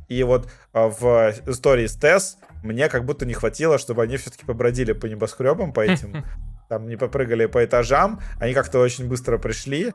И 0.07 0.23
вот 0.23 0.47
э, 0.73 0.87
в 0.87 1.33
истории 1.47 1.87
с 1.87 1.95
Тесс 1.95 2.37
мне 2.63 2.89
как 2.89 3.05
будто 3.05 3.25
не 3.25 3.33
хватило, 3.33 3.77
чтобы 3.77 4.03
они 4.03 4.17
все-таки 4.17 4.45
побродили 4.45 4.93
по 4.93 5.05
небоскребам, 5.05 5.73
по 5.73 5.81
этим 5.81 6.25
там 6.69 6.87
не 6.87 6.95
попрыгали 6.95 7.45
по 7.45 7.63
этажам, 7.63 8.19
они 8.39 8.53
как-то 8.53 8.79
очень 8.79 9.07
быстро 9.07 9.37
пришли, 9.37 9.93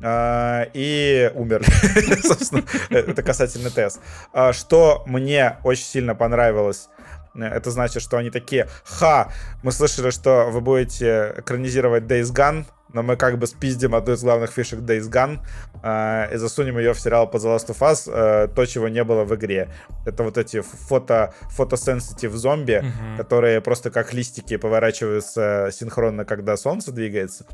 Uh, 0.00 0.68
и 0.74 1.30
умерли. 1.36 1.64
Собственно, 2.26 2.64
это 2.90 3.22
касательно 3.22 3.70
тест. 3.70 4.00
Uh, 4.34 4.52
что 4.52 5.04
мне 5.06 5.58
очень 5.62 5.84
сильно 5.84 6.16
понравилось, 6.16 6.88
это 7.34 7.70
значит, 7.70 8.02
что 8.02 8.16
они 8.18 8.30
такие, 8.30 8.68
ха, 8.84 9.30
мы 9.62 9.72
слышали, 9.72 10.10
что 10.10 10.48
вы 10.50 10.60
будете 10.60 11.34
экранизировать 11.38 12.04
Days 12.04 12.34
Gone, 12.34 12.66
но 12.92 13.02
мы 13.02 13.16
как 13.16 13.38
бы 13.38 13.46
спиздим 13.46 13.94
одну 13.94 14.14
из 14.14 14.22
главных 14.22 14.50
фишек 14.50 14.80
Days 14.80 15.10
Gone 15.10 15.38
э, 15.82 16.34
и 16.34 16.36
засунем 16.36 16.78
ее 16.78 16.92
в 16.92 17.00
сериал 17.00 17.30
по 17.30 17.36
The 17.36 17.56
Last 17.56 17.68
of 17.68 17.78
Us, 17.80 18.10
э, 18.12 18.48
то, 18.48 18.66
чего 18.66 18.88
не 18.88 19.04
было 19.04 19.24
в 19.24 19.34
игре. 19.34 19.68
Это 20.06 20.22
вот 20.22 20.38
эти 20.38 20.60
фото, 20.60 21.34
фотосенситив 21.50 22.32
зомби, 22.32 22.82
mm-hmm. 22.82 23.16
которые 23.16 23.60
просто 23.60 23.90
как 23.90 24.12
листики 24.12 24.56
поворачиваются 24.56 25.70
синхронно, 25.72 26.24
когда 26.24 26.56
солнце 26.56 26.92
двигается. 26.92 27.46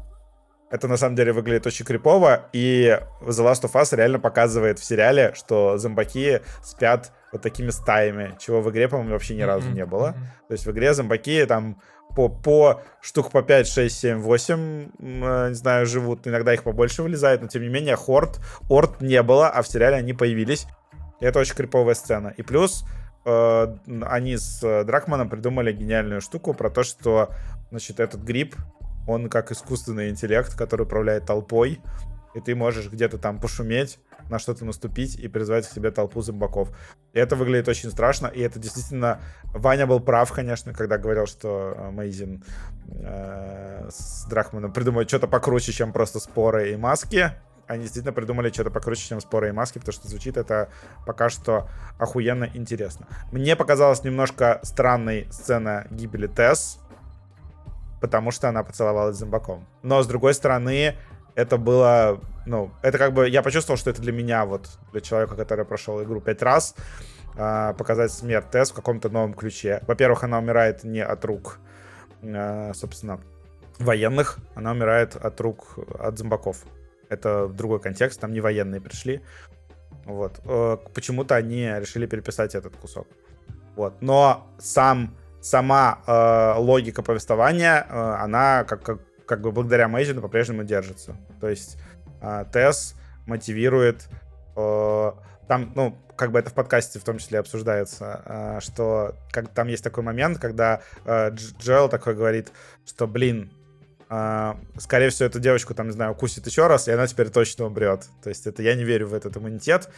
Это 0.71 0.87
на 0.87 0.97
самом 0.99 1.17
деле 1.17 1.33
выглядит 1.33 1.67
очень 1.67 1.87
крипово, 1.87 2.49
и 2.53 3.01
The 3.23 3.45
Last 3.45 3.63
of 3.63 3.73
Us 3.73 3.97
реально 3.97 4.21
показывает 4.21 4.79
в 4.79 4.85
сериале, 4.85 5.33
что 5.35 5.79
зомбаки 5.79 6.41
спят 6.63 7.13
вот 7.33 7.41
такими 7.43 7.71
стаями, 7.71 8.35
чего 8.39 8.61
в 8.61 8.71
игре, 8.71 8.89
по-моему, 8.89 9.13
вообще 9.13 9.35
ни 9.35 9.43
разу 9.43 9.71
не 9.71 9.87
было. 9.87 10.15
То 10.49 10.53
есть 10.53 10.67
в 10.67 10.71
игре 10.71 10.93
зомбаки 10.93 11.45
там 11.47 11.81
по, 12.15 12.29
по 12.29 12.83
штук 13.01 13.31
по 13.31 13.43
5, 13.43 13.67
6, 13.67 13.99
7, 13.99 14.19
8, 14.19 14.91
не 14.99 15.55
знаю, 15.55 15.87
живут. 15.87 16.27
Иногда 16.27 16.53
их 16.53 16.65
побольше 16.65 17.03
вылезает, 17.03 17.41
но 17.43 17.49
тем 17.49 17.63
не 17.63 17.69
менее 17.69 17.97
Хорд, 17.97 18.41
Орд 18.69 19.01
не 19.01 19.23
было, 19.23 19.49
а 19.49 19.63
в 19.63 19.69
сериале 19.69 19.97
они 19.97 20.13
появились. 20.13 20.67
И 21.21 21.25
это 21.25 21.39
очень 21.39 21.55
криповая 21.55 21.95
сцена. 21.95 22.35
И 22.37 22.43
плюс 22.43 22.85
э, 23.25 23.77
они 24.03 24.37
с 24.37 24.85
Дракманом 24.85 25.29
придумали 25.29 25.73
гениальную 25.73 26.21
штуку 26.21 26.55
про 26.55 26.71
то, 26.71 26.83
что, 26.83 27.31
значит, 27.71 28.01
этот 28.01 28.23
гриб, 28.23 28.55
он 29.09 29.29
как 29.29 29.51
искусственный 29.51 30.11
интеллект, 30.11 30.55
который 30.55 30.83
управляет 30.83 31.25
толпой, 31.27 31.81
и 32.35 32.41
ты 32.41 32.55
можешь 32.55 32.91
где-то 32.91 33.19
там 33.19 33.41
пошуметь, 33.41 33.99
на 34.29 34.39
что-то 34.39 34.67
наступить 34.67 35.19
и 35.19 35.27
призвать 35.27 35.67
к 35.67 35.73
себе 35.73 35.91
толпу 35.91 36.21
зомбаков. 36.21 36.69
И 37.15 37.19
это 37.19 37.35
выглядит 37.35 37.69
очень 37.69 37.91
страшно, 37.91 38.27
и 38.27 38.41
это 38.41 38.59
действительно... 38.59 39.21
Ваня 39.55 39.87
был 39.87 40.01
прав, 40.01 40.31
конечно, 40.31 40.75
когда 40.75 40.99
говорил, 40.99 41.27
что 41.27 41.89
Мейзин 41.93 42.45
э, 42.91 43.89
с 43.91 44.27
Драхманом 44.29 44.73
придумают 44.73 45.09
что-то 45.09 45.27
покруче, 45.27 45.73
чем 45.73 45.93
просто 45.93 46.21
споры 46.21 46.73
и 46.73 46.77
маски. 46.77 47.33
Они 47.67 47.83
действительно 47.83 48.13
придумали 48.13 48.51
что-то 48.51 48.71
покруче, 48.71 49.09
чем 49.09 49.21
споры 49.21 49.49
и 49.49 49.53
маски, 49.53 49.79
потому 49.79 49.95
что 49.95 50.09
звучит 50.09 50.37
это 50.37 50.69
пока 51.07 51.31
что 51.31 51.69
охуенно 51.99 52.51
интересно. 52.53 53.07
Мне 53.33 53.57
показалась 53.57 54.05
немножко 54.05 54.61
странной 54.63 55.29
сцена 55.31 55.87
гибели 55.91 56.27
Тесс, 56.27 56.79
потому 58.01 58.31
что 58.31 58.49
она 58.49 58.63
поцеловалась 58.63 59.17
с 59.17 59.19
зомбаком. 59.19 59.67
Но, 59.83 60.03
с 60.03 60.07
другой 60.07 60.35
стороны, 60.35 60.95
это 61.35 61.57
было, 61.57 62.21
ну, 62.47 62.73
это 62.83 62.99
как 62.99 63.13
бы, 63.13 63.29
я 63.29 63.43
почувствовал, 63.43 63.79
что 63.79 63.91
это 63.91 64.03
для 64.03 64.13
меня, 64.13 64.45
вот, 64.45 64.69
для 64.93 65.01
человека, 65.01 65.37
который 65.37 65.65
прошел 65.65 66.03
игру 66.03 66.21
пять 66.21 66.43
раз, 66.43 66.75
э, 67.37 67.75
показать 67.79 68.11
смерть 68.11 68.51
Тесс 68.51 68.71
в 68.71 68.75
каком-то 68.75 69.09
новом 69.09 69.35
ключе. 69.35 69.83
Во-первых, 69.87 70.25
она 70.25 70.39
умирает 70.39 70.85
не 70.85 71.05
от 71.05 71.25
рук, 71.25 71.59
э, 72.23 72.73
собственно, 72.75 73.21
военных, 73.79 74.39
она 74.55 74.73
умирает 74.73 75.17
от 75.17 75.41
рук, 75.41 75.79
от 75.99 76.19
зомбаков. 76.19 76.65
Это 77.09 77.49
другой 77.49 77.81
контекст, 77.81 78.21
там 78.21 78.33
не 78.33 78.41
военные 78.41 78.81
пришли. 78.81 79.23
Вот. 80.05 80.41
Э, 80.45 80.77
почему-то 80.95 81.37
они 81.37 81.67
решили 81.79 82.07
переписать 82.07 82.55
этот 82.55 82.77
кусок. 82.77 83.07
Вот. 83.77 84.03
Но 84.03 84.49
сам, 84.59 85.15
сама 85.41 86.01
э, 86.07 86.55
логика 86.59 87.03
повествования, 87.03 87.87
э, 87.89 88.15
она 88.21 88.65
как, 88.65 88.83
как 88.83 89.01
как 89.29 89.43
бы 89.43 89.53
благодаря 89.53 89.87
Мейзину 89.87 90.23
по-прежнему 90.23 90.65
держится. 90.65 91.17
То 91.41 91.49
есть 91.49 91.77
э, 92.21 92.47
Тесс 92.53 92.95
мотивирует 93.27 94.09
э, 94.57 95.13
там, 95.47 95.73
ну, 95.77 95.97
как 96.17 96.33
бы 96.33 96.39
это 96.39 96.51
в 96.51 96.55
подкасте 96.55 96.99
в 96.99 97.05
том 97.05 97.19
числе 97.19 97.39
обсуждается, 97.39 98.23
э, 98.25 98.61
что 98.61 99.15
как, 99.31 99.49
там 99.49 99.69
есть 99.69 99.85
такой 99.85 100.03
момент, 100.03 100.39
когда 100.39 100.81
э, 101.05 101.31
Джоэл 101.31 101.89
такой 101.89 102.15
говорит, 102.15 102.51
что, 102.87 103.07
блин, 103.07 103.53
э, 104.09 104.55
скорее 104.79 105.11
всего, 105.11 105.27
эту 105.27 105.41
девочку, 105.41 105.75
там, 105.75 105.89
не 105.89 105.93
знаю, 105.93 106.13
укусит 106.13 106.47
еще 106.47 106.67
раз, 106.67 106.89
и 106.89 106.93
она 106.93 107.07
теперь 107.07 107.29
точно 107.29 107.67
умрет. 107.67 108.07
То 108.23 108.31
есть 108.31 108.47
это 108.47 108.63
я 108.63 108.75
не 108.75 108.85
верю 108.85 109.09
в 109.09 109.15
этот 109.15 109.37
иммунитет. 109.37 109.91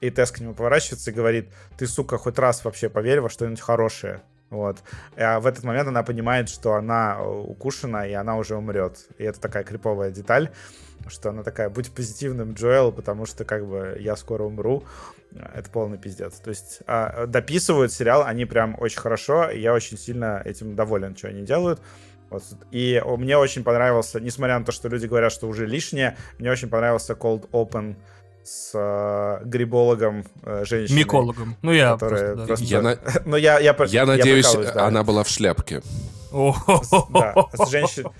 И 0.00 0.10
Тесс 0.10 0.32
к 0.32 0.40
нему 0.40 0.54
поворачивается 0.54 1.12
и 1.12 1.14
говорит, 1.14 1.52
ты, 1.78 1.86
сука, 1.86 2.18
хоть 2.18 2.38
раз 2.38 2.64
вообще 2.64 2.88
поверь 2.88 3.20
во 3.20 3.30
что-нибудь 3.30 3.60
хорошее. 3.60 4.22
Вот. 4.52 4.82
А 5.16 5.40
в 5.40 5.46
этот 5.46 5.64
момент 5.64 5.88
она 5.88 6.02
понимает, 6.02 6.50
что 6.50 6.74
она 6.74 7.16
э, 7.18 7.24
укушена, 7.24 8.06
и 8.06 8.12
она 8.12 8.36
уже 8.36 8.54
умрет. 8.54 9.08
И 9.16 9.24
это 9.24 9.40
такая 9.40 9.64
криповая 9.64 10.10
деталь, 10.10 10.50
что 11.06 11.30
она 11.30 11.42
такая, 11.42 11.70
будь 11.70 11.90
позитивным, 11.90 12.52
Джоэл, 12.52 12.92
потому 12.92 13.24
что 13.24 13.46
как 13.46 13.66
бы 13.66 13.96
я 13.98 14.14
скоро 14.14 14.42
умру. 14.44 14.84
Это 15.54 15.70
полный 15.70 15.96
пиздец. 15.96 16.34
То 16.34 16.50
есть 16.50 16.80
а, 16.86 17.26
дописывают 17.26 17.92
сериал 17.92 18.24
они 18.24 18.44
прям 18.44 18.76
очень 18.78 19.00
хорошо, 19.00 19.48
и 19.48 19.58
я 19.58 19.72
очень 19.72 19.96
сильно 19.96 20.42
этим 20.44 20.76
доволен, 20.76 21.16
что 21.16 21.28
они 21.28 21.44
делают. 21.44 21.80
Вот. 22.28 22.44
И 22.70 23.02
мне 23.16 23.38
очень 23.38 23.64
понравился, 23.64 24.20
несмотря 24.20 24.58
на 24.58 24.66
то, 24.66 24.72
что 24.72 24.88
люди 24.88 25.06
говорят, 25.06 25.32
что 25.32 25.48
уже 25.48 25.64
лишнее, 25.64 26.18
мне 26.38 26.50
очень 26.50 26.68
понравился 26.68 27.14
Cold 27.14 27.48
Open 27.52 27.96
с 28.44 28.72
э, 28.74 29.44
грибологом 29.44 30.24
э, 30.42 30.64
женщиной. 30.66 30.98
Микологом. 30.98 31.56
Ну, 31.62 31.72
я 31.72 31.96
просто, 31.96 32.36
да. 32.36 32.46
просто... 32.46 32.64
Я, 32.64 32.82
на... 32.82 32.98
ну, 33.24 33.36
я, 33.36 33.58
я, 33.58 33.76
я, 33.78 33.86
я 33.86 34.06
надеюсь, 34.06 34.52
да. 34.52 34.86
она 34.86 35.04
была 35.04 35.24
в 35.24 35.28
шляпке. 35.28 35.82
Да, 36.32 37.34
с 37.52 37.70
женщиной... 37.70 38.10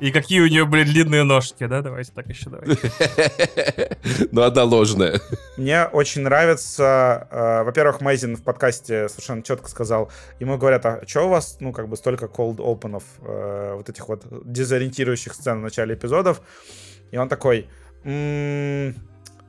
И 0.00 0.12
какие 0.12 0.40
у 0.40 0.46
нее 0.46 0.64
были 0.64 0.84
длинные 0.84 1.24
ножки, 1.24 1.66
да? 1.66 1.82
Давайте 1.82 2.12
так 2.12 2.26
еще 2.26 2.48
давайте. 2.48 2.90
Ну, 4.32 4.42
одна 4.42 4.64
ложная. 4.64 5.20
Мне 5.58 5.84
очень 5.84 6.22
нравится... 6.22 7.28
Э, 7.30 7.62
во-первых, 7.64 8.00
Мейзин 8.00 8.36
в 8.36 8.42
подкасте 8.42 9.10
совершенно 9.10 9.42
четко 9.42 9.68
сказал, 9.68 10.10
ему 10.40 10.56
говорят, 10.56 10.86
а 10.86 11.02
что 11.06 11.26
у 11.26 11.28
вас, 11.28 11.58
ну, 11.60 11.72
как 11.72 11.88
бы 11.88 11.98
столько 11.98 12.26
cold 12.26 12.56
openов, 12.56 13.04
э, 13.20 13.74
вот 13.76 13.90
этих 13.90 14.08
вот 14.08 14.24
дезориентирующих 14.50 15.34
сцен 15.34 15.58
в 15.58 15.62
начале 15.62 15.94
эпизодов? 15.94 16.40
И 17.10 17.18
он 17.18 17.28
такой... 17.28 17.68
М-м, 18.04 18.94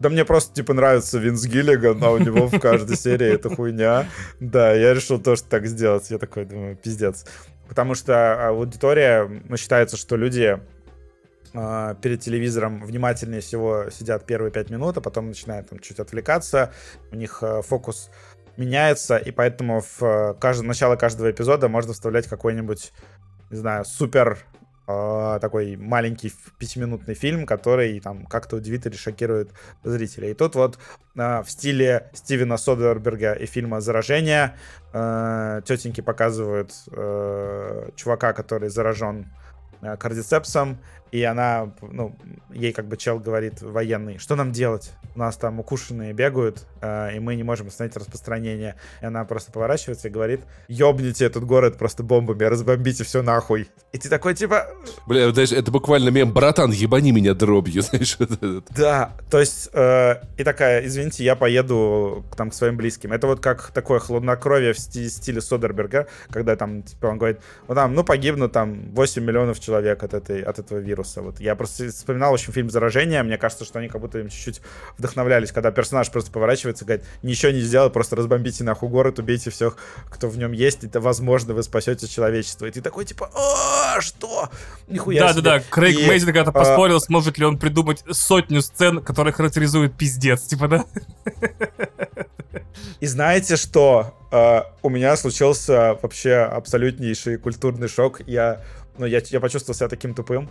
да 0.01 0.09
мне 0.09 0.25
просто, 0.25 0.55
типа, 0.55 0.73
нравится 0.73 1.19
Винс 1.19 1.45
Гиллиган, 1.45 2.03
а 2.03 2.09
у 2.09 2.17
него 2.17 2.47
в 2.47 2.59
каждой 2.59 2.97
серии 2.97 3.27
эта 3.27 3.55
хуйня. 3.55 4.07
Да, 4.39 4.73
я 4.73 4.95
решил 4.95 5.21
тоже 5.21 5.43
так 5.43 5.67
сделать. 5.67 6.09
Я 6.09 6.17
такой 6.17 6.45
думаю, 6.45 6.75
пиздец. 6.75 7.25
Потому 7.69 7.93
что 7.93 8.47
аудитория, 8.47 9.29
ну, 9.47 9.57
считается, 9.57 9.97
что 9.97 10.15
люди 10.15 10.59
э, 11.53 11.95
перед 12.01 12.19
телевизором 12.19 12.83
внимательнее 12.83 13.41
всего 13.41 13.91
сидят 13.91 14.25
первые 14.25 14.51
пять 14.51 14.71
минут, 14.71 14.97
а 14.97 15.01
потом 15.01 15.27
начинают 15.27 15.69
там 15.69 15.77
чуть 15.77 15.99
отвлекаться, 15.99 16.73
у 17.11 17.15
них 17.15 17.37
э, 17.43 17.61
фокус 17.61 18.09
меняется, 18.57 19.17
и 19.17 19.29
поэтому 19.29 19.81
в 19.81 20.01
э, 20.01 20.33
кажд... 20.33 20.63
начало 20.63 20.95
каждого 20.95 21.29
эпизода 21.29 21.69
можно 21.69 21.93
вставлять 21.93 22.27
какой-нибудь, 22.27 22.91
не 23.51 23.57
знаю, 23.57 23.85
супер 23.85 24.39
такой 24.85 25.77
маленький 25.77 26.33
пятиминутный 26.57 27.13
фильм, 27.13 27.45
который 27.45 27.99
там 27.99 28.25
как-то 28.25 28.57
удивит 28.57 28.85
или 28.85 28.95
шокирует 28.95 29.51
зрителей. 29.83 30.31
И 30.31 30.33
тут 30.33 30.55
вот 30.55 30.79
э, 31.15 31.41
в 31.43 31.49
стиле 31.49 32.09
Стивена 32.13 32.57
Содерберга 32.57 33.33
и 33.33 33.45
фильма 33.45 33.79
«Заражение» 33.81 34.55
э, 34.93 35.61
тетеньки 35.65 36.01
показывают 36.01 36.71
чувака, 37.95 38.33
который 38.33 38.69
заражен 38.69 39.31
кардицепсом, 39.81 40.77
и 41.11 41.23
она, 41.23 41.73
ну, 41.81 42.15
ей 42.53 42.71
как 42.71 42.87
бы 42.87 42.95
чел 42.95 43.19
говорит 43.19 43.61
военный, 43.61 44.17
что 44.17 44.35
нам 44.35 44.53
делать? 44.53 44.91
У 45.13 45.19
нас 45.19 45.35
там 45.35 45.59
укушенные 45.59 46.13
бегают, 46.13 46.65
э, 46.81 47.17
и 47.17 47.19
мы 47.19 47.35
не 47.35 47.43
можем 47.43 47.67
остановить 47.67 47.97
распространение. 47.97 48.75
И 49.01 49.05
она 49.05 49.25
просто 49.25 49.51
поворачивается 49.51 50.07
и 50.07 50.11
говорит, 50.11 50.41
ёбните 50.69 51.25
этот 51.25 51.43
город 51.43 51.77
просто 51.77 52.01
бомбами, 52.01 52.45
разбомбите 52.45 53.03
все 53.03 53.21
нахуй. 53.21 53.67
И 53.91 53.97
ты 53.97 54.07
такой, 54.07 54.35
типа... 54.35 54.67
Бля, 55.05 55.29
это, 55.29 55.41
это 55.41 55.69
буквально 55.69 56.09
мем, 56.09 56.31
братан, 56.31 56.71
ебани 56.71 57.11
меня 57.11 57.33
дробью, 57.33 57.81
знаешь. 57.81 58.17
Да, 58.69 59.11
то 59.29 59.39
есть, 59.41 59.69
э, 59.73 60.15
и 60.37 60.45
такая, 60.45 60.85
извините, 60.85 61.25
я 61.25 61.35
поеду 61.35 62.25
там 62.37 62.51
к 62.51 62.53
своим 62.53 62.77
близким. 62.77 63.11
Это 63.11 63.27
вот 63.27 63.41
как 63.41 63.71
такое 63.71 63.99
хладнокровие 63.99 64.71
в 64.71 64.79
стиле, 64.79 65.09
стиле 65.09 65.41
Содерберга, 65.41 66.07
когда 66.29 66.55
там, 66.55 66.83
типа, 66.83 67.07
он 67.07 67.17
говорит, 67.17 67.41
ну 67.67 67.75
там, 67.75 67.93
ну 67.93 68.05
погибнут 68.05 68.53
там 68.53 68.91
8 68.93 69.21
миллионов 69.21 69.59
человек 69.59 70.03
от, 70.03 70.13
этой, 70.13 70.41
от 70.41 70.57
этого 70.59 70.77
вируса 70.79 71.00
вируса. 71.01 71.21
Вот 71.21 71.39
я 71.39 71.55
просто 71.55 71.89
вспоминал 71.89 72.33
очень 72.33 72.53
фильм 72.53 72.69
«Заражение», 72.69 73.23
мне 73.23 73.37
кажется, 73.37 73.65
что 73.65 73.79
они 73.79 73.87
как 73.87 74.01
будто 74.01 74.19
им 74.19 74.29
чуть-чуть 74.29 74.61
вдохновлялись, 74.97 75.51
когда 75.51 75.71
персонаж 75.71 76.09
просто 76.11 76.31
поворачивается 76.31 76.85
и 76.85 76.87
говорит, 76.87 77.05
ничего 77.23 77.51
не 77.51 77.61
сделай, 77.61 77.89
просто 77.89 78.15
разбомбите 78.15 78.63
нахуй 78.63 78.89
город, 78.89 79.19
убейте 79.19 79.49
всех, 79.49 79.77
кто 80.09 80.29
в 80.29 80.37
нем 80.37 80.51
есть, 80.51 80.83
это 80.83 80.99
возможно, 80.99 81.53
вы 81.53 81.63
спасете 81.63 82.07
человечество. 82.07 82.65
И 82.65 82.71
ты 82.71 82.81
такой, 82.81 83.05
типа, 83.05 83.29
а 83.33 84.01
что? 84.01 84.49
Нихуя 84.87 85.27
Да-да-да, 85.27 85.59
Крейг 85.59 85.99
и, 85.99 86.07
Мейзин 86.07 86.27
когда-то 86.27 86.51
а... 86.51 86.53
поспорил, 86.53 86.99
сможет 86.99 87.37
ли 87.37 87.45
он 87.45 87.57
придумать 87.57 88.03
сотню 88.11 88.61
сцен, 88.61 89.01
которые 89.01 89.33
характеризуют 89.33 89.97
пиздец, 89.97 90.43
типа, 90.43 90.67
да? 90.67 90.85
И 92.99 93.07
знаете 93.07 93.55
что? 93.55 94.17
Uh, 94.31 94.63
у 94.81 94.89
меня 94.89 95.17
случился 95.17 95.97
вообще 96.01 96.35
абсолютнейший 96.35 97.37
культурный 97.37 97.89
шок. 97.89 98.21
Я 98.27 98.61
ну, 99.01 99.07
я, 99.07 99.19
я 99.25 99.39
почувствовал 99.39 99.75
себя 99.75 99.89
таким 99.89 100.13
тупым, 100.13 100.47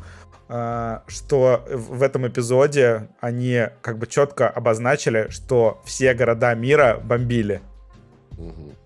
э, 0.49 0.99
что 1.07 1.65
в 1.71 2.03
этом 2.03 2.27
эпизоде 2.27 3.09
они 3.21 3.69
как 3.81 3.99
бы 3.99 4.09
четко 4.09 4.49
обозначили, 4.49 5.29
что 5.31 5.81
все 5.85 6.15
города 6.15 6.53
мира 6.57 7.01
бомбили. 7.03 7.63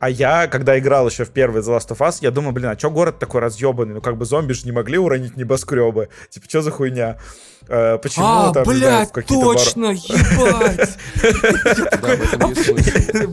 А 0.01 0.11
я, 0.11 0.49
когда 0.49 0.79
играл 0.79 1.09
еще 1.09 1.25
в 1.25 1.31
первый 1.31 1.63
The 1.63 1.79
Last 1.79 1.89
of 1.89 1.99
Us, 2.07 2.19
я 2.21 2.31
думаю, 2.31 2.53
блин, 2.53 2.71
а 2.71 2.79
что 2.79 2.91
город 2.91 3.19
такой 3.19 3.41
разъебанный? 3.41 3.95
Ну, 3.95 4.01
как 4.03 4.19
бы 4.19 4.27
зомби 4.27 4.53
же 4.53 4.67
не 4.67 4.73
могли 4.73 4.99
уронить 4.99 5.37
небоскребы. 5.37 6.11
Типа, 6.29 6.47
что 6.47 6.61
за 6.61 6.71
хуйня? 6.71 7.19
Э, 7.67 7.99
почему 8.03 8.27
а, 8.27 8.53
там, 8.53 8.65
блядь, 8.65 9.11
точно, 9.27 9.93
ебать! 9.93 10.99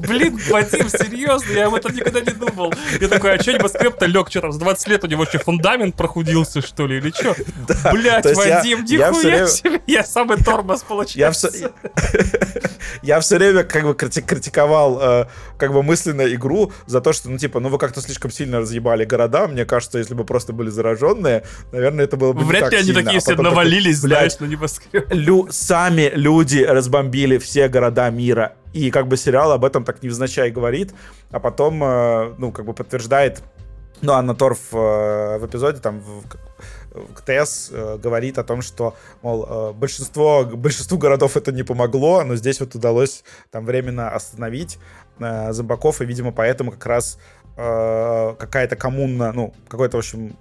Блин, 0.08 0.40
Вадим, 0.50 0.88
серьезно, 0.88 1.52
я 1.52 1.68
об 1.68 1.74
этом 1.74 1.94
никогда 1.94 2.22
не 2.22 2.32
думал. 2.32 2.74
Я 3.02 3.10
такой, 3.10 3.36
а 3.36 3.42
что 3.42 3.52
небоскреб-то 3.52 4.06
лег, 4.06 4.30
что 4.30 4.42
там, 4.42 4.54
с 4.54 4.58
20 4.58 4.88
лет 4.88 5.04
у 5.04 5.08
него 5.08 5.24
еще 5.24 5.38
фундамент 5.40 5.96
прохудился, 5.96 6.62
что 6.62 6.88
ли, 6.88 6.98
или 6.98 7.12
что? 7.12 7.36
Блядь, 7.92 8.34
Вадим, 8.34 8.86
нихуя 8.86 9.48
себе, 9.48 9.82
я 9.86 10.06
самый 10.06 10.38
тормоз 10.38 10.84
получился. 10.84 11.52
Я 13.02 13.20
все 13.20 13.38
время 13.38 13.64
как 13.64 13.84
бы 13.84 13.94
критиковал 13.96 15.00
э, 15.02 15.26
как 15.58 15.74
бы 15.74 15.84
мысленно 15.84 16.22
игру 16.34 16.72
за 16.86 17.02
то, 17.02 17.12
что, 17.12 17.30
ну, 17.30 17.38
типа, 17.38 17.60
ну, 17.60 17.68
вы 17.68 17.78
как-то 17.78 18.02
слишком 18.02 18.32
сильно 18.32 18.62
разъебали 18.62 19.04
города. 19.04 19.48
Мне 19.48 19.66
кажется, 19.66 19.98
если 19.98 20.14
бы 20.14 20.24
просто 20.24 20.54
были 20.54 20.70
зараженные, 20.70 21.44
наверное, 21.72 22.06
это 22.06 22.16
было 22.16 22.32
бы 22.32 22.46
Вряд 22.46 22.72
ли 22.72 22.78
они 22.78 22.94
такие 22.94 23.18
а 23.18 23.20
все 23.20 23.36
навалились, 23.36 24.02
блядь, 24.02 24.20
знаешь, 24.30 24.39
на. 24.39 24.45
Лю 25.09 25.47
сами 25.49 26.11
люди 26.13 26.59
разбомбили 26.63 27.38
все 27.38 27.67
города 27.67 28.09
мира. 28.09 28.53
И 28.74 28.89
как 28.91 29.07
бы 29.07 29.17
сериал 29.17 29.51
об 29.51 29.65
этом 29.65 29.84
так 29.84 30.01
невзначай 30.01 30.49
говорит, 30.49 30.93
а 31.30 31.39
потом, 31.39 31.84
э, 31.84 32.34
ну, 32.38 32.51
как 32.51 32.65
бы 32.65 32.74
подтверждает 32.74 33.43
ну, 34.01 34.13
Анна 34.13 34.34
Торф 34.34 34.59
э, 34.72 35.38
в 35.38 35.45
эпизоде 35.45 35.80
там 35.80 35.99
в, 35.99 36.24
ТС 37.26 37.69
э, 37.72 37.97
говорит 37.97 38.38
о 38.38 38.43
том, 38.43 38.61
что, 38.61 38.95
мол, 39.22 39.45
э, 39.47 39.74
большинство, 39.74 40.43
большинству 40.43 40.97
городов 40.97 41.38
это 41.38 41.51
не 41.51 41.63
помогло, 41.63 42.24
но 42.24 42.36
здесь 42.36 42.59
вот 42.59 42.76
удалось 42.76 43.24
там 43.49 43.65
временно 43.65 44.09
остановить 44.09 44.80
э, 45.19 45.53
зомбаков, 45.53 46.01
и, 46.01 46.05
видимо, 46.05 46.32
поэтому 46.32 46.72
как 46.72 46.86
раз 46.86 47.17
э, 47.57 48.36
какая-то 48.38 48.76
коммуна, 48.76 49.32
ну, 49.32 49.53
какой-то, 49.67 49.97
в 49.97 49.99
общем, 49.99 50.36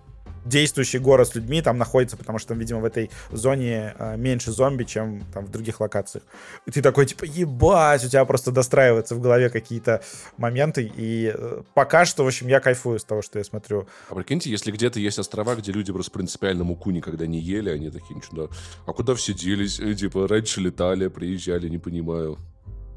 действующий 0.44 0.98
город 0.98 1.28
с 1.28 1.34
людьми 1.34 1.62
там 1.62 1.78
находится, 1.78 2.16
потому 2.16 2.38
что, 2.38 2.54
видимо, 2.54 2.80
в 2.80 2.84
этой 2.84 3.10
зоне 3.30 3.94
э, 3.98 4.16
меньше 4.16 4.52
зомби, 4.52 4.84
чем 4.84 5.24
там 5.32 5.46
в 5.46 5.50
других 5.50 5.80
локациях. 5.80 6.24
И 6.66 6.70
ты 6.70 6.82
такой, 6.82 7.06
типа, 7.06 7.24
ебать, 7.24 8.04
у 8.04 8.08
тебя 8.08 8.24
просто 8.24 8.50
достраиваются 8.50 9.14
в 9.14 9.20
голове 9.20 9.50
какие-то 9.50 10.02
моменты, 10.36 10.90
и 10.96 11.32
э, 11.34 11.62
пока 11.74 12.04
что, 12.04 12.24
в 12.24 12.26
общем, 12.26 12.48
я 12.48 12.60
кайфую 12.60 12.98
с 12.98 13.04
того, 13.04 13.22
что 13.22 13.38
я 13.38 13.44
смотрю. 13.44 13.86
А 14.08 14.14
прикиньте, 14.14 14.50
если 14.50 14.70
где-то 14.70 14.98
есть 15.00 15.18
острова, 15.18 15.54
где 15.56 15.72
люди 15.72 15.92
просто 15.92 16.10
принципиально 16.10 16.64
муку 16.64 16.90
никогда 16.90 17.26
не 17.26 17.38
ели, 17.38 17.70
они 17.70 17.90
такие, 17.90 18.16
ничего, 18.16 18.46
да, 18.46 18.54
а 18.86 18.92
куда 18.92 19.14
все 19.14 19.34
делись? 19.34 19.80
Э, 19.80 19.94
типа, 19.94 20.26
раньше 20.28 20.60
летали, 20.60 21.08
приезжали, 21.08 21.68
не 21.68 21.78
понимаю. 21.78 22.38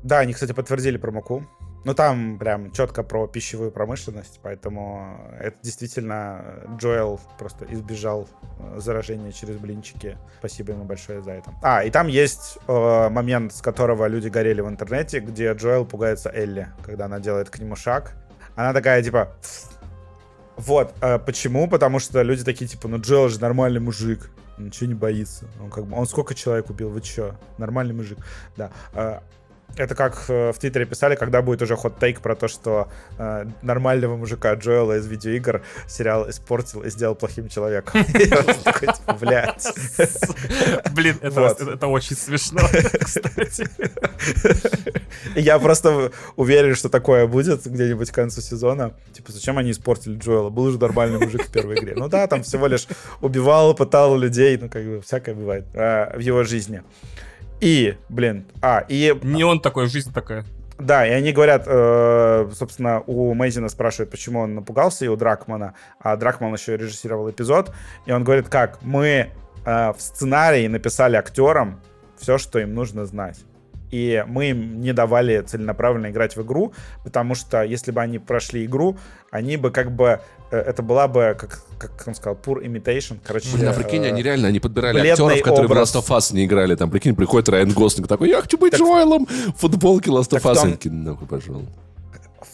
Да, 0.04 0.20
они, 0.20 0.34
кстати, 0.34 0.52
подтвердили 0.52 0.98
про 0.98 1.12
муку. 1.12 1.48
Ну, 1.86 1.94
там 1.94 2.38
прям 2.38 2.72
четко 2.72 3.04
про 3.04 3.28
пищевую 3.28 3.70
промышленность, 3.70 4.40
поэтому 4.42 5.20
это 5.38 5.58
действительно 5.62 6.64
Джоэл 6.78 7.20
просто 7.38 7.66
избежал 7.70 8.30
э, 8.60 8.80
заражения 8.80 9.34
через 9.34 9.58
блинчики. 9.58 10.18
Спасибо 10.40 10.72
ему 10.72 10.86
большое 10.86 11.22
за 11.22 11.32
это. 11.32 11.52
А, 11.62 11.84
и 11.84 11.92
там 11.92 12.08
есть 12.08 12.58
э, 12.68 13.10
момент, 13.10 13.54
с 13.54 13.62
которого 13.62 14.08
люди 14.08 14.30
горели 14.30 14.62
в 14.62 14.70
интернете, 14.70 15.20
где 15.20 15.52
Джоэл 15.52 15.86
пугается 15.86 16.32
Элли, 16.34 16.70
когда 16.84 17.06
она 17.06 17.20
делает 17.20 17.50
к 17.50 17.60
нему 17.60 17.76
шаг. 17.76 18.16
Она 18.56 18.72
такая, 18.72 19.04
типа... 19.04 19.34
Вот, 20.56 20.94
э, 21.02 21.20
почему? 21.20 21.68
Потому 21.68 22.00
что 22.00 22.22
люди 22.22 22.46
такие, 22.46 22.68
типа, 22.68 22.88
ну 22.88 22.98
Джоэл 22.98 23.28
же 23.28 23.42
нормальный 23.42 23.82
мужик, 23.82 24.30
ничего 24.58 24.88
не 24.88 24.94
боится. 24.94 25.48
Он 25.62 25.70
как 25.70 25.86
бы, 25.86 25.98
он 25.98 26.06
сколько 26.08 26.34
человек 26.34 26.70
убил, 26.70 26.90
вы 26.92 27.02
чё? 27.02 27.36
Нормальный 27.58 27.94
мужик. 27.94 28.20
Да. 28.56 28.72
Это 29.76 29.96
как 29.96 30.26
э, 30.28 30.52
в 30.52 30.60
Твиттере 30.60 30.86
писали, 30.86 31.16
когда 31.16 31.42
будет 31.42 31.62
уже 31.62 31.76
хот-тейк 31.76 32.22
про 32.22 32.36
то, 32.36 32.48
что 32.48 32.90
э, 33.18 33.46
нормального 33.62 34.16
мужика 34.16 34.54
Джоэла 34.54 34.98
из 34.98 35.08
видеоигр 35.08 35.64
сериал 35.88 36.30
испортил 36.30 36.84
и 36.84 36.90
сделал 36.90 37.16
плохим 37.16 37.50
человеком. 37.50 38.04
Типа, 38.14 39.14
Блять. 39.20 39.68
Блин, 40.94 41.18
это 41.22 41.88
очень 41.88 42.16
смешно, 42.16 42.62
кстати. 43.00 43.68
Я 45.36 45.58
просто 45.60 46.12
уверен, 46.36 46.76
что 46.76 46.90
такое 46.90 47.26
будет 47.28 47.66
где-нибудь 47.66 48.12
к 48.12 48.16
концу 48.16 48.42
сезона. 48.42 48.94
Типа, 49.14 49.32
зачем 49.32 49.58
они 49.58 49.72
испортили 49.72 50.18
Джоэла? 50.18 50.50
Был 50.50 50.72
же 50.72 50.80
нормальный 50.80 51.20
мужик 51.20 51.48
в 51.48 51.52
первой 51.52 51.76
игре. 51.78 51.94
Ну 51.96 52.10
да, 52.10 52.28
там 52.28 52.44
всего 52.44 52.68
лишь 52.68 52.88
убивал, 53.22 53.74
пытал 53.74 54.18
людей, 54.18 54.58
ну 54.58 54.70
как 54.70 54.84
бы 54.84 55.02
всякое 55.02 55.36
бывает 55.36 55.66
э, 55.74 56.16
в 56.18 56.20
его 56.20 56.44
жизни. 56.44 56.84
И, 57.64 57.96
блин, 58.10 58.46
а, 58.62 58.84
и... 58.90 59.18
Не 59.24 59.46
он 59.46 59.62
такой, 59.62 59.88
жизнь 59.88 60.12
такая. 60.14 60.44
Да, 60.78 61.08
и 61.08 61.12
они 61.12 61.32
говорят, 61.32 61.64
э, 61.66 62.50
собственно, 62.54 63.00
у 63.08 63.34
Мейзина 63.34 63.70
спрашивают, 63.70 64.12
почему 64.12 64.42
он 64.42 64.56
напугался, 64.56 65.06
и 65.06 65.08
у 65.08 65.16
Дракмана, 65.16 65.74
а 65.98 66.18
Дракман 66.18 66.54
еще 66.54 66.76
режиссировал 66.76 67.30
эпизод, 67.30 67.74
и 68.06 68.12
он 68.12 68.26
говорит, 68.26 68.50
как, 68.50 68.82
мы 68.82 69.30
э, 69.66 69.94
в 69.94 69.96
сценарии 69.98 70.68
написали 70.68 71.16
актерам 71.16 71.80
все, 72.18 72.38
что 72.38 72.60
им 72.60 72.74
нужно 72.74 73.06
знать 73.06 73.40
и 73.94 74.26
мы 74.28 74.50
им 74.50 74.82
не 74.82 74.92
давали 74.92 75.42
целенаправленно 75.42 76.10
играть 76.10 76.36
в 76.36 76.42
игру, 76.42 76.74
потому 77.04 77.36
что 77.36 77.62
если 77.62 77.92
бы 77.92 78.02
они 78.02 78.18
прошли 78.18 78.66
игру, 78.66 78.98
они 79.30 79.56
бы 79.56 79.70
как 79.70 79.92
бы 79.92 80.20
э, 80.50 80.58
это 80.58 80.82
была 80.82 81.08
бы, 81.08 81.38
как, 81.40 81.62
как 81.78 81.92
он 82.08 82.16
сказал, 82.16 82.36
poor 82.44 82.66
imitation. 82.66 83.20
Короче, 83.24 83.50
Блин, 83.54 83.68
а 83.68 83.74
прикинь, 83.74 84.04
э, 84.04 84.08
они 84.08 84.24
реально, 84.24 84.48
они 84.48 84.60
подбирали 84.60 85.08
актеров, 85.08 85.40
которые 85.44 85.66
образ. 85.66 85.94
в 85.94 85.96
Last 85.96 86.02
of 86.02 86.18
Us 86.18 86.34
не 86.34 86.46
играли. 86.46 86.74
Там, 86.74 86.90
прикинь, 86.90 87.16
приходит 87.16 87.50
Райан 87.50 87.72
Гослинг 87.72 88.08
такой, 88.08 88.30
я 88.30 88.42
хочу 88.42 88.58
быть 88.58 88.72
так, 88.72 88.82
Джоэлом 88.82 89.28
в 89.28 89.60
футболке 89.60 90.10
Last 90.10 90.32
of 90.32 90.42
Us. 90.42 90.76
Том... 90.78 91.04
Нахуй 91.04 91.28
пошел 91.28 91.62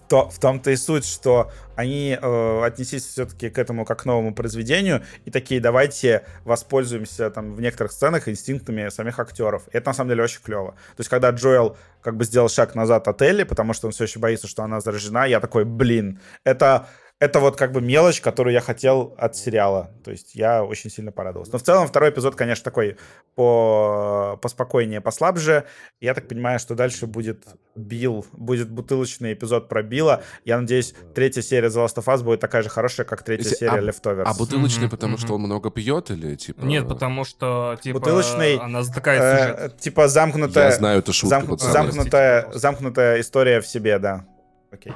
то, 0.09 0.29
в 0.29 0.39
том-то 0.39 0.71
и 0.71 0.75
суть, 0.75 1.05
что 1.05 1.51
они 1.75 2.17
э, 2.19 2.61
отнеслись 2.65 3.05
все-таки 3.05 3.49
к 3.49 3.57
этому 3.57 3.85
как 3.85 4.01
к 4.01 4.05
новому 4.05 4.33
произведению 4.33 5.03
и 5.25 5.31
такие, 5.31 5.61
давайте 5.61 6.25
воспользуемся 6.43 7.29
там 7.29 7.53
в 7.53 7.61
некоторых 7.61 7.91
сценах 7.91 8.27
инстинктами 8.27 8.89
самих 8.89 9.19
актеров. 9.19 9.67
И 9.71 9.77
это 9.77 9.89
на 9.89 9.93
самом 9.93 10.09
деле 10.09 10.23
очень 10.23 10.41
клево. 10.41 10.71
То 10.71 11.01
есть, 11.01 11.09
когда 11.09 11.29
Джоэл 11.29 11.77
как 12.01 12.17
бы 12.17 12.25
сделал 12.25 12.49
шаг 12.49 12.75
назад 12.75 13.07
от 13.07 13.21
Элли, 13.21 13.43
потому 13.43 13.73
что 13.73 13.87
он 13.87 13.93
все 13.93 14.05
еще 14.05 14.19
боится, 14.19 14.47
что 14.47 14.63
она 14.63 14.81
заражена, 14.81 15.25
я 15.25 15.39
такой, 15.39 15.63
блин, 15.63 16.19
это 16.43 16.87
это 17.19 17.41
вот 17.41 17.57
как 17.57 17.73
бы 17.73 17.81
мелочь, 17.81 18.21
которую 18.21 18.53
я 18.53 18.61
хотел 18.61 19.13
от 19.17 19.35
сериала. 19.35 19.91
То 20.05 20.11
есть 20.11 20.35
я 20.35 20.63
очень 20.63 20.89
сильно 20.89 21.11
порадовался. 21.11 21.51
Но 21.51 21.59
в 21.59 21.63
целом 21.63 21.85
второй 21.87 22.11
эпизод, 22.11 22.35
конечно, 22.35 22.63
такой 22.63 22.95
по 23.35 24.39
поспокойнее, 24.41 25.01
послабже. 25.01 25.65
Я 25.99 26.13
так 26.13 26.27
понимаю, 26.27 26.59
что 26.59 26.75
дальше 26.75 27.07
будет 27.07 27.43
Билл, 27.75 28.25
будет 28.31 28.69
бутылочный 28.69 29.33
эпизод 29.33 29.67
про 29.67 29.83
Билла. 29.83 30.23
Я 30.45 30.59
надеюсь, 30.59 30.93
третья 31.13 31.41
серия 31.41 31.67
The 31.67 31.85
Last 31.85 31.95
of 31.95 32.05
Us 32.05 32.23
будет 32.23 32.39
такая 32.39 32.63
же 32.63 32.69
хорошая, 32.69 33.05
как 33.05 33.23
третья 33.23 33.43
Если- 33.49 33.55
серия 33.65 33.79
а- 33.79 33.81
Leftovers. 33.81 34.23
А 34.25 34.33
бутылочный, 34.33 34.83
Мгм, 34.83 34.91
потому 34.91 35.13
мгм. 35.13 35.19
что 35.21 35.35
он 35.35 35.41
много 35.41 35.71
пьет 35.71 36.11
или 36.11 36.35
типа... 36.35 36.61
Нет, 36.63 36.87
потому 36.87 37.25
что, 37.25 37.77
типа, 37.81 37.99
Бутылочный, 37.99 38.57
она 38.57 38.83
затыкает 38.83 39.39
сюжет. 39.39 39.59
Э, 39.59 39.77
типа 39.81 40.07
замкнутая, 40.07 40.65
Я 40.69 40.71
знаю 40.71 40.99
эту 40.99 41.11
шутку, 41.13 41.35
замк- 41.35 41.49
пацаны. 41.49 41.71
замкнутая, 41.73 42.51
замкнутая 42.53 43.19
история 43.21 43.59
в 43.61 43.67
себе, 43.67 43.99
да. 43.99 44.25
Окей. 44.71 44.93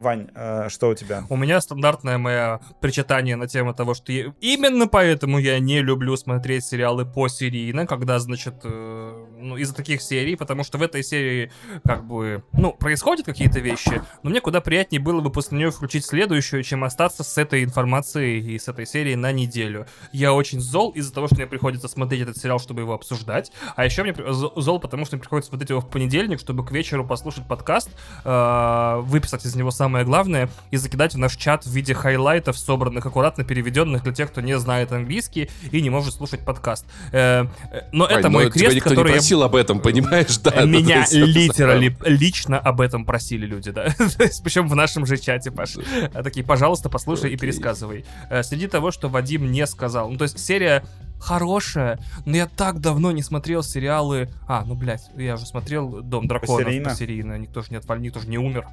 Вань, 0.00 0.28
э, 0.34 0.68
что 0.68 0.88
у 0.90 0.94
тебя? 0.94 1.24
У 1.30 1.36
меня 1.36 1.60
стандартное 1.60 2.18
мое 2.18 2.60
причитание 2.80 3.36
на 3.36 3.46
тему 3.46 3.74
того, 3.74 3.94
что 3.94 4.12
я- 4.12 4.34
именно 4.40 4.86
поэтому 4.86 5.38
я 5.38 5.58
не 5.60 5.80
люблю 5.80 6.16
смотреть 6.16 6.64
сериалы 6.64 7.06
посерийно, 7.06 7.86
когда, 7.86 8.18
значит, 8.18 8.54
э, 8.64 9.23
ну, 9.44 9.56
из-за 9.56 9.74
таких 9.74 10.00
серий, 10.00 10.36
потому 10.36 10.64
что 10.64 10.78
в 10.78 10.82
этой 10.82 11.02
серии, 11.04 11.52
как 11.84 12.04
бы, 12.04 12.42
ну, 12.52 12.72
происходят 12.72 13.26
какие-то 13.26 13.60
вещи, 13.60 14.02
но 14.22 14.30
мне 14.30 14.40
куда 14.40 14.60
приятнее 14.60 15.00
было 15.00 15.20
бы 15.20 15.30
после 15.30 15.58
нее 15.58 15.70
включить 15.70 16.04
следующую, 16.04 16.62
чем 16.62 16.82
остаться 16.84 17.22
с 17.22 17.36
этой 17.38 17.62
информацией 17.62 18.54
и 18.54 18.58
с 18.58 18.68
этой 18.68 18.86
серией 18.86 19.16
на 19.16 19.32
неделю. 19.32 19.86
Я 20.12 20.32
очень 20.32 20.60
зол 20.60 20.90
из-за 20.90 21.12
того, 21.12 21.26
что 21.26 21.36
мне 21.36 21.46
приходится 21.46 21.88
смотреть 21.88 22.22
этот 22.22 22.38
сериал, 22.38 22.58
чтобы 22.58 22.82
его 22.82 22.94
обсуждать, 22.94 23.52
а 23.76 23.84
еще 23.84 24.02
мне 24.02 24.14
зол, 24.32 24.80
потому 24.80 25.04
что 25.04 25.16
мне 25.16 25.20
приходится 25.20 25.50
смотреть 25.50 25.70
его 25.70 25.80
в 25.80 25.90
понедельник, 25.90 26.40
чтобы 26.40 26.64
к 26.64 26.72
вечеру 26.72 27.06
послушать 27.06 27.46
подкаст, 27.46 27.90
э, 28.24 29.00
выписать 29.02 29.44
из 29.44 29.54
него 29.54 29.70
самое 29.70 30.04
главное 30.04 30.48
и 30.70 30.76
закидать 30.76 31.14
в 31.14 31.18
наш 31.18 31.36
чат 31.36 31.66
в 31.66 31.70
виде 31.70 31.94
хайлайтов, 31.94 32.58
собранных, 32.58 33.04
аккуратно 33.04 33.44
переведенных 33.44 34.02
для 34.02 34.12
тех, 34.12 34.30
кто 34.30 34.40
не 34.40 34.58
знает 34.58 34.92
английский 34.92 35.50
и 35.70 35.82
не 35.82 35.90
может 35.90 36.14
слушать 36.14 36.40
подкаст. 36.40 36.86
Э, 37.12 37.46
э, 37.70 37.82
но 37.92 38.06
это 38.06 38.22
но 38.22 38.30
мой 38.30 38.50
крест, 38.50 38.80
который 38.80 39.12
я 39.12 39.20
просил 39.34 39.42
об 39.42 39.56
этом, 39.56 39.80
понимаешь, 39.80 40.38
да? 40.38 40.64
меня 40.64 41.04
это 41.04 41.16
literally, 41.16 41.96
лично 42.04 42.58
об 42.58 42.80
этом 42.80 43.04
просили 43.04 43.46
люди, 43.46 43.70
да. 43.70 43.86
Причем 44.44 44.68
в 44.68 44.74
нашем 44.74 45.06
же 45.06 45.16
чате, 45.16 45.50
Паш. 45.50 45.76
Такие, 46.12 46.44
пожалуйста, 46.44 46.88
послушай 46.88 47.30
и 47.30 47.34
Окей. 47.34 47.38
пересказывай. 47.38 48.04
Э, 48.30 48.42
Среди 48.42 48.66
того, 48.68 48.90
что 48.90 49.08
Вадим 49.08 49.50
не 49.50 49.66
сказал. 49.66 50.10
Ну, 50.10 50.16
то 50.16 50.24
есть 50.24 50.38
серия 50.38 50.84
хорошая, 51.18 51.98
но 52.26 52.36
я 52.36 52.46
так 52.46 52.80
давно 52.80 53.12
не 53.12 53.22
смотрел 53.22 53.62
сериалы... 53.62 54.28
А, 54.46 54.64
ну, 54.64 54.74
блядь, 54.74 55.10
я 55.16 55.34
уже 55.34 55.46
смотрел 55.46 56.02
«Дом 56.02 56.26
драконов» 56.26 56.64
Посерийно? 56.64 56.90
посерийно. 56.90 57.38
Никто 57.38 57.62
же 57.62 57.68
не 57.70 57.76
отвалил, 57.76 58.04
никто 58.04 58.20
же 58.20 58.28
не 58.28 58.38
умер. 58.38 58.66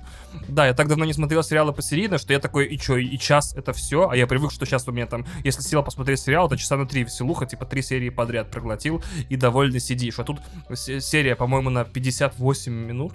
Да, 0.48 0.68
я 0.68 0.74
так 0.74 0.88
давно 0.88 1.06
не 1.06 1.14
смотрел 1.14 1.44
сериалы 1.44 1.74
посерийно, 1.74 2.18
что 2.18 2.34
я 2.34 2.40
такой, 2.40 2.68
и 2.68 2.78
чё, 2.78 2.98
и 2.98 3.18
час 3.18 3.54
это 3.56 3.74
все, 3.74 4.10
а 4.10 4.16
я 4.16 4.28
привык, 4.28 4.52
что 4.52 4.66
сейчас 4.66 4.88
у 4.88 4.92
меня 4.92 5.06
там, 5.08 5.26
если 5.44 5.62
сел 5.62 5.84
посмотреть 5.84 6.20
сериал, 6.20 6.50
то 6.50 6.58
часа 6.58 6.78
на 6.78 6.86
три 6.86 7.04
веселуха, 7.04 7.46
типа 7.46 7.66
три 7.66 7.82
серии 7.82 8.10
подряд 8.10 8.52
проглотил, 8.52 9.04
и 9.30 9.36
довольно 9.36 9.80
сидишь. 9.80 10.20
А 10.20 10.24
тут 10.24 10.40
серия, 10.76 11.36
по-моему, 11.36 11.70
на 11.70 11.84
58 11.86 12.72
минут. 12.74 13.14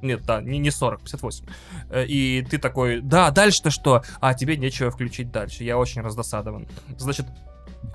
Нет, 0.00 0.22
да, 0.24 0.40
не, 0.40 0.58
не 0.58 0.70
40, 0.70 1.00
58. 1.00 1.44
Э, 1.90 2.06
И 2.06 2.42
ты 2.48 2.58
такой, 2.58 3.00
да, 3.00 3.30
дальше-то 3.32 3.70
что? 3.70 4.02
А 4.20 4.32
тебе 4.32 4.56
нечего 4.56 4.92
включить 4.92 5.32
дальше. 5.32 5.64
Я 5.64 5.76
очень 5.76 6.02
раздосадован. 6.02 6.68
Значит, 6.96 7.26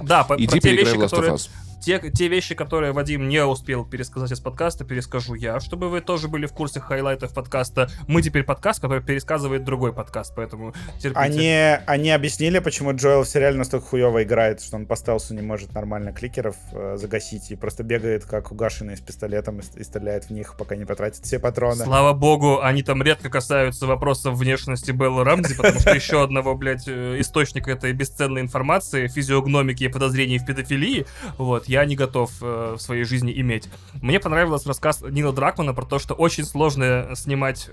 да, 0.01 0.23
по- 0.23 0.35
Иди 0.35 0.47
про 0.47 0.59
те 0.59 0.73
вещи, 0.75 0.95
в 0.95 0.99
которые... 0.99 1.33
Us. 1.33 1.49
Те, 1.83 1.99
те 2.11 2.29
вещи, 2.29 2.55
которые 2.55 2.93
Вадим 2.93 3.27
не 3.27 3.43
успел 3.43 3.83
пересказать 3.83 4.31
из 4.31 4.39
подкаста, 4.39 4.85
перескажу 4.85 5.33
я, 5.33 5.59
чтобы 5.59 5.89
вы 5.89 5.99
тоже 5.99 6.29
были 6.29 6.45
в 6.45 6.53
курсе 6.53 6.79
хайлайтов 6.79 7.33
подкаста. 7.33 7.89
Мы 8.07 8.21
теперь 8.21 8.43
подкаст, 8.43 8.79
который 8.79 9.03
пересказывает 9.03 9.65
другой 9.65 9.91
подкаст, 9.91 10.31
поэтому 10.33 10.73
терпите. 10.99 11.19
Они, 11.19 11.51
они 11.85 12.11
объяснили, 12.11 12.59
почему 12.59 12.95
Джоэл 12.95 13.23
в 13.23 13.27
сериале 13.27 13.57
настолько 13.57 13.87
хуево 13.87 14.23
играет, 14.23 14.61
что 14.61 14.77
он 14.77 14.85
по 14.85 14.95
стелсу 14.95 15.33
не 15.33 15.41
может 15.41 15.73
нормально 15.73 16.13
кликеров 16.13 16.55
э, 16.71 16.95
загасить 16.95 17.51
и 17.51 17.57
просто 17.57 17.83
бегает 17.83 18.23
как 18.23 18.53
угашенный 18.53 18.95
с 18.95 19.01
пистолетом 19.01 19.59
и, 19.59 19.63
и 19.75 19.83
стреляет 19.83 20.25
в 20.25 20.29
них, 20.29 20.55
пока 20.57 20.77
не 20.77 20.85
потратит 20.85 21.25
все 21.25 21.37
патроны. 21.37 21.83
Слава 21.83 22.13
богу, 22.13 22.61
они 22.61 22.83
там 22.83 23.03
редко 23.03 23.29
касаются 23.29 23.87
вопросов 23.87 24.37
внешности 24.37 24.91
Беллы 24.91 25.25
Рамзи, 25.25 25.57
потому 25.57 25.81
что 25.81 25.93
еще 25.93 26.23
одного, 26.23 26.55
блядь, 26.55 26.87
э, 26.87 27.19
источника 27.19 27.71
этой 27.71 27.91
бесценной 27.91 28.39
информации, 28.39 29.09
физиогномики 29.09 29.83
и 29.83 29.89
подозрений 29.89 30.37
в 30.37 30.45
педофилии, 30.45 31.05
вот, 31.37 31.67
я 31.73 31.85
не 31.85 31.95
готов 31.95 32.31
э, 32.41 32.75
в 32.77 32.81
своей 32.81 33.03
жизни 33.03 33.33
иметь. 33.41 33.67
Мне 34.01 34.19
понравился 34.19 34.67
рассказ 34.69 35.01
Нила 35.01 35.33
Дракмана 35.33 35.73
про 35.73 35.85
то, 35.85 35.99
что 35.99 36.13
очень 36.13 36.45
сложно 36.45 37.09
снимать 37.15 37.67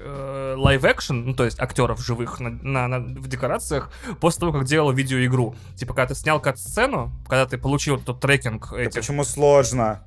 live-action, 0.57 1.25
ну, 1.27 1.35
то 1.35 1.45
есть 1.45 1.61
актеров 1.61 2.01
живых 2.05 2.41
на, 2.41 2.51
на- 2.51 2.89
на- 2.89 2.99
в 2.99 3.29
декорациях, 3.29 3.91
после 4.21 4.41
того, 4.41 4.53
как 4.53 4.65
делал 4.65 4.91
видеоигру. 4.93 5.55
Типа, 5.77 5.95
когда 5.95 6.09
ты 6.09 6.15
снял 6.21 6.41
кат-сцену, 6.41 7.13
когда 7.29 7.47
ты 7.47 7.59
получил 7.59 7.99
тот 7.99 8.21
трекинг 8.21 8.71
Да 8.71 8.81
этих 8.81 9.01
почему 9.01 9.25
сложно? 9.25 10.03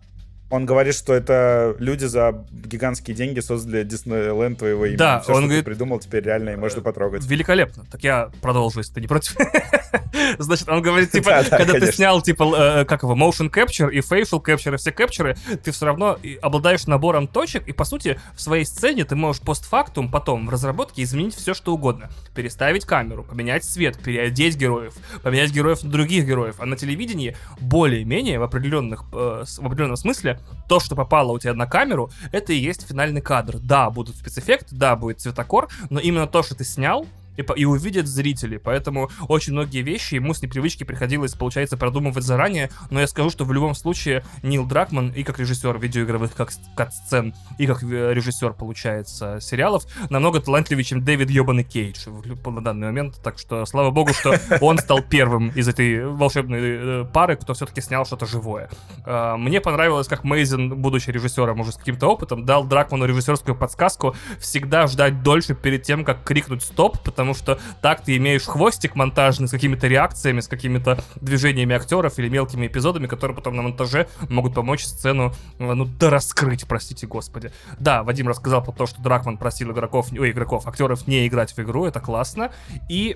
Он 0.53 0.67
говорит, 0.67 0.93
что 0.93 1.15
это 1.15 1.75
люди 1.79 2.05
за 2.05 2.45
гигантские 2.51 3.15
деньги 3.15 3.39
создали 3.39 3.83
Диснейленд 3.83 4.59
твоего 4.59 4.85
имени. 4.85 4.97
Да, 4.97 5.19
Все, 5.21 5.31
он 5.31 5.37
что 5.39 5.47
говорит- 5.47 5.65
ты 5.65 5.71
придумал, 5.71 5.99
теперь 5.99 6.23
реально 6.23 6.51
и 6.51 6.55
можно 6.55 6.79
потрогать. 6.83 7.25
Великолепно. 7.25 7.85
Так 7.91 8.03
я 8.03 8.29
продолжу, 8.39 8.77
если 8.77 8.93
ты 8.93 9.01
не 9.01 9.07
против. 9.07 9.35
Значит, 10.37 10.69
он 10.69 10.83
говорит, 10.83 11.09
типа, 11.09 11.31
Да, 11.31 11.43
да, 11.49 11.57
когда 11.57 11.79
ты 11.79 11.91
снял, 11.91 12.21
типа, 12.21 12.43
э, 12.55 12.85
как 12.85 13.01
его, 13.01 13.15
motion 13.15 13.49
capture 13.51 13.91
и 13.91 14.01
facial 14.01 14.43
capture, 14.43 14.75
и 14.75 14.77
все 14.77 14.91
капчеры, 14.91 15.35
ты 15.63 15.71
все 15.71 15.87
равно 15.87 16.19
обладаешь 16.43 16.85
набором 16.85 17.27
точек, 17.27 17.67
и, 17.67 17.71
по 17.71 17.83
сути, 17.83 18.19
в 18.35 18.41
своей 18.41 18.65
сцене 18.65 19.05
ты 19.05 19.15
можешь 19.15 19.41
постфактум 19.41 20.11
потом 20.11 20.45
в 20.45 20.51
разработке 20.51 21.01
изменить 21.01 21.33
все, 21.33 21.55
что 21.55 21.73
угодно. 21.73 22.11
Переставить 22.35 22.85
камеру, 22.85 23.23
поменять 23.23 23.63
свет, 23.63 23.97
переодеть 23.97 24.55
героев, 24.55 24.93
поменять 25.23 25.49
героев 25.49 25.81
на 25.81 25.89
других 25.89 26.27
героев. 26.27 26.57
А 26.59 26.67
на 26.67 26.77
телевидении 26.77 27.35
более-менее 27.59 28.37
в, 28.37 28.43
определенных, 28.43 29.03
э, 29.13 29.45
в 29.47 29.65
определенном 29.65 29.97
смысле 29.97 30.39
то, 30.67 30.79
что 30.79 30.95
попало 30.95 31.31
у 31.31 31.39
тебя 31.39 31.53
на 31.53 31.67
камеру, 31.67 32.09
это 32.31 32.53
и 32.53 32.57
есть 32.57 32.87
финальный 32.87 33.21
кадр. 33.21 33.59
Да, 33.59 33.89
будут 33.89 34.15
спецэффекты, 34.15 34.75
да, 34.75 34.95
будет 34.95 35.19
цветокор, 35.19 35.69
но 35.89 35.99
именно 35.99 36.27
то, 36.27 36.43
что 36.43 36.55
ты 36.55 36.63
снял, 36.63 37.05
и, 37.37 37.45
и 37.55 37.65
увидят 37.65 38.07
зрители. 38.07 38.57
Поэтому 38.57 39.09
очень 39.27 39.53
многие 39.53 39.81
вещи 39.81 40.15
ему 40.15 40.33
с 40.33 40.41
непривычки 40.41 40.83
приходилось, 40.83 41.33
получается, 41.33 41.77
продумывать 41.77 42.23
заранее. 42.23 42.69
Но 42.89 42.99
я 42.99 43.07
скажу, 43.07 43.29
что 43.29 43.45
в 43.45 43.53
любом 43.53 43.75
случае 43.75 44.23
Нил 44.41 44.65
Дракман 44.65 45.11
и 45.11 45.23
как 45.23 45.39
режиссер 45.39 45.77
видеоигровых 45.77 46.35
как 46.35 46.51
кат-сцен, 46.75 47.33
и 47.57 47.67
как 47.67 47.83
э, 47.83 48.13
режиссер, 48.13 48.53
получается, 48.53 49.39
сериалов, 49.41 49.85
намного 50.09 50.39
талантливее, 50.39 50.83
чем 50.83 51.03
Дэвид 51.03 51.29
Йобаный 51.29 51.63
Кейдж 51.63 52.07
на 52.45 52.61
данный 52.61 52.87
момент. 52.87 53.19
Так 53.23 53.39
что, 53.39 53.65
слава 53.65 53.91
богу, 53.91 54.13
что 54.13 54.35
он 54.61 54.77
стал 54.77 55.01
первым 55.01 55.49
из 55.49 55.67
этой 55.67 56.05
волшебной 56.05 56.59
э, 56.61 57.05
пары, 57.11 57.35
кто 57.35 57.53
все-таки 57.53 57.81
снял 57.81 58.05
что-то 58.05 58.25
живое. 58.25 58.69
А, 59.05 59.37
Мне 59.37 59.61
понравилось, 59.61 60.07
как 60.07 60.23
Мейзен, 60.23 60.75
будучи 60.75 61.09
режиссером 61.09 61.59
уже 61.59 61.71
с 61.71 61.77
каким-то 61.77 62.07
опытом, 62.07 62.45
дал 62.45 62.65
Дракману 62.65 63.05
режиссерскую 63.05 63.55
подсказку 63.55 64.15
всегда 64.39 64.87
ждать 64.87 65.23
дольше 65.23 65.55
перед 65.55 65.83
тем, 65.83 66.03
как 66.03 66.23
крикнуть 66.23 66.63
«стоп», 66.63 66.99
потому 67.03 67.22
что 67.33 67.59
так 67.81 68.01
ты 68.01 68.17
имеешь 68.17 68.43
хвостик 68.43 68.95
монтажный 68.95 69.47
с 69.47 69.51
какими-то 69.51 69.87
реакциями, 69.87 70.41
с 70.41 70.49
какими-то 70.49 71.01
движениями 71.15 71.75
актеров 71.75 72.19
или 72.19 72.27
мелкими 72.27 72.67
эпизодами, 72.67 73.07
которые 73.07 73.37
потом 73.37 73.55
на 73.55 73.61
монтаже 73.61 74.07
могут 74.29 74.53
помочь 74.53 74.83
сцену, 74.83 75.33
э, 75.59 75.73
ну, 75.73 75.85
дораскрыть, 75.85 76.67
простите 76.67 77.07
господи. 77.07 77.53
Да, 77.79 78.03
Вадим 78.03 78.27
рассказал 78.27 78.61
про 78.61 78.73
то, 78.73 78.85
что 78.85 79.01
Дракман 79.01 79.37
просил 79.37 79.71
игроков, 79.71 80.11
ой, 80.11 80.31
игроков, 80.31 80.67
актеров 80.67 81.07
не 81.07 81.25
играть 81.25 81.55
в 81.55 81.59
игру, 81.59 81.85
это 81.85 82.01
классно. 82.01 82.51
И 82.89 83.15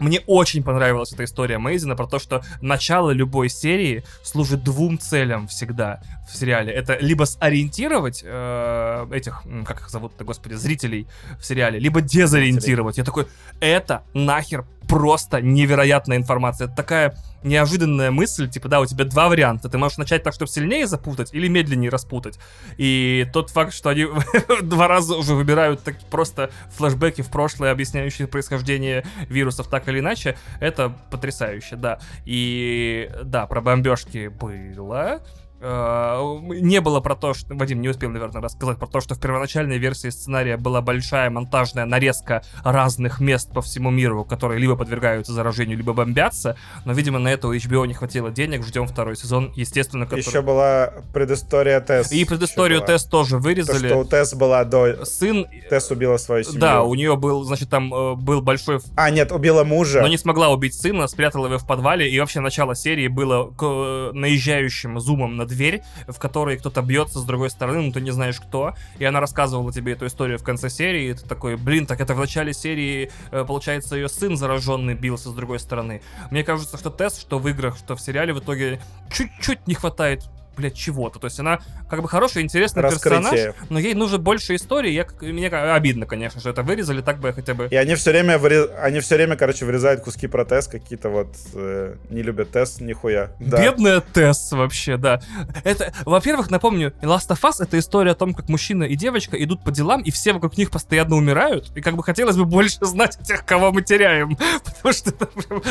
мне 0.00 0.20
очень 0.26 0.62
понравилась 0.62 1.12
эта 1.12 1.24
история 1.24 1.58
Мейзена 1.58 1.96
про 1.96 2.06
то, 2.06 2.18
что 2.18 2.42
начало 2.60 3.10
любой 3.10 3.48
серии 3.48 4.02
служит 4.22 4.64
двум 4.64 4.98
целям 4.98 5.46
всегда 5.46 6.02
в 6.30 6.36
сериале. 6.36 6.72
Это 6.72 6.96
либо 7.00 7.24
сориентировать 7.24 8.22
э, 8.24 9.06
этих, 9.12 9.42
как 9.66 9.80
их 9.80 9.90
зовут-то, 9.90 10.24
господи, 10.24 10.54
зрителей 10.54 11.06
в 11.38 11.44
сериале, 11.44 11.78
либо 11.78 12.00
дезориентировать. 12.00 12.98
Я 12.98 13.04
такой, 13.04 13.26
это 13.60 14.02
нахер 14.14 14.64
просто 14.90 15.40
невероятная 15.40 16.16
информация. 16.16 16.66
Это 16.66 16.74
такая 16.74 17.14
неожиданная 17.44 18.10
мысль, 18.10 18.50
типа, 18.50 18.68
да, 18.68 18.80
у 18.80 18.86
тебя 18.86 19.04
два 19.04 19.28
варианта. 19.28 19.68
Ты 19.68 19.78
можешь 19.78 19.98
начать 19.98 20.24
так, 20.24 20.34
чтобы 20.34 20.50
сильнее 20.50 20.88
запутать, 20.88 21.32
или 21.32 21.46
медленнее 21.46 21.90
распутать. 21.90 22.40
И 22.76 23.24
тот 23.32 23.50
факт, 23.50 23.72
что 23.72 23.88
они 23.88 24.06
два 24.62 24.88
раза 24.88 25.14
уже 25.14 25.34
выбирают 25.34 25.84
так 25.84 25.96
просто 26.10 26.50
флешбеки 26.76 27.22
в 27.22 27.30
прошлое, 27.30 27.70
объясняющие 27.70 28.26
происхождение 28.26 29.06
вирусов 29.28 29.68
так 29.68 29.88
или 29.88 30.00
иначе, 30.00 30.36
это 30.58 30.92
потрясающе, 31.10 31.76
да. 31.76 32.00
И 32.24 33.08
да, 33.22 33.46
про 33.46 33.60
бомбежки 33.60 34.26
было. 34.26 35.22
Э, 35.60 36.38
не 36.42 36.80
было 36.80 37.00
про 37.00 37.14
то, 37.14 37.34
что... 37.34 37.54
Вадим 37.54 37.82
не 37.82 37.88
успел, 37.88 38.10
наверное, 38.10 38.40
рассказать 38.40 38.78
про 38.78 38.86
то, 38.86 39.00
что 39.00 39.14
в 39.14 39.20
первоначальной 39.20 39.76
версии 39.76 40.08
сценария 40.08 40.56
была 40.56 40.80
большая 40.80 41.28
монтажная 41.28 41.84
нарезка 41.84 42.42
разных 42.64 43.20
мест 43.20 43.52
по 43.52 43.60
всему 43.60 43.90
миру, 43.90 44.24
которые 44.24 44.58
либо 44.58 44.76
подвергаются 44.76 45.32
заражению, 45.32 45.76
либо 45.76 45.92
бомбятся. 45.92 46.56
Но, 46.86 46.92
видимо, 46.94 47.18
на 47.18 47.28
это 47.28 47.48
у 47.48 47.54
HBO 47.54 47.86
не 47.86 47.94
хватило 47.94 48.30
денег. 48.30 48.64
Ждем 48.66 48.86
второй 48.86 49.16
сезон, 49.16 49.52
естественно. 49.54 50.06
Который... 50.06 50.20
Еще 50.20 50.40
была 50.40 50.94
предыстория 51.12 51.80
Тесс. 51.80 52.10
И 52.10 52.24
предысторию 52.24 52.80
Тесс 52.80 53.04
тоже 53.04 53.36
вырезали. 53.36 53.88
То, 53.88 53.88
что 53.88 53.98
у 53.98 54.04
Тесс 54.04 54.34
была 54.34 54.64
до... 54.64 55.04
Сын... 55.04 55.46
Тесс 55.68 55.90
убила 55.90 56.16
свою 56.16 56.44
семью. 56.44 56.60
Да, 56.60 56.82
у 56.82 56.94
нее 56.94 57.16
был, 57.16 57.44
значит, 57.44 57.68
там 57.68 57.92
э, 57.92 58.14
был 58.14 58.40
большой... 58.40 58.80
А, 58.96 59.10
нет, 59.10 59.30
убила 59.30 59.64
мужа. 59.64 60.00
Но 60.00 60.08
не 60.08 60.16
смогла 60.16 60.48
убить 60.48 60.74
сына, 60.74 61.06
спрятала 61.06 61.46
его 61.46 61.58
в 61.58 61.66
подвале. 61.66 62.08
И 62.08 62.18
вообще 62.18 62.40
начало 62.40 62.74
серии 62.74 63.08
было 63.08 63.50
к, 63.50 63.62
э, 63.62 64.10
наезжающим 64.14 64.98
зумом 65.00 65.36
на 65.36 65.49
дверь, 65.50 65.82
в 66.08 66.18
которой 66.18 66.56
кто-то 66.56 66.80
бьется 66.82 67.18
с 67.18 67.24
другой 67.24 67.50
стороны, 67.50 67.82
но 67.82 67.92
ты 67.92 68.00
не 68.00 68.10
знаешь 68.10 68.40
кто. 68.40 68.74
И 68.98 69.04
она 69.04 69.20
рассказывала 69.20 69.72
тебе 69.72 69.92
эту 69.92 70.06
историю 70.06 70.38
в 70.38 70.42
конце 70.42 70.70
серии, 70.70 71.10
и 71.10 71.14
ты 71.14 71.26
такой, 71.26 71.56
блин, 71.56 71.86
так 71.86 72.00
это 72.00 72.14
в 72.14 72.18
начале 72.18 72.54
серии, 72.54 73.10
э, 73.30 73.44
получается, 73.44 73.96
ее 73.96 74.08
сын 74.08 74.36
зараженный 74.36 74.94
бился 74.94 75.30
с 75.30 75.34
другой 75.34 75.58
стороны. 75.58 76.00
Мне 76.30 76.44
кажется, 76.44 76.78
что 76.78 76.90
тест, 76.90 77.20
что 77.20 77.38
в 77.38 77.48
играх, 77.48 77.76
что 77.76 77.96
в 77.96 78.00
сериале 78.00 78.32
в 78.32 78.38
итоге 78.38 78.80
чуть-чуть 79.12 79.66
не 79.66 79.74
хватает 79.74 80.24
блядь, 80.60 80.74
чего-то. 80.74 81.18
То 81.18 81.26
есть 81.26 81.38
она 81.40 81.60
как 81.88 82.02
бы 82.02 82.08
хороший, 82.08 82.42
интересный 82.42 82.82
Раскрытие. 82.82 83.20
персонаж, 83.20 83.54
но 83.68 83.78
ей 83.78 83.94
нужно 83.94 84.18
больше 84.18 84.54
истории. 84.54 84.92
Я, 84.92 85.06
мне 85.20 85.48
обидно, 85.48 86.06
конечно, 86.06 86.40
что 86.40 86.50
это 86.50 86.62
вырезали, 86.62 87.00
так 87.00 87.18
бы 87.18 87.28
я 87.28 87.34
хотя 87.34 87.54
бы... 87.54 87.68
И 87.70 87.76
они 87.76 87.94
все 87.94 88.10
время, 88.10 88.38
вырез... 88.38 88.70
они 88.78 89.00
все 89.00 89.16
время, 89.16 89.36
короче, 89.36 89.64
вырезают 89.64 90.02
куски 90.02 90.26
про 90.26 90.44
Тесс, 90.44 90.68
какие-то 90.68 91.08
вот 91.08 91.34
э, 91.54 91.96
не 92.10 92.22
любят 92.22 92.52
Тесс, 92.52 92.80
нихуя. 92.80 93.30
Да. 93.40 93.62
Бедная 93.62 94.00
Тесс 94.00 94.52
вообще, 94.52 94.96
да. 94.96 95.20
Это, 95.64 95.92
во-первых, 96.04 96.50
напомню, 96.50 96.92
Last 97.02 97.30
of 97.30 97.40
Us— 97.42 97.56
это 97.60 97.78
история 97.78 98.12
о 98.12 98.14
том, 98.14 98.34
как 98.34 98.48
мужчина 98.48 98.84
и 98.84 98.96
девочка 98.96 99.42
идут 99.42 99.64
по 99.64 99.70
делам, 99.70 100.02
и 100.02 100.10
все 100.10 100.32
вокруг 100.32 100.56
них 100.56 100.70
постоянно 100.70 101.16
умирают, 101.16 101.70
и 101.74 101.80
как 101.80 101.96
бы 101.96 102.02
хотелось 102.02 102.36
бы 102.36 102.44
больше 102.44 102.84
знать 102.84 103.16
о 103.18 103.24
тех, 103.24 103.44
кого 103.44 103.72
мы 103.72 103.82
теряем, 103.82 104.36
потому 104.64 104.92
что 104.92 105.10
это 105.10 105.26
прям... 105.26 105.62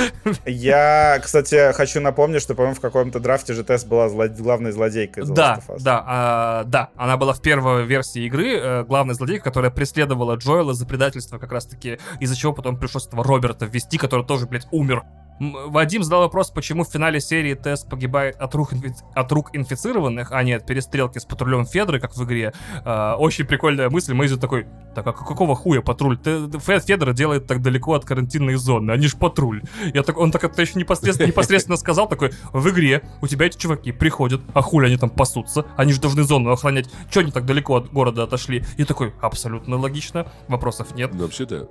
Я, 0.45 1.19
кстати, 1.23 1.71
хочу 1.73 2.01
напомнить, 2.01 2.41
что, 2.41 2.55
по-моему, 2.55 2.75
в 2.75 2.81
каком-то 2.81 3.19
драфте 3.19 3.53
же 3.53 3.63
Тесс 3.63 3.83
была 3.83 4.09
главной 4.27 4.71
злодейка 4.79 5.21
из 5.21 5.29
да, 5.29 5.59
Да, 5.79 6.03
а, 6.07 6.63
да, 6.63 6.89
она 6.95 7.17
была 7.17 7.33
в 7.33 7.41
первой 7.41 7.85
версии 7.85 8.25
игры 8.25 8.57
э, 8.57 8.83
главной 8.83 9.13
злодейкой, 9.13 9.43
которая 9.43 9.71
преследовала 9.71 10.35
Джоэла 10.35 10.73
за 10.73 10.85
предательство 10.85 11.37
как 11.37 11.51
раз-таки, 11.51 11.99
из-за 12.19 12.35
чего 12.35 12.53
потом 12.53 12.77
пришлось 12.77 13.07
этого 13.07 13.23
Роберта 13.23 13.65
ввести, 13.65 13.97
который 13.97 14.25
тоже, 14.25 14.47
блядь, 14.47 14.67
умер 14.71 15.03
Вадим 15.39 16.03
задал 16.03 16.21
вопрос, 16.21 16.49
почему 16.49 16.83
в 16.83 16.89
финале 16.89 17.19
серии 17.19 17.53
Тесс 17.53 17.83
погибает 17.83 18.35
от 18.37 18.53
рук, 18.55 18.73
инфи... 18.73 18.93
от 19.15 19.31
рук 19.31 19.49
инфицированных, 19.53 20.31
а 20.31 20.43
не 20.43 20.53
от 20.53 20.65
перестрелки 20.65 21.17
с 21.19 21.25
патрулем 21.25 21.65
Федры, 21.65 21.99
как 21.99 22.15
в 22.15 22.23
игре. 22.23 22.53
Э, 22.83 23.13
очень 23.13 23.45
прикольная 23.45 23.89
мысль. 23.89 24.13
Мэйзи 24.13 24.37
такой, 24.37 24.67
так 24.93 25.07
а 25.07 25.13
какого 25.13 25.55
хуя 25.55 25.81
патруль? 25.81 26.17
Ты, 26.17 26.49
Федра 26.59 27.13
делает 27.13 27.47
так 27.47 27.61
далеко 27.61 27.93
от 27.93 28.05
карантинной 28.05 28.55
зоны, 28.55 28.91
они 28.91 29.07
ж 29.07 29.15
патруль. 29.15 29.63
Я 29.93 30.03
так, 30.03 30.17
он 30.17 30.31
так 30.31 30.43
это 30.43 30.61
еще 30.61 30.77
непосредственно, 30.77 31.27
непосредственно 31.27 31.77
сказал, 31.77 32.07
такой, 32.09 32.31
в 32.51 32.69
игре 32.69 33.03
у 33.21 33.27
тебя 33.27 33.45
эти 33.45 33.57
чуваки 33.57 33.91
приходят, 33.91 34.41
а 34.53 34.61
хули 34.61 34.87
они 34.87 34.97
там 34.97 35.09
пасутся, 35.09 35.65
они 35.77 35.93
же 35.93 36.01
должны 36.01 36.23
зону 36.23 36.51
охранять. 36.51 36.89
Че 37.09 37.21
они 37.21 37.31
так 37.31 37.45
далеко 37.45 37.75
от 37.75 37.91
города 37.91 38.23
отошли? 38.23 38.65
И 38.77 38.83
такой, 38.83 39.13
абсолютно 39.21 39.77
логично, 39.77 40.27
вопросов 40.47 40.95
нет. 40.95 41.15
Вообще-то, 41.15 41.69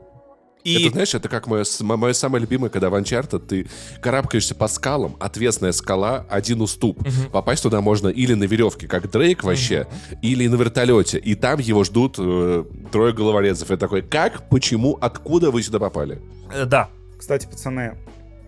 и... 0.64 0.84
Это, 0.84 0.92
знаешь, 0.92 1.14
это 1.14 1.28
как 1.28 1.46
мое, 1.46 1.64
мое 1.80 2.12
самое 2.12 2.42
любимое, 2.42 2.70
когда 2.70 2.90
в 2.90 2.94
Uncharted 2.94 3.46
ты 3.46 3.66
карабкаешься 4.00 4.54
по 4.54 4.68
скалам, 4.68 5.16
отвесная 5.20 5.72
скала, 5.72 6.26
один 6.28 6.60
уступ. 6.60 7.00
Угу. 7.00 7.30
Попасть 7.32 7.62
туда 7.62 7.80
можно 7.80 8.08
или 8.08 8.34
на 8.34 8.44
веревке, 8.44 8.86
как 8.86 9.10
Дрейк 9.10 9.44
вообще, 9.44 9.82
угу. 9.82 10.18
или 10.22 10.46
на 10.48 10.56
вертолете. 10.56 11.18
И 11.18 11.34
там 11.34 11.60
его 11.60 11.84
ждут 11.84 12.16
э, 12.18 12.64
трое 12.92 13.12
головорезов. 13.12 13.70
Я 13.70 13.76
такой, 13.76 14.02
как, 14.02 14.48
почему, 14.48 14.98
откуда 15.00 15.50
вы 15.50 15.62
сюда 15.62 15.78
попали? 15.78 16.20
Э, 16.52 16.64
да. 16.64 16.88
Кстати, 17.18 17.46
пацаны, 17.46 17.96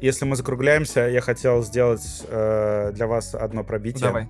если 0.00 0.24
мы 0.24 0.36
закругляемся, 0.36 1.08
я 1.08 1.20
хотел 1.20 1.62
сделать 1.62 2.22
э, 2.28 2.92
для 2.94 3.06
вас 3.06 3.34
одно 3.34 3.64
пробитие. 3.64 4.06
Давай. 4.06 4.28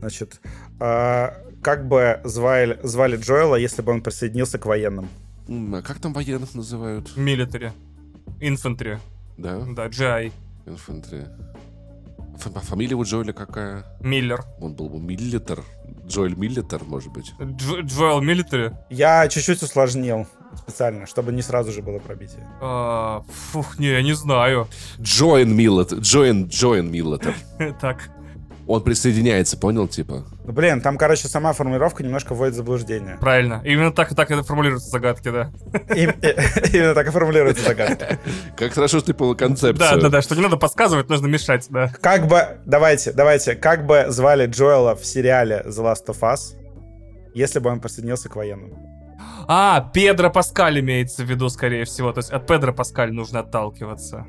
Значит, 0.00 0.40
э, 0.80 1.28
как 1.62 1.88
бы 1.88 2.20
звали, 2.24 2.78
звали 2.82 3.16
Джоэла, 3.16 3.56
если 3.56 3.82
бы 3.82 3.92
он 3.92 4.02
присоединился 4.02 4.58
к 4.58 4.66
военным? 4.66 5.08
А 5.50 5.82
как 5.82 5.98
там 5.98 6.12
военных 6.12 6.54
называют? 6.54 7.16
Милитари. 7.16 7.72
Инфантри. 8.40 9.00
Да? 9.36 9.58
Да, 9.74 9.88
GI. 9.88 10.32
Инфантри. 10.66 11.26
Фамилия 12.38 12.94
у 12.94 13.02
Джоэля 13.02 13.32
какая? 13.32 13.84
Миллер. 14.00 14.44
Он 14.60 14.74
был 14.74 14.88
бы 14.88 15.00
Миллитер. 15.00 15.64
Джоэль 16.06 16.36
Миллитер, 16.36 16.84
может 16.84 17.12
быть. 17.12 17.32
Дж 17.40 17.80
Джоэл 17.82 18.20
Миллитари? 18.20 18.72
Я 18.90 19.26
чуть-чуть 19.28 19.62
усложнил 19.62 20.26
специально, 20.56 21.06
чтобы 21.06 21.32
не 21.32 21.42
сразу 21.42 21.72
же 21.72 21.82
было 21.82 21.98
пробитие. 21.98 22.46
А, 22.60 23.24
фух, 23.28 23.78
не, 23.80 23.88
я 23.88 24.02
не 24.02 24.12
знаю. 24.14 24.68
Джоэн 25.00 25.52
Миллет. 25.54 25.92
Джоэн, 25.92 26.46
Джоэн 26.46 26.90
Миллетер. 26.90 27.34
Так 27.80 28.08
он 28.70 28.82
присоединяется, 28.82 29.58
понял, 29.58 29.88
типа? 29.88 30.24
Ну, 30.44 30.52
блин, 30.52 30.80
там, 30.80 30.96
короче, 30.96 31.26
сама 31.26 31.52
формулировка 31.52 32.04
немножко 32.04 32.34
вводит 32.34 32.54
в 32.54 32.56
заблуждение. 32.58 33.16
Правильно. 33.20 33.60
Именно 33.64 33.92
так, 33.92 34.14
так 34.14 34.30
и 34.30 34.42
формулируются 34.42 34.90
загадки, 34.90 35.28
да. 35.28 35.50
Именно 35.94 36.94
так 36.94 37.08
и 37.08 37.10
формулируются 37.10 37.64
загадки. 37.64 38.18
Как 38.56 38.72
хорошо, 38.72 38.98
что 38.98 39.08
ты 39.08 39.14
понял 39.14 39.34
концепцию. 39.34 39.76
Да, 39.76 39.96
да, 39.96 40.08
да, 40.08 40.22
что 40.22 40.36
не 40.36 40.42
надо 40.42 40.56
подсказывать, 40.56 41.08
нужно 41.08 41.26
мешать, 41.26 41.66
да. 41.68 41.92
Как 42.00 42.28
бы, 42.28 42.60
давайте, 42.64 43.12
давайте, 43.12 43.56
как 43.56 43.86
бы 43.86 44.04
звали 44.08 44.46
Джоэла 44.46 44.94
в 44.94 45.04
сериале 45.04 45.64
The 45.66 45.82
Last 45.82 46.06
of 46.06 46.20
Us, 46.20 46.56
если 47.34 47.58
бы 47.58 47.70
он 47.70 47.80
присоединился 47.80 48.28
к 48.28 48.36
военным? 48.36 48.72
А, 49.48 49.90
Педро 49.92 50.30
Паскаль 50.30 50.78
имеется 50.78 51.24
в 51.24 51.26
виду, 51.28 51.48
скорее 51.48 51.84
всего. 51.86 52.12
То 52.12 52.18
есть 52.18 52.30
от 52.30 52.46
Педро 52.46 52.72
Паскаль 52.72 53.12
нужно 53.12 53.40
отталкиваться. 53.40 54.26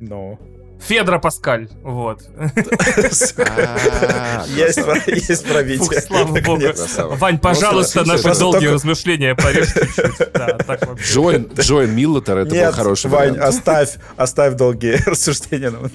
Ну. 0.00 0.40
Федра 0.80 1.18
Паскаль, 1.18 1.68
вот. 1.82 2.22
Есть 4.48 4.84
пробитие. 5.48 6.00
Слава 6.00 6.40
богу. 6.40 6.62
Вань, 7.16 7.38
пожалуйста, 7.38 8.04
наши 8.04 8.38
долгие 8.38 8.68
размышления 8.68 9.34
порежь 9.34 9.72
чуть-чуть. 9.72 10.28
Джоэн 11.58 11.94
Миллотер, 11.94 12.38
это 12.38 12.54
был 12.54 12.72
хороший 12.72 13.10
Вань, 13.10 13.36
оставь, 13.38 13.96
оставь 14.16 14.54
долгие 14.54 14.96
рассуждения 15.06 15.70
на 15.70 15.90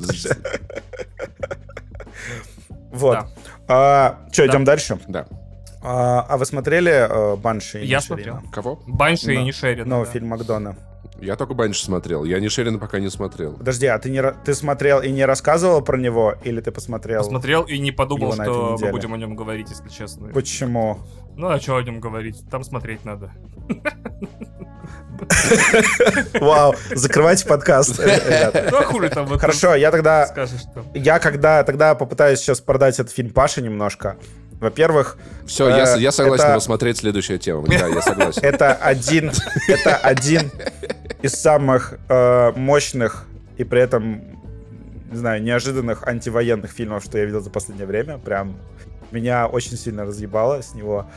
Вот. 2.92 3.20
А, 3.68 4.20
что, 4.32 4.48
идем 4.48 4.66
дальше? 4.66 5.00
Да. 5.08 5.28
А, 5.84 6.26
а 6.30 6.38
вы 6.38 6.46
смотрели 6.46 6.92
э, 6.92 7.36
Банши 7.38 7.82
и 7.82 7.88
Я 7.88 8.02
смотрел. 8.02 8.42
Кого? 8.52 8.82
Банши 8.86 9.34
и 9.34 9.38
Нишерина. 9.38 9.88
Новый 9.88 10.08
фильм 10.08 10.28
Макдона. 10.28 10.76
Я 11.22 11.36
только 11.36 11.54
Банши 11.54 11.86
смотрел. 11.86 12.24
Я 12.24 12.40
ни 12.40 12.48
Шерина 12.48 12.80
пока 12.80 13.00
не 13.00 13.10
смотрел. 13.10 13.54
Подожди, 13.54 13.86
а 13.86 14.00
ты, 14.00 14.10
не, 14.10 14.24
ты 14.44 14.56
смотрел 14.56 15.02
и 15.02 15.12
не 15.12 15.24
рассказывал 15.24 15.84
про 15.84 15.96
него? 15.98 16.36
Или 16.44 16.62
ты 16.62 16.72
посмотрел? 16.72 17.20
Посмотрел 17.20 17.62
и 17.62 17.78
не 17.78 17.92
подумал, 17.92 18.34
что 18.34 18.78
мы 18.82 18.90
будем 18.90 19.14
о 19.14 19.18
нем 19.18 19.36
говорить, 19.36 19.70
если 19.70 19.88
честно. 19.90 20.30
Почему? 20.30 20.98
Ну, 21.38 21.50
а 21.50 21.60
что 21.60 21.78
о 21.78 21.84
нем 21.84 22.00
говорить? 22.00 22.44
Там 22.50 22.64
смотреть 22.64 23.06
надо. 23.06 23.32
Вау, 26.40 26.74
закрывайте 26.96 27.46
подкаст, 27.46 28.00
Ну, 28.00 28.78
а? 28.78 29.38
Хорошо, 29.38 29.76
я 29.76 29.92
тогда... 29.92 30.28
Я 30.96 31.20
когда 31.20 31.64
тогда 31.64 31.94
попытаюсь 31.94 32.40
сейчас 32.40 32.60
продать 32.62 33.00
этот 33.00 33.14
фильм 33.14 33.30
Паше 33.30 33.62
немножко. 33.62 34.18
Во-первых... 34.60 35.18
Все, 35.46 35.70
э, 35.70 35.78
я, 35.78 35.96
я 35.96 36.12
согласен 36.12 36.44
это... 36.44 36.52
его 36.54 36.60
смотреть. 36.60 36.98
Следующая 36.98 37.38
тема. 37.38 37.68
Да, 37.68 37.88
я 37.88 38.02
согласен. 38.02 38.42
Это 38.44 38.74
один, 38.74 39.32
это 39.68 39.96
один 39.98 40.52
из 41.22 41.34
самых 41.34 42.00
э, 42.10 42.52
мощных 42.56 43.28
и 43.58 43.64
при 43.64 43.82
этом, 43.82 44.22
не 45.12 45.18
знаю, 45.18 45.42
неожиданных 45.44 46.08
антивоенных 46.08 46.72
фильмов, 46.72 47.04
что 47.04 47.18
я 47.18 47.26
видел 47.26 47.42
за 47.42 47.50
последнее 47.50 47.86
время. 47.86 48.18
Прям 48.18 48.58
меня 49.12 49.48
очень 49.48 49.78
сильно 49.78 50.06
разъебало 50.06 50.62
с 50.62 50.74
него. 50.74 51.10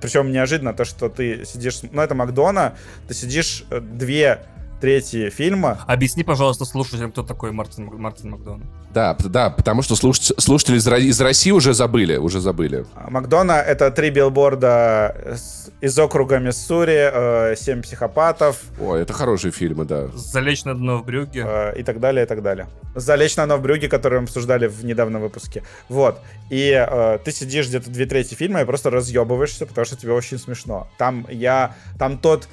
Причем 0.00 0.32
неожиданно 0.32 0.72
то, 0.72 0.84
что 0.84 1.08
ты 1.08 1.44
сидишь... 1.44 1.80
Ну, 1.82 2.00
это 2.00 2.14
Макдона. 2.14 2.74
Ты 3.08 3.14
сидишь 3.14 3.64
э, 3.70 3.80
две 3.80 4.40
трети 4.80 5.30
фильма. 5.30 5.78
Объясни, 5.86 6.24
пожалуйста, 6.24 6.64
слушателям, 6.64 7.12
кто 7.12 7.22
такой 7.22 7.52
Мартин, 7.52 7.90
Мартин 7.96 8.30
Макдона. 8.30 8.64
Да, 8.92 9.16
да, 9.20 9.50
потому 9.50 9.82
что 9.82 9.94
слуш... 9.94 10.18
слушатели 10.18 10.76
из, 10.76 10.88
из 10.88 11.20
России 11.20 11.52
уже 11.52 11.74
забыли, 11.74 12.16
уже 12.16 12.40
забыли. 12.40 12.84
А, 12.94 13.08
Макдона— 13.10 13.52
это 13.66 13.90
три 13.92 14.10
билборда 14.10 15.36
из 15.80 15.98
округа 15.98 16.38
Миссури, 16.38 17.10
э, 17.12 17.56
семь 17.56 17.82
психопатов. 17.82 18.60
О, 18.80 18.96
это 18.96 19.12
хорошие 19.12 19.52
фильмы, 19.52 19.84
да. 19.84 20.08
Залечь 20.08 20.64
на 20.64 20.74
дно 20.74 20.98
в 20.98 21.04
брюге. 21.04 21.44
Э, 21.46 21.78
и 21.78 21.84
так 21.84 22.00
далее, 22.00 22.24
и 22.24 22.28
так 22.28 22.42
далее. 22.42 22.66
Залечь 22.96 23.36
на 23.36 23.46
дно 23.46 23.58
в 23.58 23.62
брюге, 23.62 23.88
который 23.88 24.18
мы 24.18 24.24
обсуждали 24.24 24.66
в 24.66 24.84
недавнем 24.84 25.20
выпуске. 25.20 25.62
Вот. 25.88 26.20
И 26.50 26.70
э, 26.70 27.18
ты 27.24 27.30
сидишь 27.30 27.68
где-то 27.68 27.90
две 27.90 28.06
трети 28.06 28.34
фильма 28.34 28.60
и 28.60 28.64
просто 28.64 28.90
разъебываешься, 28.90 29.66
потому 29.66 29.84
что 29.84 29.96
тебе 29.96 30.12
очень 30.12 30.38
смешно. 30.38 30.88
Там 30.98 31.26
я... 31.30 31.74
Там 31.98 32.18
тот... 32.18 32.48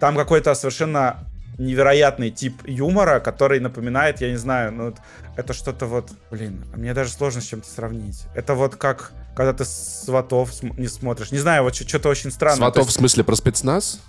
Там 0.00 0.14
какой-то 0.14 0.54
совершенно 0.54 1.27
невероятный 1.58 2.30
тип 2.30 2.62
юмора, 2.66 3.20
который 3.20 3.60
напоминает, 3.60 4.20
я 4.20 4.30
не 4.30 4.36
знаю, 4.36 4.72
ну, 4.72 4.94
это 5.36 5.52
что-то 5.52 5.86
вот, 5.86 6.10
блин, 6.30 6.64
мне 6.74 6.94
даже 6.94 7.10
сложно 7.10 7.40
с 7.40 7.44
чем-то 7.44 7.68
сравнить. 7.68 8.24
Это 8.34 8.54
вот 8.54 8.76
как, 8.76 9.12
когда 9.36 9.52
ты 9.52 9.64
сватов 9.64 10.62
не 10.62 10.86
смотришь. 10.88 11.32
Не 11.32 11.38
знаю, 11.38 11.64
вот 11.64 11.74
что-то 11.74 12.08
очень 12.08 12.30
странное. 12.30 12.56
То 12.58 12.62
Сватов 12.64 12.84
в 12.84 12.88
есть- 12.88 12.98
смысле 12.98 13.24
про 13.24 13.34
спецназ? 13.36 14.00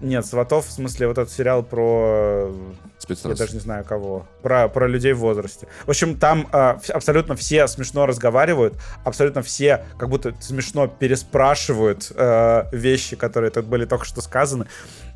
Нет, 0.00 0.24
сватов, 0.24 0.66
в 0.66 0.70
смысле, 0.70 1.08
вот 1.08 1.18
этот 1.18 1.32
сериал 1.32 1.62
про... 1.64 2.50
Я 2.50 3.00
Спецназ. 3.00 3.38
даже 3.38 3.54
не 3.54 3.60
знаю 3.60 3.84
кого. 3.84 4.26
Про, 4.42 4.68
про 4.68 4.86
людей 4.86 5.12
в 5.12 5.18
возрасте. 5.18 5.66
В 5.86 5.90
общем, 5.90 6.16
там 6.16 6.46
э, 6.52 6.76
абсолютно 6.92 7.34
все 7.34 7.66
смешно 7.66 8.06
разговаривают, 8.06 8.74
абсолютно 9.04 9.42
все 9.42 9.84
как 9.98 10.08
будто 10.08 10.34
смешно 10.40 10.86
переспрашивают 10.86 12.12
э, 12.14 12.64
вещи, 12.70 13.16
которые 13.16 13.50
тут 13.50 13.66
были 13.66 13.86
только 13.86 14.04
что 14.04 14.20
сказаны. 14.20 14.66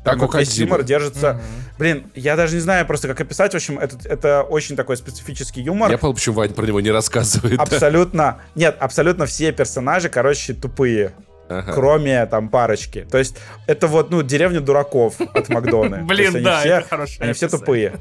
Как 0.03 0.15
Там 0.15 0.23
у 0.23 0.27
вот 0.27 0.35
весь 0.35 0.57
юмор 0.57 0.83
держится... 0.83 1.33
Мгм. 1.33 1.41
Блин, 1.77 2.11
я 2.13 2.35
даже 2.35 2.55
не 2.55 2.61
знаю 2.61 2.85
просто, 2.85 3.07
как 3.07 3.21
описать. 3.21 3.53
В 3.53 3.55
общем, 3.55 3.79
это, 3.79 3.97
это 4.03 4.43
очень 4.43 4.75
такой 4.75 4.97
специфический 4.97 5.61
юмор. 5.61 5.89
Я 5.89 5.97
понял, 5.97 6.13
почему 6.13 6.35
Ваня 6.35 6.53
про 6.53 6.65
него 6.65 6.81
не 6.81 6.91
рассказывает. 6.91 7.55
да. 7.55 7.63
Абсолютно... 7.63 8.41
Нет, 8.55 8.75
абсолютно 8.81 9.25
все 9.27 9.53
персонажи, 9.53 10.09
короче, 10.09 10.53
тупые. 10.53 11.13
Ага. 11.59 11.73
Кроме 11.73 12.25
там 12.25 12.49
парочки. 12.49 13.05
То 13.09 13.17
есть 13.17 13.37
это 13.67 13.87
вот, 13.87 14.11
ну, 14.11 14.21
деревня 14.21 14.61
дураков 14.61 15.19
от 15.19 15.49
Макдона. 15.49 15.97
Блин, 16.03 16.35
они 16.35 16.45
да, 16.45 16.59
все- 16.59 16.69
это 16.69 16.87
хорошее 16.87 17.19
Они 17.21 17.33
все 17.33 17.49
тупые. 17.49 17.99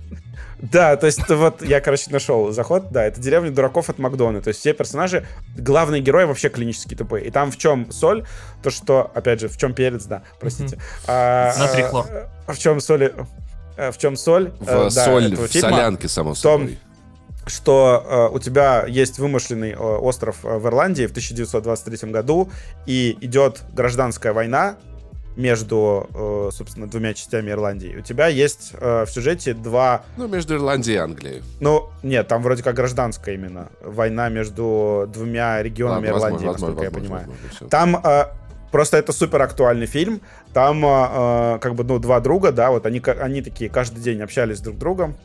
Да, 0.63 0.97
то 0.97 1.07
есть 1.07 1.29
вот 1.29 1.61
я, 1.63 1.81
короче, 1.81 2.11
нашел 2.11 2.53
заход, 2.53 2.93
да, 2.93 3.05
это 3.05 3.21
деревня 3.21 3.51
дураков 3.51 3.91
от 3.91 3.99
Макдона. 3.99 4.41
То 4.41 4.49
есть 4.49 4.61
все 4.61 4.73
персонажи, 4.73 5.27
главные 5.57 6.01
герои 6.01 6.25
вообще 6.25 6.51
клинически 6.51 6.95
тупые. 6.95 7.27
И 7.27 7.31
там 7.31 7.51
в 7.51 7.59
чем 7.59 7.91
соль, 7.91 8.25
то 8.63 8.71
что, 8.71 9.11
опять 9.13 9.41
же, 9.41 9.49
в 9.49 9.57
чем 9.57 9.75
перец, 9.75 10.05
да, 10.05 10.23
простите. 10.39 10.79
А, 11.09 11.53
Натрий 11.59 11.83
а, 11.83 11.89
хлор. 11.89 12.07
В 12.47 12.59
чем 12.59 12.81
соль? 12.81 13.13
э, 13.77 13.91
В 13.91 13.99
чем 13.99 14.17
соль? 14.17 14.53
В 14.61 14.69
э, 14.69 14.91
соль, 14.91 15.35
в 15.35 15.49
солянке, 15.53 16.09
само 16.09 16.35
собой. 16.37 16.79
Что 17.47 18.31
э, 18.33 18.35
у 18.35 18.39
тебя 18.39 18.85
есть 18.87 19.19
вымышленный 19.19 19.73
э, 19.73 19.77
остров 19.77 20.45
э, 20.45 20.59
в 20.59 20.67
Ирландии 20.67 21.07
в 21.07 21.11
1923 21.11 22.11
году, 22.11 22.51
и 22.87 23.17
идет 23.21 23.63
гражданская 23.73 24.33
война 24.33 24.77
между, 25.37 26.09
э, 26.15 26.51
собственно, 26.53 26.87
двумя 26.87 27.15
частями 27.15 27.51
Ирландии. 27.51 27.97
У 27.99 28.03
тебя 28.03 28.29
есть 28.29 28.73
э, 28.75 29.05
в 29.07 29.11
сюжете 29.11 29.55
два... 29.55 30.05
Ну, 30.17 30.29
между 30.29 30.55
Ирландией 30.55 30.97
и 30.97 30.99
Англией. 30.99 31.43
Ну, 31.61 31.89
нет, 32.03 32.29
там 32.29 32.43
вроде 32.43 32.63
как 32.63 32.75
гражданская 32.75 33.35
именно. 33.35 33.69
Война 33.83 34.29
между 34.29 35.09
двумя 35.13 35.63
регионами 35.63 36.09
Ладно, 36.09 36.19
Ирландии, 36.19 36.47
возможно, 36.47 36.67
насколько 36.67 36.85
я 36.85 36.91
возможно, 36.91 37.17
понимаю. 37.17 37.39
возможно. 37.43 37.69
Там 37.69 37.97
э, 38.05 38.25
просто 38.71 38.97
это 38.99 39.13
супер 39.13 39.41
актуальный 39.43 39.87
фильм. 39.87 40.21
Там 40.53 40.85
э, 40.85 40.89
э, 40.89 41.59
как 41.61 41.75
бы, 41.75 41.85
ну, 41.85 41.99
два 41.99 42.21
друга, 42.21 42.53
да, 42.53 42.71
вот 42.71 42.85
они, 42.85 43.01
они 43.21 43.43
такие 43.43 43.71
каждый 43.71 44.01
день 44.01 44.21
общались 44.21 44.61
друг 44.61 44.77
с 44.77 44.79
другом. 44.79 45.17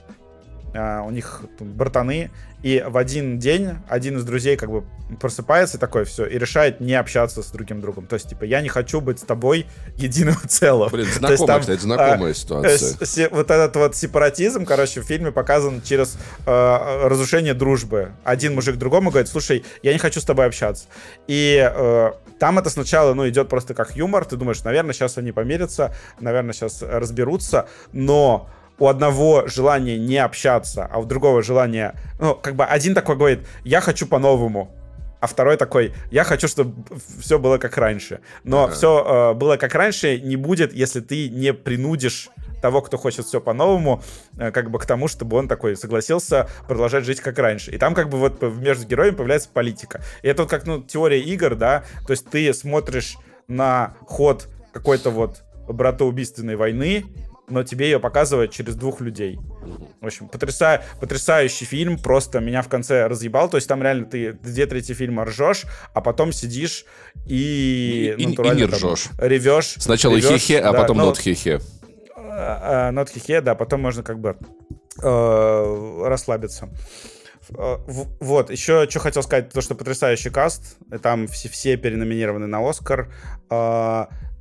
Э, 0.77 1.01
у 1.01 1.09
них 1.09 1.41
братаны. 1.59 2.29
И 2.63 2.83
в 2.87 2.97
один 2.97 3.37
день 3.39 3.75
один 3.87 4.17
из 4.17 4.23
друзей 4.23 4.57
как 4.57 4.69
бы 4.71 4.83
просыпается 5.19 5.77
такой 5.77 6.05
все 6.05 6.25
и 6.25 6.37
решает 6.37 6.79
не 6.81 6.93
общаться 6.95 7.41
с 7.43 7.47
другим 7.51 7.81
другом. 7.81 8.07
То 8.07 8.15
есть, 8.15 8.29
типа, 8.29 8.43
я 8.45 8.61
не 8.61 8.69
хочу 8.69 8.99
быть 8.99 9.19
с 9.19 9.23
тобой 9.23 9.67
единым 9.95 10.35
целым. 10.47 10.89
Блин, 10.89 11.05
То 11.21 11.31
есть 11.31 11.43
знакомая, 11.43 11.47
там, 11.47 11.59
кстати, 11.61 11.79
а, 11.79 11.81
знакомая 11.81 12.31
Э, 12.31 12.35
ситуация. 12.35 12.77
с- 12.77 13.05
се- 13.05 13.29
вот 13.29 13.49
этот 13.51 13.75
вот 13.75 13.95
сепаратизм, 13.95 14.65
короче, 14.65 15.01
в 15.01 15.05
фильме 15.05 15.31
показан 15.31 15.81
через 15.83 16.17
э, 16.45 17.07
разрушение 17.07 17.53
дружбы. 17.53 18.11
Один 18.23 18.55
мужик 18.55 18.75
другому 18.77 19.09
говорит, 19.11 19.29
слушай, 19.29 19.63
я 19.83 19.93
не 19.93 19.99
хочу 19.99 20.19
с 20.19 20.25
тобой 20.25 20.45
общаться. 20.47 20.85
И 21.27 21.57
э, 21.73 22.11
там 22.39 22.59
это 22.59 22.69
сначала, 22.69 23.13
ну, 23.13 23.27
идет 23.29 23.49
просто 23.49 23.73
как 23.75 23.95
юмор. 23.95 24.25
Ты 24.25 24.35
думаешь, 24.35 24.63
наверное, 24.63 24.93
сейчас 24.93 25.17
они 25.17 25.31
помирятся, 25.31 25.95
наверное, 26.19 26.53
сейчас 26.53 26.81
разберутся, 26.81 27.67
но 27.93 28.49
у 28.79 28.87
одного 28.87 29.47
желание 29.47 29.97
не 29.97 30.17
общаться, 30.17 30.87
а 30.91 30.99
у 30.99 31.05
другого 31.05 31.41
желание... 31.41 31.95
Ну, 32.19 32.35
как 32.35 32.55
бы 32.55 32.65
один 32.65 32.93
такой 32.93 33.15
говорит, 33.15 33.39
я 33.63 33.81
хочу 33.81 34.05
по-новому, 34.07 34.71
а 35.19 35.27
второй 35.27 35.57
такой, 35.57 35.93
я 36.11 36.23
хочу, 36.23 36.47
чтобы 36.47 36.75
все 37.19 37.39
было 37.39 37.57
как 37.57 37.77
раньше. 37.77 38.19
Но 38.43 38.65
Ага. 38.65 38.73
все 38.73 39.33
было 39.35 39.57
как 39.57 39.73
раньше 39.73 40.19
не 40.19 40.35
будет, 40.35 40.73
если 40.73 40.99
ты 40.99 41.29
не 41.29 41.53
принудишь 41.53 42.29
того, 42.61 42.81
кто 42.81 42.97
хочет 42.97 43.25
все 43.25 43.39
по-новому, 43.39 44.03
э, 44.37 44.51
как 44.51 44.69
бы 44.71 44.79
к 44.79 44.85
тому, 44.85 45.07
чтобы 45.07 45.37
он 45.37 45.47
такой 45.47 45.75
согласился 45.75 46.47
продолжать 46.67 47.05
жить 47.05 47.19
как 47.19 47.37
раньше. 47.39 47.71
И 47.71 47.77
там 47.77 47.93
как 47.93 48.09
бы 48.09 48.17
вот 48.17 48.41
между 48.41 48.85
героями 48.85 49.15
появляется 49.15 49.49
политика. 49.51 50.01
И 50.21 50.27
это 50.27 50.43
вот 50.43 50.51
как, 50.51 50.65
ну, 50.65 50.81
теория 50.81 51.21
игр, 51.21 51.55
да, 51.55 51.83
то 52.05 52.11
есть 52.11 52.29
ты 52.29 52.51
смотришь 52.53 53.17
на 53.47 53.95
ход 54.05 54.47
какой-то 54.73 55.09
вот 55.11 55.43
братоубийственной 55.67 56.55
войны, 56.55 57.05
но 57.49 57.63
тебе 57.63 57.85
ее 57.85 57.99
показывают 57.99 58.51
через 58.51 58.75
двух 58.75 58.99
людей. 58.99 59.39
В 60.01 60.05
общем, 60.05 60.27
потряса... 60.27 60.83
потрясающий 60.99 61.65
фильм, 61.65 61.97
просто 61.97 62.39
меня 62.39 62.61
в 62.61 62.67
конце 62.67 63.07
разъебал. 63.07 63.49
То 63.49 63.57
есть 63.57 63.67
там 63.67 63.81
реально 63.81 64.05
ты 64.05 64.33
две 64.33 64.65
трети 64.65 64.91
фильма 64.93 65.23
ржешь, 65.25 65.63
а 65.93 66.01
потом 66.01 66.33
сидишь 66.33 66.85
и, 67.25 68.13
И- 68.17 68.21
и- 68.21 68.25
не 68.25 68.35
там 68.35 68.45
ржешь. 68.47 69.07
Ревешь. 69.17 69.75
Сначала 69.77 70.15
ревешь, 70.17 70.41
хе-хе, 70.41 70.59
а 70.59 70.73
да, 70.73 70.81
потом 70.81 70.97
ну, 70.97 71.05
нот 71.05 71.17
хе-хе. 71.17 71.61
а, 72.15 72.89
а, 72.89 72.91
Not 72.91 73.17
хе 73.17 73.41
да, 73.41 73.55
потом 73.55 73.81
можно 73.81 74.03
как 74.03 74.19
бы 74.19 74.37
э, 75.01 76.03
расслабиться. 76.05 76.69
Э, 77.49 77.77
Вот, 77.87 78.51
еще 78.51 78.87
что 78.89 78.99
хотел 78.99 79.23
сказать, 79.23 79.51
то, 79.51 79.61
что 79.61 79.73
потрясающий 79.75 80.31
каст, 80.31 80.77
там 81.01 81.27
все, 81.27 81.47
все 81.47 81.77
переноминированы 81.77 82.47
на 82.47 82.67
Оскар. 82.67 83.09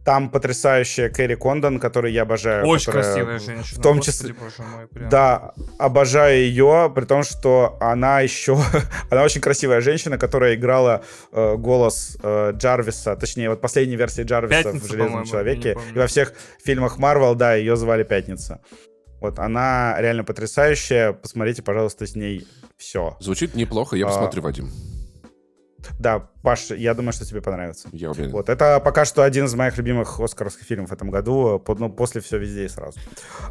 Там 0.06 0.30
потрясающая 0.30 1.10
Кэрри 1.10 1.34
Кондон, 1.34 1.80
которую 1.80 2.12
я 2.12 2.22
обожаю. 2.22 2.64
Очень 2.64 2.86
которая 2.86 3.12
красивая 3.12 3.38
женщина. 3.40 3.80
В 3.80 3.82
том 3.82 3.96
господи, 3.96 4.16
числе, 4.16 4.34
мой, 4.64 4.86
прям. 4.86 5.08
да, 5.08 5.52
обожаю 5.78 6.38
ее, 6.38 6.92
при 6.94 7.04
том, 7.06 7.24
что 7.24 7.76
она 7.80 8.20
еще, 8.20 8.56
она 9.10 9.24
очень 9.24 9.40
красивая 9.40 9.80
женщина, 9.80 10.16
которая 10.16 10.54
играла 10.54 11.02
э, 11.32 11.56
голос 11.56 12.16
э, 12.22 12.52
Джарвиса, 12.54 13.16
точнее, 13.16 13.50
вот 13.50 13.60
последней 13.60 13.96
версии 13.96 14.22
Джарвиса 14.22 14.62
Пятница, 14.62 14.86
в 14.86 14.88
Железном 14.88 15.24
человеке. 15.24 15.76
И 15.92 15.98
во 15.98 16.06
всех 16.06 16.34
фильмах 16.64 16.98
Марвел, 16.98 17.34
да, 17.34 17.56
ее 17.56 17.74
звали 17.76 18.04
Пятница. 18.04 18.60
Вот, 19.20 19.40
она 19.40 19.96
реально 19.98 20.22
потрясающая. 20.22 21.14
Посмотрите, 21.14 21.62
пожалуйста, 21.62 22.06
с 22.06 22.14
ней 22.14 22.46
все. 22.76 23.16
Звучит 23.18 23.56
неплохо, 23.56 23.96
я 23.96 24.06
А, 24.06 24.08
посмотрю, 24.08 24.42
Вадим. 24.42 24.70
Да, 25.98 26.28
Паш, 26.46 26.70
я 26.70 26.94
думаю, 26.94 27.12
что 27.12 27.24
тебе 27.24 27.42
понравится. 27.42 27.88
Я 27.90 28.12
уверен. 28.12 28.30
Вот, 28.30 28.48
это 28.48 28.78
пока 28.78 29.04
что 29.04 29.24
один 29.24 29.46
из 29.46 29.54
моих 29.56 29.76
любимых 29.78 30.20
оскаровских 30.20 30.64
фильмов 30.64 30.90
в 30.90 30.92
этом 30.92 31.10
году. 31.10 31.58
по- 31.58 31.74
Ну, 31.74 31.88
после 31.90 32.20
все 32.20 32.38
везде 32.38 32.66
и 32.66 32.68
сразу. 32.68 32.96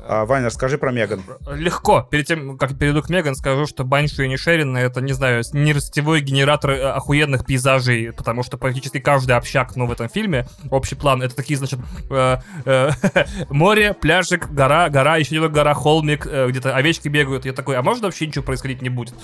А, 0.08 0.24
Ваня, 0.24 0.46
расскажи 0.46 0.78
про 0.78 0.94
Меган. 0.94 1.22
Легко. 1.54 2.08
Перед 2.10 2.26
тем, 2.28 2.58
как 2.58 2.78
перейду 2.80 3.02
к 3.04 3.10
Меган, 3.10 3.36
скажу, 3.36 3.66
что 3.66 3.84
Банши 3.84 4.24
и 4.24 4.30
Нишерин 4.30 4.78
это, 4.78 5.02
не 5.02 5.12
знаю, 5.12 5.44
нерастевой 5.52 6.22
генератор 6.22 6.72
э, 6.72 6.90
охуенных 6.92 7.46
пейзажей, 7.46 8.14
потому 8.14 8.44
что 8.44 8.58
практически 8.58 9.00
каждый 9.02 9.36
общак, 9.36 9.76
ну, 9.76 9.88
в 9.88 9.92
этом 9.92 10.08
фильме, 10.08 10.48
общий 10.72 10.96
план, 10.96 11.22
это 11.22 11.36
такие, 11.36 11.58
значит, 11.58 11.80
э, 12.10 12.38
э, 12.66 12.90
море, 13.50 13.94
пляжик, 13.94 14.50
гора, 14.50 14.88
гора, 14.88 15.18
еще 15.18 15.36
немного 15.36 15.54
гора, 15.56 15.74
холмик, 15.74 16.26
э, 16.26 16.48
где-то 16.48 16.74
овечки 16.74 17.10
бегают. 17.10 17.44
Я 17.44 17.52
такой, 17.52 17.76
а 17.76 17.82
может 17.82 18.04
вообще 18.04 18.26
ничего 18.26 18.46
происходить 18.46 18.82
не 18.82 18.88
будет? 18.90 19.16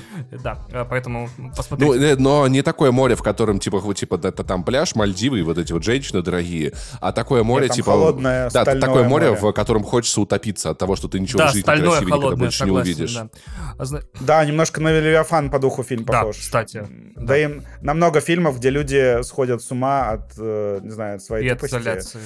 Да, 0.44 0.58
поэтому 0.90 1.30
Ну, 1.38 1.52
посмотрите. 1.56 2.12
э, 2.12 2.16
но 2.18 2.48
не 2.50 2.64
такое 2.64 2.92
море, 2.92 3.16
в 3.16 3.24
котором, 3.24 3.61
типа, 3.62 3.80
вот, 3.80 3.96
типа, 3.98 4.16
это 4.24 4.44
там 4.44 4.64
пляж, 4.64 4.96
Мальдивы 4.96 5.40
и 5.40 5.42
вот 5.44 5.58
эти 5.58 5.72
вот 5.72 5.84
женщины 5.84 6.22
дорогие, 6.22 6.74
а 7.00 7.12
такое 7.12 7.44
море, 7.44 7.68
там 7.68 7.76
типа... 7.78 7.92
холодное, 7.92 8.50
да, 8.50 8.66
такое 8.66 9.08
море, 9.08 9.30
море. 9.30 9.40
в 9.42 9.52
котором 9.54 9.84
хочется 9.84 10.20
утопиться 10.22 10.72
от 10.72 10.78
того, 10.78 10.96
что 10.96 11.08
ты 11.08 11.20
ничего 11.20 11.40
да, 11.40 11.46
в 11.48 11.50
жизни 11.50 11.62
стальное, 11.62 11.86
красивее 11.90 12.08
никогда 12.08 12.22
холодное, 12.24 12.46
больше 12.46 12.64
не 12.64 12.68
согласен, 12.68 12.92
увидишь. 12.92 13.16
да. 13.16 13.30
А 13.78 13.86
зна- 13.86 14.02
Да, 14.20 14.46
немножко 14.46 14.82
на 14.82 15.00
Левиафан 15.00 15.50
по 15.50 15.60
духу 15.60 15.84
фильм 15.84 16.04
Да, 16.06 16.14
похож. 16.14 16.38
кстати, 16.38 16.86
Да, 17.16 17.38
и 17.38 17.62
на 17.82 17.94
много 17.94 18.20
фильмов, 18.22 18.58
где 18.60 18.70
люди 18.70 19.22
сходят 19.24 19.62
с 19.62 19.72
ума 19.72 20.10
от, 20.12 20.32
э, 20.38 20.80
не 20.84 20.90
знаю, 20.90 21.16
от 21.16 21.24
своей 21.24 21.46
И 21.48 21.50
от 21.50 21.58
тупости. 21.60 21.76
изоляции. 21.76 22.20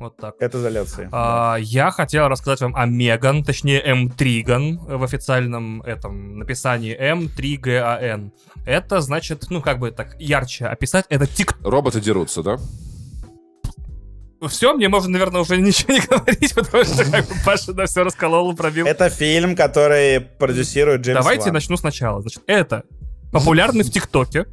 Вот 0.00 0.16
так. 0.16 0.34
Это 0.40 0.58
изоляции. 0.58 1.08
А, 1.12 1.56
я 1.60 1.90
хотел 1.90 2.28
рассказать 2.28 2.60
вам 2.60 2.74
о 2.76 2.84
Меган, 2.86 3.44
точнее 3.44 3.80
М. 3.80 4.10
Триган 4.10 4.78
в 4.78 5.02
официальном 5.04 5.82
этом 5.82 6.38
написании 6.38 6.96
М. 6.98 7.28
3 7.28 7.56
ГАН. 7.56 8.32
Это 8.66 9.00
значит, 9.00 9.46
ну 9.50 9.62
как 9.62 9.78
бы 9.78 9.90
так 9.92 10.16
ярче 10.20 10.66
описать, 10.66 11.06
это 11.08 11.26
тик. 11.26 11.56
Роботы 11.62 12.00
дерутся, 12.00 12.42
да? 12.42 12.58
Все, 14.48 14.74
мне 14.74 14.88
можно, 14.88 15.10
наверное, 15.10 15.40
уже 15.40 15.56
ничего 15.56 15.94
не 15.94 16.00
говорить, 16.06 16.54
потому 16.54 16.84
что 16.84 17.10
как 17.10 17.26
бы 17.26 17.34
Паша 17.46 17.72
на 17.72 17.86
все 17.86 18.02
расколол 18.02 18.54
пробил. 18.54 18.86
Это 18.86 19.08
фильм, 19.08 19.56
который 19.56 20.20
продюсирует 20.20 21.00
Джеймс 21.02 21.20
Давайте 21.20 21.44
Ван. 21.46 21.54
начну 21.54 21.76
сначала. 21.76 22.20
Значит, 22.20 22.42
это 22.46 22.84
популярный 23.32 23.84
в 23.84 23.90
ТикТоке 23.90 24.46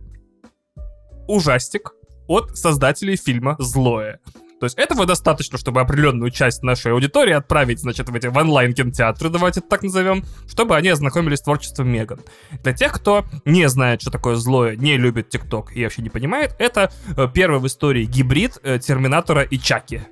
ужастик 1.28 1.92
от 2.28 2.58
создателей 2.58 3.18
фильма 3.18 3.56
«Злое». 3.60 4.20
То 4.62 4.66
есть 4.66 4.78
этого 4.78 5.08
достаточно, 5.08 5.58
чтобы 5.58 5.82
определенную 5.82 6.30
часть 6.30 6.62
нашей 6.62 6.92
аудитории 6.92 7.34
отправить, 7.34 7.80
значит, 7.80 8.10
в 8.10 8.16
эти 8.16 8.28
в 8.28 8.38
онлайн-кинотеатры, 8.38 9.30
давайте 9.30 9.60
это 9.60 9.70
так 9.70 9.82
назовем, 9.82 10.24
чтобы 10.48 10.76
они 10.76 10.90
ознакомились 10.90 11.40
с 11.40 11.42
творчеством 11.42 11.90
Меган. 11.90 12.20
Для 12.62 12.72
тех, 12.74 12.94
кто 12.94 13.26
не 13.44 13.68
знает, 13.70 14.04
что 14.04 14.12
такое 14.12 14.36
злое, 14.36 14.76
не 14.76 14.98
любит 14.98 15.30
ТикТок 15.30 15.76
и 15.76 15.84
вообще 15.84 16.04
не 16.04 16.10
понимает, 16.10 16.56
это 16.60 16.92
э, 17.18 17.28
первый 17.34 17.60
в 17.60 17.66
истории 17.66 18.06
гибрид 18.06 18.60
э, 18.62 18.78
Терминатора 18.78 19.42
и 19.42 19.58
Чаки. 19.58 20.04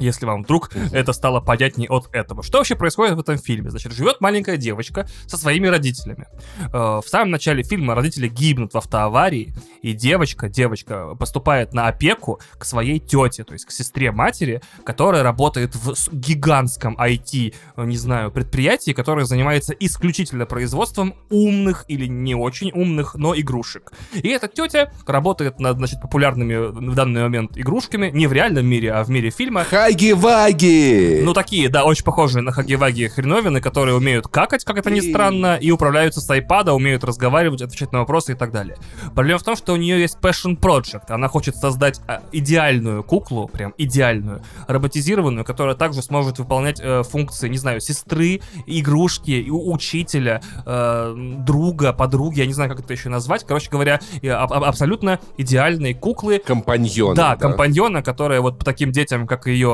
Если 0.00 0.26
вам 0.26 0.42
вдруг 0.42 0.70
это 0.92 1.12
стало 1.12 1.40
понятней 1.40 1.86
от 1.88 2.08
этого. 2.12 2.42
Что 2.42 2.58
вообще 2.58 2.76
происходит 2.76 3.16
в 3.16 3.20
этом 3.20 3.38
фильме? 3.38 3.70
Значит, 3.70 3.92
живет 3.92 4.20
маленькая 4.20 4.56
девочка 4.56 5.06
со 5.26 5.36
своими 5.36 5.66
родителями. 5.66 6.26
Э, 6.72 7.00
в 7.04 7.04
самом 7.06 7.30
начале 7.30 7.62
фильма 7.62 7.94
родители 7.94 8.28
гибнут 8.28 8.74
в 8.74 8.78
автоаварии, 8.78 9.54
и 9.82 9.92
девочка, 9.92 10.48
девочка 10.48 11.14
поступает 11.14 11.74
на 11.74 11.88
опеку 11.88 12.40
к 12.58 12.64
своей 12.64 12.98
тете, 12.98 13.44
то 13.44 13.52
есть 13.52 13.64
к 13.64 13.70
сестре 13.70 14.12
матери, 14.12 14.62
которая 14.84 15.22
работает 15.22 15.74
в 15.74 15.94
гигантском 16.12 16.96
IT, 16.96 17.54
не 17.76 17.96
знаю, 17.96 18.30
предприятии, 18.30 18.92
которое 18.92 19.24
занимается 19.24 19.72
исключительно 19.72 20.46
производством 20.46 21.14
умных 21.30 21.84
или 21.88 22.06
не 22.06 22.34
очень 22.34 22.70
умных, 22.72 23.14
но 23.14 23.34
игрушек. 23.36 23.92
И 24.14 24.28
эта 24.28 24.48
тетя 24.48 24.92
работает 25.06 25.60
над, 25.60 25.76
значит, 25.76 26.00
популярными 26.00 26.56
в 26.56 26.94
данный 26.94 27.22
момент 27.22 27.56
игрушками 27.56 28.10
не 28.10 28.26
в 28.26 28.32
реальном 28.32 28.66
мире, 28.66 28.92
а 28.92 29.04
в 29.04 29.10
мире 29.10 29.30
фильма. 29.30 29.64
Хаги-ваги! 29.84 31.20
Ну, 31.22 31.34
такие, 31.34 31.68
да, 31.68 31.84
очень 31.84 32.04
похожие 32.04 32.42
на 32.42 32.52
хаги-ваги 32.52 33.06
хреновины, 33.08 33.60
которые 33.60 33.94
умеют 33.94 34.28
какать, 34.28 34.64
как 34.64 34.78
это 34.78 34.90
ни 34.90 35.00
странно, 35.00 35.56
и 35.56 35.70
управляются 35.70 36.22
с 36.22 36.30
айпада, 36.30 36.72
умеют 36.72 37.04
разговаривать, 37.04 37.60
отвечать 37.60 37.92
на 37.92 37.98
вопросы 37.98 38.32
и 38.32 38.34
так 38.34 38.50
далее. 38.50 38.78
Проблема 39.14 39.38
в 39.38 39.42
том, 39.42 39.56
что 39.56 39.74
у 39.74 39.76
нее 39.76 40.00
есть 40.00 40.16
passion 40.22 40.58
project. 40.58 41.04
Она 41.08 41.28
хочет 41.28 41.56
создать 41.56 42.00
а, 42.08 42.22
идеальную 42.32 43.02
куклу, 43.04 43.46
прям 43.46 43.74
идеальную, 43.76 44.42
роботизированную, 44.68 45.44
которая 45.44 45.74
также 45.74 46.00
сможет 46.00 46.38
выполнять 46.38 46.80
э, 46.80 47.02
функции, 47.02 47.50
не 47.50 47.58
знаю, 47.58 47.80
сестры, 47.80 48.40
игрушки, 48.66 49.48
учителя, 49.50 50.40
э, 50.64 51.14
друга, 51.40 51.92
подруги, 51.92 52.38
я 52.38 52.46
не 52.46 52.54
знаю, 52.54 52.70
как 52.70 52.80
это 52.80 52.94
еще 52.94 53.10
назвать. 53.10 53.44
Короче 53.46 53.68
говоря, 53.70 54.00
аб- 54.22 54.64
абсолютно 54.64 55.20
идеальные 55.36 55.94
куклы. 55.94 56.38
Компаньона. 56.38 57.14
Да, 57.14 57.36
да, 57.36 57.36
компаньона, 57.36 58.02
которая 58.02 58.40
вот 58.40 58.58
по 58.58 58.64
таким 58.64 58.90
детям, 58.90 59.26
как 59.26 59.46
ее, 59.46 59.73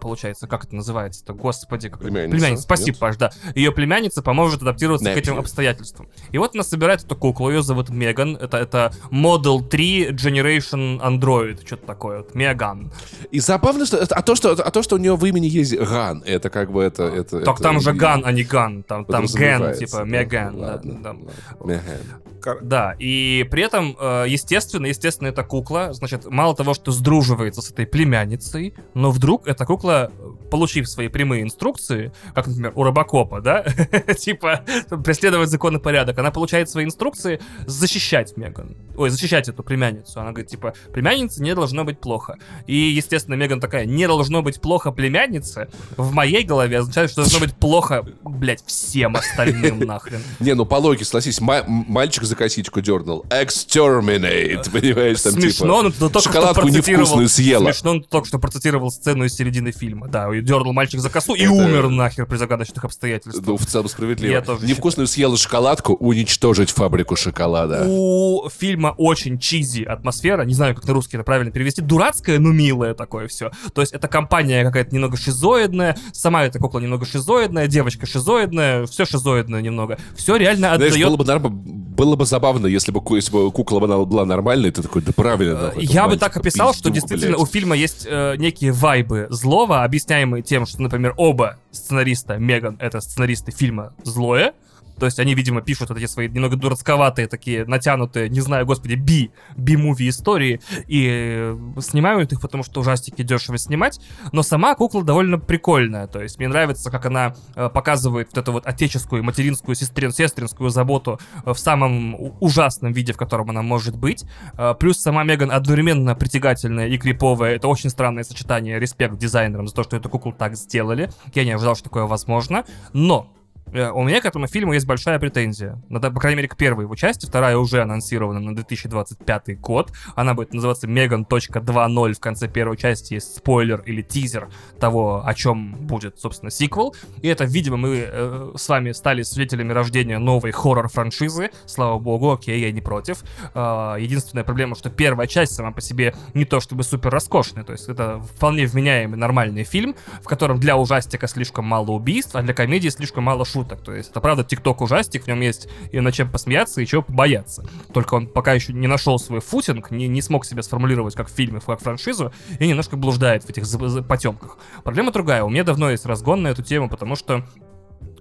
получается, 0.00 0.46
как 0.46 0.64
это 0.64 0.74
называется-то, 0.74 1.32
господи, 1.34 1.88
как... 1.88 2.00
Племянница. 2.00 2.36
Племянница, 2.36 2.62
спасибо, 2.62 2.88
Нет? 2.90 2.98
Паш, 2.98 3.16
да. 3.16 3.30
Ее 3.54 3.72
племянница 3.72 4.22
поможет 4.22 4.62
адаптироваться 4.62 5.08
Nephew. 5.08 5.14
к 5.14 5.18
этим 5.18 5.38
обстоятельствам. 5.38 6.08
И 6.30 6.38
вот 6.38 6.54
она 6.54 6.62
собирает 6.62 7.04
эту 7.04 7.16
куклу, 7.16 7.50
ее 7.50 7.62
зовут 7.62 7.90
Меган, 7.90 8.36
это, 8.36 8.56
это 8.56 8.92
Model 9.10 9.66
3 9.66 10.10
Generative 10.10 11.00
Android, 11.00 11.64
что-то 11.66 11.86
такое, 11.86 12.18
вот, 12.18 12.34
Меган. 12.34 12.92
И 13.30 13.40
забавно, 13.40 13.86
что, 13.86 13.98
а 13.98 14.22
то, 14.22 14.34
что, 14.34 14.52
а 14.52 14.70
то, 14.70 14.82
что 14.82 14.96
у 14.96 14.98
нее 14.98 15.16
в 15.16 15.24
имени 15.24 15.46
есть 15.46 15.76
Gun, 15.76 16.22
это 16.26 16.50
как 16.50 16.70
бы 16.70 16.82
это... 16.82 17.04
это 17.04 17.40
так 17.40 17.56
это, 17.56 17.62
там 17.62 17.80
же 17.80 17.92
Gan, 17.92 18.22
а 18.24 18.32
не 18.32 18.44
Gun, 18.44 18.82
там, 18.82 19.04
там 19.04 19.26
Ген, 19.26 19.74
типа 19.76 20.04
Меган. 20.04 20.56
Ладно, 20.56 20.98
да, 21.02 21.12
да. 21.12 21.64
Меган. 21.64 22.27
Да, 22.62 22.94
и 22.98 23.46
при 23.50 23.62
этом, 23.62 23.96
э, 23.98 24.26
естественно, 24.28 24.86
естественно, 24.86 25.28
эта 25.28 25.42
кукла, 25.42 25.92
значит, 25.92 26.26
мало 26.26 26.54
того, 26.54 26.74
что 26.74 26.92
сдруживается 26.92 27.62
с 27.62 27.70
этой 27.70 27.86
племянницей, 27.86 28.74
но 28.94 29.10
вдруг 29.10 29.46
эта 29.46 29.64
кукла, 29.64 30.10
получив 30.50 30.88
свои 30.88 31.08
прямые 31.08 31.42
инструкции, 31.42 32.12
как, 32.34 32.46
например, 32.46 32.72
у 32.74 32.82
Робокопа, 32.84 33.40
да, 33.40 33.64
типа, 34.18 34.64
преследовать 35.04 35.50
закон 35.50 35.76
и 35.76 35.80
порядок, 35.80 36.18
она 36.18 36.30
получает 36.30 36.70
свои 36.70 36.84
инструкции 36.84 37.40
защищать 37.66 38.36
Меган, 38.36 38.76
ой, 38.96 39.10
защищать 39.10 39.48
эту 39.48 39.62
племянницу. 39.62 40.20
Она 40.20 40.30
говорит, 40.30 40.50
типа, 40.50 40.74
племяннице 40.92 41.42
не 41.42 41.54
должно 41.54 41.84
быть 41.84 42.00
плохо. 42.00 42.38
И, 42.66 42.76
естественно, 42.76 43.34
Меган 43.34 43.60
такая, 43.60 43.84
не 43.84 44.06
должно 44.06 44.42
быть 44.42 44.60
плохо 44.60 44.92
племяннице, 44.92 45.68
в 45.96 46.12
моей 46.12 46.44
голове 46.44 46.78
означает, 46.78 47.10
что 47.10 47.22
должно 47.22 47.40
быть 47.40 47.56
плохо, 47.56 48.06
блядь, 48.22 48.64
всем 48.66 49.16
остальным 49.16 49.78
нахрен. 49.86 50.20
Не, 50.40 50.54
ну 50.54 50.64
по 50.64 50.76
логике, 50.76 51.04
согласись, 51.04 51.40
мальчик 51.40 52.24
за 52.28 52.36
косичку 52.36 52.80
дернул. 52.80 53.24
Exterminate, 53.30 54.70
понимаешь, 54.72 55.20
там 55.22 55.32
Смешно, 55.32 55.48
типа, 55.50 55.66
но 55.66 55.90
ты 55.90 55.98
только 55.98 56.20
шоколадку 56.20 56.68
невкусную 56.68 57.28
съела. 57.28 57.64
Смешно, 57.64 57.94
но 57.94 58.00
ты 58.00 58.08
только 58.08 58.28
что 58.28 58.38
процитировал 58.38 58.90
сцену 58.90 59.24
из 59.24 59.34
середины 59.34 59.72
фильма. 59.72 60.08
Да, 60.08 60.28
дернул 60.40 60.72
мальчик 60.72 61.00
за 61.00 61.10
косу 61.10 61.34
и 61.34 61.42
Это... 61.42 61.52
умер 61.52 61.88
нахер 61.88 62.26
при 62.26 62.36
загадочных 62.36 62.84
обстоятельствах. 62.84 63.46
Ну, 63.46 63.56
в 63.56 63.66
целом 63.66 63.88
справедливо. 63.88 64.32
Я 64.32 64.42
тоже 64.42 64.66
Невкусную 64.66 65.06
съела 65.06 65.36
шоколадку, 65.36 65.94
уничтожить 65.94 66.70
фабрику 66.70 67.16
шоколада. 67.16 67.84
У 67.88 68.48
фильма 68.50 68.94
очень 68.96 69.38
чизи 69.38 69.82
атмосфера, 69.82 70.42
не 70.42 70.54
знаю, 70.54 70.74
как 70.74 70.86
на 70.86 70.94
русский 70.94 71.16
это 71.16 71.24
правильно 71.24 71.50
перевести, 71.50 71.80
дурацкое, 71.82 72.38
но 72.38 72.52
милое 72.52 72.94
такое 72.94 73.28
все. 73.28 73.50
То 73.72 73.80
есть 73.80 73.92
это 73.92 74.08
компания 74.08 74.64
какая-то 74.64 74.94
немного 74.94 75.16
шизоидная, 75.16 75.96
сама 76.12 76.44
эта 76.44 76.58
кукла 76.58 76.80
немного 76.80 77.06
шизоидная, 77.06 77.66
девочка 77.66 78.06
шизоидная, 78.06 78.86
все 78.86 79.04
шизоидное 79.04 79.60
немного. 79.60 79.98
Все 80.16 80.36
реально 80.36 80.72
отдает... 80.72 80.92
Знаешь, 80.92 81.06
было 81.06 81.16
бы, 81.16 81.24
норм... 81.24 81.42
было 81.48 82.16
бы 82.18 82.26
забавно, 82.26 82.66
если 82.66 82.92
бы, 82.92 83.00
если 83.16 83.32
бы 83.32 83.50
кукла 83.50 83.80
была 83.80 84.24
нормальной, 84.26 84.70
ты 84.70 84.82
такой, 84.82 85.00
да 85.02 85.12
правильно. 85.12 85.54
Да, 85.54 85.72
Я 85.76 86.06
бы 86.06 86.16
так 86.18 86.36
описал, 86.36 86.74
что 86.74 86.90
действительно 86.90 87.36
блядь. 87.36 87.42
у 87.42 87.46
фильма 87.46 87.76
есть 87.76 88.06
э, 88.06 88.36
некие 88.36 88.72
вайбы 88.72 89.26
злого, 89.30 89.84
объясняемые 89.84 90.42
тем, 90.42 90.66
что, 90.66 90.82
например, 90.82 91.14
оба 91.16 91.56
сценариста, 91.70 92.36
Меган, 92.38 92.76
это 92.80 93.00
сценаристы 93.00 93.52
фильма 93.52 93.92
«Злое», 94.04 94.52
то 94.98 95.06
есть 95.06 95.18
они, 95.18 95.34
видимо, 95.34 95.62
пишут 95.62 95.88
вот 95.88 95.98
эти 95.98 96.06
свои 96.06 96.28
немного 96.28 96.56
дурацковатые, 96.56 97.28
такие 97.28 97.64
натянутые, 97.64 98.28
не 98.28 98.40
знаю, 98.40 98.66
господи, 98.66 98.94
би, 98.94 99.30
би-муви 99.56 100.08
истории 100.08 100.60
и 100.86 101.54
снимают 101.80 102.32
их, 102.32 102.40
потому 102.40 102.62
что 102.62 102.80
ужастики 102.80 103.22
дешево 103.22 103.58
снимать. 103.58 104.00
Но 104.32 104.42
сама 104.42 104.74
кукла 104.74 105.04
довольно 105.04 105.38
прикольная. 105.38 106.06
То 106.06 106.22
есть 106.22 106.38
мне 106.38 106.48
нравится, 106.48 106.90
как 106.90 107.06
она 107.06 107.34
э, 107.54 107.68
показывает 107.68 108.28
вот 108.32 108.38
эту 108.38 108.52
вот 108.52 108.66
отеческую, 108.66 109.22
материнскую, 109.24 109.74
сестрин, 109.74 110.12
сестринскую 110.12 110.70
заботу 110.70 111.20
в 111.44 111.56
самом 111.56 112.16
ужасном 112.40 112.92
виде, 112.92 113.12
в 113.12 113.16
котором 113.16 113.50
она 113.50 113.62
может 113.62 113.96
быть. 113.96 114.24
Э, 114.54 114.74
плюс 114.78 114.98
сама 114.98 115.24
Меган 115.24 115.50
одновременно 115.50 116.14
притягательная 116.14 116.88
и 116.88 116.98
криповая. 116.98 117.56
Это 117.56 117.68
очень 117.68 117.90
странное 117.90 118.24
сочетание. 118.24 118.78
Респект 118.78 119.16
дизайнерам 119.18 119.68
за 119.68 119.74
то, 119.74 119.82
что 119.82 119.96
эту 119.96 120.08
куклу 120.08 120.32
так 120.32 120.56
сделали. 120.56 121.10
Я 121.34 121.44
не 121.44 121.52
ожидал, 121.52 121.74
что 121.74 121.84
такое 121.84 122.04
возможно. 122.04 122.64
Но 122.92 123.28
Э, 123.28 123.37
у 123.72 124.02
меня 124.02 124.20
к 124.20 124.24
этому 124.24 124.46
фильму 124.46 124.72
есть 124.72 124.86
большая 124.86 125.18
претензия. 125.18 125.80
Ну, 125.88 126.00
по 126.00 126.20
крайней 126.20 126.36
мере, 126.36 126.48
к 126.48 126.56
первой 126.56 126.84
его 126.84 126.94
части. 126.96 127.26
Вторая 127.26 127.56
уже 127.56 127.82
анонсирована 127.82 128.40
на 128.40 128.54
2025 128.54 129.60
год. 129.60 129.92
Она 130.16 130.34
будет 130.34 130.52
называться 130.52 130.86
Megan.2.0. 130.86 132.12
В 132.12 132.20
конце 132.20 132.48
первой 132.48 132.76
части 132.76 133.14
есть 133.14 133.36
спойлер 133.36 133.82
или 133.86 134.02
тизер 134.02 134.48
того, 134.80 135.22
о 135.24 135.34
чем 135.34 135.74
будет, 135.74 136.18
собственно, 136.18 136.50
сиквел. 136.50 136.94
И 137.22 137.28
это, 137.28 137.44
видимо, 137.44 137.76
мы 137.76 138.04
э, 138.06 138.52
с 138.56 138.68
вами 138.68 138.92
стали 138.92 139.22
свидетелями 139.22 139.72
рождения 139.72 140.18
новой 140.18 140.50
хоррор-франшизы. 140.50 141.50
Слава 141.66 141.98
богу, 141.98 142.32
окей, 142.32 142.60
я 142.60 142.72
не 142.72 142.80
против. 142.80 143.22
Э, 143.54 143.96
единственная 143.98 144.44
проблема, 144.44 144.74
что 144.74 144.90
первая 144.90 145.26
часть 145.26 145.54
сама 145.54 145.72
по 145.72 145.80
себе 145.80 146.14
не 146.34 146.44
то 146.44 146.60
чтобы 146.60 146.82
супер 146.82 147.10
роскошная. 147.10 147.64
То 147.64 147.72
есть 147.72 147.88
это 147.88 148.20
вполне 148.34 148.66
вменяемый 148.66 149.18
нормальный 149.18 149.64
фильм, 149.64 149.94
в 150.22 150.24
котором 150.24 150.58
для 150.58 150.76
ужастика 150.76 151.28
слишком 151.28 151.64
мало 151.64 151.90
убийств, 151.90 152.34
а 152.34 152.42
для 152.42 152.54
комедии 152.54 152.88
слишком 152.88 153.24
мало 153.24 153.44
шуток 153.44 153.57
шуток. 153.58 153.82
То 153.82 153.92
есть 153.92 154.10
это 154.10 154.20
правда 154.20 154.44
тикток 154.44 154.80
ужастик, 154.80 155.24
в 155.24 155.26
нем 155.26 155.40
есть 155.40 155.68
и 155.92 156.00
на 156.00 156.12
чем 156.12 156.30
посмеяться, 156.30 156.80
и 156.80 156.86
чего 156.86 157.02
побояться. 157.02 157.64
Только 157.92 158.14
он 158.14 158.26
пока 158.26 158.52
еще 158.52 158.72
не 158.72 158.86
нашел 158.86 159.18
свой 159.18 159.40
футинг, 159.40 159.90
не, 159.90 160.08
не 160.08 160.22
смог 160.22 160.44
себя 160.44 160.62
сформулировать 160.62 161.14
как 161.14 161.28
в 161.28 161.34
фильме, 161.34 161.60
как 161.60 161.80
франшизу, 161.80 162.32
и 162.58 162.66
немножко 162.66 162.96
блуждает 162.96 163.44
в 163.44 163.50
этих 163.50 163.64
потемках. 164.06 164.58
Проблема 164.84 165.12
другая. 165.12 165.42
У 165.42 165.50
меня 165.50 165.64
давно 165.64 165.90
есть 165.90 166.06
разгон 166.06 166.42
на 166.42 166.48
эту 166.48 166.62
тему, 166.62 166.88
потому 166.88 167.16
что 167.16 167.44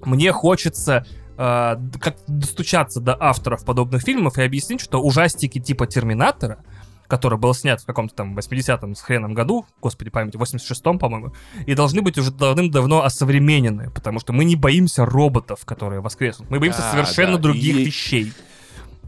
мне 0.03 0.31
хочется 0.31 1.05
э, 1.37 1.75
как 1.99 2.17
достучаться 2.27 2.99
до 2.99 3.15
авторов 3.19 3.65
подобных 3.65 4.01
фильмов 4.01 4.37
и 4.37 4.41
объяснить, 4.41 4.81
что 4.81 5.01
ужастики 5.01 5.59
типа 5.59 5.87
Терминатора— 5.87 6.59
который 7.07 7.37
был 7.37 7.53
снят 7.53 7.81
в 7.81 7.85
каком-то 7.85 8.15
там 8.15 8.37
80-м 8.37 8.95
с 8.95 9.01
хреном 9.01 9.33
году, 9.33 9.65
господи 9.81 10.09
памяти, 10.09 10.37
86-м, 10.37 10.99
по-моему, 10.99 11.33
и 11.65 11.73
должны 11.73 12.01
быть 12.01 12.17
уже 12.17 12.31
давным-давно 12.31 13.03
осовременены, 13.03 13.89
потому 13.91 14.19
что 14.19 14.33
мы 14.33 14.45
не 14.45 14.55
боимся 14.55 15.05
роботов, 15.05 15.61
которые 15.65 16.01
воскреснут. 16.01 16.49
Мы 16.49 16.59
боимся 16.59 16.87
а, 16.87 16.91
совершенно 16.91 17.37
да. 17.37 17.43
других 17.43 17.75
и... 17.75 17.85
вещей. 17.85 18.33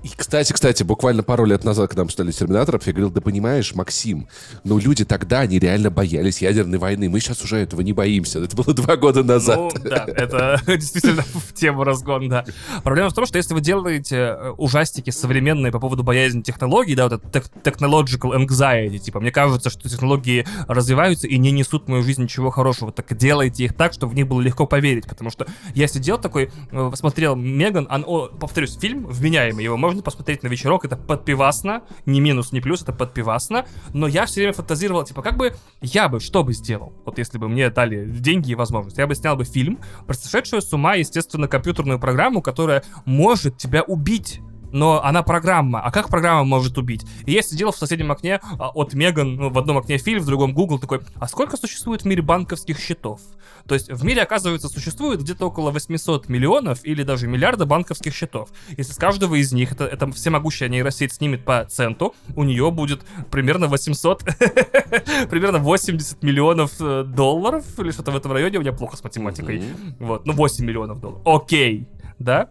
И, 0.03 0.09
кстати, 0.15 0.53
кстати, 0.53 0.83
буквально 0.83 1.23
пару 1.23 1.45
лет 1.45 1.63
назад, 1.63 1.89
когда 1.89 2.03
мы 2.03 2.09
читали 2.09 2.31
«Терминаторов», 2.31 2.87
я 2.87 2.93
говорил, 2.93 3.11
да 3.11 3.21
понимаешь, 3.21 3.75
Максим, 3.75 4.27
ну 4.63 4.77
люди 4.77 5.03
тогда, 5.03 5.41
они 5.41 5.59
реально 5.59 5.89
боялись 5.89 6.41
ядерной 6.41 6.77
войны. 6.77 7.09
Мы 7.09 7.19
сейчас 7.19 7.43
уже 7.43 7.57
этого 7.57 7.81
не 7.81 7.93
боимся. 7.93 8.39
Это 8.39 8.55
было 8.55 8.73
два 8.73 8.95
года 8.95 9.23
назад. 9.23 9.57
Ну, 9.57 9.71
да, 9.83 10.05
это 10.07 10.61
действительно 10.67 11.23
в 11.23 11.53
тему 11.53 11.83
разгон, 11.83 12.29
да. 12.29 12.45
Проблема 12.83 13.09
в 13.09 13.13
том, 13.13 13.25
что 13.25 13.37
если 13.37 13.53
вы 13.53 13.61
делаете 13.61 14.15
э, 14.15 14.49
ужастики 14.57 15.09
современные 15.09 15.71
по 15.71 15.79
поводу 15.79 16.03
боязни 16.03 16.41
технологий, 16.41 16.95
да, 16.95 17.09
вот 17.09 17.21
это 17.23 17.43
technological 17.63 18.35
anxiety, 18.35 18.99
типа, 18.99 19.19
мне 19.19 19.31
кажется, 19.31 19.69
что 19.69 19.89
технологии 19.89 20.45
развиваются 20.67 21.27
и 21.27 21.37
не 21.37 21.51
несут 21.51 21.85
в 21.85 21.87
мою 21.89 22.03
жизнь 22.03 22.23
ничего 22.23 22.51
хорошего, 22.51 22.91
так 22.91 23.15
делайте 23.17 23.65
их 23.65 23.73
так, 23.73 23.93
чтобы 23.93 24.13
в 24.13 24.15
них 24.15 24.27
было 24.27 24.41
легко 24.41 24.65
поверить, 24.65 25.07
потому 25.07 25.29
что 25.29 25.47
я 25.73 25.87
сидел 25.87 26.17
такой, 26.17 26.51
э, 26.71 26.91
смотрел 26.93 27.35
Меган, 27.35 27.87
он, 27.89 28.29
повторюсь, 28.39 28.77
фильм 28.77 29.05
вменяемый, 29.05 29.63
его 29.63 29.77
можно 29.77 29.88
можно 29.89 30.03
посмотреть 30.03 30.43
на 30.43 30.47
вечерок, 30.47 30.85
это 30.85 30.95
подпивасно, 30.95 31.81
не 32.05 32.21
минус, 32.21 32.51
не 32.51 32.61
плюс, 32.61 32.83
это 32.83 32.93
подпивасно, 32.93 33.65
но 33.91 34.07
я 34.07 34.27
все 34.27 34.41
время 34.41 34.53
фантазировал, 34.53 35.03
типа, 35.03 35.23
как 35.23 35.35
бы 35.35 35.55
я 35.81 36.07
бы, 36.07 36.19
что 36.19 36.43
бы 36.43 36.53
сделал, 36.53 36.93
вот 37.05 37.17
если 37.17 37.39
бы 37.39 37.49
мне 37.49 37.71
дали 37.71 38.05
деньги 38.05 38.51
и 38.51 38.55
возможность, 38.55 38.99
я 38.99 39.07
бы 39.07 39.15
снял 39.15 39.35
бы 39.35 39.45
фильм 39.45 39.79
про 40.05 40.13
сошедшую 40.13 40.61
с 40.61 40.71
ума, 40.71 40.93
естественно, 40.93 41.47
компьютерную 41.47 41.99
программу, 41.99 42.43
которая 42.43 42.83
может 43.05 43.57
тебя 43.57 43.81
убить 43.81 44.41
но 44.71 45.03
она 45.03 45.23
программа. 45.23 45.81
А 45.81 45.91
как 45.91 46.09
программа 46.09 46.43
может 46.43 46.77
убить? 46.77 47.05
И 47.25 47.31
я 47.31 47.41
сидел 47.41 47.71
в 47.71 47.77
соседнем 47.77 48.11
окне 48.11 48.39
а, 48.57 48.69
от 48.69 48.93
Меган, 48.93 49.35
ну, 49.35 49.49
в 49.49 49.57
одном 49.57 49.77
окне 49.77 49.97
фильм, 49.97 50.21
в 50.21 50.25
другом 50.25 50.53
Google, 50.53 50.79
такой, 50.79 51.01
а 51.15 51.27
сколько 51.27 51.57
существует 51.57 52.03
в 52.03 52.05
мире 52.05 52.21
банковских 52.21 52.79
счетов? 52.79 53.21
То 53.67 53.75
есть 53.75 53.91
в 53.91 54.03
мире, 54.03 54.23
оказывается, 54.23 54.67
существует 54.67 55.21
где-то 55.21 55.47
около 55.47 55.71
800 55.71 56.27
миллионов 56.29 56.79
или 56.83 57.03
даже 57.03 57.27
миллиарда 57.27 57.65
банковских 57.65 58.15
счетов. 58.15 58.49
Если 58.77 58.93
с 58.93 58.97
каждого 58.97 59.35
из 59.35 59.51
них 59.51 59.71
это, 59.73 59.85
это 59.85 60.11
всемогущая 60.11 60.69
нейросеть 60.69 61.13
снимет 61.13 61.45
по 61.45 61.65
центу, 61.65 62.15
у 62.35 62.43
нее 62.43 62.71
будет 62.71 63.01
примерно 63.29 63.67
800, 63.67 64.23
примерно 65.29 65.59
80 65.59 66.23
миллионов 66.23 66.71
э, 66.79 67.03
долларов 67.03 67.65
или 67.77 67.91
что-то 67.91 68.11
в 68.11 68.15
этом 68.15 68.31
районе. 68.31 68.57
У 68.57 68.61
меня 68.61 68.73
плохо 68.73 68.97
с 68.97 69.03
математикой. 69.03 69.63
Вот, 69.99 70.25
ну 70.25 70.33
8 70.33 70.65
миллионов 70.65 70.99
долларов. 70.99 71.21
Окей, 71.25 71.87
да? 72.17 72.49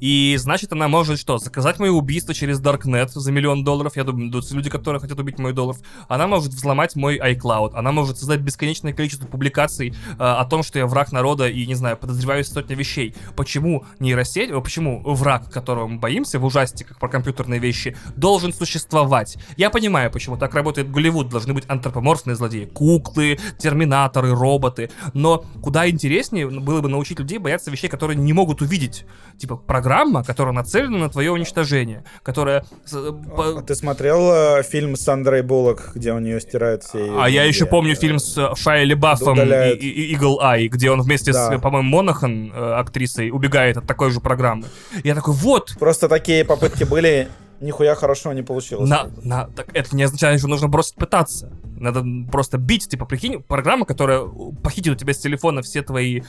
И 0.00 0.36
значит, 0.38 0.72
она 0.72 0.88
может 0.88 1.18
что? 1.18 1.38
Заказать 1.38 1.78
мое 1.78 1.90
убийство 1.90 2.34
через 2.34 2.60
Darknet 2.60 3.10
за 3.14 3.32
миллион 3.32 3.64
долларов. 3.64 3.96
Я 3.96 4.04
думаю, 4.04 4.32
люди, 4.50 4.70
которые 4.70 5.00
хотят 5.00 5.18
убить 5.18 5.38
мой 5.38 5.52
доллар. 5.52 5.76
Она 6.08 6.26
может 6.26 6.52
взломать 6.52 6.96
мой 6.96 7.18
iCloud. 7.18 7.72
Она 7.74 7.92
может 7.92 8.18
создать 8.18 8.40
бесконечное 8.40 8.92
количество 8.92 9.26
публикаций 9.26 9.90
э, 9.90 10.14
о 10.18 10.44
том, 10.44 10.62
что 10.62 10.78
я 10.78 10.86
враг 10.86 11.12
народа 11.12 11.48
и, 11.48 11.66
не 11.66 11.74
знаю, 11.74 11.96
подозреваю 11.96 12.44
сотни 12.44 12.74
вещей. 12.74 13.14
Почему 13.36 13.84
нейросеть, 13.98 14.50
почему 14.62 15.02
враг, 15.04 15.50
которого 15.50 15.86
мы 15.86 15.98
боимся 15.98 16.38
в 16.38 16.44
ужастиках 16.44 16.98
про 16.98 17.08
компьютерные 17.08 17.60
вещи, 17.60 17.96
должен 18.16 18.52
существовать? 18.52 19.36
Я 19.56 19.70
понимаю, 19.70 20.10
почему 20.10 20.36
так 20.36 20.54
работает 20.54 20.90
Голливуд. 20.90 21.28
Должны 21.28 21.54
быть 21.54 21.64
антропоморфные 21.68 22.36
злодеи. 22.36 22.64
Куклы, 22.66 23.38
терминаторы, 23.58 24.34
роботы. 24.34 24.90
Но 25.12 25.44
куда 25.62 25.88
интереснее 25.88 26.48
было 26.48 26.80
бы 26.80 26.88
научить 26.88 27.18
людей 27.18 27.38
бояться 27.38 27.70
вещей, 27.70 27.88
которые 27.88 28.16
не 28.16 28.32
могут 28.32 28.62
увидеть. 28.62 29.04
Типа 29.38 29.56
программа, 29.74 30.22
которая 30.22 30.54
нацелена 30.54 30.98
на 30.98 31.08
твое 31.08 31.32
уничтожение, 31.32 32.04
которая... 32.22 32.64
А, 32.92 33.60
ты 33.62 33.74
смотрел 33.74 34.30
э, 34.32 34.62
фильм 34.62 34.94
с 34.94 35.08
Андрей 35.08 35.42
Буллок, 35.42 35.90
где 35.96 36.12
у 36.12 36.20
нее 36.20 36.40
стирают 36.40 36.84
все... 36.84 37.20
А 37.20 37.28
я 37.28 37.42
еще 37.42 37.66
помню 37.66 37.96
фильм 37.96 38.20
с 38.20 38.38
э, 38.38 38.54
Шайли 38.54 38.94
Баффом 38.94 39.40
и, 39.40 39.72
и 39.72 40.12
Игл 40.12 40.40
Ай, 40.40 40.68
где 40.68 40.92
он 40.92 41.02
вместе 41.02 41.32
да. 41.32 41.58
с, 41.58 41.60
по-моему, 41.60 41.88
Монахан, 41.88 42.52
э, 42.54 42.72
актрисой, 42.74 43.30
убегает 43.30 43.76
от 43.76 43.84
такой 43.84 44.12
же 44.12 44.20
программы. 44.20 44.66
Я 45.02 45.16
такой, 45.16 45.34
вот! 45.34 45.74
Просто 45.80 46.08
такие 46.08 46.44
попытки 46.44 46.84
были, 46.84 47.26
нихуя 47.64 47.94
хорошо 47.94 48.32
не 48.32 48.42
получилось. 48.42 48.88
На, 48.88 49.10
на, 49.22 49.46
так 49.48 49.68
это 49.74 49.96
не 49.96 50.04
означает, 50.04 50.38
что 50.38 50.48
нужно 50.48 50.68
бросить 50.68 50.94
пытаться. 50.94 51.50
Надо 51.76 52.04
просто 52.30 52.56
бить, 52.58 52.88
типа, 52.88 53.04
прикинь, 53.04 53.42
программа, 53.42 53.84
которая 53.84 54.22
похитит 54.62 54.92
у 54.92 54.96
тебя 54.96 55.12
с 55.12 55.18
телефона 55.18 55.62
все 55.62 55.82
твои, 55.82 56.22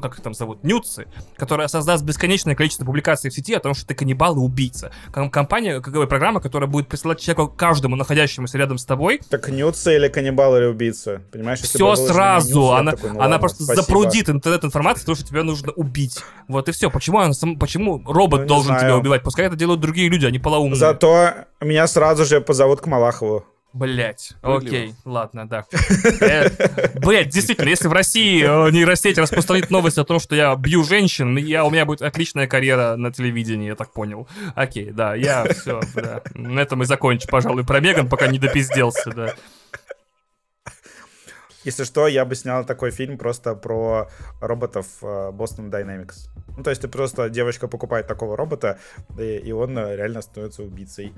как 0.00 0.14
их 0.14 0.20
там 0.20 0.34
зовут, 0.34 0.64
нюцы, 0.64 1.06
которая 1.36 1.68
создаст 1.68 2.04
бесконечное 2.04 2.54
количество 2.54 2.84
публикаций 2.84 3.30
в 3.30 3.34
сети 3.34 3.54
о 3.54 3.60
том, 3.60 3.74
что 3.74 3.86
ты 3.86 3.94
каннибал 3.94 4.36
и 4.36 4.40
убийца. 4.40 4.90
Ком- 5.12 5.30
компания, 5.30 5.80
какая 5.80 6.06
программа, 6.06 6.40
которая 6.40 6.68
будет 6.68 6.88
присылать 6.88 7.20
человеку, 7.20 7.48
каждому 7.48 7.94
находящемуся 7.96 8.58
рядом 8.58 8.78
с 8.78 8.84
тобой. 8.84 9.20
Так 9.30 9.48
нюцы 9.48 9.96
или 9.96 10.08
каннибал 10.08 10.56
или 10.56 10.64
убийца, 10.64 11.22
понимаешь? 11.30 11.60
Все 11.60 11.94
сразу, 11.94 12.60
нюцы, 12.60 12.80
она, 12.80 12.90
такой, 12.92 13.10
ну, 13.10 13.16
она 13.16 13.22
ладно, 13.22 13.38
просто 13.38 13.64
спасибо. 13.64 13.82
запрудит 13.82 14.28
интернет-информацию, 14.28 15.02
потому 15.02 15.16
что 15.16 15.26
тебе 15.26 15.42
нужно 15.42 15.72
убить. 15.72 16.18
Вот 16.48 16.68
и 16.68 16.72
все. 16.72 16.90
Почему, 16.90 17.20
она, 17.20 17.32
почему 17.58 18.02
робот 18.04 18.42
ну, 18.42 18.46
должен 18.46 18.66
знаю. 18.66 18.82
тебя 18.82 18.96
убивать? 18.96 19.22
Пускай 19.22 19.46
это 19.46 19.56
делают 19.56 19.80
другие 19.80 20.08
люди, 20.08 20.21
они 20.28 20.38
полоумные. 20.38 20.76
Зато 20.76 21.34
меня 21.60 21.86
сразу 21.86 22.24
же 22.24 22.40
позовут 22.40 22.80
к 22.80 22.86
Малахову. 22.86 23.44
Блять, 23.72 24.34
окей, 24.42 24.94
ладно, 25.06 25.48
да. 25.48 25.64
Э, 26.20 26.48
Блять, 26.98 27.30
действительно, 27.30 27.70
если 27.70 27.88
в 27.88 27.92
России 27.92 28.42
э, 28.42 28.70
нейросеть 28.70 29.16
распространит 29.16 29.70
новость 29.70 29.96
о 29.96 30.04
том, 30.04 30.20
что 30.20 30.34
я 30.34 30.54
бью 30.56 30.84
женщин, 30.84 31.38
я, 31.38 31.64
у 31.64 31.70
меня 31.70 31.86
будет 31.86 32.02
отличная 32.02 32.46
карьера 32.46 32.96
на 32.96 33.10
телевидении, 33.10 33.68
я 33.68 33.74
так 33.74 33.94
понял. 33.94 34.28
Окей, 34.54 34.90
да, 34.90 35.14
я 35.14 35.46
все, 35.54 35.80
да. 35.94 36.20
На 36.34 36.60
этом 36.60 36.82
и 36.82 36.84
закончу, 36.84 37.28
пожалуй, 37.28 37.64
про 37.64 37.80
Меган, 37.80 38.10
пока 38.10 38.26
не 38.26 38.38
допизделся, 38.38 39.10
да. 39.10 39.34
Если 41.64 41.84
что, 41.84 42.08
я 42.08 42.24
бы 42.24 42.34
снял 42.34 42.64
такой 42.64 42.90
фильм 42.90 43.18
просто 43.18 43.54
про 43.54 44.08
роботов 44.40 44.86
э, 45.02 45.06
Boston 45.32 45.70
Dynamics. 45.70 46.28
Ну, 46.56 46.62
то 46.62 46.70
есть 46.70 46.82
ты 46.82 46.88
просто, 46.88 47.30
девочка 47.30 47.68
покупает 47.68 48.06
такого 48.06 48.36
робота, 48.36 48.78
и, 49.18 49.36
и 49.36 49.52
он 49.52 49.78
э, 49.78 49.96
реально 49.96 50.22
становится 50.22 50.62
убийцей. 50.62 51.12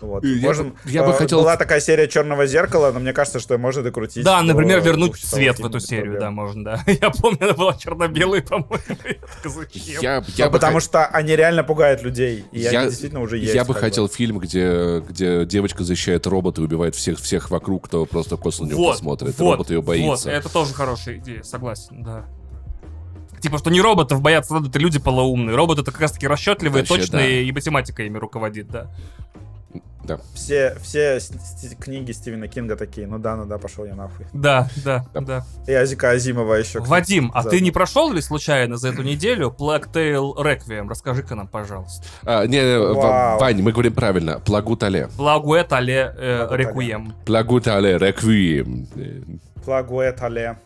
Вот. 0.00 0.24
Я, 0.24 0.46
Можем, 0.46 0.76
я 0.84 1.04
бы 1.04 1.12
э, 1.12 1.14
хотел... 1.14 1.40
Была 1.40 1.56
такая 1.56 1.80
серия 1.80 2.08
Черного 2.08 2.46
зеркала, 2.46 2.92
но 2.92 3.00
мне 3.00 3.12
кажется, 3.12 3.38
что 3.38 3.56
можно 3.56 3.82
докрутить. 3.82 4.24
Да, 4.24 4.42
например, 4.42 4.80
вернуть 4.80 5.16
цвет 5.16 5.58
в 5.58 5.66
эту 5.66 5.80
серию, 5.80 6.18
да, 6.18 6.30
можно, 6.30 6.64
да. 6.64 6.84
Я 6.86 7.10
помню, 7.10 7.38
она 7.42 7.52
была 7.54 7.74
черно-белой, 7.74 8.42
по-моему. 8.42 8.74
Я, 9.74 10.24
я 10.36 10.46
ну, 10.46 10.52
потому 10.52 10.80
что 10.80 11.06
они 11.06 11.36
реально 11.36 11.64
пугают 11.64 12.02
людей. 12.02 12.44
И 12.52 12.60
я, 12.60 12.84
действительно 12.84 13.20
уже 13.20 13.38
есть. 13.38 13.54
Я 13.54 13.64
бы 13.64 13.74
хотел 13.74 14.08
фильм, 14.08 14.38
где, 14.38 15.00
где 15.00 15.44
девочка 15.44 15.84
защищает 15.84 16.26
робота 16.26 16.60
и 16.60 16.64
убивает 16.64 16.94
всех, 16.94 17.18
всех 17.18 17.50
вокруг, 17.50 17.86
кто 17.86 18.06
просто 18.06 18.36
косо 18.36 18.64
на 18.64 18.70
него 18.70 18.90
посмотрит. 18.90 19.38
Вот, 19.38 19.52
Робот 19.52 19.70
ее 19.70 19.82
боится. 19.84 20.28
Вот, 20.28 20.34
это 20.34 20.52
тоже 20.52 20.74
хорошая 20.74 21.16
идея, 21.18 21.42
согласен, 21.42 22.02
да. 22.02 22.24
Типа, 23.40 23.58
что 23.58 23.70
не 23.70 23.80
роботов 23.80 24.22
боятся 24.22 24.54
надо, 24.54 24.70
это 24.70 24.78
люди 24.78 24.98
полоумные. 24.98 25.54
Роботы 25.54 25.82
это 25.82 25.92
как 25.92 26.00
раз 26.00 26.12
таки 26.12 26.26
расчетливые, 26.26 26.80
Вообще, 26.80 27.02
точные, 27.02 27.28
да. 27.28 27.48
и 27.48 27.52
математика 27.52 28.02
ими 28.02 28.16
руководит, 28.16 28.68
да. 28.68 28.90
Да. 30.04 30.18
Все, 30.34 30.76
все 30.82 31.18
книги 31.80 32.12
Стивена 32.12 32.46
Кинга 32.46 32.76
такие, 32.76 33.06
ну 33.06 33.18
да, 33.18 33.36
ну 33.36 33.46
да, 33.46 33.58
пошел 33.58 33.84
я 33.84 33.94
нахуй. 33.94 34.26
Да, 34.32 34.68
да, 34.84 35.06
да. 35.14 35.20
да. 35.20 35.46
И 35.66 35.72
Азика 35.72 36.10
Азимова 36.10 36.54
еще. 36.54 36.82
Кстати, 36.82 36.88
Вадим, 36.88 37.30
а 37.34 37.42
ты 37.42 37.60
не 37.60 37.70
прошел 37.70 38.12
ли 38.12 38.20
случайно 38.20 38.76
за 38.76 38.88
эту 38.88 39.02
неделю 39.02 39.54
Plague 39.56 39.90
Tale 39.92 40.36
Requiem? 40.36 40.88
Расскажи-ка 40.88 41.34
нам, 41.34 41.48
пожалуйста. 41.48 42.04
А, 42.22 42.46
не, 42.46 42.78
Вау. 42.78 43.38
Вань, 43.40 43.62
мы 43.62 43.72
говорим 43.72 43.94
правильно. 43.94 44.40
Плагу 44.40 44.76
Тале. 44.76 45.08
Плагу 45.16 45.56
Тале 45.64 46.14
Реквием. 46.50 47.14
Плагу 47.24 47.60
Тале 47.60 47.98
Реквием. 47.98 48.86
Плагу 49.64 50.02
Тале. 50.16 50.58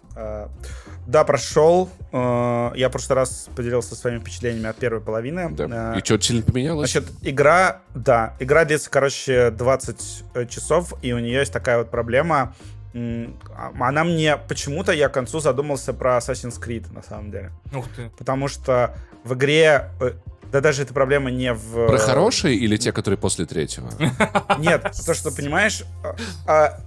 Да, 1.09 1.25
прошел. 1.25 1.89
Э, 2.13 2.73
я 2.75 2.91
в 2.91 2.93
прошлый 2.93 3.17
раз 3.17 3.49
поделился 3.57 3.95
своими 3.95 4.19
впечатлениями 4.19 4.69
от 4.69 4.77
первой 4.77 5.01
половины. 5.01 5.49
Да. 5.49 5.95
Э, 5.95 5.99
и 5.99 6.05
что 6.05 6.21
сильно 6.21 6.43
поменялось? 6.43 6.91
Значит, 6.91 7.11
игра, 7.23 7.81
да, 7.95 8.35
игра 8.39 8.67
длится, 8.67 8.91
короче, 8.91 9.51
20 9.51 10.25
э, 10.35 10.47
часов, 10.47 10.93
и 11.01 11.15
у 11.15 11.19
нее 11.19 11.39
есть 11.39 11.53
такая 11.53 11.79
вот 11.79 11.91
проблема. 11.91 12.55
А, 12.93 13.73
она 13.81 14.05
мне 14.05 14.37
почему-то 14.37 14.93
я 14.93 15.09
к 15.09 15.15
концу 15.15 15.41
задумался 15.41 15.95
про 15.95 16.19
Assassin's 16.19 16.61
Creed, 16.63 16.93
на 16.93 17.03
самом 17.03 17.31
деле. 17.31 17.53
Ух 17.75 17.87
ты. 17.97 18.11
Потому 18.19 18.49
что 18.49 18.95
в 19.25 19.33
игре 19.33 19.91
да 20.51 20.61
даже 20.61 20.83
эта 20.83 20.95
проблема 20.95 21.31
не 21.31 21.53
в... 21.53 21.89
Про 21.89 21.99
хорошие 21.99 22.57
или 22.57 22.77
те, 22.77 22.93
которые 22.93 23.19
после 23.19 23.45
третьего? 23.45 23.91
Нет, 24.59 24.91
то, 25.05 25.15
что, 25.15 25.31
понимаешь, 25.31 25.85
а, 26.47 26.81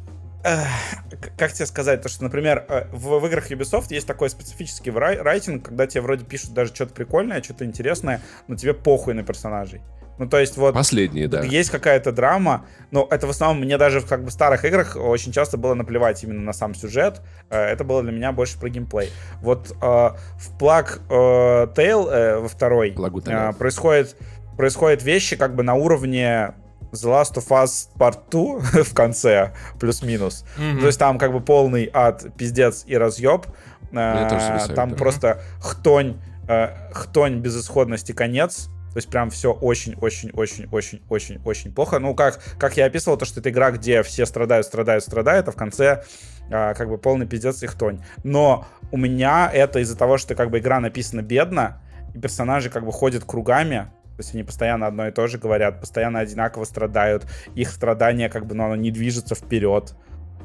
как 1.37 1.53
тебе 1.53 1.65
сказать, 1.65 2.01
то 2.01 2.09
что, 2.09 2.23
например, 2.23 2.65
э, 2.67 2.85
в, 2.91 3.19
в 3.19 3.25
играх 3.27 3.51
Ubisoft 3.51 3.87
есть 3.89 4.07
такой 4.07 4.29
специфический 4.29 4.91
рай, 4.91 5.17
райтинг, 5.17 5.65
когда 5.65 5.87
тебе 5.87 6.01
вроде 6.01 6.25
пишут 6.25 6.53
даже 6.53 6.73
что-то 6.73 6.93
прикольное, 6.93 7.41
что-то 7.41 7.65
интересное, 7.65 8.21
но 8.47 8.55
тебе 8.55 8.73
похуй 8.73 9.13
на 9.13 9.23
персонажей. 9.23 9.81
Ну, 10.17 10.29
то 10.29 10.39
есть 10.39 10.57
вот... 10.57 10.73
Последние, 10.75 11.27
да. 11.27 11.41
Есть 11.41 11.71
какая-то 11.71 12.11
драма, 12.11 12.65
но 12.91 13.07
это 13.09 13.25
в 13.25 13.31
основном 13.31 13.63
мне 13.63 13.77
даже 13.77 14.01
в 14.01 14.07
как 14.07 14.23
бы 14.23 14.29
старых 14.29 14.65
играх 14.65 14.95
очень 14.95 15.31
часто 15.31 15.57
было 15.57 15.73
наплевать 15.73 16.23
именно 16.23 16.41
на 16.41 16.53
сам 16.53 16.75
сюжет. 16.75 17.21
Э, 17.49 17.59
это 17.59 17.83
было 17.83 18.03
для 18.03 18.11
меня 18.11 18.31
больше 18.31 18.59
про 18.59 18.69
геймплей. 18.69 19.09
Вот 19.41 19.71
э, 19.71 19.75
в 19.81 20.57
Plague 20.59 21.01
э, 21.09 21.73
Tale 21.73 22.09
э, 22.11 22.37
во 22.39 22.47
второй 22.47 22.91
э, 22.91 23.53
происходит, 23.53 24.15
происходят 24.57 25.01
вещи 25.01 25.35
как 25.35 25.55
бы 25.55 25.63
на 25.63 25.73
уровне 25.73 26.53
The 26.91 27.09
Last 27.09 27.35
of 27.35 27.47
Us 27.49 27.89
Part 27.97 28.19
2 28.29 28.59
в 28.83 28.93
конце, 28.93 29.53
плюс-минус. 29.79 30.45
Mm-hmm. 30.57 30.79
То 30.79 30.85
есть 30.87 30.99
там 30.99 31.17
как 31.17 31.31
бы 31.31 31.39
полный 31.41 31.89
ад, 31.93 32.25
пиздец 32.37 32.83
и 32.85 32.97
разъеб. 32.97 33.45
А, 33.93 34.67
там 34.73 34.91
да. 34.91 34.95
просто 34.95 35.41
хтонь, 35.59 36.21
э, 36.47 36.69
хтонь 36.93 37.39
безысходности 37.39 38.13
конец. 38.13 38.69
То 38.93 38.97
есть 38.97 39.09
прям 39.09 39.29
все 39.29 39.53
очень-очень-очень-очень-очень-очень 39.53 41.73
плохо. 41.73 41.99
Ну, 41.99 42.13
как, 42.13 42.41
как 42.57 42.75
я 42.75 42.83
описывал, 42.85 43.17
то, 43.17 43.23
что 43.23 43.39
это 43.39 43.49
игра, 43.49 43.71
где 43.71 44.03
все 44.03 44.25
страдают, 44.25 44.65
страдают, 44.65 45.05
страдают, 45.05 45.47
а 45.47 45.51
в 45.51 45.55
конце 45.55 46.03
а, 46.51 46.73
как 46.73 46.89
бы 46.89 46.97
полный 46.97 47.25
пиздец 47.25 47.63
и 47.63 47.67
хтонь. 47.67 48.01
Но 48.23 48.65
у 48.91 48.97
меня 48.97 49.49
это 49.51 49.79
из-за 49.79 49.97
того, 49.97 50.17
что 50.17 50.35
как 50.35 50.51
бы 50.51 50.59
игра 50.59 50.81
написана 50.81 51.21
бедно, 51.21 51.81
и 52.13 52.19
персонажи 52.19 52.69
как 52.69 52.85
бы 52.85 52.91
ходят 52.91 53.23
кругами, 53.23 53.87
то 54.21 54.23
есть 54.23 54.35
они 54.35 54.43
постоянно 54.43 54.85
одно 54.85 55.07
и 55.07 55.11
то 55.11 55.25
же 55.25 55.39
говорят, 55.39 55.79
постоянно 55.79 56.19
одинаково 56.19 56.63
страдают. 56.65 57.25
Их 57.55 57.71
страдание 57.71 58.29
как 58.29 58.45
бы, 58.45 58.53
ну, 58.53 58.65
оно 58.65 58.75
не 58.75 58.91
движется 58.91 59.33
вперед. 59.33 59.95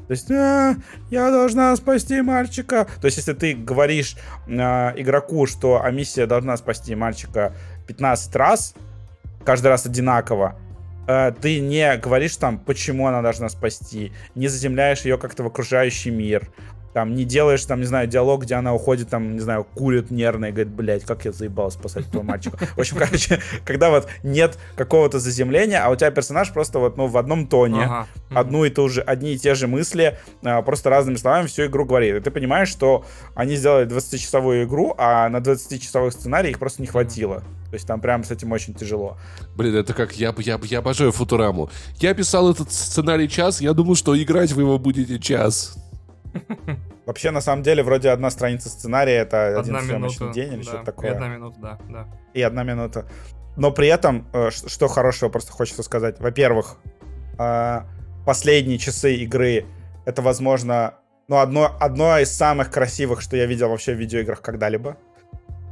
То 0.08 0.12
есть, 0.12 0.30
а, 0.30 0.76
я 1.10 1.30
должна 1.30 1.76
спасти 1.76 2.22
мальчика. 2.22 2.86
То 3.02 3.04
есть, 3.04 3.18
если 3.18 3.34
ты 3.34 3.52
говоришь 3.54 4.16
а, 4.48 4.94
игроку, 4.96 5.46
что 5.46 5.82
а 5.84 5.90
миссия 5.90 6.24
должна 6.24 6.56
спасти 6.56 6.94
мальчика 6.94 7.52
15 7.86 8.34
раз, 8.36 8.74
каждый 9.44 9.66
раз 9.66 9.84
одинаково, 9.84 10.58
а, 11.06 11.32
ты 11.32 11.60
не 11.60 11.98
говоришь 11.98 12.38
там, 12.38 12.58
почему 12.58 13.08
она 13.08 13.20
должна 13.20 13.50
спасти, 13.50 14.10
не 14.34 14.48
заземляешь 14.48 15.02
ее 15.02 15.18
как-то 15.18 15.42
в 15.42 15.48
окружающий 15.48 16.10
мир, 16.10 16.48
там 16.96 17.14
не 17.14 17.26
делаешь, 17.26 17.62
там, 17.66 17.80
не 17.80 17.84
знаю, 17.84 18.08
диалог, 18.08 18.44
где 18.44 18.54
она 18.54 18.72
уходит, 18.72 19.10
там, 19.10 19.34
не 19.34 19.40
знаю, 19.40 19.66
курит 19.74 20.10
нервно 20.10 20.46
и 20.46 20.50
говорит, 20.50 20.72
блядь, 20.72 21.04
как 21.04 21.26
я 21.26 21.32
заебал 21.32 21.70
спасать 21.70 22.08
этого 22.08 22.22
мальчика. 22.22 22.56
В 22.74 22.78
общем, 22.78 22.96
короче, 22.96 23.38
когда 23.66 23.90
вот 23.90 24.08
нет 24.22 24.56
какого-то 24.76 25.18
заземления, 25.18 25.84
а 25.84 25.90
у 25.90 25.96
тебя 25.96 26.10
персонаж 26.10 26.50
просто 26.54 26.78
вот, 26.78 26.96
ну, 26.96 27.06
в 27.06 27.18
одном 27.18 27.48
тоне, 27.48 27.84
Ага. 27.84 28.06
одну 28.34 28.64
и 28.64 28.70
ту 28.70 28.88
же, 28.88 29.02
одни 29.02 29.34
и 29.34 29.38
те 29.38 29.54
же 29.54 29.66
мысли, 29.66 30.16
а, 30.42 30.62
просто 30.62 30.88
разными 30.88 31.16
словами 31.16 31.48
всю 31.48 31.66
игру 31.66 31.84
говорит. 31.84 32.14
И 32.14 32.20
ты 32.20 32.30
понимаешь, 32.30 32.70
что 32.70 33.04
они 33.34 33.56
сделали 33.56 33.86
20-часовую 33.86 34.64
игру, 34.64 34.94
а 34.96 35.28
на 35.28 35.42
20-часовых 35.42 36.12
сценарий 36.12 36.52
их 36.52 36.58
просто 36.58 36.80
не 36.80 36.88
хватило. 36.88 37.40
То 37.68 37.74
есть 37.74 37.86
там 37.86 38.00
прям 38.00 38.24
с 38.24 38.30
этим 38.30 38.52
очень 38.52 38.72
тяжело. 38.72 39.18
Блин, 39.54 39.74
это 39.74 39.92
как 39.92 40.12
я, 40.14 40.34
я, 40.38 40.58
я 40.62 40.78
обожаю 40.78 41.12
Футураму. 41.12 41.68
Я 42.00 42.14
писал 42.14 42.50
этот 42.50 42.72
сценарий 42.72 43.28
час, 43.28 43.60
я 43.60 43.74
думал, 43.74 43.96
что 43.96 44.16
играть 44.16 44.52
вы 44.52 44.62
его 44.62 44.78
будете 44.78 45.18
час. 45.18 45.76
Вообще, 47.06 47.30
на 47.30 47.40
самом 47.40 47.62
деле, 47.62 47.82
вроде 47.82 48.10
одна 48.10 48.30
страница 48.30 48.68
сценария— 48.68 49.14
это 49.22 49.58
один 49.60 49.76
Одна 49.76 49.88
съемочный 49.88 50.24
минута. 50.26 50.40
день 50.40 50.52
или 50.54 50.62
да, 50.62 50.62
что-то 50.62 50.82
и 50.82 50.84
такое. 50.84 51.12
Одна 51.12 51.28
минута, 51.28 51.58
да, 51.60 51.78
да. 51.88 52.08
и 52.34 52.42
одна 52.42 52.64
минута. 52.64 53.06
Но 53.56 53.70
при 53.70 53.88
этом, 53.88 54.26
э, 54.32 54.50
что 54.50 54.88
хорошего 54.88 55.28
просто 55.30 55.52
хочется 55.52 55.82
сказать. 55.82 56.20
Во-первых, 56.20 56.76
э, 57.38 57.80
последние 58.26 58.78
часы 58.78 59.14
игры 59.16 59.66
это, 60.04 60.22
возможно, 60.22 60.94
ну, 61.28 61.38
одно, 61.38 61.76
одно 61.80 62.18
из 62.18 62.30
самых 62.32 62.70
красивых, 62.70 63.20
что 63.20 63.36
я 63.36 63.46
видел 63.46 63.68
вообще 63.68 63.94
в 63.94 63.98
видеоиграх 63.98 64.40
когда-либо. 64.40 64.96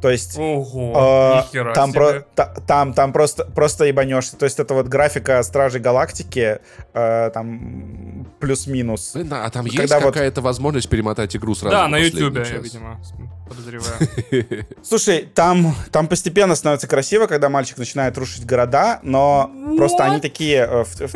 То 0.04 0.10
есть... 0.10 0.36
Ого, 0.38 1.46
э, 1.54 1.72
там, 1.72 1.90
про- 1.94 2.26
та- 2.34 2.52
там, 2.66 2.92
там 2.92 3.14
просто, 3.14 3.46
просто 3.46 3.86
ебанешься. 3.86 4.36
То 4.36 4.44
есть 4.44 4.60
это 4.60 4.74
вот 4.74 4.86
графика 4.86 5.42
Стражей 5.42 5.80
Галактики, 5.80 6.58
э, 6.92 7.30
там 7.32 8.26
плюс-минус. 8.38 9.16
А 9.30 9.48
там 9.48 9.64
есть 9.64 9.78
Когда 9.78 10.00
вот- 10.00 10.12
какая-то 10.12 10.42
возможность 10.42 10.90
перемотать 10.90 11.34
игру 11.36 11.54
сразу 11.54 11.74
Да, 11.74 11.88
на 11.88 11.96
ютубе, 11.96 12.44
видимо, 12.62 13.00
подозреваю. 13.48 14.66
Слушай, 14.82 15.28
там, 15.34 15.74
там 15.92 16.06
постепенно 16.08 16.54
становится 16.54 16.86
красиво, 16.86 17.26
когда 17.26 17.48
мальчик 17.48 17.78
начинает 17.78 18.16
рушить 18.18 18.44
города, 18.46 19.00
но 19.02 19.50
просто 19.76 20.04
они 20.04 20.20
такие... 20.20 20.66
э, 20.70 20.84
в- 20.84 21.00
в 21.00 21.14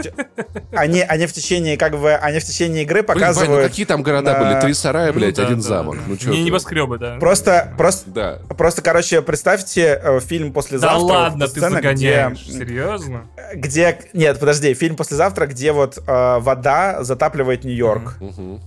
они, 0.73 1.01
они 1.01 1.27
в 1.27 1.33
течение, 1.33 1.77
как 1.77 1.99
бы, 1.99 2.15
они 2.15 2.39
в 2.41 2.45
течение 2.45 2.83
игры 2.83 3.03
Блин, 3.03 3.07
Вань, 3.09 3.19
ну 3.19 3.25
показывают... 3.35 3.69
какие 3.71 3.87
там 3.87 4.03
города 4.03 4.33
на- 4.39 4.45
были? 4.45 4.61
Три 4.61 4.75
сарая, 4.75 5.13
Ну 5.13 5.19
блядь, 5.21 5.37
да, 5.37 5.45
один 5.45 5.57
да, 5.57 5.63
замок. 5.63 5.97
да. 5.97 6.03
Ну 6.07 6.17
чё 6.17 6.31
Не 6.31 6.43
небоскребы, 6.43 6.99
да. 6.99 7.17
Просто, 7.19 7.73
просто, 7.77 8.11
Да. 8.11 8.39
просто, 8.57 8.83
короче, 8.83 9.23
представьте 9.23 10.01
э, 10.03 10.21
фильм 10.21 10.49
Да 10.49 10.55
«Послезавтра». 10.55 10.99
вот 11.01 11.11
ладно, 11.11 11.47
ты 11.47 11.53
сцена, 11.53 11.71
загоняешь. 11.77 12.43
где, 12.47 12.53
Серьезно? 12.59 13.27
где... 13.55 13.99
Нет, 14.13 14.39
подожди, 14.39 14.75
фильм 14.75 14.97
«Послезавтра», 14.97 15.47
где 15.47 15.73
вот 15.73 15.99
э, 15.99 16.39
вода 16.41 17.03
затапливает 17.05 17.65
Нью-Йорк. 17.65 18.17
Мгм. 18.21 18.61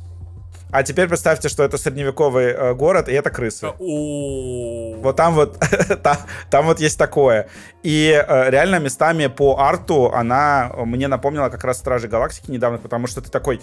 А 0.71 0.83
теперь 0.83 1.07
представьте, 1.09 1.49
что 1.49 1.63
это 1.63 1.77
средневековый 1.77 2.45
э, 2.45 2.73
город, 2.73 3.09
и 3.09 3.13
это 3.13 3.29
крысы. 3.29 3.67
Вот 3.77 5.15
там 5.15 5.33
вот, 5.33 5.59
там, 6.03 6.17
там 6.49 6.65
вот 6.65 6.79
есть 6.79 6.97
такое. 6.97 7.49
И 7.83 8.11
э, 8.11 8.49
реально 8.49 8.79
местами 8.79 9.27
по 9.27 9.57
арту 9.59 10.11
она 10.13 10.71
э, 10.73 10.85
мне 10.85 11.09
напомнила 11.09 11.49
как 11.49 11.65
раз 11.65 11.79
Стражи 11.79 12.07
Галактики 12.07 12.51
недавно, 12.51 12.77
потому 12.77 13.07
что 13.07 13.21
ты 13.21 13.29
такой, 13.29 13.61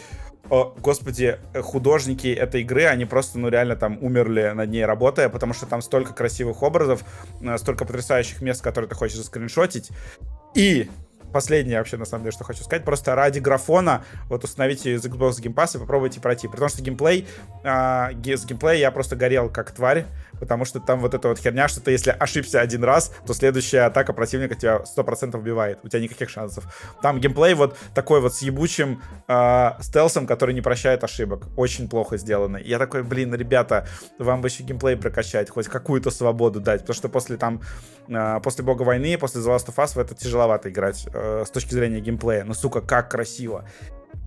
«О, 0.50 0.74
господи, 0.78 1.38
художники 1.62 2.28
этой 2.28 2.60
игры, 2.60 2.84
они 2.84 3.06
просто, 3.06 3.38
ну 3.38 3.48
реально 3.48 3.76
там 3.76 3.98
умерли 4.02 4.52
над 4.54 4.68
ней 4.68 4.84
работая, 4.84 5.30
потому 5.30 5.54
что 5.54 5.64
там 5.64 5.80
столько 5.80 6.12
красивых 6.12 6.62
образов, 6.62 7.04
э, 7.40 7.56
столько 7.56 7.86
потрясающих 7.86 8.42
мест, 8.42 8.62
которые 8.62 8.88
ты 8.88 8.94
хочешь 8.94 9.16
заскриншотить. 9.16 9.90
И 10.54 10.90
последнее 11.32 11.78
вообще, 11.78 11.96
на 11.96 12.04
самом 12.04 12.24
деле, 12.24 12.32
что 12.32 12.44
хочу 12.44 12.62
сказать, 12.62 12.84
просто 12.84 13.14
ради 13.14 13.38
графона 13.38 14.04
вот 14.28 14.44
установите 14.44 14.92
из 14.94 15.04
Xbox 15.04 15.40
Game 15.40 15.54
Pass 15.54 15.76
и 15.76 15.80
попробуйте 15.80 16.20
пройти. 16.20 16.48
Потому 16.48 16.68
что 16.68 16.82
геймплей, 16.82 17.26
ге- 17.64 18.36
с 18.36 18.44
геймплея 18.44 18.78
я 18.78 18.90
просто 18.90 19.16
горел 19.16 19.48
как 19.50 19.70
тварь, 19.72 20.06
потому 20.38 20.64
что 20.64 20.80
там 20.80 21.00
вот 21.00 21.14
эта 21.14 21.28
вот 21.28 21.38
херня, 21.38 21.68
что 21.68 21.80
ты 21.80 21.92
если 21.92 22.10
ошибся 22.10 22.60
один 22.60 22.84
раз, 22.84 23.12
то 23.26 23.34
следующая 23.34 23.82
атака 23.82 24.12
противника 24.12 24.54
тебя 24.54 24.82
100% 24.96 25.36
убивает. 25.36 25.80
У 25.82 25.88
тебя 25.88 26.00
никаких 26.00 26.30
шансов. 26.30 26.64
Там 27.02 27.20
геймплей 27.20 27.54
вот 27.54 27.76
такой 27.94 28.20
вот 28.20 28.34
с 28.34 28.42
ебучим 28.42 29.02
а, 29.26 29.78
стелсом, 29.80 30.26
который 30.26 30.54
не 30.54 30.60
прощает 30.60 31.04
ошибок. 31.04 31.44
Очень 31.56 31.88
плохо 31.88 32.16
сделано. 32.16 32.56
Я 32.56 32.78
такой, 32.78 33.02
блин, 33.02 33.34
ребята, 33.34 33.86
вам 34.18 34.40
бы 34.40 34.48
еще 34.48 34.62
геймплей 34.62 34.96
прокачать, 34.96 35.50
хоть 35.50 35.68
какую-то 35.68 36.10
свободу 36.10 36.60
дать, 36.60 36.80
потому 36.82 36.94
что 36.94 37.08
после 37.08 37.36
там, 37.36 37.60
а, 38.10 38.40
после 38.40 38.64
Бога 38.64 38.82
войны, 38.82 39.16
после 39.18 39.40
The 39.40 39.56
Last 39.56 39.66
of 39.68 39.76
Us 39.76 39.94
в 39.94 39.98
это 39.98 40.14
тяжеловато 40.14 40.70
играть 40.70 41.06
э, 41.12 41.44
с 41.46 41.50
точки 41.50 41.74
зрения 41.74 42.00
геймплея. 42.00 42.44
Но, 42.44 42.54
сука, 42.54 42.80
как 42.80 43.10
красиво. 43.10 43.64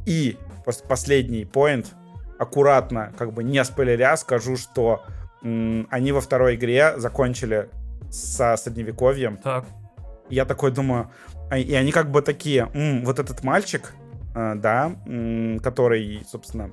И 0.05 0.37
пос- 0.65 0.85
последний 0.87 1.45
поинт, 1.45 1.87
аккуратно, 2.39 3.13
как 3.17 3.33
бы 3.33 3.43
не 3.43 3.63
спойлеря, 3.63 4.17
скажу, 4.17 4.57
что 4.57 5.03
они 5.41 6.11
во 6.11 6.21
второй 6.21 6.55
игре 6.55 6.93
закончили 6.97 7.69
со 8.09 8.55
средневековьем. 8.57 9.37
Так. 9.37 9.65
Я 10.29 10.45
такой 10.45 10.71
думаю, 10.71 11.09
а- 11.49 11.57
и 11.57 11.73
они 11.73 11.91
как 11.91 12.09
бы 12.11 12.21
такие, 12.21 12.69
«М, 12.73 13.03
вот 13.05 13.19
этот 13.19 13.43
мальчик, 13.43 13.93
э, 14.35 14.53
да, 14.55 14.95
который, 15.63 16.23
собственно, 16.29 16.71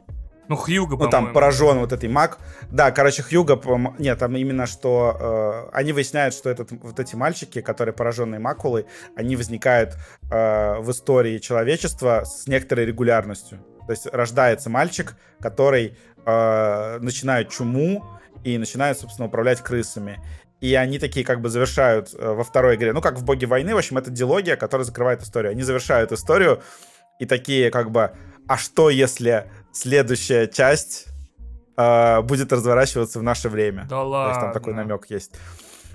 Ну, 0.50 0.56
Хьюго, 0.56 0.96
ну, 0.96 1.10
там 1.10 1.34
поражен 1.34 1.78
вот 1.78 1.92
этой 1.92 2.08
маг. 2.08 2.38
Да, 2.70 2.90
короче, 2.90 3.22
Хьюго, 3.22 3.56
пом- 3.56 3.94
нет, 3.98 4.18
там 4.18 4.34
именно 4.34 4.66
что 4.66 5.68
э, 5.72 5.76
они 5.76 5.92
выясняют, 5.92 6.32
что 6.32 6.48
этот, 6.48 6.70
вот 6.72 6.98
эти 6.98 7.16
мальчики, 7.16 7.60
которые 7.60 7.92
пораженные 7.94 8.38
макулой, 8.40 8.86
они 9.14 9.36
возникают 9.36 9.96
э, 10.30 10.76
в 10.80 10.90
истории 10.90 11.36
человечества 11.38 12.22
с 12.24 12.46
некоторой 12.46 12.86
регулярностью. 12.86 13.58
То 13.86 13.92
есть 13.92 14.06
рождается 14.06 14.70
мальчик, 14.70 15.16
который 15.38 15.98
э, 16.24 16.98
начинает 17.00 17.50
чуму 17.50 18.04
и 18.44 18.58
начинает, 18.58 18.98
собственно, 18.98 19.28
управлять 19.28 19.60
крысами. 19.60 20.20
И 20.60 20.74
они 20.74 20.98
такие 20.98 21.24
как 21.24 21.40
бы 21.40 21.48
завершают 21.48 22.14
э, 22.14 22.32
во 22.32 22.42
второй 22.42 22.76
игре, 22.76 22.92
ну, 22.92 23.00
как 23.00 23.16
в 23.16 23.24
«Боге 23.24 23.46
войны», 23.46 23.74
в 23.74 23.78
общем, 23.78 23.98
это 23.98 24.10
дилогия, 24.10 24.56
которая 24.56 24.84
закрывает 24.84 25.22
историю. 25.22 25.52
Они 25.52 25.62
завершают 25.62 26.10
историю 26.10 26.62
и 27.20 27.26
такие 27.26 27.70
как 27.70 27.90
бы, 27.90 28.12
а 28.48 28.56
что 28.56 28.90
если 28.90 29.50
следующая 29.72 30.48
часть 30.48 31.06
э, 31.76 32.20
будет 32.22 32.52
разворачиваться 32.52 33.20
в 33.20 33.22
наше 33.22 33.48
время? 33.48 33.82
Да 33.82 33.88
То 33.88 34.08
ладно. 34.08 34.30
есть 34.30 34.40
там 34.40 34.52
такой 34.52 34.74
намек 34.74 35.06
есть. 35.08 35.32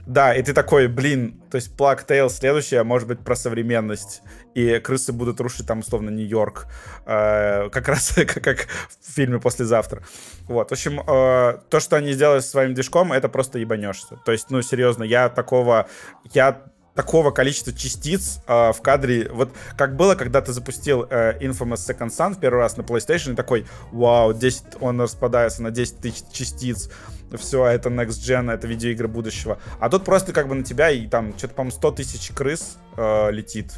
Да, 0.05 0.35
и 0.35 0.43
ты 0.43 0.53
такой, 0.53 0.87
блин, 0.87 1.41
то 1.49 1.55
есть 1.55 1.71
Plague 1.77 2.05
Tale 2.05 2.29
следующая 2.29 2.83
может 2.83 3.07
быть 3.07 3.19
про 3.19 3.35
современность. 3.35 4.21
И 4.53 4.79
крысы 4.79 5.13
будут 5.13 5.39
рушить 5.39 5.65
там, 5.65 5.79
условно, 5.79 6.09
Нью-Йорк. 6.09 6.67
э, 7.05 7.69
как 7.69 7.87
раз 7.87 8.13
как, 8.15 8.43
как 8.43 8.67
в 8.89 9.13
фильме 9.15 9.39
«Послезавтра». 9.39 10.03
Вот, 10.47 10.69
в 10.69 10.71
общем, 10.73 10.99
э, 10.99 11.57
то, 11.69 11.79
что 11.79 11.95
они 11.95 12.11
сделали 12.13 12.41
со 12.41 12.49
своим 12.49 12.73
движком, 12.73 13.13
это 13.13 13.29
просто 13.29 13.59
ебанешься. 13.59 14.19
То 14.25 14.33
есть, 14.33 14.49
ну, 14.49 14.61
серьезно, 14.61 15.03
я 15.03 15.29
такого... 15.29 15.87
Я 16.33 16.63
такого 16.95 17.31
количества 17.31 17.73
частиц 17.73 18.39
э, 18.47 18.71
в 18.71 18.81
кадре, 18.81 19.29
вот 19.31 19.51
как 19.77 19.95
было, 19.95 20.15
когда 20.15 20.41
ты 20.41 20.53
запустил 20.53 21.07
э, 21.09 21.39
Infamous 21.39 21.89
Second 21.89 22.09
Son 22.09 22.35
в 22.35 22.39
первый 22.39 22.59
раз 22.59 22.77
на 22.77 22.81
PlayStation, 22.81 23.33
и 23.33 23.35
такой, 23.35 23.65
вау, 23.91 24.33
10, 24.33 24.63
он 24.79 25.01
распадается 25.01 25.63
на 25.63 25.71
10 25.71 25.97
тысяч 25.99 26.23
частиц, 26.31 26.89
все, 27.37 27.65
это 27.65 27.89
Next 27.89 28.21
Gen, 28.21 28.51
это 28.51 28.67
видеоигры 28.67 29.07
будущего. 29.07 29.57
А 29.79 29.89
тут 29.89 30.05
просто 30.05 30.33
как 30.33 30.47
бы 30.47 30.55
на 30.55 30.63
тебя 30.63 30.91
и 30.91 31.07
там 31.07 31.35
что-то, 31.37 31.55
по-моему, 31.55 31.75
100 31.75 31.91
тысяч 31.91 32.31
крыс 32.31 32.77
э, 32.95 33.31
летит, 33.31 33.73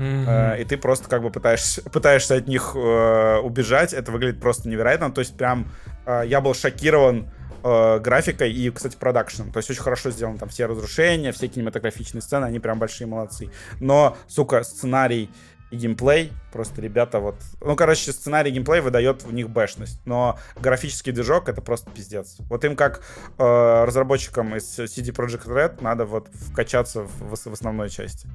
Мгм. 0.00 0.24
Э, 0.26 0.56
и 0.58 0.64
ты 0.64 0.78
просто 0.78 1.08
как 1.08 1.22
бы 1.22 1.30
пытаешься, 1.30 1.82
пытаешься 1.90 2.36
от 2.36 2.48
них 2.48 2.72
э, 2.74 3.36
убежать, 3.38 3.92
это 3.92 4.10
выглядит 4.10 4.40
просто 4.40 4.68
невероятно, 4.68 5.12
то 5.12 5.20
есть 5.20 5.36
прям 5.36 5.68
э, 6.06 6.22
я 6.26 6.40
был 6.40 6.54
шокирован 6.54 7.28
э, 7.62 7.98
графикой 8.00 8.52
и, 8.52 8.70
кстати, 8.70 8.96
продакшеном. 8.96 9.52
То 9.52 9.58
есть 9.58 9.70
очень 9.70 9.82
хорошо 9.82 10.10
сделано 10.10 10.38
там 10.38 10.48
все 10.48 10.66
разрушения, 10.66 11.32
все 11.32 11.48
кинематографичные 11.48 12.22
сцены, 12.22 12.44
они 12.44 12.58
прям 12.60 12.78
большие 12.78 13.06
молодцы. 13.06 13.50
Но, 13.80 14.16
сука, 14.28 14.62
сценарий 14.62 15.30
и 15.70 15.76
геймплей, 15.76 16.32
просто 16.52 16.80
ребята 16.82 17.20
вот... 17.20 17.36
Ну, 17.60 17.76
короче, 17.76 18.12
сценарий 18.12 18.50
геймплей 18.50 18.80
выдает 18.80 19.22
в 19.22 19.32
них 19.32 19.48
бэшность, 19.48 20.00
но 20.04 20.38
графический 20.60 21.12
движок— 21.12 21.48
это 21.48 21.62
просто 21.62 21.90
пиздец. 21.90 22.36
Вот 22.48 22.64
им 22.64 22.74
как 22.74 23.02
э, 23.38 23.84
разработчикам 23.84 24.56
из 24.56 24.78
CD 24.78 25.14
Projekt 25.14 25.46
Red 25.46 25.82
надо 25.82 26.06
вот 26.06 26.28
вкачаться 26.28 27.02
в, 27.02 27.36
в 27.36 27.52
основной 27.52 27.88
части. 27.88 28.28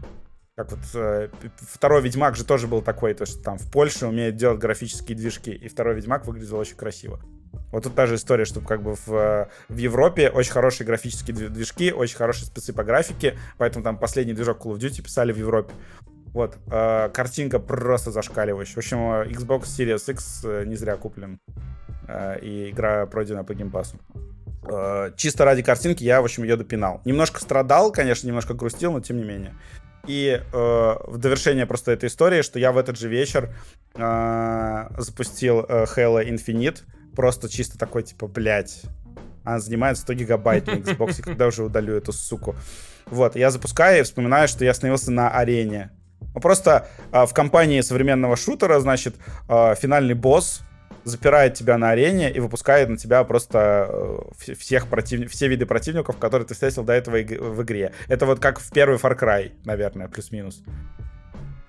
Как 0.56 0.72
вот 0.72 0.80
э, 0.93 1.30
второй 1.57 2.02
Ведьмак 2.02 2.38
же 2.38 2.45
тоже 2.45 2.68
был 2.68 2.81
такой, 2.81 3.14
то 3.14 3.26
что 3.26 3.41
там 3.43 3.57
в 3.57 3.69
Польше 3.69 4.07
умеет 4.07 4.38
делать 4.38 4.60
графические 4.60 5.18
движки, 5.18 5.52
и 5.52 5.68
второй 5.68 5.95
Ведьмак 5.95 6.26
выглядел 6.26 6.57
очень 6.57 6.77
красиво. 6.77 7.19
Вот 7.72 7.84
тут 7.84 7.95
та 7.95 8.06
же 8.06 8.15
история, 8.15 8.45
что 8.45 8.61
как 8.61 8.82
бы 8.82 8.95
в, 8.95 9.14
э, 9.14 9.48
в 9.69 9.77
Европе 9.77 10.30
очень 10.30 10.52
хорошие 10.52 10.86
графические 10.88 11.36
дви- 11.36 11.49
движки, 11.49 11.91
очень 11.91 12.18
хорошие 12.18 12.45
спецы 12.45 12.73
по 12.73 12.84
графике, 12.84 13.38
поэтому 13.57 13.84
там 13.84 13.98
последний 13.98 14.34
движок 14.34 14.65
Call 14.65 14.73
of 14.73 14.80
Duty 14.80 15.02
писали 15.02 15.32
в 15.32 15.38
Европе. 15.38 15.73
Вот, 16.34 16.57
э, 16.68 17.10
картинка 17.14 17.60
просто 17.60 18.11
зашкаливающая. 18.11 18.76
В 18.76 18.77
общем, 18.80 18.98
э, 18.98 19.27
Xbox 19.30 19.64
Series 19.64 20.11
X 20.11 20.41
э, 20.44 20.64
не 20.65 20.76
зря 20.76 20.98
куплен, 20.98 21.40
э, 22.07 22.40
и 22.41 22.69
игра 22.72 23.06
пройдена 23.06 23.44
по 23.44 23.53
геймпасу. 23.53 23.98
Э, 24.68 25.11
чисто 25.15 25.45
ради 25.45 25.64
картинки 25.64 26.03
я, 26.03 26.22
в 26.22 26.26
общем, 26.26 26.44
ее 26.44 26.57
допинал. 26.57 27.02
Немножко 27.06 27.40
страдал, 27.40 27.91
конечно, 27.91 28.27
немножко 28.27 28.53
грустил, 28.53 28.91
но 28.91 28.99
тем 28.99 29.18
не 29.18 29.23
менее. 29.23 29.53
И 30.07 30.40
э, 30.40 30.48
в 30.53 31.18
довершение 31.18 31.65
просто 31.65 31.91
этой 31.91 32.07
истории, 32.07 32.41
что 32.41 32.60
я 32.60 32.72
в 32.72 32.77
этот 32.77 32.98
же 32.98 33.07
вечер 33.07 33.56
э, 33.95 34.88
запустил 34.98 35.65
э, 35.68 35.86
Halo 35.86 36.23
Infinite 36.23 36.84
просто 37.16 37.50
чисто 37.50 37.78
такой, 37.78 38.04
типа, 38.04 38.28
блядь, 38.28 38.82
она 39.44 39.60
занимает 39.60 39.98
100 39.98 40.14
гигабайт 40.14 40.68
на 40.68 40.72
Xbox, 40.72 41.22
когда 41.22 41.48
уже 41.48 41.64
удалю 41.64 41.96
эту 41.96 42.12
суку. 42.12 42.56
Вот, 43.06 43.36
я 43.36 43.52
запускаю 43.52 44.00
и 44.00 44.04
вспоминаю, 44.04 44.48
что 44.48 44.66
я 44.66 44.72
остановился 44.72 45.12
на 45.12 45.30
арене. 45.30 45.92
Ну, 46.34 46.42
просто 46.42 46.88
э, 47.12 47.26
в 47.26 47.34
компании 47.34 47.82
современного 47.82 48.36
шутера, 48.36 48.80
значит, 48.80 49.16
э, 49.48 49.76
финальный 49.76 50.16
босс 50.16 50.62
запирает 51.04 51.54
тебя 51.54 51.78
на 51.78 51.92
арене 51.92 52.32
и 52.32 52.40
выпускает 52.40 52.90
на 52.90 52.98
тебя 52.98 53.24
просто 53.24 53.88
э, 53.90 54.54
всех 54.56 54.88
против... 54.88 55.32
все 55.32 55.48
виды 55.48 55.66
противников, 55.66 56.18
которые 56.18 56.48
ты 56.48 56.56
встретил 56.56 56.84
до 56.84 56.94
этого 56.94 57.18
в 57.18 57.64
игре. 57.64 57.94
Это 58.08 58.26
вот 58.26 58.40
как 58.40 58.60
в 58.60 58.72
первый 58.72 58.98
Far 58.98 59.18
Cry, 59.18 59.52
наверное, 59.64 60.08
плюс-минус. 60.08 60.64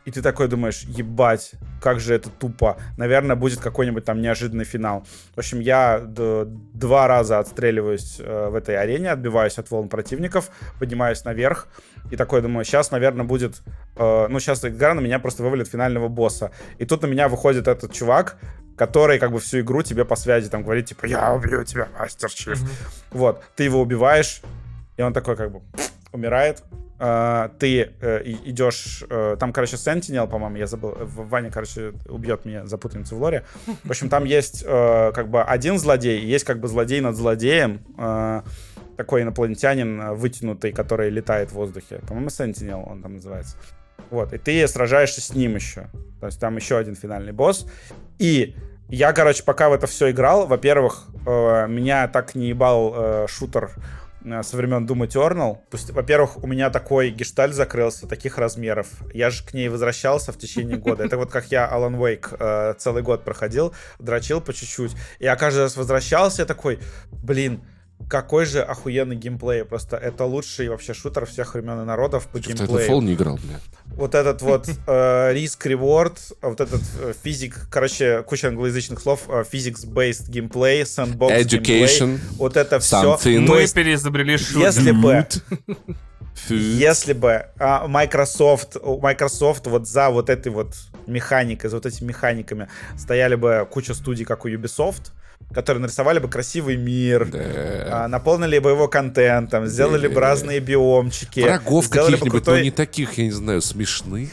И 0.07 0.13
ты 0.13 0.23
такой 0.23 0.47
думаешь, 0.47 0.83
ебать, 0.85 1.53
как 1.83 1.99
же 1.99 2.15
это 2.15 2.31
тупо. 2.31 2.77
Наверное, 2.97 3.35
будет 3.35 3.61
какой-нибудь 3.61 4.05
там 4.05 4.23
неожиданный 4.23 4.65
финал. 4.65 5.05
В 5.35 5.39
общем, 5.39 5.59
я 5.59 6.01
два 6.01 7.09
раза 7.09 7.41
отстреливаюсь 7.41 8.21
э, 8.21 8.49
в 8.49 8.55
этой 8.55 8.79
арене, 8.79 9.11
отбиваюсь 9.11 9.59
от 9.59 9.69
волн 9.69 9.89
противников, 9.89 10.51
поднимаюсь 10.79 11.25
наверх. 11.25 11.67
И 12.13 12.17
такой 12.17 12.41
думаю, 12.41 12.65
сейчас, 12.65 12.93
наверное, 12.93 13.27
будет... 13.27 13.63
Э, 13.97 14.29
ну, 14.29 14.39
сейчас 14.39 14.65
игра 14.65 14.95
на 14.95 15.01
меня 15.01 15.19
просто 15.19 15.43
вывалит 15.43 15.67
финального 15.67 16.07
босса. 16.07 16.53
И 16.79 16.87
тут 16.87 17.03
на 17.03 17.07
меня 17.07 17.29
выходит 17.29 17.67
этот 17.67 17.93
чувак, 17.93 18.39
который 18.77 19.19
как 19.19 19.33
бы 19.33 19.41
всю 19.41 19.61
игру 19.61 19.83
тебе 19.83 20.05
по 20.05 20.15
связи 20.15 20.49
там 20.49 20.63
говорит, 20.63 20.87
типа, 20.87 21.07
я 21.07 21.35
убью 21.35 21.65
тебя, 21.65 21.89
мастер 21.99 22.31
чиф. 22.31 22.63
Mm-hmm. 22.63 22.97
Вот, 23.11 23.43
ты 23.57 23.65
его 23.65 23.81
убиваешь, 23.81 24.41
и 24.97 25.03
он 25.03 25.13
такой 25.13 25.35
как 25.35 25.51
бы 25.51 25.63
умирает, 26.13 26.63
Uh, 26.99 27.51
ты 27.59 27.93
uh, 28.01 28.23
идешь, 28.47 29.05
uh, 29.11 29.37
там, 29.37 29.53
короче, 29.53 29.77
Sentinel, 29.77 30.27
по-моему, 30.27 30.57
я 30.57 30.67
забыл, 30.67 30.97
Ваня, 30.99 31.51
короче, 31.51 31.93
убьет 32.09 32.47
меня 32.47 32.65
за 32.65 32.79
путаницу 32.79 33.17
в 33.17 33.23
лоре. 33.23 33.45
В 33.85 33.91
общем, 33.91 34.09
там 34.09 34.25
есть 34.25 34.65
как 34.65 35.29
бы 35.29 35.43
один 35.43 35.79
злодей, 35.79 36.25
есть 36.25 36.47
как 36.47 36.59
бы 36.59 36.69
злодей 36.69 37.01
над 37.01 37.15
злодеем, 37.15 37.81
такой 38.97 39.23
инопланетянин 39.23 40.15
вытянутый, 40.15 40.73
который 40.73 41.11
летает 41.11 41.51
в 41.51 41.55
воздухе. 41.55 42.01
По-моему, 42.09 42.29
Sentinel 42.29 42.83
он 42.91 43.03
там 43.03 43.17
называется. 43.17 43.57
Вот, 44.11 44.33
и 44.33 44.39
ты 44.39 44.67
сражаешься 44.67 45.21
с 45.21 45.35
ним 45.35 45.55
еще. 45.55 45.89
То 46.21 46.27
есть 46.27 46.41
там 46.41 46.57
еще 46.57 46.79
один 46.79 46.95
финальный 46.95 47.33
босс. 47.33 47.67
И 48.19 48.57
я, 48.89 49.13
короче, 49.13 49.43
пока 49.43 49.69
в 49.69 49.75
это 49.75 49.87
все 49.87 50.11
играл, 50.13 50.47
во-первых, 50.47 51.09
меня 51.27 52.09
так 52.09 52.35
не 52.35 52.49
ебал 52.49 53.27
шутер 53.29 53.73
Э, 53.75 54.06
со 54.43 54.57
времен 54.57 54.87
Doom 54.87 55.07
Eternal. 55.07 55.59
Во-первых, 55.93 56.43
у 56.43 56.47
меня 56.47 56.71
такой 56.71 57.11
гешталь 57.11 57.53
закрылся, 57.53 58.07
таких 58.07 58.39
размеров. 58.39 58.89
Я 59.15 59.31
же 59.31 59.45
к 59.45 59.55
ней 59.55 59.69
возвращался 59.69 60.33
в 60.33 60.39
течение 60.39 60.77
года. 60.77 61.05
Это 61.05 61.17
вот 61.17 61.31
как 61.31 61.51
я 61.53 61.71
Alan 61.73 61.97
Wake 61.97 62.37
э, 62.39 62.75
целый 62.79 63.03
год 63.03 63.25
проходил, 63.25 63.73
дрочил 63.99 64.41
по 64.41 64.53
чуть-чуть. 64.53 64.97
Я 65.21 65.37
каждый 65.37 65.61
раз 65.61 65.77
возвращался, 65.77 66.45
такой, 66.45 66.81
блин, 67.11 67.63
какой 68.09 68.47
же 68.47 68.63
охуенный 68.63 69.17
геймплей. 69.17 69.65
Просто 69.65 69.97
это 69.97 70.25
лучший 70.25 70.69
вообще 70.69 70.95
шутер 70.95 71.27
всех 71.27 71.55
времен 71.55 71.83
и 71.83 71.85
народов 71.85 72.27
по 72.29 72.39
геймплею. 72.39 72.71
В 72.71 72.75
Titanfall 72.75 73.03
не 73.03 73.15
играл, 73.15 73.37
бля. 73.37 73.61
Вот 73.97 74.15
этот 74.15 74.43
вот 74.43 74.69
э, 74.87 75.33
риск-реворд, 75.33 76.19
вот 76.43 76.61
этот 76.61 76.83
э, 77.01 77.15
физик, 77.23 77.69
короче, 77.71 78.23
куча 78.23 78.49
англоязычных 78.49 79.01
слов, 79.01 79.23
э, 79.29 79.45
physics-based 79.51 80.31
геймплей, 80.31 80.83
sandbox 80.83 81.43
Education, 81.43 82.19
вот 82.37 82.57
это 82.57 82.79
все. 82.79 83.19
Мы 83.25 83.67
переизобрели 83.67 84.37
шутер. 84.37 84.61
Если 84.61 84.91
бы... 84.93 85.27
Если 86.51 87.15
бы 87.15 87.47
а, 87.59 87.89
Microsoft, 87.89 88.77
Microsoft 88.77 89.67
вот 89.67 89.89
за 89.89 90.11
вот 90.11 90.29
этой 90.29 90.53
вот 90.53 90.75
механикой, 91.07 91.71
за 91.71 91.77
вот 91.77 91.87
этими 91.87 92.09
механиками 92.09 92.69
стояли 92.97 93.37
бы 93.37 93.67
куча 93.71 93.95
студий, 93.95 94.27
как 94.27 94.45
у 94.45 94.49
Ubisoft, 94.49 95.13
которые 95.53 95.81
нарисовали 95.81 96.19
бы 96.19 96.29
красивый 96.29 96.77
мир, 96.77 97.27
да. 97.27 97.39
а, 98.05 98.09
наполнили 98.09 98.59
бы 98.59 98.71
его 98.71 98.89
контентом, 98.89 99.67
сделали 99.67 100.09
да. 100.09 100.15
бы 100.15 100.21
разные 100.21 100.61
биомчики. 100.61 101.41
Врагов 101.41 101.89
каких-нибудь, 101.89 102.31
крутой... 102.31 102.59
но 102.59 102.65
не 102.65 102.71
таких, 102.71 103.17
я 103.19 103.25
не 103.25 103.31
знаю, 103.31 103.63
смешных. 103.63 104.31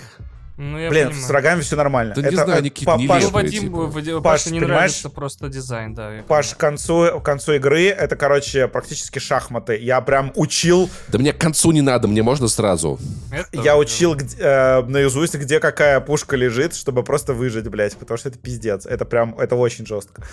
Ну, 0.55 0.77
я 0.77 0.89
Блин, 0.89 1.07
понимаю. 1.07 1.25
с 1.25 1.29
врагами 1.29 1.61
все 1.61 1.75
нормально. 1.75 2.13
Да 2.13 2.21
это, 2.21 2.29
не 2.29 2.35
знаю, 2.35 2.59
они 2.59 2.69
какие-то 2.69 2.95
не 2.97 3.07
Паш, 3.07 3.23
Вадим, 3.25 3.91
типа. 4.01 4.21
Паш, 4.21 4.45
не 4.47 4.59
нравится 4.59 5.09
просто 5.09 5.49
дизайн, 5.49 5.95
да. 5.95 6.11
Паш, 6.27 6.49
к 6.53 6.57
концу, 6.57 7.19
к 7.19 7.23
концу 7.23 7.53
игры 7.53 7.87
это, 7.87 8.15
короче, 8.15 8.67
практически 8.67 9.17
шахматы. 9.17 9.77
Я 9.77 9.99
прям 10.01 10.31
учил... 10.35 10.89
Да 11.07 11.17
мне 11.17 11.33
к 11.33 11.39
концу 11.39 11.71
не 11.71 11.81
надо, 11.81 12.07
мне 12.07 12.21
можно 12.21 12.47
сразу. 12.47 12.99
Это 13.31 13.61
я 13.63 13.77
учил 13.77 14.15
где, 14.15 14.37
э, 14.39 14.83
наизусть, 14.83 15.33
где 15.35 15.59
какая 15.59 15.99
пушка 15.99 16.35
лежит, 16.35 16.75
чтобы 16.75 17.03
просто 17.03 17.33
выжить, 17.33 17.67
блядь, 17.67 17.97
потому 17.97 18.19
что 18.19 18.29
это 18.29 18.37
пиздец. 18.37 18.85
Это 18.85 19.05
прям, 19.05 19.37
это 19.39 19.55
очень 19.55 19.87
жестко. 19.87 20.23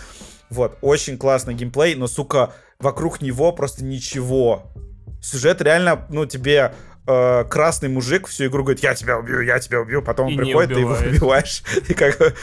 Вот, 0.50 0.76
очень 0.82 1.16
классный 1.16 1.54
геймплей, 1.54 1.94
но, 1.94 2.08
сука, 2.08 2.52
вокруг 2.78 3.22
него 3.22 3.52
просто 3.52 3.84
ничего. 3.84 4.64
Сюжет 5.22 5.62
реально, 5.62 6.06
ну, 6.10 6.26
тебе 6.26 6.74
э, 7.06 7.44
красный 7.48 7.88
мужик 7.88 8.26
всю 8.26 8.46
игру 8.46 8.62
говорит, 8.62 8.82
я 8.82 8.94
тебя 8.94 9.18
убью, 9.18 9.40
я 9.40 9.58
тебя 9.58 9.80
убью, 9.80 10.02
потом 10.02 10.28
и 10.28 10.32
он 10.32 10.38
приходит, 10.38 10.74
ты 10.74 10.80
его 10.80 10.94
убиваешь, 10.94 11.62
и 11.88 11.94
как 11.94 12.18
бы 12.18 12.34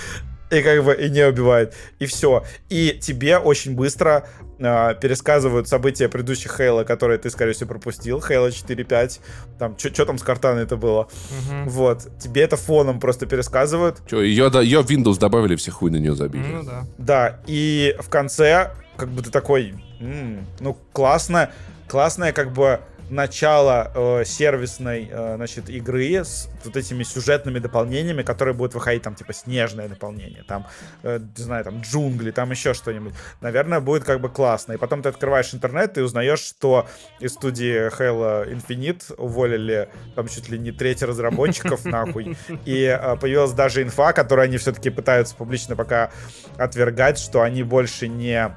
и 0.50 0.62
как 0.62 0.84
бы 0.84 0.94
и 0.94 1.10
не 1.10 1.26
убивает. 1.28 1.76
И 2.00 2.06
все. 2.06 2.44
И 2.70 2.98
тебе 3.02 3.38
очень 3.38 3.76
быстро 3.76 4.28
э, 4.60 4.96
пересказывают 5.02 5.68
события 5.68 6.08
предыдущих 6.08 6.56
Хейла, 6.58 6.84
которые 6.84 7.18
ты, 7.18 7.30
скорее 7.30 7.54
всего, 7.54 7.70
пропустил. 7.70 8.22
Хейла 8.22 8.48
4.5. 8.48 9.20
Там, 9.60 9.78
что 9.78 10.06
там 10.06 10.18
с 10.18 10.24
картаной 10.24 10.64
это 10.64 10.78
было? 10.78 11.02
Угу. 11.02 11.70
Вот. 11.70 12.08
Тебе 12.20 12.44
это 12.44 12.56
фоном 12.56 13.00
просто 13.00 13.26
пересказывают. 13.26 14.02
Че, 14.10 14.22
ее, 14.22 14.50
ее 14.62 14.82
в 14.82 14.90
Windows 14.90 15.20
добавили, 15.20 15.56
все 15.56 15.72
хуй 15.72 15.92
на 15.92 15.98
нее 15.98 16.16
забили. 16.16 16.46
Ну 16.46 16.64
да. 16.64 16.86
Да. 16.98 17.40
И 17.46 17.96
в 18.00 18.10
конце, 18.10 18.72
как 18.96 19.10
бы 19.10 19.22
ты 19.22 19.32
такой, 19.32 19.74
м-м, 20.00 20.48
ну, 20.60 20.78
классно. 20.94 21.52
Классная, 21.88 22.34
как 22.34 22.52
бы 22.52 22.82
начало 23.10 23.92
э, 23.94 24.26
сервисной, 24.26 25.08
э, 25.10 25.36
значит, 25.36 25.70
игры 25.70 26.24
с 26.24 26.50
вот 26.64 26.76
этими 26.76 27.04
сюжетными 27.04 27.60
дополнениями, 27.60 28.24
которые 28.24 28.54
будут 28.54 28.74
выходить, 28.74 29.04
там, 29.04 29.16
типа, 29.16 29.34
снежное 29.34 29.88
дополнение, 29.88 30.44
там, 30.44 30.66
э, 31.04 31.20
не 31.38 31.44
знаю, 31.44 31.64
там, 31.64 31.82
джунгли, 31.82 32.32
там 32.32 32.52
еще 32.52 32.74
что-нибудь. 32.74 33.14
Наверное, 33.42 33.80
будет 33.80 34.04
как 34.04 34.20
бы 34.20 34.30
классно. 34.30 34.74
И 34.74 34.78
потом 34.78 35.02
ты 35.02 35.10
открываешь 35.10 35.54
интернет 35.54 35.98
и 35.98 36.02
узнаешь, 36.02 36.40
что 36.40 36.88
из 37.20 37.34
студии 37.34 37.90
Halo 37.98 38.50
Infinite 38.50 39.16
уволили 39.16 39.90
там 40.16 40.28
чуть 40.28 40.50
ли 40.50 40.60
не 40.60 40.72
треть 40.72 41.04
разработчиков, 41.04 41.86
нахуй. 41.86 42.38
И 42.66 42.84
э, 42.84 43.16
появилась 43.18 43.54
даже 43.54 43.84
инфа, 43.84 44.14
которую 44.14 44.46
они 44.46 44.58
все-таки 44.58 44.90
пытаются 44.90 45.36
публично 45.36 45.76
пока 45.76 46.12
отвергать, 46.58 47.20
что 47.20 47.42
они 47.42 47.64
больше 47.64 48.08
не 48.08 48.52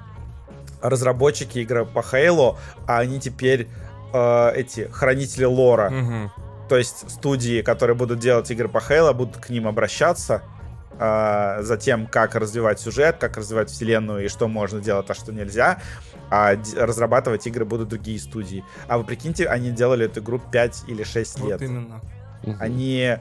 разработчики 0.82 1.58
игры 1.58 1.84
по 1.84 2.00
Halo, 2.00 2.56
а 2.86 2.98
они 2.98 3.20
теперь 3.20 3.68
э, 4.12 4.52
эти 4.56 4.88
хранители 4.92 5.44
лора. 5.44 5.90
Угу. 5.90 6.30
То 6.68 6.76
есть 6.76 7.10
студии, 7.10 7.62
которые 7.62 7.96
будут 7.96 8.20
делать 8.20 8.50
игры 8.50 8.68
по 8.68 8.78
Halo, 8.78 9.12
будут 9.12 9.38
к 9.38 9.50
ним 9.50 9.66
обращаться 9.66 10.42
э, 10.98 11.58
за 11.62 11.76
тем, 11.76 12.06
как 12.06 12.34
развивать 12.36 12.80
сюжет, 12.80 13.16
как 13.18 13.36
развивать 13.36 13.70
вселенную 13.70 14.24
и 14.24 14.28
что 14.28 14.46
можно 14.48 14.80
делать, 14.80 15.06
а 15.08 15.14
что 15.14 15.32
нельзя. 15.32 15.80
А 16.30 16.56
разрабатывать 16.76 17.46
игры 17.48 17.64
будут 17.64 17.88
другие 17.88 18.20
студии. 18.20 18.64
А 18.86 18.98
вы 18.98 19.04
прикиньте, 19.04 19.46
они 19.46 19.70
делали 19.70 20.06
эту 20.06 20.20
игру 20.20 20.38
5 20.38 20.84
или 20.86 21.02
6 21.02 21.40
лет. 21.40 21.60
Вот 21.60 21.62
именно. 21.62 22.00
Они 22.60 23.18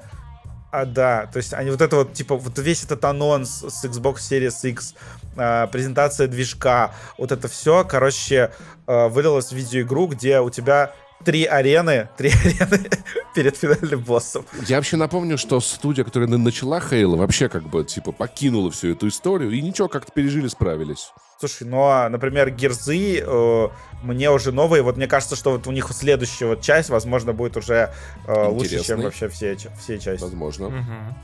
а, 0.71 0.85
да, 0.85 1.27
то 1.31 1.37
есть 1.37 1.53
они 1.53 1.71
вот 1.71 1.81
это 1.81 1.95
вот, 1.95 2.13
типа, 2.13 2.35
вот 2.35 2.57
весь 2.59 2.83
этот 2.83 3.03
анонс 3.03 3.63
с 3.63 3.85
Xbox 3.85 4.17
Series 4.17 4.69
X, 4.69 4.93
э, 5.35 5.67
презентация 5.71 6.27
движка, 6.27 6.93
вот 7.17 7.31
это 7.31 7.47
все, 7.47 7.83
короче, 7.83 8.51
э, 8.85 9.07
вылилось 9.07 9.51
в 9.51 9.55
видеоигру, 9.55 10.07
где 10.07 10.39
у 10.39 10.51
тебя 10.51 10.93
три 11.25 11.45
арены, 11.45 12.09
три 12.17 12.29
арены 12.29 12.89
перед 13.33 13.57
финальным 13.57 14.01
боссом. 14.01 14.45
Я 14.67 14.75
вообще 14.77 14.97
напомню, 14.97 15.37
что 15.39 15.59
студия, 15.59 16.03
которая 16.03 16.29
начала 16.29 16.79
Хейла, 16.79 17.15
вообще 17.15 17.49
как 17.49 17.63
бы, 17.63 17.83
типа, 17.83 18.11
покинула 18.11 18.69
всю 18.69 18.91
эту 18.91 19.07
историю, 19.07 19.51
и 19.51 19.61
ничего, 19.61 19.87
как-то 19.87 20.11
пережили, 20.11 20.47
справились. 20.47 21.11
Слушай, 21.39 21.67
ну, 21.67 21.83
а, 21.83 22.09
например, 22.09 22.49
Герзы 22.49 23.23
э, 23.25 23.67
мне 24.03 24.29
уже 24.29 24.51
новые. 24.51 24.83
Вот 24.83 24.97
мне 24.97 25.07
кажется, 25.07 25.37
что 25.37 25.51
вот 25.51 25.67
у 25.67 25.71
них 25.71 25.89
следующая 25.93 26.47
вот 26.47 26.59
часть, 26.59 26.89
возможно, 26.89 27.31
будет 27.31 27.55
уже 27.55 27.93
э, 28.27 28.47
лучше, 28.49 28.83
чем 28.83 28.99
вообще 28.99 29.29
все, 29.29 29.55
все 29.55 29.99
части. 29.99 30.21
Возможно. 30.21 30.67
Угу. 30.67 30.75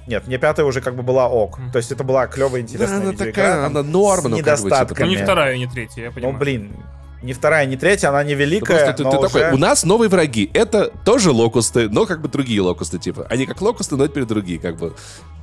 Нет, 0.07 0.25
мне 0.27 0.37
пятая 0.37 0.65
уже 0.65 0.79
как 0.79 0.95
бы 0.95 1.03
была 1.03 1.27
ок. 1.27 1.59
То 1.73 1.79
есть 1.79 1.91
это 1.91 2.05
была 2.05 2.27
клевая, 2.27 2.61
интересная 2.61 3.01
да, 3.01 3.09
она 3.09 3.17
такая, 3.17 3.65
она 3.65 3.83
норма, 3.83 4.29
но 4.29 4.37
недостатками. 4.37 4.87
Как 4.87 4.97
бы, 4.99 5.03
ну, 5.03 5.11
не 5.11 5.17
вторая, 5.17 5.57
не 5.57 5.67
третья, 5.67 6.03
я 6.03 6.11
понимаю. 6.11 6.33
Ну, 6.33 6.39
блин, 6.39 6.73
не 7.25 7.33
вторая, 7.33 7.65
не 7.65 7.75
третья, 7.75 8.09
она 8.09 8.23
не 8.23 8.35
великая. 8.35 8.85
Ну, 8.85 8.91
ты, 8.93 9.03
ты 9.03 9.09
уже... 9.09 9.29
такой, 9.29 9.51
у 9.51 9.57
нас 9.57 9.83
новые 9.83 10.09
враги. 10.09 10.49
Это 10.53 10.91
тоже 11.03 11.31
локусты, 11.31 11.89
но 11.89 12.05
как 12.05 12.21
бы 12.21 12.29
другие 12.29 12.61
локусты, 12.61 12.99
типа. 12.99 13.27
Они 13.29 13.45
как 13.45 13.61
локусты, 13.61 13.95
но 13.95 14.07
теперь 14.07 14.25
другие, 14.25 14.59
как 14.59 14.77
бы. 14.77 14.95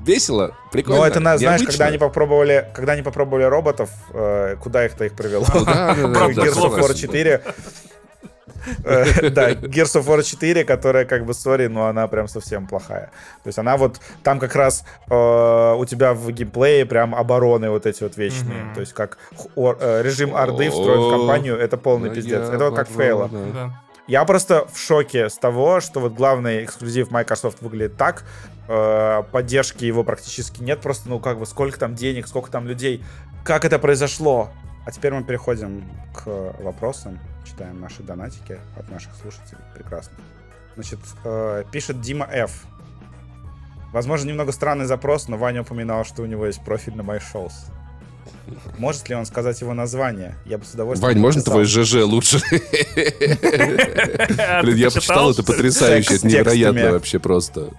Весело, 0.05 0.57
прикольно. 0.73 1.01
Ну, 1.01 1.07
это, 1.07 1.39
знаешь, 1.39 1.63
когда 1.63 1.87
они 1.87 1.99
попробовали, 1.99 2.69
когда 2.75 2.93
они 2.93 3.03
попробовали 3.03 3.45
роботов, 3.45 3.91
э, 4.13 4.57
куда 4.61 4.85
их-то 4.85 5.05
их 5.05 5.15
привело? 5.15 5.45
Gears 5.45 6.57
of 6.57 6.79
War 6.79 6.95
4. 6.95 7.43
Э, 8.85 9.31
да, 9.31 9.51
Gears 9.53 10.01
of 10.01 10.07
War 10.07 10.23
4, 10.23 10.65
которая 10.65 11.05
как 11.05 11.25
бы, 11.25 11.35
сори, 11.35 11.67
но 11.67 11.87
она 11.87 12.07
прям 12.09 12.29
совсем 12.29 12.67
плохая. 12.67 13.11
То 13.43 13.49
есть 13.49 13.59
она 13.59 13.77
вот, 13.77 14.01
там 14.23 14.39
как 14.39 14.55
раз 14.55 14.85
э, 15.09 15.75
у 15.79 15.85
тебя 15.85 16.15
в 16.15 16.31
геймплее 16.31 16.87
прям 16.87 17.15
обороны 17.15 17.71
вот 17.71 17.87
эти 17.87 18.03
вот 18.03 18.17
вечные. 18.17 18.73
То 18.75 18.81
есть 18.81 18.93
как 18.93 19.19
э, 19.57 20.03
режим 20.03 20.35
орды 20.35 20.71
встроен 20.71 21.01
в 21.01 21.11
компанию, 21.11 21.57
это 21.59 21.77
полный 21.77 22.11
пиздец. 22.11 22.49
Это 22.49 22.65
вот 22.67 22.77
как 22.77 22.89
фейла. 22.89 23.31
Я 24.09 24.25
просто 24.25 24.67
в 24.73 24.79
шоке 24.79 25.29
с 25.29 25.39
того, 25.39 25.81
что 25.81 26.01
вот 26.01 26.15
главный 26.15 26.65
эксклюзив 26.65 27.11
Microsoft 27.11 27.63
выглядит 27.63 27.97
так, 27.97 28.25
э, 28.69 29.23
поддержки 29.31 29.85
его 29.85 30.03
практически 30.03 30.63
нет, 30.63 30.81
просто, 30.81 31.09
ну, 31.09 31.21
как 31.21 31.39
бы, 31.39 31.47
сколько 31.47 31.79
там 31.79 31.95
денег, 31.95 32.27
сколько 32.27 32.51
там 32.51 32.67
людей, 32.67 33.05
как 33.45 33.65
это 33.65 33.79
произошло. 33.79 34.51
А 34.85 34.91
теперь 34.91 35.13
мы 35.13 35.23
переходим 35.23 35.89
к 36.13 36.27
вопросам, 36.61 37.21
читаем 37.45 37.81
наши 37.81 38.03
донатики 38.03 38.59
от 38.77 38.91
наших 38.91 39.15
слушателей, 39.15 39.61
прекрасно. 39.75 40.17
Значит, 40.75 40.99
э, 41.25 41.65
пишет 41.71 42.01
Дима 42.01 42.27
Ф. 42.27 42.65
Возможно, 43.93 44.29
немного 44.29 44.53
странный 44.53 44.87
запрос, 44.87 45.29
но 45.29 45.37
Ваня 45.37 45.63
упоминал, 45.63 46.05
что 46.05 46.23
у 46.23 46.27
него 46.27 46.47
есть 46.47 46.65
профиль 46.65 46.97
на 46.97 47.03
MyShows. 47.03 47.53
Может 48.79 49.09
ли 49.09 49.15
он 49.15 49.27
сказать 49.27 49.61
его 49.61 49.75
название? 49.75 50.37
Я 50.45 50.59
бы 50.59 50.65
с 50.65 50.75
удовольствием... 50.75 51.13
Вань, 51.13 51.21
можно 51.21 51.43
твой 51.43 51.65
ЖЖ 51.65 52.03
лучше? 52.03 52.41
Блин, 54.63 54.77
я 54.77 54.91
почитал, 54.91 55.31
это 55.31 55.43
потрясающе, 55.43 56.17
это 56.17 56.27
невероятно 56.27 56.93
вообще 56.93 57.19
просто. 57.19 57.71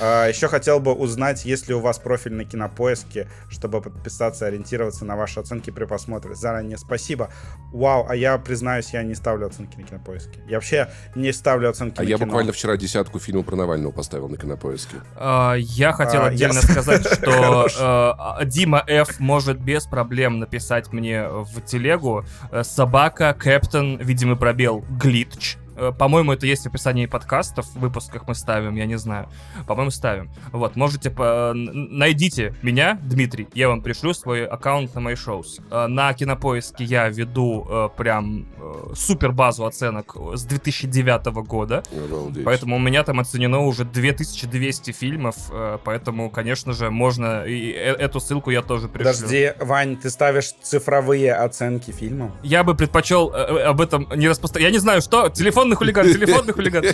А, 0.00 0.26
еще 0.28 0.48
хотел 0.48 0.80
бы 0.80 0.92
узнать, 0.92 1.44
есть 1.44 1.68
ли 1.68 1.74
у 1.74 1.80
вас 1.80 1.98
профиль 1.98 2.34
на 2.34 2.44
кинопоиске, 2.44 3.28
чтобы 3.48 3.80
подписаться 3.80 4.44
и 4.44 4.48
ориентироваться 4.48 5.04
на 5.04 5.16
ваши 5.16 5.40
оценки 5.40 5.70
при 5.70 5.84
просмотре. 5.84 6.34
Заранее 6.34 6.78
спасибо. 6.78 7.30
Вау, 7.72 8.06
а 8.08 8.16
я 8.16 8.38
признаюсь, 8.38 8.90
я 8.92 9.02
не 9.02 9.14
ставлю 9.14 9.46
оценки 9.46 9.76
на 9.76 9.82
кинопоиске. 9.84 10.40
Я 10.48 10.56
вообще 10.56 10.90
не 11.14 11.32
ставлю 11.32 11.70
оценки 11.70 11.98
а 11.98 12.02
на 12.02 12.06
я 12.06 12.16
кино. 12.16 12.26
буквально 12.26 12.52
вчера 12.52 12.76
десятку 12.76 13.18
фильмов 13.18 13.46
про 13.46 13.56
Навального 13.56 13.92
поставил 13.92 14.28
на 14.28 14.36
кинопоиске. 14.36 14.96
А, 15.16 15.54
я 15.54 15.92
хотел 15.92 16.22
а, 16.22 16.26
отдельно 16.26 16.54
я... 16.54 16.62
сказать, 16.62 17.06
что 17.12 17.68
а, 17.78 18.44
Дима 18.44 18.84
Ф 18.86 19.20
может 19.20 19.60
без 19.60 19.84
проблем 19.84 20.38
написать 20.38 20.92
мне 20.92 21.26
в 21.28 21.60
телегу 21.62 22.24
э, 22.50 22.62
собака, 22.64 23.34
кэптон, 23.34 23.98
видимый 23.98 24.36
пробел, 24.36 24.84
глитч 24.90 25.56
Э, 25.63 25.63
по-моему, 25.98 26.32
это 26.32 26.46
есть 26.46 26.64
в 26.64 26.66
описании 26.66 27.06
подкастов, 27.06 27.66
в 27.66 27.78
выпусках 27.78 28.26
мы 28.26 28.34
ставим, 28.34 28.74
я 28.76 28.86
не 28.86 28.96
знаю. 28.96 29.28
По-моему, 29.66 29.90
ставим. 29.90 30.30
Вот, 30.52 30.76
можете, 30.76 31.10
по... 31.10 31.52
найдите 31.54 32.54
меня, 32.62 32.98
Дмитрий, 33.02 33.48
я 33.54 33.68
вам 33.68 33.82
пришлю 33.82 34.14
свой 34.14 34.46
аккаунт 34.46 34.94
на 34.94 35.00
мои 35.00 35.14
шоу. 35.14 35.44
Э, 35.70 35.86
на 35.86 36.12
Кинопоиске 36.14 36.84
я 36.84 37.08
веду 37.08 37.66
э, 37.68 37.88
прям 37.96 38.46
супер 38.94 39.32
базу 39.32 39.66
оценок 39.66 40.16
с 40.34 40.44
2009 40.44 41.26
года. 41.46 41.82
Обалдеть. 41.92 42.44
Поэтому 42.44 42.76
у 42.76 42.78
меня 42.78 43.02
там 43.02 43.20
оценено 43.20 43.60
уже 43.60 43.84
2200 43.84 44.92
фильмов, 44.92 45.36
поэтому, 45.84 46.30
конечно 46.30 46.72
же, 46.72 46.90
можно... 46.90 47.44
И 47.44 47.70
эту 47.70 48.20
ссылку 48.20 48.50
я 48.50 48.62
тоже 48.62 48.88
пришлю. 48.88 49.12
Подожди, 49.12 49.52
Вань, 49.60 49.96
ты 49.96 50.10
ставишь 50.10 50.52
цифровые 50.62 51.34
оценки 51.34 51.90
фильмов? 51.90 52.32
Я 52.42 52.64
бы 52.64 52.74
предпочел 52.74 53.32
об 53.34 53.80
этом 53.80 54.08
не 54.14 54.28
распространять. 54.28 54.68
Я 54.68 54.72
не 54.72 54.78
знаю, 54.78 55.02
что, 55.02 55.28
телефон 55.28 55.63
телефонный 55.64 55.76
хулиган, 55.76 56.12
телефонный 56.12 56.52
хулиган. 56.52 56.84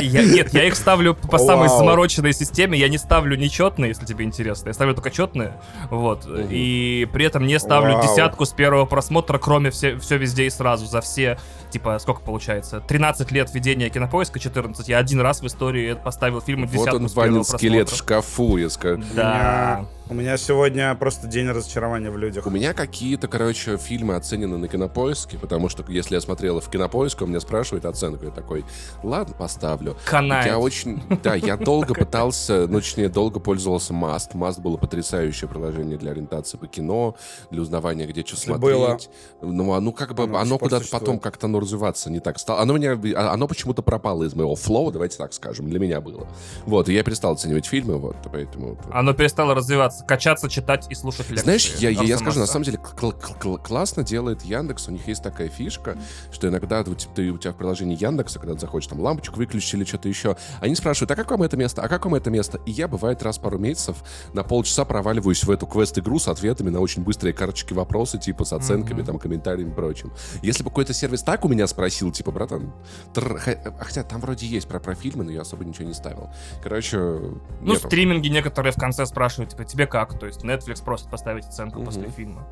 Я, 0.00 0.24
нет, 0.24 0.52
я 0.52 0.64
их 0.64 0.74
ставлю 0.76 1.14
по 1.14 1.38
самой 1.38 1.68
Вау. 1.68 1.78
замороченной 1.78 2.32
системе. 2.32 2.78
Я 2.78 2.88
не 2.88 2.98
ставлю 2.98 3.36
нечетные, 3.36 3.88
если 3.88 4.04
тебе 4.04 4.24
интересно. 4.24 4.68
Я 4.68 4.74
ставлю 4.74 4.94
только 4.94 5.10
четные. 5.10 5.54
Вот. 5.90 6.26
Угу. 6.26 6.48
И 6.50 7.08
при 7.12 7.24
этом 7.24 7.46
не 7.46 7.58
ставлю 7.58 7.94
Вау. 7.94 8.02
десятку 8.02 8.44
с 8.44 8.52
первого 8.52 8.84
просмотра, 8.86 9.38
кроме 9.38 9.70
все, 9.70 9.98
все 9.98 10.16
везде 10.16 10.46
и 10.46 10.50
сразу, 10.50 10.86
за 10.86 11.00
все 11.00 11.38
типа, 11.70 11.98
сколько 11.98 12.20
получается? 12.20 12.80
13 12.80 13.30
лет 13.32 13.52
ведения 13.52 13.90
кинопоиска, 13.90 14.38
14. 14.38 14.88
Я 14.88 14.98
один 14.98 15.20
раз 15.20 15.42
в 15.42 15.46
истории 15.46 15.94
поставил 15.94 16.40
фильм 16.40 16.66
Вот 16.66 16.94
он, 16.94 17.06
Ванин 17.08 17.44
скелет 17.44 17.90
в 17.90 17.96
шкафу, 17.96 18.56
я 18.56 18.70
скажу. 18.70 19.02
Да. 19.14 19.86
У 20.08 20.14
меня 20.14 20.36
сегодня 20.36 20.94
просто 20.94 21.26
день 21.26 21.48
разочарования 21.48 22.10
в 22.10 22.16
людях. 22.16 22.46
У 22.46 22.50
меня 22.50 22.74
какие-то, 22.74 23.26
короче, 23.26 23.76
фильмы 23.76 24.14
оценены 24.14 24.56
на 24.56 24.68
кинопоиске, 24.68 25.36
потому 25.36 25.68
что 25.68 25.84
если 25.88 26.14
я 26.14 26.20
смотрел 26.20 26.60
в 26.60 26.70
кинопоиске, 26.70 27.24
он 27.24 27.30
меня 27.30 27.40
спрашивает 27.40 27.84
оценку. 27.84 28.24
Я 28.24 28.30
такой, 28.30 28.64
ладно, 29.02 29.34
поставлю. 29.34 29.96
Канает. 30.04 30.46
Я 30.46 30.60
очень... 30.60 31.02
Да, 31.24 31.34
я 31.34 31.56
долго 31.56 31.92
пытался, 31.92 32.68
ну, 32.68 32.78
точнее, 32.78 33.08
долго 33.08 33.40
пользовался 33.40 33.94
Mast. 33.94 34.34
Mast 34.34 34.60
было 34.60 34.76
потрясающее 34.76 35.48
приложение 35.48 35.98
для 35.98 36.12
ориентации 36.12 36.56
по 36.56 36.68
кино, 36.68 37.16
для 37.50 37.62
узнавания, 37.62 38.06
где 38.06 38.24
что 38.24 38.36
смотреть. 38.36 38.60
Было. 38.62 38.98
Ну, 39.42 39.72
а, 39.72 39.80
ну, 39.80 39.90
как 39.90 40.14
бы, 40.14 40.22
оно, 40.22 40.38
оно 40.38 40.58
куда-то 40.58 40.86
потом 40.88 41.18
как-то 41.18 41.46
оно 41.46 41.58
развиваться 41.58 42.12
не 42.12 42.20
так 42.20 42.38
стало. 42.38 42.60
Оно, 42.60 42.78
меня, 42.78 42.96
а, 43.16 43.32
оно 43.32 43.48
почему-то 43.48 43.82
пропало 43.82 44.22
из 44.22 44.34
моего 44.34 44.54
флоу, 44.54 44.92
давайте 44.92 45.18
так 45.18 45.32
скажем, 45.32 45.68
для 45.68 45.80
меня 45.80 46.00
было. 46.00 46.28
Вот, 46.64 46.88
и 46.88 46.94
я 46.94 47.02
перестал 47.02 47.32
оценивать 47.32 47.66
фильмы, 47.66 47.98
вот, 47.98 48.16
поэтому... 48.32 48.78
Оно 48.92 49.12
перестало 49.14 49.56
развиваться, 49.56 49.95
качаться, 50.06 50.48
читать 50.48 50.86
и 50.90 50.94
слушать 50.94 51.28
лекции. 51.30 51.44
Знаешь, 51.44 51.74
я, 51.78 51.90
я, 51.90 52.02
я 52.02 52.18
скажу, 52.18 52.40
на 52.40 52.46
самом 52.46 52.64
деле, 52.64 52.78
кл- 52.78 53.12
кл- 53.12 53.56
классно 53.56 54.02
делает 54.02 54.42
Яндекс, 54.42 54.88
у 54.88 54.92
них 54.92 55.06
есть 55.08 55.22
такая 55.22 55.48
фишка, 55.48 55.96
что 56.32 56.48
иногда 56.48 56.82
ты, 56.82 56.94
ты, 56.94 57.30
у 57.30 57.38
тебя 57.38 57.52
в 57.52 57.56
приложении 57.56 57.96
Яндекса, 58.00 58.38
когда 58.38 58.54
ты 58.54 58.60
заходишь, 58.60 58.88
там, 58.88 59.00
лампочку 59.00 59.36
выключить 59.36 59.74
или 59.74 59.84
что-то 59.84 60.08
еще, 60.08 60.36
они 60.60 60.74
спрашивают, 60.74 61.10
а 61.10 61.16
как 61.16 61.30
вам 61.30 61.42
это 61.42 61.56
место, 61.56 61.82
а 61.82 61.88
как 61.88 62.04
вам 62.04 62.14
это 62.14 62.30
место? 62.30 62.60
И 62.66 62.70
я, 62.70 62.88
бывает, 62.88 63.22
раз 63.22 63.38
пару 63.38 63.58
месяцев 63.58 63.96
на 64.32 64.42
полчаса 64.42 64.84
проваливаюсь 64.84 65.44
в 65.44 65.50
эту 65.50 65.66
квест-игру 65.66 66.18
с 66.18 66.28
ответами 66.28 66.70
на 66.70 66.80
очень 66.80 67.02
быстрые 67.02 67.32
карточки 67.32 67.72
вопросы, 67.72 68.18
типа 68.18 68.44
с 68.44 68.52
оценками, 68.52 69.02
mm-hmm. 69.02 69.06
там, 69.06 69.18
комментариями 69.18 69.70
и 69.70 69.74
прочим. 69.74 70.12
Если 70.42 70.62
бы 70.62 70.70
какой-то 70.70 70.92
сервис 70.92 71.22
так 71.22 71.44
у 71.44 71.48
меня 71.48 71.66
спросил, 71.66 72.10
типа, 72.12 72.32
братан, 72.32 72.72
тр... 73.14 73.40
хотя 73.80 74.02
там 74.02 74.20
вроде 74.20 74.46
есть 74.46 74.68
про, 74.68 74.80
про 74.80 74.94
фильмы, 74.94 75.24
но 75.24 75.30
я 75.30 75.42
особо 75.42 75.64
ничего 75.64 75.86
не 75.86 75.94
ставил. 75.94 76.30
Короче, 76.62 76.98
Ну, 76.98 77.40
нету. 77.60 77.86
стриминги 77.86 78.28
некоторые 78.28 78.72
в 78.72 78.76
конце 78.76 79.06
спрашивают, 79.06 79.50
типа, 79.50 79.64
тебе 79.64 79.85
как? 79.86 80.18
То 80.18 80.26
есть 80.26 80.44
Netflix 80.44 80.84
просит 80.84 81.08
поставить 81.08 81.46
оценку 81.46 81.78
угу. 81.78 81.86
после 81.86 82.08
фильма. 82.08 82.46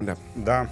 Да. 0.00 0.16
Да, 0.34 0.68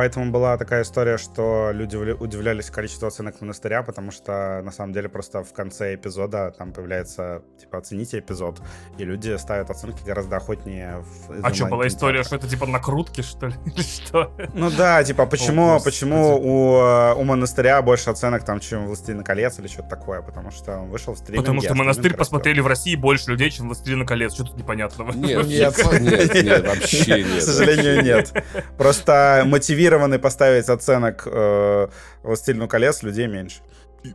Поэтому 0.00 0.30
была 0.30 0.56
такая 0.56 0.82
история, 0.82 1.18
что 1.18 1.72
люди 1.74 1.94
удивлялись 1.94 2.70
количеству 2.70 3.06
оценок 3.06 3.38
монастыря, 3.42 3.82
потому 3.82 4.10
что 4.10 4.62
на 4.64 4.72
самом 4.72 4.94
деле 4.94 5.10
просто 5.10 5.44
в 5.44 5.52
конце 5.52 5.94
эпизода 5.94 6.54
там 6.56 6.72
появляется, 6.72 7.42
типа, 7.60 7.76
оцените 7.76 8.20
эпизод, 8.20 8.62
и 8.96 9.04
люди 9.04 9.36
ставят 9.36 9.68
оценки 9.68 10.02
гораздо 10.02 10.38
охотнее. 10.38 11.04
В, 11.28 11.44
а 11.44 11.52
что, 11.52 11.66
была 11.66 11.86
история, 11.86 12.22
что 12.22 12.36
это 12.36 12.48
типа 12.48 12.64
накрутки, 12.64 13.20
что 13.20 13.48
ли? 13.48 13.54
Или 13.66 13.82
что? 13.82 14.34
Ну 14.54 14.70
да, 14.70 15.04
типа, 15.04 15.26
почему, 15.26 15.74
О, 15.74 15.80
почему 15.80 16.38
у, 16.38 17.20
у 17.20 17.24
монастыря 17.24 17.82
больше 17.82 18.08
оценок 18.08 18.46
там, 18.46 18.58
чем 18.58 18.86
«Властелин 18.86 19.22
колец» 19.22 19.58
или 19.58 19.66
что-то 19.66 19.90
такое, 19.90 20.22
потому 20.22 20.50
что 20.50 20.78
он 20.78 20.88
вышел 20.88 21.12
в 21.12 21.18
стриминге. 21.18 21.42
Потому 21.42 21.60
что 21.60 21.74
монастырь 21.74 22.14
посмотрели 22.14 22.60
в 22.60 22.66
России 22.66 22.96
больше 22.96 23.28
людей, 23.32 23.50
чем 23.50 23.66
«Властелин 23.66 24.06
колец», 24.06 24.32
что 24.32 24.44
тут 24.44 24.56
непонятного? 24.56 25.12
Нет, 25.12 25.46
нет, 25.46 25.76
нет, 26.00 26.34
нет, 26.42 26.66
вообще 26.66 27.22
нет. 27.22 27.38
К 27.38 27.42
сожалению, 27.42 28.02
нет. 28.02 28.32
Просто 28.78 29.42
мотивировать 29.44 29.89
мотивированы 29.90 30.18
поставить 30.18 30.68
оценок 30.68 31.26
э, 31.26 31.88
«Властелину 32.22 32.68
колец» 32.68 33.02
людей 33.02 33.26
меньше. 33.26 33.60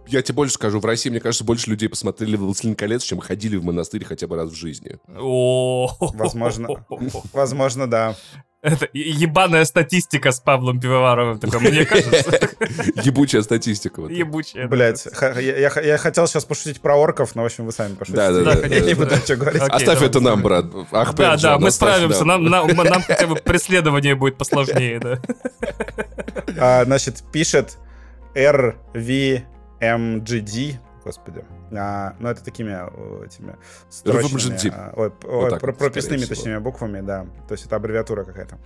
Я 0.07 0.22
тебе 0.22 0.35
больше 0.35 0.56
скажу, 0.56 0.80
в 0.80 0.85
России, 0.85 1.10
мне 1.10 1.19
кажется, 1.19 1.43
больше 1.43 1.69
людей 1.69 1.89
посмотрели 1.89 2.35
«Властелин 2.38 2.76
колец», 2.76 3.03
чем 3.03 3.19
ходили 3.19 3.57
в 3.57 3.64
монастырь 3.64 4.03
хотя 4.06 4.27
бы 4.27 4.35
раз 4.35 4.49
в 4.49 4.56
жизни. 4.56 4.97
Возможно, 5.99 6.85
возможно, 7.34 7.88
да. 7.88 8.15
Это 8.66 8.90
ебаная 8.94 9.64
статистика 9.66 10.32
с 10.32 10.40
Павлом 10.40 10.80
Пивоваровым, 10.80 11.38
такой, 11.38 11.60
мне 11.60 11.86
кажется. 11.86 12.50
Ебучая 13.04 13.44
статистика. 13.44 14.02
Вот. 14.02 14.10
Ебучая. 14.10 14.68
Блять, 14.68 15.08
я, 15.22 15.40
я, 15.40 15.72
я 15.82 15.98
хотел 16.00 16.26
сейчас 16.28 16.46
пошутить 16.46 16.82
про 16.82 16.96
орков, 16.96 17.36
но, 17.36 17.44
в 17.44 17.46
общем, 17.46 17.68
вы 17.68 17.72
сами 17.72 17.94
пошутите. 17.94 18.18
Да, 18.18 18.32
да, 18.32 18.56
да. 18.56 18.68
Я 18.68 18.80
не 18.80 18.96
буду 18.96 19.14
ничего 19.16 19.38
говорить. 19.38 19.62
Оставь 19.62 20.02
это 20.02 20.20
нам, 20.20 20.42
брат. 20.42 20.66
Ах, 20.92 21.14
Да, 21.14 21.38
да, 21.38 21.60
мы 21.60 21.70
справимся. 21.70 22.26
Нам, 22.26 22.44
нам, 22.46 22.66
нам 22.68 23.04
хотя 23.04 23.28
бы 23.28 23.36
преследование 23.36 24.16
будет 24.16 24.40
посложнее, 24.40 25.00
да. 25.00 25.22
А, 26.58 26.86
значит, 26.86 27.24
пишет 27.32 27.78
RVMGD, 28.34 29.44
господи. 31.04 31.46
А, 31.72 32.16
ну, 32.20 32.30
это 32.30 32.44
такими 32.44 32.72
этими 33.26 33.56
строчными, 33.90 34.72
а, 34.74 34.94
ой, 34.96 35.12
вот 35.24 35.54
ой, 35.54 35.60
про, 35.60 35.74
прописными, 35.74 36.22
всего. 36.22 36.36
точнее, 36.36 36.60
буквами, 36.60 37.02
да. 37.02 37.26
То 37.48 37.54
есть 37.54 37.66
это 37.66 37.76
аббревиатура 37.76 38.24
какая-то. 38.24 38.58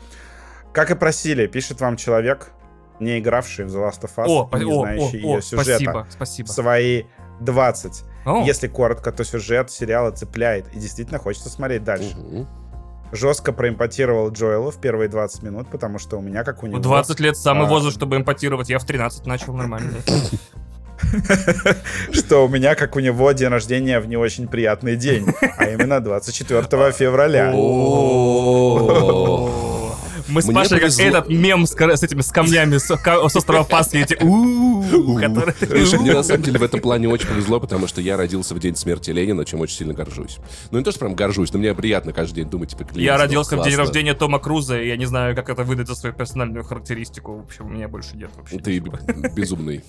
Как 0.74 0.92
и 0.92 0.96
просили, 0.96 1.48
пишет 1.48 1.82
вам 1.82 1.96
человек, 1.96 2.52
не 3.00 3.20
игравший 3.20 3.66
в 3.66 3.70
The 3.70 3.90
Last 3.90 4.02
of 4.02 4.12
Us, 4.18 4.50
о, 4.52 4.58
не 4.58 4.66
о, 4.66 4.82
знающий 4.82 5.18
о, 5.18 5.22
ее 5.22 5.38
о, 5.38 5.42
сюжета. 5.42 5.72
Спасибо, 5.72 6.08
спасибо. 6.10 6.48
Свои 6.48 7.04
20. 7.40 8.04
О. 8.26 8.44
Если 8.44 8.68
коротко, 8.68 9.12
то 9.12 9.24
сюжет 9.24 9.72
сериала 9.72 10.12
цепляет 10.12 10.68
и 10.74 10.80
действительно 10.80 11.20
хочется 11.20 11.50
смотреть 11.50 11.84
дальше. 11.84 12.18
Угу. 12.18 12.48
Жестко 13.12 13.54
проимпотировал 13.54 14.30
Джоэла 14.30 14.72
в 14.72 14.80
первые 14.80 15.10
20 15.10 15.42
минут, 15.42 15.70
потому 15.70 15.98
что 15.98 16.18
у 16.18 16.22
меня, 16.22 16.44
как 16.44 16.62
у 16.62 16.68
него... 16.68 16.80
20 16.80 17.20
лет 17.20 17.38
самый 17.38 17.66
а... 17.66 17.70
возраст, 17.70 17.98
чтобы 17.98 18.18
импотировать. 18.18 18.70
Я 18.70 18.78
в 18.78 18.86
13 18.86 19.26
начал 19.26 19.54
нормально. 19.54 19.94
что 22.12 22.46
у 22.46 22.50
меня, 22.50 22.76
как 22.76 22.96
у 22.96 23.00
него, 23.00 23.32
день 23.32 23.50
рождения 23.50 24.00
в 24.00 24.08
не 24.08 24.18
очень 24.18 24.48
приятный 24.48 24.96
день, 24.96 25.28
а 25.58 25.66
именно 25.66 26.00
24 26.00 26.64
февраля. 26.92 27.52
Мы 30.30 30.42
с 30.42 30.46
Мне 30.46 30.56
Пашей 30.56 30.80
как 30.80 30.82
повезло. 30.82 31.06
этот 31.06 31.30
мем 31.30 31.66
с, 31.66 31.76
с 31.76 32.04
этими 32.04 32.22
с 32.22 32.32
камнями 32.32 32.78
с, 32.78 32.86
с 32.86 33.36
острова 33.36 33.64
Пасхи, 33.64 33.98
эти 33.98 34.14
которые 34.14 35.86
Слушай, 35.86 36.00
мне 36.00 36.14
на 36.14 36.24
самом 36.24 36.44
деле 36.44 36.60
в 36.60 36.64
этом 36.64 36.80
плане 36.80 37.08
очень 37.10 37.28
повезло, 37.28 37.60
потому 37.60 37.88
что 37.88 38.02
я 38.02 38.18
родился 38.18 38.56
в 38.56 38.60
день 38.60 38.76
смерти 38.76 39.12
Ленина, 39.12 39.46
чем 39.46 39.62
очень 39.62 39.76
сильно 39.76 39.94
горжусь. 39.94 40.38
Ну, 40.72 40.78
не 40.78 40.84
то, 40.84 40.92
что 40.92 41.02
прям 41.02 41.16
горжусь, 41.16 41.52
но 41.54 41.60
мне 41.60 41.74
приятно 41.74 42.14
каждый 42.14 42.36
день 42.36 42.50
думать, 42.50 42.70
типа, 42.70 42.86
Я 42.94 43.18
родился 43.18 43.58
в 43.58 43.64
день 43.64 43.76
рождения 43.76 44.14
Тома 44.14 44.40
Круза, 44.40 44.80
и 44.80 44.88
я 44.88 44.98
не 44.98 45.06
знаю, 45.06 45.36
как 45.36 45.50
это 45.50 45.64
выдать 45.64 45.88
за 45.88 45.96
свою 45.96 46.16
персональную 46.16 46.64
характеристику. 46.64 47.38
В 47.38 47.46
общем, 47.46 47.68
у 47.68 47.70
меня 47.70 47.88
больше 47.88 48.16
нет 48.16 48.30
вообще. 48.36 48.58
Ты 48.58 48.80
безумный. 49.36 49.84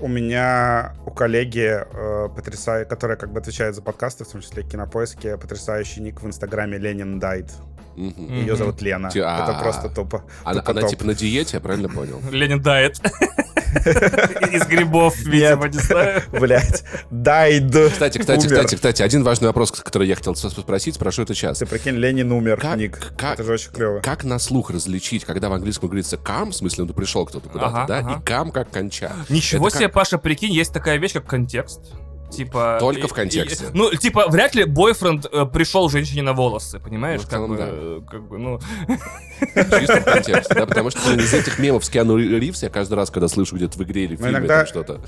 У 0.00 0.08
меня 0.08 0.94
у 1.06 1.10
коллеги, 1.10 1.84
э, 1.84 2.28
потрясая, 2.34 2.84
которая 2.84 3.16
как 3.16 3.32
бы 3.32 3.40
отвечает 3.40 3.74
за 3.74 3.82
подкасты, 3.82 4.24
в 4.24 4.28
том 4.28 4.40
числе 4.40 4.62
кинопоиски, 4.62 5.36
потрясающий 5.36 6.00
ник 6.00 6.22
в 6.22 6.26
инстаграме 6.26 6.78
Ленин 6.78 7.18
Дайт. 7.18 7.52
Мгм. 7.98 8.32
Ее 8.32 8.54
зовут 8.56 8.80
Лена. 8.80 9.10
Ти- 9.10 9.20
а. 9.20 9.42
Это 9.44 9.58
просто 9.60 9.88
тупо. 9.88 10.22
Она, 10.44 10.60
тупо 10.60 10.70
она 10.72 10.80
топ. 10.82 10.90
типа 10.90 11.04
на 11.06 11.14
диете, 11.14 11.56
я 11.56 11.60
правильно 11.60 11.88
понял? 11.88 12.20
Ленин 12.30 12.60
дает. 12.62 12.98
Из 14.52 14.66
грибов, 14.66 15.16
видимо, 15.18 15.68
не 15.68 15.78
знаю. 15.78 16.22
Блять, 16.32 16.84
Дайд. 17.10 17.64
Кстати, 17.92 18.18
кстати, 18.18 18.46
умер. 18.46 18.56
кстати, 18.56 18.74
кстати, 18.76 19.02
один 19.02 19.22
важный 19.24 19.48
вопрос, 19.48 19.72
который 19.72 20.08
я 20.08 20.14
хотел 20.14 20.34
спросить, 20.36 20.94
спрошу 20.94 21.22
это 21.22 21.34
сейчас. 21.34 21.58
Ты 21.58 21.66
прикинь, 21.66 21.94
Ленин 21.96 22.32
умер, 22.32 22.58
Как- 22.60 22.76
ник. 22.78 23.12
как- 23.16 23.34
Это 23.34 23.44
же 23.44 23.52
очень 23.54 23.72
клево. 23.72 24.00
Как 24.00 24.24
на 24.24 24.38
слух 24.38 24.70
различить, 24.70 25.24
когда 25.24 25.48
в 25.48 25.52
английском 25.52 25.88
говорится 25.88 26.16
«кам», 26.16 26.50
в 26.52 26.54
смысле, 26.54 26.84
ну, 26.84 26.94
пришел 26.94 27.26
кто-то 27.26 27.48
куда-то, 27.48 27.68
Ага, 27.82 27.86
да, 27.86 27.98
ага. 27.98 28.20
и 28.20 28.24
«кам» 28.24 28.50
как 28.52 28.70
«конча». 28.70 29.12
Ничего 29.28 29.66
Это 29.66 29.72
как- 29.74 29.80
себе, 29.82 29.88
Паша, 29.92 30.18
прикинь, 30.18 30.52
есть 30.52 30.72
такая 30.72 30.96
вещь, 30.98 31.12
как 31.12 31.26
контекст. 31.26 31.80
Типа... 32.30 32.76
Только 32.78 33.06
и- 33.06 33.06
в 33.08 33.12
контексте. 33.14 33.64
и- 33.64 33.68
ну, 33.72 33.90
типа, 33.94 34.26
вряд 34.28 34.54
ли 34.54 34.64
бойфренд 34.64 35.26
э, 35.32 35.46
пришел 35.46 35.88
женщине 35.88 36.22
на 36.22 36.34
волосы, 36.34 36.78
понимаешь? 36.78 37.20
Ну, 37.22 37.26
в 37.26 37.30
как, 37.30 37.38
целом, 37.38 37.50
бы, 37.50 37.56
да. 37.56 37.64
э, 37.68 38.00
как 38.10 38.28
бы, 38.28 38.38
ну... 38.38 38.60
Чисто 39.54 40.00
в 40.00 40.04
контексте, 40.12 40.54
да, 40.54 40.66
потому 40.66 40.90
что 40.90 41.00
блин, 41.08 41.20
из 41.20 41.32
этих 41.32 41.58
мемов 41.58 41.84
с 41.84 41.88
Киану 41.88 42.16
Ривз 42.18 42.62
я 42.62 42.70
каждый 42.70 42.94
раз, 42.94 43.10
когда 43.10 43.28
слышу 43.28 43.56
где-то 43.56 43.78
в 43.78 43.82
игре 43.82 44.04
или 44.04 44.16
в 44.16 44.20
Ну, 44.20 44.26
фильме 44.26 44.38
иногда- 44.40 44.58
там 44.58 44.66
что-то, 44.66 45.00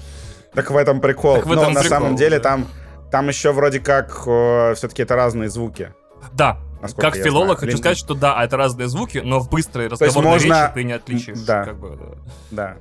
Так 0.55 0.71
в 0.71 0.77
этом 0.77 1.01
прикол. 1.01 1.37
Так 1.37 1.47
в 1.47 1.49
Но 1.55 1.61
этом 1.61 1.75
на 1.75 1.81
прикол, 1.81 1.99
самом 1.99 2.17
деле 2.17 2.39
да. 2.39 2.43
там, 2.43 2.69
там 3.11 3.29
еще 3.29 3.53
вроде 3.53 3.81
как 3.81 4.23
все-таки 4.23 5.03
это 5.03 5.15
разные 5.15 5.51
звуки. 5.51 5.93
Да, 6.33 6.59
Насколько 6.83 7.11
как 7.13 7.17
филолог 7.23 7.47
знаю. 7.47 7.57
хочу 7.57 7.67
Блин, 7.73 7.79
сказать, 7.79 7.99
что 7.99 8.15
да, 8.15 8.43
это 8.43 8.57
разные 8.57 8.89
звуки, 8.89 9.19
но 9.19 9.39
в 9.41 9.49
быстрой 9.51 9.89
разговорной 9.89 10.31
можно- 10.33 10.63
речи 10.65 10.75
ты 10.75 10.85
не 10.85 10.93
отличишь. 10.95 11.39
Да. 11.47 11.65
как 11.65 11.79
бы, 11.79 11.99
да. 11.99 12.17
Да. 12.51 12.77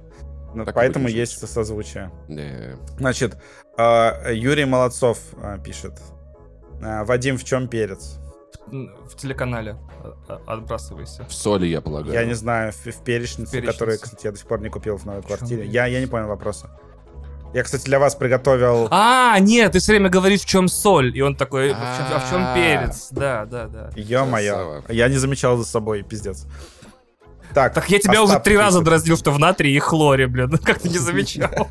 Ну, 0.54 0.66
Так 0.66 0.76
поэтому 0.76 1.08
есть 1.08 1.48
созвучие. 1.48 2.12
да. 2.28 2.78
Значит, 2.98 3.38
э, 3.78 4.34
Юрий 4.34 4.66
Молодцов 4.66 5.20
э, 5.42 5.58
пишет. 5.64 5.94
Э, 6.82 7.04
Вадим, 7.04 7.38
в 7.38 7.44
чем 7.44 7.68
перец? 7.68 8.18
В 8.72 9.16
телеканале 9.16 9.78
а, 10.04 10.42
а, 10.48 10.54
отбрасывайся. 10.54 11.26
в 11.26 11.34
соли, 11.34 11.66
я 11.68 11.82
полагаю. 11.82 12.14
Я 12.14 12.26
не 12.26 12.36
знаю, 12.36 12.72
в, 12.72 12.76
в 12.86 13.04
перечницу, 13.04 13.52
Перечница. 13.52 13.74
которую, 13.74 14.00
кстати, 14.00 14.26
я 14.26 14.32
до 14.32 14.38
сих 14.38 14.48
пор 14.48 14.62
не 14.62 14.70
купил 14.70 14.96
в 14.98 15.06
новой 15.06 15.24
квартире. 15.24 15.66
Я, 15.66 15.88
я 15.88 16.00
не 16.00 16.06
понял 16.08 16.28
вопроса. 16.28 16.70
Я, 17.52 17.64
кстати, 17.64 17.86
для 17.86 17.98
вас 17.98 18.14
приготовил... 18.14 18.88
А, 18.92 19.40
нет, 19.40 19.72
ты 19.72 19.80
все 19.80 19.94
время 19.94 20.10
говоришь, 20.10 20.42
в 20.42 20.46
чем 20.46 20.68
соль. 20.68 21.18
И 21.18 21.22
он 21.22 21.36
такой, 21.36 21.72
а 21.72 22.20
в 22.20 22.30
чем, 22.30 22.42
а 22.44 22.46
в 22.46 22.52
А. 22.52 22.56
перец? 22.56 23.08
Да, 23.10 23.46
да, 23.46 23.68
да. 23.68 23.90
Ё-моё. 23.96 24.84
Я 24.88 25.10
не 25.10 25.18
замечал 25.18 25.58
за 25.58 25.66
собой, 25.66 26.04
пиздец. 26.04 26.46
Так, 27.54 27.74
Так 27.74 27.90
я 27.90 28.00
тебя 28.00 28.24
уже 28.24 28.40
три 28.40 28.58
раза 28.58 28.82
дразнил, 28.82 29.18
что 29.18 29.32
в 29.32 29.40
натрии 29.40 29.74
и 29.74 29.80
хлоре, 29.80 30.28
блин. 30.28 30.58
Как 30.64 30.80
ты 30.80 30.90
не 30.90 30.98
замечал? 30.98 31.50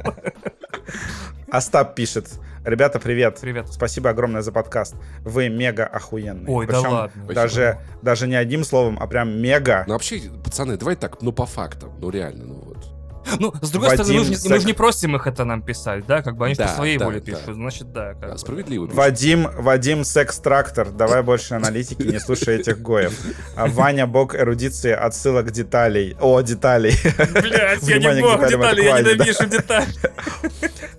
Остап 1.50 1.94
пишет. 1.94 2.28
Ребята, 2.64 2.98
привет. 2.98 3.38
Привет. 3.40 3.68
Спасибо 3.70 4.10
огромное 4.10 4.42
за 4.42 4.52
подкаст. 4.52 4.94
Вы 5.20 5.48
мега 5.48 5.86
охуенные. 5.86 6.55
Ой, 6.55 6.66
да 6.66 6.74
Причем 6.74 6.92
ладно. 6.92 7.24
Даже, 7.32 7.78
даже 8.02 8.26
не 8.26 8.34
одним 8.34 8.64
словом, 8.64 8.98
а 9.00 9.06
прям 9.06 9.30
мега. 9.40 9.84
Ну, 9.86 9.94
вообще, 9.94 10.20
пацаны, 10.44 10.76
давай 10.76 10.96
так, 10.96 11.22
ну, 11.22 11.32
по 11.32 11.46
фактам, 11.46 11.92
ну, 11.98 12.10
реально, 12.10 12.44
ну. 12.44 12.57
Ну, 13.38 13.52
с 13.60 13.70
другой 13.70 13.90
Вадим 13.90 14.05
стороны, 14.05 14.18
мы 14.20 14.24
же, 14.36 14.42
не- 14.42 14.48
мы 14.55 14.60
же 14.60 14.66
не 14.66 14.72
просим 14.72 15.16
их 15.16 15.26
это 15.26 15.44
нам 15.44 15.62
писать, 15.62 16.06
да? 16.06 16.22
Как 16.22 16.36
бы 16.36 16.46
они 16.46 16.55
Да, 16.55 16.66
по 16.66 16.72
своей 16.74 16.98
да, 16.98 17.05
воле 17.06 17.20
да. 17.20 17.24
пишут. 17.26 17.55
Значит, 17.55 17.92
да. 17.92 18.10
как 18.14 18.20
Да, 18.20 18.28
бы. 18.32 18.38
справедливо. 18.38 18.86
пишут. 18.86 18.96
Вадим, 18.98 19.48
Вадим 19.59 20.05
секс-трактор. 20.05 20.90
Давай 20.90 21.22
больше 21.22 21.55
аналитики, 21.55 22.02
не 22.02 22.18
слушай 22.20 22.56
этих 22.56 22.80
гоев. 22.80 23.12
А 23.56 23.66
Ваня 23.66 24.06
бог 24.06 24.34
эрудиции, 24.34 24.92
отсылок 24.92 25.50
деталей. 25.50 26.16
О, 26.20 26.40
деталей. 26.40 26.94
Блять, 27.40 27.82
я 27.82 28.14
не 28.14 28.20
бог 28.22 28.46
деталей, 28.48 28.84
я 28.84 29.00
ненавижу 29.00 29.46
детали. 29.46 29.86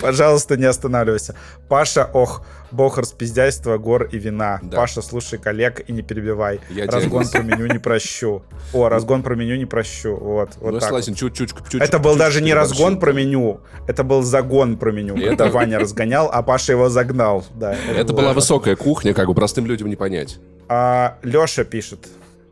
Пожалуйста, 0.00 0.56
не 0.56 0.64
останавливайся. 0.66 1.34
Паша, 1.68 2.08
ох, 2.12 2.42
бог 2.70 2.98
распиздяйства, 2.98 3.78
гор 3.78 4.04
и 4.04 4.18
вина. 4.18 4.60
Да. 4.62 4.76
Паша, 4.76 5.02
слушай 5.02 5.38
коллег 5.38 5.82
и 5.88 5.92
не 5.92 6.02
перебивай. 6.02 6.60
Я 6.70 6.86
разгон 6.86 7.22
делюсь. 7.22 7.30
про 7.30 7.42
меню 7.42 7.66
не 7.66 7.78
прощу. 7.78 8.42
О, 8.72 8.88
разгон 8.88 9.22
про 9.22 9.34
меню 9.34 9.56
не 9.56 9.66
прощу. 9.66 10.16
Вот, 10.16 10.50
вот 10.56 10.72
Ну, 10.72 10.78
так 10.80 10.82
согласен, 10.82 11.12
вот. 11.12 11.18
чуть-чуть. 11.18 11.52
Это 11.80 11.98
был 11.98 12.12
чуть-чуть 12.12 12.18
даже 12.18 12.40
не 12.42 12.54
разгон 12.54 12.98
про 13.00 13.12
меню, 13.12 13.60
это 13.86 14.04
был 14.04 14.22
загон 14.22 14.76
про 14.76 14.92
меню. 14.92 15.16
Это 15.16 15.44
это- 15.44 15.48
Ваня 15.50 15.78
разгонял, 15.78 16.28
а 16.32 16.42
Паша 16.42 16.72
его 16.72 16.88
загнал. 16.88 17.44
Да, 17.54 17.74
Это 17.96 18.12
было 18.12 18.22
была 18.22 18.32
высокая 18.32 18.76
кухня, 18.76 19.14
как 19.14 19.26
бы 19.28 19.34
простым 19.34 19.66
людям 19.66 19.88
не 19.88 19.96
понять. 19.96 20.38
А, 20.68 21.18
Леша 21.22 21.64
пишет. 21.64 22.08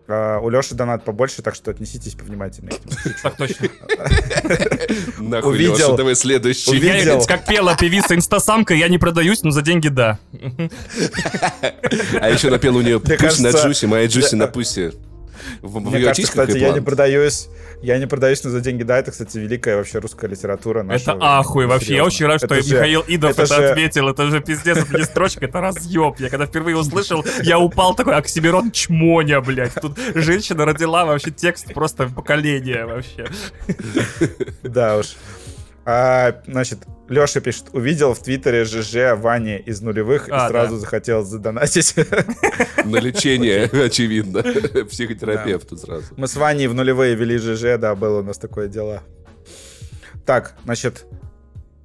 А, 0.07 0.39
у 0.39 0.51
Леши 0.51 0.75
донат 0.75 1.03
побольше, 1.05 1.41
так 1.41 1.55
что 1.55 1.71
отнеситесь 1.71 2.15
повнимательнее. 2.15 2.79
Так 3.23 3.37
точно. 3.37 3.69
Нахуй, 5.19 5.55
Увидел. 5.55 5.75
Леша, 5.75 5.97
давай 5.97 6.15
следующий. 6.15 6.77
Я, 6.77 7.21
как 7.27 7.47
пела 7.47 7.75
певица 7.77 8.15
инстасамка, 8.15 8.75
я 8.75 8.89
не 8.89 8.99
продаюсь, 8.99 9.43
но 9.43 9.51
за 9.51 9.63
деньги 9.63 9.89
да. 9.89 10.19
А 12.21 12.29
еще 12.29 12.51
напел 12.51 12.77
у 12.77 12.83
нее 12.83 13.01
«Пусть 13.01 13.41
на 13.41 13.49
джуси, 13.51 13.87
моя 13.87 14.07
джуси 14.07 14.35
на 14.35 14.47
пусе». 14.47 14.93
Мне 15.63 15.99
ее 15.99 16.07
кажется, 16.07 16.31
кстати, 16.31 16.59
я 16.59 16.71
не 16.71 16.81
продаюсь. 16.81 17.49
Я 17.83 17.99
не 17.99 18.07
продаюсь, 18.07 18.43
но 18.45 18.51
за 18.51 18.61
деньги 18.61 18.83
да, 18.83 18.99
это, 18.99 19.11
кстати, 19.11 19.37
великая 19.39 19.77
вообще 19.77 19.99
русская 19.99 20.29
литература. 20.29 20.79
Это 20.81 20.87
нашего 21.15 21.19
ахуй 21.39 21.67
вообще. 21.67 21.97
Я 21.97 22.05
серьезно. 22.05 22.07
очень 22.07 22.27
рад, 22.27 22.39
что 22.39 22.47
Это 22.47 22.63
же- 22.63 22.75
Михаил 22.75 23.05
Идов 23.07 23.31
это 23.33 23.43
это, 23.43 23.55
же- 23.57 23.69
отметил. 23.71 24.09
Это 24.09 24.27
же 24.31 24.41
пиздец, 24.41 24.79
это 24.79 24.97
не 24.99 25.05
строчка, 25.05 25.45
это 25.45 25.61
разъеб. 25.61 26.19
Я 26.19 26.31
когда 26.31 26.47
впервые 26.47 26.77
услышал, 26.77 27.25
я 27.43 27.59
упал 27.59 27.95
такой, 27.95 28.15
Оксимирон 28.17 28.71
чмоня, 28.71 29.41
блядь. 29.41 29.75
Тут 29.75 29.99
женщина 30.15 30.65
родила 30.65 31.05
вообще 31.05 31.31
текст 31.31 31.73
просто 31.75 32.07
поколения 32.09 32.87
вообще. 32.87 33.27
Да 34.63 34.97
уж. 34.99 35.15
А, 35.87 36.41
значит, 36.47 36.79
Леша 37.09 37.41
пишет, 37.41 37.67
увидел 37.73 38.15
в 38.15 38.19
Твиттере 38.21 38.65
ЖЖ 38.65 39.15
Вани 39.21 39.57
из 39.59 39.83
нулевых 39.83 40.29
А, 40.31 40.47
и 40.47 40.49
сразу 40.49 40.79
захотел 40.79 41.23
задонатить. 41.23 41.95
На 42.85 42.97
лечение, 42.97 43.65
очевидно. 43.65 44.43
Психотерапевту 44.87 45.77
сразу. 45.77 46.07
Мы 46.17 46.27
с 46.29 46.35
Ваней 46.37 46.67
в 46.67 46.75
нулевые 46.75 47.15
вели 47.15 47.37
ЖЖ, 47.37 47.79
да, 47.79 47.95
было 47.95 48.21
у 48.21 48.23
нас 48.23 48.39
такое 48.39 48.69
дело. 48.69 49.03
Так, 50.25 50.55
значит, 50.65 51.05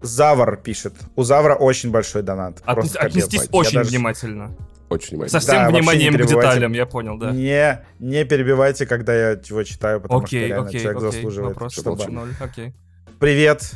Завар 0.02 0.56
пишет. 0.56 0.94
У 1.18 1.24
Завра 1.24 1.56
очень 1.56 1.92
большой 1.92 2.22
донат. 2.24 2.60
Отнес- 2.62 2.76
Просто 2.76 3.00
капец. 3.00 3.12
Отнестись 3.26 3.42
Я 3.44 3.48
очень 3.52 3.74
даже- 3.80 3.90
внимательно. 3.90 4.56
Очень 4.88 5.10
внимательно. 5.18 5.40
Со 5.42 5.46
всем 5.46 5.64
Да, 5.66 5.70
вниманием 5.70 6.14
к 6.14 6.26
деталям, 6.26 6.72
я 6.72 6.86
понял, 6.86 7.18
да. 7.18 7.32
Не, 7.32 7.86
не 8.00 8.24
перебивайте, 8.24 8.86
когда 8.86 9.14
я 9.14 9.30
его 9.32 9.64
читаю, 9.64 10.00
потому 10.00 10.26
что 10.26 10.38
реально 10.38 10.68
окей, 10.70 10.80
человек 10.80 10.98
окей. 11.04 11.12
заслуживает. 11.12 11.54
Вопрос 11.56 11.74
чтобы- 11.74 12.34
окей. 12.40 12.74
Привет. 13.20 13.70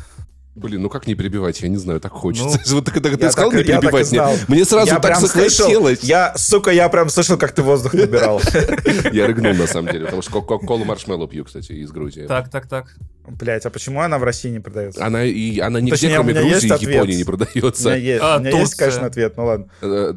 Блин, 0.55 0.83
ну 0.83 0.89
как 0.89 1.07
не 1.07 1.15
перебивать? 1.15 1.61
Я 1.61 1.67
не 1.67 1.77
знаю, 1.77 1.99
так 1.99 2.11
хочется. 2.11 2.59
Ну, 2.67 2.75
Вот 2.75 2.91
когда 2.91 3.09
ты 3.09 3.23
я 3.25 3.31
сказал 3.31 3.49
так- 3.49 3.59
не 3.59 3.65
так 3.65 3.81
перебивать, 3.81 4.11
мне- 4.11 4.19
знал. 4.19 4.35
мне 4.47 4.65
сразу 4.65 4.87
я 4.93 4.99
так 4.99 5.17
захотелось. 5.19 6.03
я, 6.03 6.33
сука, 6.37 6.69
я 6.71 6.89
прям 6.89 7.09
слышал, 7.09 7.37
как 7.37 7.53
ты 7.53 7.63
воздух 7.63 7.93
набирал. 7.95 8.39
Я 9.11 9.25
рыгнул, 9.25 9.53
на 9.55 9.65
самом 9.65 9.91
деле, 9.91 10.05
потому 10.05 10.21
что 10.21 10.31
кока-колу 10.41 10.85
маршмеллоу 10.85 11.27
пью, 11.27 11.43
кстати, 11.45 11.71
из 11.71 11.91
Грузии. 11.91 12.27
Так, 12.27 12.49
так, 12.51 12.67
так. 12.67 12.95
Блять, 13.27 13.65
а 13.65 13.71
почему 13.71 14.01
она 14.01 14.19
в 14.19 14.23
России 14.23 14.49
не 14.49 14.59
продается? 14.59 15.03
Она, 15.03 15.23
и, 15.23 15.57
она 15.59 15.79
нигде, 15.79 15.91
Точнее, 15.93 16.15
кроме 16.15 16.33
Грузии 16.33 16.67
и. 16.67 16.91
Японии 16.93 17.15
не 17.15 17.23
У 17.23 17.25
меня 17.25 17.25
продается. 17.25 17.89
есть, 17.95 18.21
А, 18.23 18.37
у 18.37 18.39
меня 18.41 18.59
есть, 18.59 18.75
конечно, 18.75 19.05
ответ, 19.07 19.33
ну 19.37 19.45
ладно. 19.45 19.65
Э, 19.81 20.13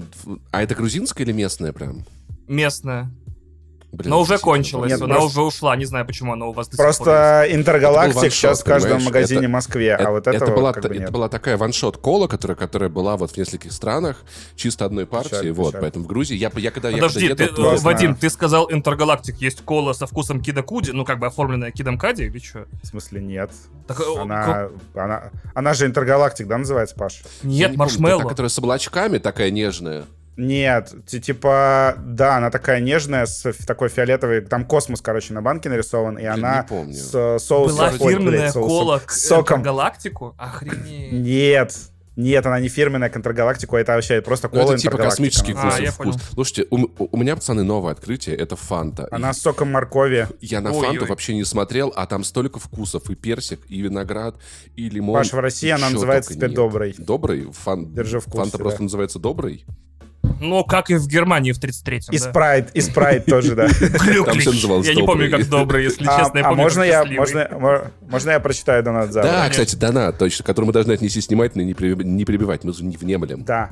А 0.51 0.63
это 0.63 0.75
грузинская 0.75 1.25
или 1.25 1.33
местная 1.33 1.73
прям? 1.73 2.05
Местная. 2.47 3.11
Блин, 3.93 4.11
Но 4.11 4.21
уже 4.21 4.37
кончилась, 4.39 4.91
Нет, 4.91 5.01
она 5.01 5.15
просто- 5.15 5.41
уже 5.41 5.47
ушла. 5.47 5.75
Не 5.77 5.85
знаю, 5.87 6.05
почему 6.05 6.33
она 6.35 6.47
у 6.47 6.53
вас 6.53 6.69
до. 6.69 6.77
Просто 6.77 7.45
Это 7.47 7.55
Интергалактик 7.55 8.31
сейчас 8.33 8.61
в 8.61 8.65
каждом 8.65 8.91
понимаешь? 8.91 9.07
магазине 9.07 9.41
Это- 9.43 9.49
Москве, 9.49 9.95
а 9.95 10.01
Это, 10.03 10.11
вот 10.11 10.27
это 10.27 10.47
была, 10.49 10.73
как 10.73 10.83
бы 10.83 10.89
это 10.91 10.99
нет. 10.99 11.11
была 11.11 11.29
такая 11.29 11.57
ваншот 11.57 11.97
кола, 11.97 12.27
которая, 12.27 12.57
которая 12.57 12.91
была 12.91 13.17
вот 13.17 13.31
в 13.31 13.37
нескольких 13.39 13.73
странах, 13.73 14.23
чисто 14.55 14.85
одной 14.85 15.07
партии, 15.07 15.31
Печаль, 15.31 15.53
вот, 15.53 15.69
печаль. 15.69 15.81
поэтому 15.81 16.05
в 16.05 16.09
Грузии, 16.09 16.35
я, 16.37 16.51
я 16.57 16.71
когда, 16.71 16.91
Подожди, 16.91 17.21
я 17.21 17.29
когда 17.29 17.45
ты, 17.47 17.51
еду, 17.53 17.63
э, 17.63 17.65
Классно. 17.71 17.85
Вадим, 17.91 18.15
ты 18.17 18.29
сказал 18.29 18.71
Интергалактик 18.71 19.37
есть 19.41 19.63
кола 19.63 19.93
со 19.95 20.07
вкусом 20.07 20.43
Кида 20.43 20.63
Куди, 20.63 20.93
ну 20.93 21.05
как 21.05 21.19
бы 21.19 21.27
оформленная 21.29 21.71
Кидом 21.71 21.97
Кади 21.97 22.25
или 22.25 22.39
что? 22.39 22.67
В 22.83 22.87
смысле 22.89 23.23
нет. 23.23 23.51
Так, 23.87 24.01
э, 24.01 24.21
Она, 24.21 24.69
она, 24.95 25.31
она 25.55 25.75
же 25.75 25.87
Интергалактик, 25.87 26.47
да, 26.49 26.59
называется, 26.59 26.97
Паш? 26.97 27.23
Нет, 27.43 27.71
не 27.71 27.77
помню, 27.77 27.77
та, 27.77 27.79
маршмеллоу. 27.79 28.29
которая 28.29 28.51
с 28.51 28.59
облачками 28.59 29.19
такая 29.19 29.51
нежная. 29.51 30.05
Нет, 30.37 30.93
ти- 31.07 31.21
типа, 31.21 31.95
да, 31.99 32.37
она 32.37 32.51
такая 32.51 32.81
нежная, 32.81 33.25
с 33.27 33.43
такой 33.67 33.89
фиолетовой, 33.89 34.43
там 34.43 34.65
космос, 34.67 35.01
короче, 35.01 35.33
на 35.33 35.41
банке 35.43 35.69
нарисован, 35.71 36.15
и 36.19 36.23
Блин, 36.23 36.33
она 36.33 36.61
не 36.63 36.67
помню. 36.69 36.93
с 36.95 37.39
соусом, 37.39 37.77
Была 37.77 37.89
ой, 37.89 37.99
фирменная 37.99 38.31
блядь, 38.41 38.53
соусом, 38.53 38.69
кола 38.69 39.03
к 39.05 39.11
соком. 39.13 39.59
Интергалактику? 39.61 40.35
Охренеть. 40.37 41.13
Нет, 41.13 41.75
Нет, 42.17 42.47
она 42.47 42.59
не 42.61 42.69
фирменная 42.69 43.11
контргалактику, 43.11 43.77
это 43.77 43.93
вообще 43.93 44.23
просто 44.23 44.49
Ну, 44.51 44.61
кола 44.61 44.73
это 44.73 44.81
типа 44.81 44.97
космический 44.97 45.53
называется. 45.53 45.89
А, 45.89 45.93
вкус. 45.93 46.17
вкус. 46.17 46.31
Слушайте, 46.33 46.67
у, 46.71 46.87
у- 46.99 47.17
меня, 47.19 47.37
пацаны, 47.37 47.63
новое 47.63 47.93
открытие. 47.93 48.37
Это 48.37 48.57
фанта. 48.57 49.07
Она 49.11 49.35
с 49.35 49.39
соком 49.43 49.71
моркови. 49.73 50.27
Я 50.41 50.63
на 50.63 50.71
Ой-ой. 50.71 50.87
фанту 50.87 51.07
вообще 51.07 51.35
не 51.35 51.45
смотрел, 51.45 51.93
а 51.95 52.07
там 52.07 52.25
столько 52.25 52.59
вкусов. 52.59 53.11
И 53.11 53.15
персик, 53.15 53.61
и 53.69 53.83
виноград, 53.83 54.35
и 54.77 54.89
лимон. 54.89 55.15
Паш, 55.17 55.33
в 55.35 55.39
России 55.39 55.69
она 55.69 55.91
называется 55.91 56.33
теперь 56.33 56.49
нет. 56.49 56.57
«Добрый». 56.57 56.95
Добрый? 56.97 57.49
Фан... 57.53 57.93
Держи 57.93 58.19
в 58.21 58.25
курсе, 58.25 58.39
Фанта 58.39 58.57
просто 58.59 58.79
да. 58.79 58.85
называется 58.85 59.19
добрый? 59.19 59.67
Ну, 60.41 60.65
как 60.65 60.91
и 60.91 60.95
в 60.97 61.07
Германии 61.07 61.53
в 61.53 61.59
33-м, 61.59 62.13
И 62.15 62.19
да. 62.19 62.25
спрайт, 62.31 62.71
и 62.75 62.81
спрайт 62.81 63.27
тоже, 63.27 63.55
да. 63.55 63.67
Глюклич. 63.81 64.47
Я 64.87 64.95
не 64.95 65.07
помню, 65.07 65.31
как 65.31 65.49
добрый, 65.49 65.85
если 65.85 66.07
А 66.07 66.19
честно. 66.21 66.39
Я 66.39 66.49
а 66.49 66.55
можно 66.55 66.83
я, 66.83 67.05
можно, 67.05 67.49
мо- 67.53 67.91
можно 68.03 68.31
я 68.31 68.41
прочитаю 68.41 68.83
донат 68.83 69.13
за? 69.13 69.23
Да, 69.23 69.49
кстати, 69.49 69.77
донат, 69.77 70.19
точно, 70.19 70.45
который 70.45 70.67
мы 70.67 70.73
должны 70.73 70.93
отнестись 70.93 71.29
внимательно 71.29 71.63
и 71.63 71.65
не, 71.65 71.75
перебивать. 72.25 72.65
Мы 72.65 72.73
не 72.81 72.97
внемлем. 72.97 73.45
Да. 73.45 73.71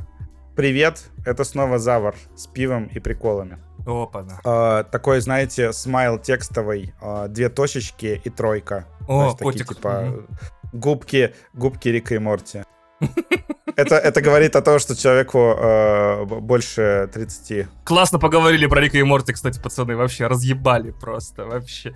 Привет, 0.56 1.02
это 1.26 1.42
снова 1.44 1.78
Завар 1.78 2.14
с 2.36 2.46
пивом 2.46 2.84
и 2.86 3.00
приколами. 3.00 3.58
Опа-на. 3.86 4.40
Э, 4.44 4.84
такой, 4.90 5.20
знаете, 5.20 5.72
смайл 5.72 6.18
текстовый, 6.18 6.94
э, 7.02 7.26
две 7.28 7.48
точечки 7.48 8.20
и 8.24 8.30
тройка. 8.30 8.86
О, 9.08 9.16
Знаешь, 9.16 9.32
такие, 9.32 9.44
котик. 9.44 9.68
типа 9.76 10.00
Мгм. 10.02 10.26
губки, 10.72 11.34
губки 11.52 11.88
Рика 11.88 12.14
и 12.14 12.18
Морти. 12.18 12.62
Это, 13.76 13.96
это 13.96 14.20
говорит 14.20 14.54
о 14.56 14.62
том, 14.62 14.78
что 14.78 14.94
человеку 14.96 15.38
э, 15.38 16.24
больше 16.24 17.08
30. 17.12 17.66
Классно 17.84 18.18
поговорили 18.18 18.66
про 18.66 18.80
Рика 18.80 18.98
и 18.98 19.02
Морти, 19.02 19.32
кстати, 19.32 19.60
пацаны. 19.60 19.96
Вообще 19.96 20.26
разъебали 20.26 20.92
просто, 20.92 21.44
вообще. 21.44 21.94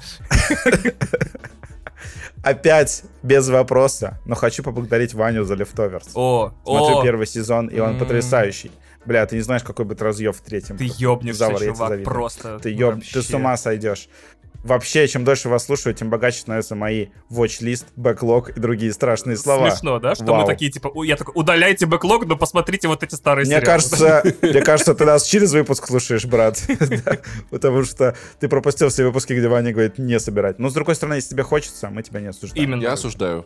Опять 2.42 3.02
без 3.22 3.48
вопроса, 3.48 4.18
но 4.24 4.34
хочу 4.36 4.62
поблагодарить 4.62 5.12
Ваню 5.14 5.44
за 5.44 5.54
Leftovers. 5.54 6.10
О, 6.14 6.52
Смотрю 6.64 6.98
о, 6.98 7.02
первый 7.02 7.26
сезон, 7.26 7.66
и 7.66 7.78
он 7.80 7.90
М. 7.90 7.98
потрясающий. 7.98 8.70
Бля, 9.04 9.26
ты 9.26 9.36
не 9.36 9.42
знаешь, 9.42 9.62
какой 9.62 9.84
будет 9.84 10.02
разъев 10.02 10.36
в 10.36 10.40
третьем. 10.40 10.76
ты 10.76 10.84
ёбнешься, 10.98 11.46
чувак, 11.48 11.58
завидую. 11.88 12.04
просто. 12.04 12.58
Ты, 12.60 12.70
ёб... 12.70 13.00
ты 13.02 13.22
с 13.22 13.30
ума 13.34 13.56
сойдешь. 13.56 14.08
Вообще, 14.64 15.06
чем 15.06 15.24
дольше 15.24 15.48
вас 15.48 15.66
слушаю, 15.66 15.94
тем 15.94 16.10
богаче 16.10 16.40
становятся 16.40 16.74
мои 16.74 17.06
watch-лист, 17.30 17.86
бэклог 17.94 18.50
и 18.50 18.60
другие 18.60 18.92
страшные 18.92 19.36
слова. 19.36 19.70
Смешно, 19.70 20.00
да? 20.00 20.16
Что 20.16 20.24
Вау. 20.24 20.40
мы 20.40 20.46
такие, 20.46 20.70
типа, 20.70 20.88
«Ой, 20.88 21.06
я 21.06 21.16
такой, 21.16 21.32
удаляйте 21.36 21.86
бэклог, 21.86 22.26
но 22.26 22.36
посмотрите 22.36 22.88
вот 22.88 23.04
эти 23.04 23.14
старые 23.14 23.46
Мне 23.46 23.60
сериалы». 23.60 23.66
кажется, 23.66 24.22
мне 24.42 24.60
кажется, 24.60 24.94
ты 24.94 25.04
нас 25.04 25.24
через 25.24 25.52
выпуск 25.52 25.86
слушаешь, 25.86 26.24
брат. 26.24 26.60
Потому 27.50 27.84
что 27.84 28.16
ты 28.40 28.48
пропустил 28.48 28.88
все 28.88 29.04
выпуски, 29.04 29.32
где 29.32 29.46
Ваня 29.46 29.72
говорит 29.72 29.98
не 29.98 30.18
собирать. 30.18 30.58
Но, 30.58 30.70
с 30.70 30.74
другой 30.74 30.96
стороны, 30.96 31.14
если 31.14 31.30
тебе 31.30 31.44
хочется, 31.44 31.88
мы 31.88 32.02
тебя 32.02 32.20
не 32.20 32.28
осуждаем. 32.28 32.68
Именно. 32.68 32.82
Я 32.82 32.92
осуждаю. 32.92 33.44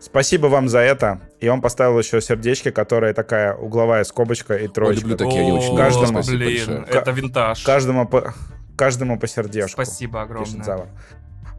Спасибо 0.00 0.46
вам 0.46 0.68
за 0.68 0.80
это. 0.80 1.20
И 1.40 1.48
он 1.48 1.60
поставил 1.60 1.98
еще 1.98 2.20
сердечки, 2.20 2.70
которая 2.70 3.14
такая 3.14 3.54
угловая 3.54 4.04
скобочка 4.04 4.56
и 4.56 4.68
троечка. 4.68 5.02
люблю 5.02 5.16
такие, 5.16 5.40
они 5.40 5.52
очень 5.52 5.76
Каждому. 5.76 6.22
Спасибо 6.22 6.36
блин, 6.38 6.66
большое. 6.66 6.86
это 6.88 7.10
винтаж. 7.10 7.62
Каждому 7.64 8.06
по, 8.06 8.34
каждому 8.76 9.18
по 9.18 9.26
сердечку. 9.26 9.70
Спасибо 9.82 10.20
пишет 10.20 10.30
огромное. 10.30 10.64
Зава. 10.64 10.86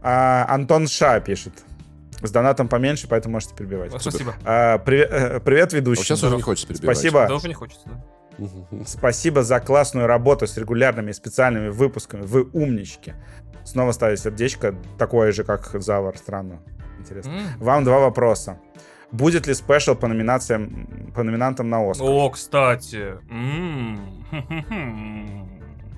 А, 0.04 0.46
Антон 0.50 0.88
Ша 0.88 1.20
пишет. 1.20 1.54
С 2.22 2.32
донатом 2.32 2.68
поменьше, 2.68 3.08
поэтому 3.08 3.34
можете 3.34 3.54
перебивать. 3.56 3.92
Спасибо. 4.02 4.34
А, 4.44 4.78
привет, 4.80 5.10
э, 5.12 5.40
привет, 5.40 5.74
А 5.74 5.76
ведущий. 5.78 6.04
сейчас 6.04 6.24
уже 6.24 6.36
не 6.36 6.42
хочется 6.42 6.68
перебивать. 6.68 6.98
Спасибо. 6.98 7.28
Да 7.28 7.36
уже 7.36 7.48
не 7.48 7.54
хочется, 7.54 7.88
да? 7.88 8.04
Спасибо 8.86 9.44
за 9.44 9.60
классную 9.60 10.08
работу 10.08 10.46
с 10.48 10.58
регулярными 10.58 11.10
и 11.10 11.14
специальными 11.14 11.70
выпусками. 11.70 12.22
Вы 12.22 12.44
умнички. 12.54 13.14
Снова 13.66 13.92
ставит 13.92 14.20
сердечко, 14.20 14.76
такое 14.98 15.32
же, 15.32 15.44
как 15.44 15.70
Завар. 15.82 16.18
Странно. 16.18 16.60
Интересно. 17.00 17.32
М. 17.32 17.42
Вам 17.60 17.84
два 17.84 18.00
вопроса. 18.00 18.60
Будет 19.12 19.48
ли 19.48 19.54
спешл 19.54 19.96
по 19.96 20.08
номинациям, 20.08 21.12
по 21.16 21.24
номинантам 21.24 21.70
на 21.70 21.90
Оскар? 21.90 22.08
О, 22.08 22.30
кстати. 22.30 23.14
М. 23.30 24.00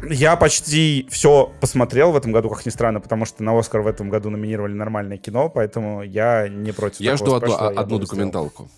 Я 0.02 0.36
почти 0.38 1.08
все 1.10 1.52
посмотрел 1.60 2.12
в 2.12 2.18
этом 2.18 2.32
году, 2.32 2.50
как 2.50 2.66
ни 2.66 2.70
странно, 2.70 3.02
потому 3.02 3.26
что 3.26 3.44
на 3.44 3.58
Оскар 3.58 3.82
в 3.82 3.88
этом 3.88 4.10
году 4.10 4.30
номинировали 4.30 4.74
нормальное 4.74 5.18
кино, 5.18 5.50
поэтому 5.50 6.04
я 6.04 6.48
не 6.48 6.72
против 6.72 7.02
Я 7.02 7.18
жду 7.18 7.34
одну, 7.34 7.50
я 7.50 7.68
одну 7.68 8.00
документалку. 8.00 8.70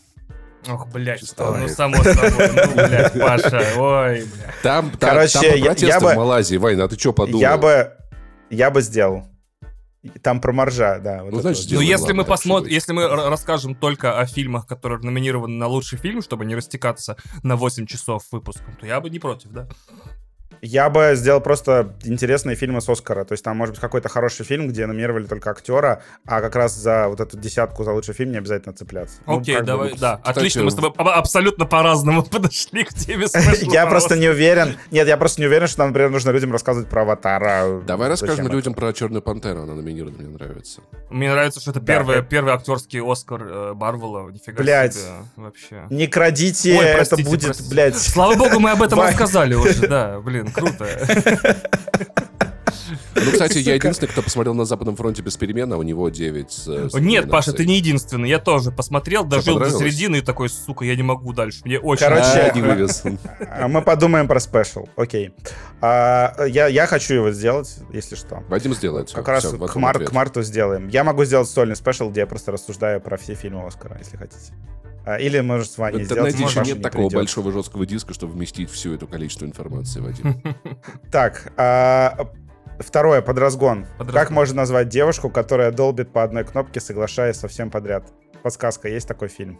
Ох, 0.67 0.87
блядь, 0.89 1.25
что, 1.25 1.45
ну 1.55 1.63
лайк. 1.63 1.71
само 1.71 1.95
собой, 2.03 2.49
ну, 2.53 2.73
блядь, 2.73 3.13
Паша, 3.19 3.63
ой, 3.77 4.19
блядь. 4.21 4.61
Там, 4.61 4.91
там, 4.91 5.09
Короче, 5.09 5.39
там 5.39 5.57
я- 5.57 5.73
я 5.87 5.99
бы- 5.99 6.13
в 6.13 6.15
Малайзии, 6.15 6.57
Ваня, 6.57 6.83
а 6.83 6.87
ты 6.87 6.99
что 6.99 7.13
подумал? 7.13 7.41
Я 7.41 7.57
бы, 7.57 7.91
я 8.51 8.69
бы 8.69 8.81
сделал. 8.81 9.23
Там 10.23 10.39
про 10.41 10.51
моржа, 10.51 10.99
да. 10.99 11.23
вот 11.23 11.31
Ну, 11.33 11.41
значит, 11.41 11.65
вот. 11.65 11.73
Ну, 11.75 11.81
если 11.81 12.07
мы 12.13 12.23
главное, 12.23 12.25
посмотрим, 12.25 12.71
если 12.71 12.93
мы 12.93 13.07
расскажем 13.07 13.75
только 13.75 14.19
о 14.19 14.25
фильмах, 14.25 14.65
которые 14.65 14.99
номинированы 14.99 15.55
на 15.57 15.67
лучший 15.67 15.97
фильм, 15.99 16.21
чтобы 16.23 16.45
не 16.45 16.55
растекаться 16.55 17.17
на 17.43 17.55
8 17.55 17.85
часов 17.85 18.23
выпуском, 18.31 18.75
то 18.79 18.87
я 18.87 18.99
бы 18.99 19.09
не 19.11 19.19
против, 19.19 19.51
да? 19.51 19.67
Я 20.61 20.89
бы 20.89 21.13
сделал 21.15 21.41
просто 21.41 21.93
интересные 22.03 22.55
фильмы 22.55 22.81
с 22.81 22.89
Оскара. 22.89 23.23
То 23.23 23.33
есть 23.33 23.43
там 23.43 23.57
может 23.57 23.73
быть 23.75 23.81
какой-то 23.81 24.09
хороший 24.09 24.45
фильм, 24.45 24.67
где 24.67 24.85
номинировали 24.85 25.25
только 25.25 25.49
актера, 25.49 26.03
а 26.25 26.41
как 26.41 26.55
раз 26.55 26.75
за 26.75 27.07
вот 27.07 27.19
эту 27.19 27.37
десятку 27.37 27.83
за 27.83 27.91
лучший 27.91 28.13
фильм 28.13 28.31
не 28.31 28.37
обязательно 28.37 28.73
цепляться. 28.73 29.17
Ну, 29.25 29.39
Окей, 29.39 29.57
бы 29.57 29.63
давай, 29.63 29.89
вот. 29.89 29.99
да. 29.99 30.17
Кстати, 30.17 30.37
Отлично, 30.37 30.63
мы 30.63 30.71
с 30.71 30.75
тобой 30.75 30.91
об- 30.95 31.07
абсолютно 31.07 31.65
по-разному 31.65 32.23
подошли 32.31 32.83
к 32.83 32.93
теме 32.93 33.27
спешла 33.27 33.73
Я 33.73 33.81
про 33.83 33.91
просто 33.91 34.17
не 34.17 34.29
уверен. 34.29 34.77
Нет, 34.91 35.07
я 35.07 35.17
просто 35.17 35.41
не 35.41 35.47
уверен, 35.47 35.67
что 35.67 35.79
нам, 35.79 35.89
например, 35.89 36.11
нужно 36.11 36.29
людям 36.29 36.51
рассказывать 36.51 36.89
про 36.89 37.01
аватара. 37.01 37.81
Давай 37.81 38.09
расскажем 38.09 38.47
людям 38.47 38.73
про 38.73 38.93
Черную 38.93 39.21
Пантеру, 39.21 39.63
она 39.63 39.73
номинирована, 39.73 40.17
мне 40.17 40.27
нравится. 40.27 40.81
Мне 41.09 41.31
нравится, 41.31 41.59
что 41.59 41.71
это 41.71 41.79
первый, 41.79 42.53
актерский 42.53 43.01
Оскар 43.01 43.41
э, 43.43 43.73
Марвела. 43.73 44.29
Нифига 44.29 44.61
Блядь. 44.61 44.97
Вообще. 45.35 45.87
Не 45.89 46.07
крадите, 46.07 46.77
Ой, 46.77 46.85
это 46.85 46.95
простите, 46.97 47.23
будет, 47.23 47.45
простите. 47.45 47.69
блядь. 47.69 47.97
Слава 47.97 48.35
богу, 48.35 48.59
мы 48.59 48.71
об 48.71 48.81
этом 48.83 48.99
рассказали 49.01 49.55
уже, 49.55 49.87
да. 49.87 50.19
Блин, 50.19 50.50
круто. 50.51 50.87
Ну, 53.15 53.31
кстати, 53.31 53.59
я 53.59 53.75
единственный, 53.75 54.09
кто 54.09 54.21
посмотрел 54.21 54.53
на 54.53 54.65
Западном 54.65 54.95
фронте 54.95 55.21
без 55.21 55.37
перемен, 55.37 55.71
а 55.73 55.77
у 55.77 55.83
него 55.83 56.09
9 56.09 57.01
Нет, 57.01 57.29
Паша, 57.29 57.53
ты 57.53 57.65
не 57.65 57.77
единственный. 57.77 58.29
Я 58.29 58.39
тоже 58.39 58.71
посмотрел, 58.71 59.23
дожил 59.23 59.59
до 59.59 59.69
середины 59.69 60.17
и 60.17 60.21
такой, 60.21 60.49
сука, 60.49 60.85
я 60.85 60.95
не 60.95 61.03
могу 61.03 61.33
дальше. 61.33 61.61
Мне 61.65 61.79
очень 61.79 62.05
Короче, 62.05 62.51
не 62.55 62.61
вывез. 62.61 63.03
А 63.49 63.67
Мы 63.67 63.81
подумаем 63.81 64.27
про 64.27 64.39
special. 64.39 64.87
Окей. 64.95 65.33
А, 65.81 66.45
я, 66.47 66.67
я 66.67 66.87
хочу 66.87 67.15
его 67.15 67.31
сделать, 67.31 67.77
если 67.91 68.15
что. 68.15 68.43
Вадим 68.47 68.73
сделает. 68.73 69.11
Как 69.11 69.27
раз 69.27 69.45
к 69.45 69.75
марту 70.11 70.41
сделаем. 70.43 70.87
Я 70.87 71.03
могу 71.03 71.25
сделать 71.25 71.49
сольный 71.49 71.75
special, 71.75 72.09
где 72.09 72.21
я 72.21 72.27
просто 72.27 72.51
рассуждаю 72.51 73.01
про 73.01 73.17
все 73.17 73.35
фильмы 73.35 73.65
Оскара, 73.65 73.97
если 73.99 74.17
хотите. 74.17 74.53
А, 75.05 75.17
или, 75.17 75.39
может, 75.41 75.71
с 75.71 75.75
В 75.75 75.77
Ваней 75.79 76.03
сделать. 76.03 76.11
интернете 76.33 76.43
может, 76.43 76.57
еще 76.61 76.67
нет 76.69 76.77
не 76.77 76.83
такого 76.83 77.07
придет. 77.07 77.19
большого 77.19 77.51
жесткого 77.51 77.85
диска, 77.85 78.13
чтобы 78.13 78.33
вместить 78.33 78.69
всю 78.69 78.93
эту 78.93 79.07
количество 79.07 79.45
информации, 79.45 79.99
Вадим. 79.99 80.41
Так, 81.11 81.51
а, 81.57 82.29
второе, 82.79 83.21
подразгон. 83.21 83.87
Как 84.11 84.29
можно 84.29 84.57
назвать 84.57 84.89
девушку, 84.89 85.29
которая 85.29 85.71
долбит 85.71 86.11
по 86.13 86.23
одной 86.23 86.43
кнопке, 86.43 86.79
соглашаясь 86.79 87.37
со 87.37 87.47
всем 87.47 87.71
подряд? 87.71 88.11
Подсказка, 88.43 88.87
есть 88.89 89.07
такой 89.07 89.27
фильм? 89.27 89.59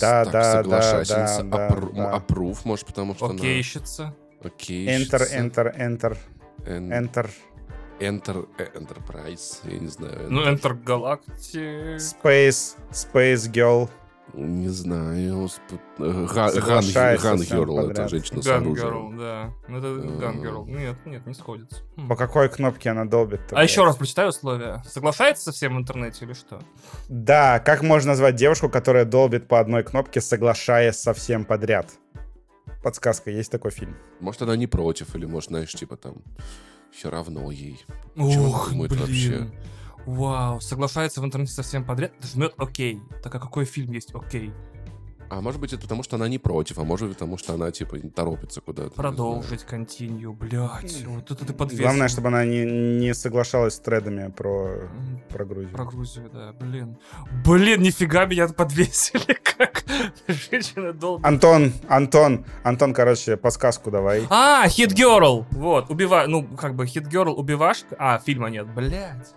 Да, 0.00 0.24
да, 0.24 0.52
соглашательница. 0.62 1.42
да, 1.42 1.56
да, 1.56 1.68
Аппру- 1.68 1.92
да. 1.94 2.16
Approve, 2.18 2.58
может, 2.64 2.86
потому 2.86 3.14
что 3.14 3.26
она... 3.26 3.34
Окейщица. 3.36 4.14
Окей. 4.42 4.86
Enter, 4.88 5.22
enter, 5.34 5.76
enter, 5.78 6.16
enter. 6.66 7.30
Enter, 8.00 8.48
э, 8.58 8.66
Enterprise, 8.78 9.60
я 9.64 9.78
не 9.78 9.88
знаю. 9.88 10.30
Ну, 10.30 10.42
Enter 10.42 10.82
Galactic. 10.82 11.96
Space, 11.96 12.76
Space 12.90 13.50
Girl. 13.50 13.88
Не 14.34 14.68
знаю. 14.68 15.48
Ган 15.98 16.52
Ган 16.54 17.38
Герл, 17.40 17.90
это 17.90 18.08
женщина 18.08 18.42
с 18.42 18.46
оружием. 18.46 18.88
Girl, 18.88 19.18
да. 19.18 19.52
Ну, 19.68 19.78
это. 19.78 19.86
Gun 19.86 20.42
Girl. 20.42 20.66
Нет, 20.66 20.96
нет, 21.06 21.26
не 21.26 21.34
сходится. 21.34 21.82
Хм. 21.96 22.08
По 22.08 22.16
какой 22.16 22.48
кнопке 22.50 22.90
она 22.90 23.06
долбит? 23.06 23.40
А 23.52 23.62
еще 23.62 23.84
раз 23.84 23.96
прочитаю 23.96 24.28
условия. 24.28 24.82
Соглашается 24.86 25.44
со 25.44 25.52
всем 25.52 25.76
в 25.76 25.78
интернете 25.78 26.26
или 26.26 26.34
что? 26.34 26.60
Да, 27.08 27.58
как 27.58 27.82
можно 27.82 28.10
назвать 28.10 28.34
девушку, 28.34 28.68
которая 28.68 29.06
долбит 29.06 29.48
по 29.48 29.60
одной 29.60 29.82
кнопке, 29.82 30.20
соглашаясь 30.20 30.96
со 30.96 31.14
всем 31.14 31.44
подряд? 31.44 31.90
Подсказка, 32.82 33.30
есть 33.30 33.50
такой 33.50 33.70
фильм. 33.70 33.96
Может, 34.20 34.42
она 34.42 34.56
не 34.56 34.66
против, 34.66 35.14
или, 35.16 35.24
может, 35.24 35.48
знаешь, 35.48 35.72
типа 35.72 35.96
там, 35.96 36.16
все 36.92 37.10
равно 37.10 37.50
ей. 37.50 37.84
Ух, 38.16 38.70
думает 38.70 38.90
блин. 38.90 39.00
вообще? 39.02 39.50
Вау, 40.06 40.60
соглашается 40.60 41.20
в 41.20 41.24
интернете 41.24 41.52
со 41.52 41.62
всем 41.62 41.84
подряд, 41.84 42.12
жмет 42.22 42.54
окей. 42.56 43.00
Так 43.22 43.34
а 43.34 43.38
какой 43.38 43.64
фильм 43.64 43.92
есть 43.92 44.14
окей? 44.14 44.52
А 45.30 45.40
может 45.42 45.60
быть, 45.60 45.72
это 45.72 45.82
потому, 45.82 46.02
что 46.02 46.16
она 46.16 46.28
не 46.28 46.38
против, 46.38 46.78
а 46.78 46.84
может 46.84 47.08
быть, 47.08 47.16
потому, 47.18 47.36
что 47.36 47.52
она, 47.54 47.70
типа, 47.70 47.98
торопится 48.14 48.60
куда-то. 48.60 48.90
Продолжить, 48.90 49.62
континью, 49.64 50.32
блядь. 50.32 51.04
Вот 51.06 51.30
это 51.30 51.44
ты 51.44 51.52
подвесил. 51.52 51.84
Главное, 51.84 52.08
чтобы 52.08 52.28
она 52.28 52.44
не, 52.44 52.64
не 52.64 53.14
соглашалась 53.14 53.74
с 53.74 53.78
тредами 53.78 54.30
про, 54.30 54.88
про 55.28 55.44
Грузию. 55.44 55.72
Про 55.72 55.84
Грузию, 55.84 56.30
да, 56.32 56.52
блин. 56.52 56.98
Блин, 57.44 57.82
нифига 57.82 58.24
меня 58.24 58.48
подвесили, 58.56 59.38
как 59.42 59.84
женщина 60.26 60.92
долбит. 60.92 61.26
Антон, 61.26 61.72
Антон, 61.88 62.46
Антон, 62.62 62.94
короче, 62.94 63.36
подсказку 63.36 63.90
давай. 63.90 64.26
А, 64.30 64.66
Hit 64.66 64.94
Girl! 64.94 65.44
Вот, 65.50 65.90
убива... 65.90 66.24
Ну, 66.26 66.44
как 66.44 66.74
бы 66.74 66.84
Hit 66.84 67.10
Girl 67.10 67.30
убивашка. 67.30 67.96
А, 67.98 68.18
фильма 68.18 68.48
нет, 68.48 68.66
блядь. 68.74 69.34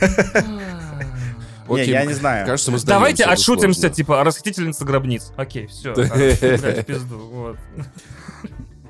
А, 1.68 1.74
Не, 1.74 1.82
Окей, 1.82 1.92
я 1.92 2.04
не 2.04 2.14
знаю. 2.14 2.46
Кажется, 2.46 2.70
мы 2.70 2.78
Давайте 2.80 3.22
это 3.24 3.32
отшутимся, 3.32 3.80
сложно. 3.80 3.96
типа, 3.96 4.24
расхитительница 4.24 4.84
гробниц. 4.84 5.32
Окей, 5.36 5.66
все. 5.66 5.94
пизду. 6.84 7.18
Вот. 7.18 7.56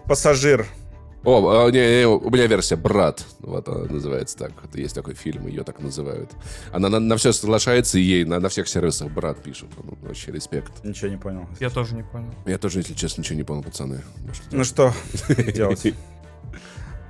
Пассажир. 0.06 0.66
О, 1.24 1.66
а, 1.66 1.70
не, 1.70 1.78
не, 1.78 2.06
у 2.06 2.30
меня 2.30 2.46
версия 2.46 2.76
«Брат». 2.76 3.24
Вот 3.40 3.68
она 3.68 3.84
называется 3.84 4.38
так. 4.38 4.52
Вот 4.62 4.74
есть 4.76 4.94
такой 4.94 5.14
фильм, 5.14 5.46
ее 5.48 5.64
так 5.64 5.80
называют. 5.80 6.30
Она 6.72 6.88
на, 6.88 7.16
все 7.16 7.32
соглашается, 7.32 7.98
и 7.98 8.02
ей 8.02 8.24
на, 8.24 8.38
на 8.38 8.48
всех 8.48 8.68
сервисах 8.68 9.10
«Брат» 9.10 9.42
пишут. 9.42 9.68
Ну, 9.82 9.98
вообще 10.02 10.30
респект. 10.30 10.84
Ничего 10.84 11.10
не 11.10 11.16
понял. 11.16 11.46
Я 11.58 11.70
тоже 11.70 11.96
не 11.96 12.04
понял. 12.04 12.32
Я 12.46 12.56
тоже, 12.56 12.78
если 12.78 12.94
честно, 12.94 13.22
ничего 13.22 13.36
не 13.36 13.42
понял, 13.42 13.62
пацаны. 13.62 14.00
Может, 14.26 14.42
Ну 14.52 14.64
что 14.64 14.94
делать? 15.52 15.92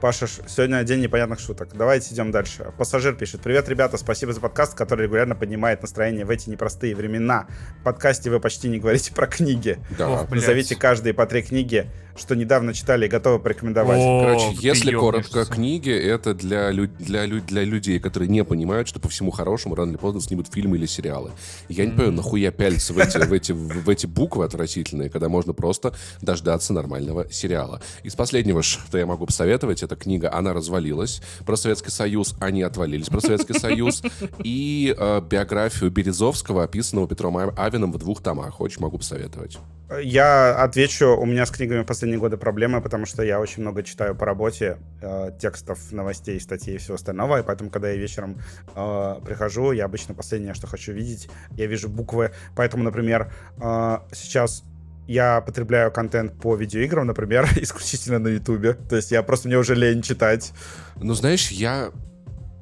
Паша, 0.00 0.28
сегодня 0.28 0.84
день 0.84 1.00
непонятных 1.00 1.40
шуток. 1.40 1.70
Давайте 1.74 2.14
идем 2.14 2.30
дальше. 2.30 2.72
Пассажир 2.78 3.16
пишет. 3.16 3.40
Привет, 3.40 3.68
ребята, 3.68 3.96
спасибо 3.96 4.32
за 4.32 4.40
подкаст, 4.40 4.74
который 4.74 5.06
регулярно 5.06 5.34
поднимает 5.34 5.82
настроение 5.82 6.24
в 6.24 6.30
эти 6.30 6.48
непростые 6.48 6.94
времена. 6.94 7.48
В 7.80 7.82
подкасте 7.82 8.30
вы 8.30 8.38
почти 8.38 8.68
не 8.68 8.78
говорите 8.78 9.12
про 9.12 9.26
книги. 9.26 9.78
Да. 9.98 10.08
Ох. 10.08 10.30
Назовите 10.30 10.76
каждые 10.76 11.14
по 11.14 11.26
три 11.26 11.42
книги, 11.42 11.90
что 12.18 12.34
недавно 12.36 12.74
читали 12.74 13.06
и 13.06 13.08
готовы 13.08 13.38
порекомендовать. 13.38 13.98
О, 14.00 14.20
Короче, 14.22 14.56
если 14.60 14.92
коротко, 14.94 15.44
книги 15.44 15.90
это 15.90 16.34
для, 16.34 16.70
лю- 16.70 16.90
для, 16.98 17.24
лю- 17.26 17.40
для 17.40 17.64
людей, 17.64 17.98
которые 18.00 18.28
не 18.28 18.44
понимают, 18.44 18.88
что 18.88 19.00
по 19.00 19.08
всему 19.08 19.30
хорошему 19.30 19.74
рано 19.74 19.90
или 19.90 19.96
поздно 19.96 20.20
снимут 20.20 20.48
фильмы 20.52 20.76
или 20.76 20.86
сериалы. 20.86 21.32
Я 21.68 21.84
не 21.84 21.92
понимаю, 21.92 22.12
нахуя 22.12 22.50
пялиться 22.50 22.92
в 22.92 22.98
эти, 22.98 23.18
в, 23.18 23.32
эти, 23.32 23.52
в 23.52 23.88
эти 23.88 24.06
буквы 24.06 24.44
отвратительные, 24.44 25.10
когда 25.10 25.28
можно 25.28 25.52
просто 25.52 25.94
дождаться 26.20 26.72
нормального 26.72 27.30
сериала. 27.32 27.80
Из 28.02 28.14
последнего, 28.14 28.62
что 28.62 28.98
я 28.98 29.06
могу 29.06 29.26
посоветовать, 29.26 29.82
это 29.82 29.96
книга 29.96 30.32
«Она 30.32 30.52
развалилась». 30.52 31.22
Про 31.46 31.56
Советский 31.56 31.90
Союз 31.90 32.34
они 32.40 32.62
отвалились. 32.62 33.06
Про 33.06 33.20
Советский 33.20 33.54
Союз. 33.58 34.02
И 34.42 34.94
э, 34.98 35.20
биографию 35.28 35.90
Березовского, 35.90 36.64
описанного 36.64 37.06
Петром 37.08 37.36
А- 37.36 37.54
Авином 37.56 37.92
в 37.92 37.98
двух 37.98 38.22
томах. 38.22 38.60
Очень 38.60 38.82
могу 38.82 38.98
посоветовать. 38.98 39.58
Я 39.90 40.54
отвечу, 40.62 41.16
у 41.16 41.24
меня 41.24 41.46
с 41.46 41.50
книгами 41.50 41.82
последние 41.82 42.20
годы 42.20 42.36
проблемы, 42.36 42.82
потому 42.82 43.06
что 43.06 43.22
я 43.22 43.40
очень 43.40 43.62
много 43.62 43.82
читаю 43.82 44.14
по 44.14 44.26
работе 44.26 44.76
э, 45.00 45.30
текстов, 45.40 45.78
новостей, 45.92 46.38
статей 46.40 46.74
и 46.74 46.78
всего 46.78 46.96
остального, 46.96 47.40
и 47.40 47.42
поэтому, 47.42 47.70
когда 47.70 47.88
я 47.88 47.96
вечером 47.96 48.38
э, 48.74 49.14
прихожу, 49.24 49.72
я 49.72 49.86
обычно 49.86 50.14
последнее, 50.14 50.52
что 50.52 50.66
хочу 50.66 50.92
видеть, 50.92 51.30
я 51.56 51.66
вижу 51.66 51.88
буквы, 51.88 52.32
поэтому, 52.54 52.82
например, 52.82 53.32
э, 53.62 53.98
сейчас 54.12 54.62
я 55.06 55.40
потребляю 55.40 55.90
контент 55.90 56.38
по 56.38 56.54
видеоиграм, 56.54 57.06
например, 57.06 57.48
исключительно 57.56 58.18
на 58.18 58.28
Ютубе. 58.28 58.74
То 58.74 58.96
есть 58.96 59.10
я 59.10 59.22
просто 59.22 59.48
мне 59.48 59.56
уже 59.56 59.74
лень 59.74 60.02
читать. 60.02 60.52
Ну, 60.96 61.14
знаешь, 61.14 61.50
я... 61.50 61.90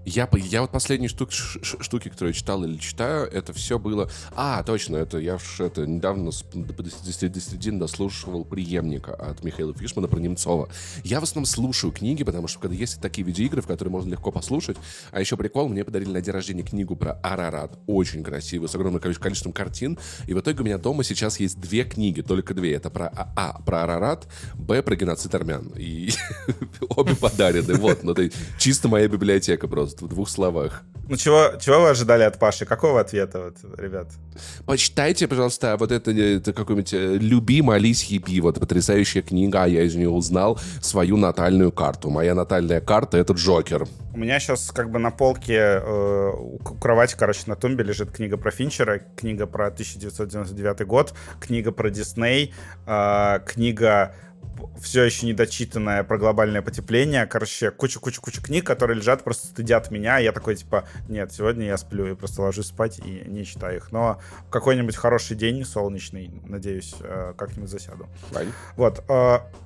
Я, 0.07 0.29
я 0.35 0.61
вот 0.63 0.71
последние 0.71 1.09
штук, 1.09 1.33
ш- 1.33 1.59
ш- 1.63 1.79
штуки, 1.83 2.09
которые 2.09 2.33
читал 2.33 2.63
или 2.63 2.77
читаю, 2.79 3.27
это 3.27 3.53
все 3.53 3.77
было... 3.79 4.09
А, 4.37 4.63
точно, 4.63 4.97
это 4.99 5.19
я 5.19 5.37
это 5.59 5.85
недавно 5.85 6.31
середины 6.31 7.81
дослушивал 7.81 8.45
«Преемника» 8.45 9.15
от 9.15 9.43
Михаила 9.43 9.75
Фишмана 9.75 10.07
про 10.07 10.21
Немцова. 10.21 10.69
Я 11.03 11.19
в 11.19 11.25
основном 11.25 11.47
слушаю 11.47 11.93
книги, 11.93 12.23
потому 12.23 12.47
что 12.47 12.61
когда 12.61 12.77
есть 12.77 13.01
такие 13.01 13.27
видеоигры, 13.27 13.63
в 13.63 13.67
которые 13.67 13.91
можно 13.91 14.11
легко 14.13 14.31
послушать, 14.31 14.77
а 15.11 15.19
еще 15.19 15.37
прикол, 15.37 15.69
мне 15.69 15.85
подарили 15.85 16.11
на 16.11 16.21
день 16.21 16.33
рождения 16.35 16.63
книгу 16.63 16.95
про 16.95 17.15
Арарат, 17.25 17.77
очень 17.89 18.23
красивую, 18.23 18.69
с 18.69 18.75
огромным 18.77 19.03
количе- 19.03 19.19
количеством 19.19 19.53
картин, 19.53 19.99
и 20.29 20.35
в 20.35 20.41
итоге 20.41 20.61
у 20.61 20.65
меня 20.65 20.79
дома 20.79 21.03
сейчас 21.03 21.41
есть 21.41 21.61
две 21.61 21.83
книги, 21.83 22.21
только 22.21 22.55
две. 22.55 22.75
Это 22.75 22.91
про 22.91 23.09
А, 23.09 23.33
А, 23.35 23.63
про 23.63 23.83
Арарат, 23.83 24.29
Б, 24.55 24.83
про 24.83 24.95
геноцид 24.95 25.35
армян. 25.35 25.73
И 25.77 26.11
обе 26.91 27.17
подарены, 27.17 27.75
вот, 27.75 28.05
ну 28.05 28.13
это 28.13 28.31
чисто 28.57 28.87
моя 28.87 29.09
библиотека 29.09 29.67
просто, 29.67 29.96
в 30.01 30.09
двух 30.09 30.29
словах. 30.29 30.83
Ну, 31.09 31.17
чего, 31.17 31.53
чего 31.61 31.83
вы 31.83 31.91
ожидали 31.91 32.25
от 32.25 32.39
Паши? 32.39 32.67
Какого 32.67 33.01
ответа, 33.01 33.45
вот, 33.45 33.79
ребят? 33.79 34.09
Почитайте, 34.65 35.29
пожалуйста, 35.29 35.77
вот 35.77 35.93
это, 35.93 36.11
это 36.11 36.53
какой-нибудь 36.53 36.93
э, 36.93 37.19
«Люби, 37.19 37.63
молись, 37.63 38.05
еби». 38.05 38.41
Вот 38.41 38.59
потрясающая 38.59 39.23
книга, 39.23 39.63
а 39.63 39.69
я 39.69 39.85
из 39.85 39.95
нее 39.95 40.09
узнал 40.09 40.59
свою 40.81 41.17
натальную 41.17 41.71
карту. 41.71 42.11
Моя 42.11 42.35
натальная 42.35 42.81
карта— 42.81 43.19
это 43.19 43.35
Джокер. 43.35 43.87
У 44.15 44.19
меня 44.19 44.41
сейчас 44.41 44.73
как 44.73 44.91
бы 44.91 44.99
на 44.99 45.13
полке 45.13 45.81
э, 45.81 46.31
у 46.37 46.59
кровати, 46.59 47.15
короче, 47.17 47.43
на 47.47 47.55
тумбе 47.55 47.85
лежит 47.85 48.11
книга 48.11 48.37
про 48.37 48.51
Финчера, 48.51 49.01
книга 49.15 49.47
про 49.47 49.67
1999 49.69 50.87
год, 50.87 51.15
книга 51.39 51.71
про 51.71 51.89
Дисней, 51.89 52.53
э, 52.87 53.41
книга 53.47 54.13
все 54.81 55.05
еще 55.05 55.27
недочитанная 55.27 56.05
про 56.05 56.19
глобальное 56.19 56.63
потепление. 56.63 57.27
Короче, 57.27 57.71
куча-куча-куча 57.71 58.43
книг, 58.43 58.67
которые 58.67 58.97
лежат, 58.97 59.25
просто 59.25 59.49
стыдят 59.49 59.91
меня. 59.91 60.19
Я 60.19 60.33
такой, 60.33 60.57
типа, 60.57 60.85
нет, 61.09 61.33
сегодня 61.33 61.67
я 61.67 61.77
сплю 61.77 62.07
и 62.07 62.15
просто 62.15 62.43
ложусь 62.43 62.67
спать 62.67 62.99
и 62.99 63.25
не 63.27 63.45
читаю 63.45 63.79
их. 63.79 63.93
Но 63.93 64.21
какой-нибудь 64.51 64.97
хороший 64.97 65.37
день, 65.37 65.65
солнечный, 65.65 66.31
надеюсь, 66.45 66.95
э, 67.01 67.35
как-нибудь 67.37 67.71
засяду. 67.71 68.07
Вань? 68.31 68.53
Вот, 68.77 69.05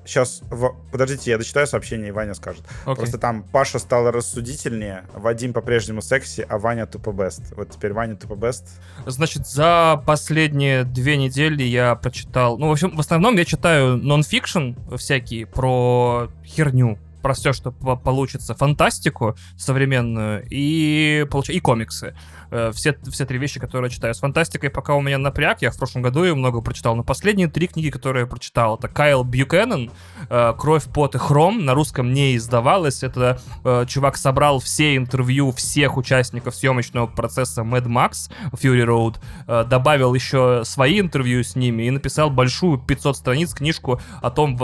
сейчас, 0.05 0.43
подождите, 0.91 1.31
я 1.31 1.39
дочитаю 1.39 1.67
сообщение, 1.67 2.09
и 2.09 2.13
Ваня 2.13 2.35
скажет. 2.35 2.63
Окей. 2.85 2.97
Просто 2.97 3.19
там 3.19 3.43
Паша 3.43 3.79
стал 3.79 4.11
рассудительнее, 4.11 5.05
Вадим 5.15 5.53
по-прежнему 5.53 6.03
секси, 6.03 6.47
а 6.49 6.59
Ваня 6.59 6.87
тупо 6.87 7.13
бест. 7.13 7.43
Вот 7.57 7.71
теперь 7.71 7.93
Ваня 7.93 8.17
тупо 8.17 8.35
бест. 8.35 8.65
Значит, 9.07 9.47
за 9.47 10.03
последние 10.07 10.85
две 10.85 11.17
недели 11.17 11.63
я 11.63 11.95
прочитал... 11.95 12.59
Ну, 12.59 12.69
в 12.69 12.73
общем, 12.73 12.97
в 12.97 13.01
основном 13.01 13.37
я 13.37 13.45
читаю 13.45 13.97
нон-фикшн 13.97 14.75
всякие 14.97 15.47
про 15.47 16.29
херню, 16.45 16.99
про 17.21 17.35
все, 17.35 17.53
что 17.53 17.73
по- 17.73 17.97
получится, 17.97 18.55
фантастику 18.55 19.37
современную 19.57 20.45
и, 20.51 21.27
получ- 21.31 21.53
и 21.53 21.61
комиксы. 21.61 22.17
Э, 22.51 22.73
Все, 22.75 22.97
все 23.11 23.25
три 23.27 23.39
вещи, 23.39 23.61
которые 23.61 23.89
я 23.89 23.95
читаю. 23.95 24.15
С 24.15 24.19
фантастикой 24.21 24.71
пока 24.71 24.95
у 24.95 25.01
меня 25.01 25.19
напряг, 25.19 25.63
я 25.63 25.71
в 25.71 25.77
прошлом 25.77 26.03
году 26.03 26.25
ее 26.25 26.35
много 26.35 26.61
прочитал, 26.61 26.97
но 26.97 27.05
последние 27.05 27.49
три 27.49 27.67
книги, 27.69 27.91
которые 27.91 28.23
я 28.23 28.27
прочитал, 28.27 28.77
это 28.77 28.89
Кайл 28.89 29.23
Бьюкеннон, 29.25 29.91
э, 30.29 30.55
«Кровь, 30.59 30.85
пот 30.85 31.15
и 31.15 31.19
хром», 31.19 31.65
на 31.65 31.75
русском 31.75 32.13
не 32.13 32.37
издавалось, 32.37 33.03
это 33.03 33.41
э, 33.65 33.85
чувак 33.87 34.17
собрал 34.17 34.59
все 34.61 34.97
интервью 34.97 35.53
всех 35.53 35.97
участников 35.97 36.55
съемочного 36.57 37.07
процесса 37.07 37.63
Mad 37.63 37.87
Max 37.87 38.31
Fury 38.53 38.85
Road, 38.85 39.67
добавил 39.69 40.15
еще 40.15 40.63
свои 40.65 41.01
интервью 41.01 41.43
с 41.45 41.55
ними 41.57 41.85
и 41.85 41.91
написал 41.91 42.31
большую 42.31 42.79
500 42.79 43.17
страниц 43.17 43.55
книжку 43.55 44.01
о 44.23 44.31
том, 44.31 44.57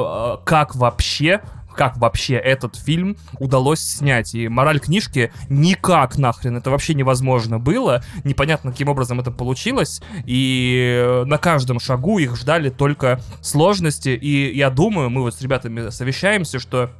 как 0.45 0.74
вообще 0.74 1.41
как 1.77 1.97
вообще 1.98 2.35
этот 2.35 2.77
фильм 2.77 3.16
удалось 3.39 3.81
снять. 3.81 4.35
И 4.35 4.48
мораль 4.48 4.81
книжки 4.81 5.32
никак 5.48 6.19
нахрен. 6.19 6.57
Это 6.57 6.70
вообще 6.70 6.94
невозможно 6.94 7.59
было. 7.59 8.03
Непонятно, 8.24 8.73
каким 8.73 8.89
образом 8.89 9.20
это 9.20 9.31
получилось. 9.31 10.03
И 10.24 10.98
э, 10.98 11.24
на 11.24 11.39
каждом 11.39 11.78
шагу 11.78 12.19
их 12.19 12.36
ждали 12.36 12.70
только 12.70 13.20
сложности. 13.43 14.09
И 14.09 14.57
я 14.57 14.70
думаю, 14.70 15.11
мы 15.11 15.23
вот 15.23 15.35
с 15.35 15.40
ребятами 15.40 15.90
совещаемся, 15.90 16.59
что 16.59 16.90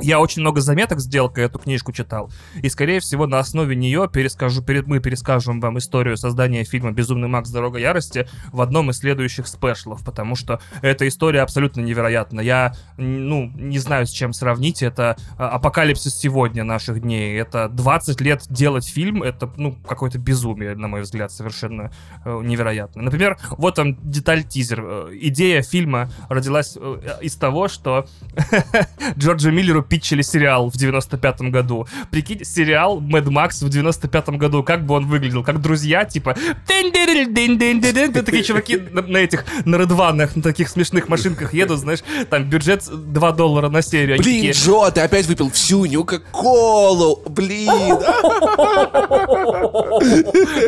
я 0.00 0.20
очень 0.20 0.42
много 0.42 0.60
заметок 0.60 1.00
сделал, 1.00 1.28
когда 1.28 1.42
эту 1.42 1.58
книжку 1.58 1.92
читал. 1.92 2.30
И, 2.62 2.68
скорее 2.68 3.00
всего, 3.00 3.26
на 3.26 3.38
основе 3.38 3.76
нее 3.76 4.08
перескажу, 4.12 4.62
перед, 4.62 4.86
мы 4.86 5.00
перескажем 5.00 5.60
вам 5.60 5.78
историю 5.78 6.16
создания 6.16 6.64
фильма 6.64 6.92
«Безумный 6.92 7.28
Макс. 7.28 7.50
Дорога 7.50 7.78
ярости» 7.78 8.28
в 8.52 8.60
одном 8.60 8.90
из 8.90 8.98
следующих 8.98 9.46
спешлов, 9.46 10.04
потому 10.04 10.36
что 10.36 10.60
эта 10.82 11.06
история 11.08 11.42
абсолютно 11.42 11.80
невероятна. 11.80 12.40
Я, 12.40 12.74
ну, 12.96 13.50
не 13.54 13.78
знаю, 13.78 14.06
с 14.06 14.10
чем 14.10 14.32
сравнить. 14.32 14.82
Это 14.82 15.16
а, 15.36 15.48
апокалипсис 15.50 16.14
сегодня 16.14 16.64
наших 16.64 17.00
дней. 17.00 17.38
Это 17.38 17.68
20 17.68 18.20
лет 18.20 18.44
делать 18.48 18.88
фильм, 18.88 19.22
это, 19.22 19.50
ну, 19.56 19.72
какое-то 19.72 20.18
безумие, 20.18 20.74
на 20.76 20.88
мой 20.88 21.02
взгляд, 21.02 21.32
совершенно 21.32 21.92
э, 22.24 22.40
невероятно. 22.42 23.02
Например, 23.02 23.38
вот 23.50 23.74
там 23.74 23.96
деталь-тизер. 24.02 24.80
Э, 24.82 25.08
Идея 25.22 25.62
фильма 25.62 26.10
родилась 26.28 26.76
э, 26.80 27.18
из 27.20 27.36
того, 27.36 27.68
что 27.68 28.06
Джорджу 29.18 29.50
Миллеру 29.50 29.79
питчили 29.82 30.22
сериал 30.22 30.70
в 30.70 30.74
95-м 30.74 31.50
году. 31.50 31.86
Прикинь, 32.10 32.44
сериал 32.44 33.00
Mad 33.00 33.24
Max 33.24 33.64
в 33.64 33.68
95-м 33.68 34.38
году, 34.38 34.62
как 34.62 34.84
бы 34.86 34.94
он 34.94 35.06
выглядел? 35.06 35.42
Как 35.44 35.60
друзья, 35.60 36.04
типа... 36.04 36.36
Такие 36.66 38.44
чуваки 38.44 38.76
на, 38.76 39.18
этих, 39.18 39.44
на 39.64 39.76
редванах, 39.76 40.36
на 40.36 40.42
таких 40.42 40.68
смешных 40.68 41.08
машинках 41.08 41.54
едут, 41.54 41.78
знаешь, 41.80 42.00
там 42.28 42.44
бюджет 42.44 42.84
2 42.84 43.32
доллара 43.32 43.68
на 43.68 43.82
серию. 43.82 44.18
Блин, 44.18 44.52
Джо, 44.52 44.90
ты 44.90 45.00
опять 45.00 45.26
выпил 45.26 45.50
всю 45.50 45.84
Нюка-Колу! 45.84 47.22
Блин! 47.28 47.98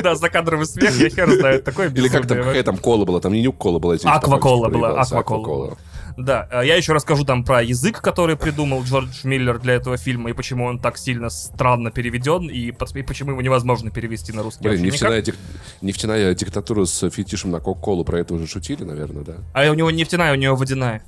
Да, 0.03 0.15
закадровый 0.15 0.67
смех, 0.67 0.97
я 0.99 1.09
хер 1.11 1.31
знаю, 1.33 1.63
такое 1.63 1.91
Или 1.91 2.09
как 2.09 2.27
там, 2.27 2.39
какая 2.39 2.63
там 2.63 2.77
кола 2.77 3.05
была? 3.05 3.21
Там 3.21 3.33
не 3.33 3.43
Нюк-кола 3.43 3.79
была. 3.79 3.97
Аквакола 4.05 4.69
была, 4.69 5.01
аквакола. 5.01 5.77
Да, 6.17 6.49
а 6.51 6.63
я 6.65 6.77
еще 6.77 6.93
расскажу 6.93 7.25
там 7.25 7.45
про 7.45 7.63
язык, 7.63 8.01
который 8.01 8.37
придумал 8.37 8.83
Джордж 8.85 9.21
Миллер 9.25 9.59
для 9.59 9.75
этого 9.75 9.97
фильма, 9.97 10.31
и 10.31 10.33
почему 10.33 10.65
он 10.65 10.79
так 10.79 10.99
сильно 10.99 11.31
странно 11.31 11.91
переведен, 11.91 12.49
и, 12.49 12.69
и 12.69 13.03
почему 13.03 13.33
его 13.33 13.43
невозможно 13.43 13.91
перевести 13.91 14.33
на 14.33 14.43
русский 14.43 14.63
Блин, 14.63 14.83
никак. 14.83 14.93
нефтяная, 14.93 15.23
дик- 15.23 15.37
нефтяная 15.81 16.35
диктатура 16.35 16.85
с 16.85 17.11
фетишем 17.11 17.51
на 17.51 17.61
Кока-Колу, 17.61 18.05
про 18.05 18.21
это 18.21 18.35
уже 18.35 18.47
шутили, 18.47 18.85
наверное, 18.85 19.25
да? 19.25 19.35
А 19.55 19.71
у 19.71 19.75
него 19.75 19.91
нефтяная, 19.91 20.33
у 20.33 20.37
него 20.37 20.57
водяная. 20.57 21.03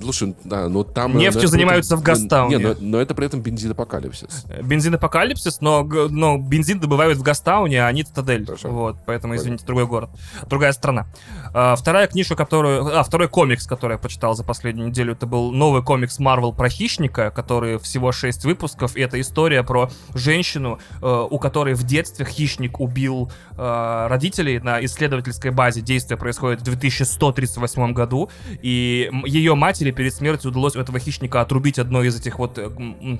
Слушай, 0.00 0.34
да, 0.44 0.68
но 0.68 0.84
там... 0.84 1.16
Нефтью 1.16 1.42
но 1.42 1.48
занимаются 1.48 1.96
в 1.96 2.02
Гастауне. 2.02 2.56
Не, 2.56 2.62
но, 2.62 2.74
но 2.78 3.00
это 3.00 3.14
при 3.14 3.26
этом 3.26 3.40
бензин 3.40 3.72
апокалипсис. 3.72 4.46
Бензин 4.62 4.94
апокалипсис, 4.94 5.60
но, 5.60 5.82
но 5.84 6.38
бензин 6.38 6.80
добывают 6.80 7.18
в 7.18 7.22
Гастауне, 7.22 7.84
а 7.84 7.92
не 7.92 8.04
Цитадель. 8.04 8.44
Хорошо. 8.44 8.68
Вот, 8.68 8.96
поэтому, 9.06 9.36
извините, 9.36 9.64
другой 9.66 9.86
город. 9.86 10.10
Другая 10.48 10.72
страна. 10.72 11.06
А, 11.54 11.76
вторая 11.76 12.06
книжка, 12.06 12.36
которую... 12.36 12.98
А, 12.98 13.02
второй 13.02 13.28
комикс, 13.28 13.66
который 13.66 13.92
я 13.94 13.98
почитал 13.98 14.34
за 14.34 14.44
последнюю 14.44 14.88
неделю, 14.88 15.12
это 15.12 15.26
был 15.26 15.52
новый 15.52 15.82
комикс 15.82 16.18
Marvel 16.18 16.54
про 16.54 16.68
хищника, 16.68 17.30
который 17.30 17.78
всего 17.78 18.12
6 18.12 18.44
выпусков, 18.44 18.96
и 18.96 19.00
это 19.00 19.20
история 19.20 19.62
про 19.62 19.90
женщину, 20.14 20.78
э, 21.00 21.26
у 21.30 21.38
которой 21.38 21.74
в 21.74 21.84
детстве 21.84 22.26
хищник 22.26 22.80
убил 22.80 23.30
э, 23.56 24.06
родителей 24.08 24.58
на 24.60 24.84
исследовательской 24.84 25.50
базе. 25.50 25.80
Действие 25.80 26.18
происходит 26.18 26.60
в 26.60 26.64
2138 26.64 27.92
году, 27.92 28.30
и 28.62 29.10
ее 29.24 29.54
матери 29.78 29.92
перед 29.92 30.12
смертью 30.12 30.50
удалось 30.50 30.74
у 30.74 30.80
этого 30.80 30.98
хищника 30.98 31.40
отрубить 31.40 31.78
одно 31.78 32.02
из 32.02 32.16
этих 32.16 32.40
вот, 32.40 32.58
э, 32.58 32.68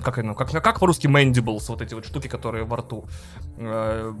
как, 0.03 0.17
оно, 0.17 0.35
как, 0.35 0.51
как 0.51 0.79
по-русски 0.79 1.07
mandibles, 1.07 1.65
вот 1.69 1.81
эти 1.81 1.93
вот 1.93 2.05
штуки, 2.05 2.27
которые 2.27 2.65
во 2.65 2.77
рту. 2.77 3.05
Э, 3.57 4.11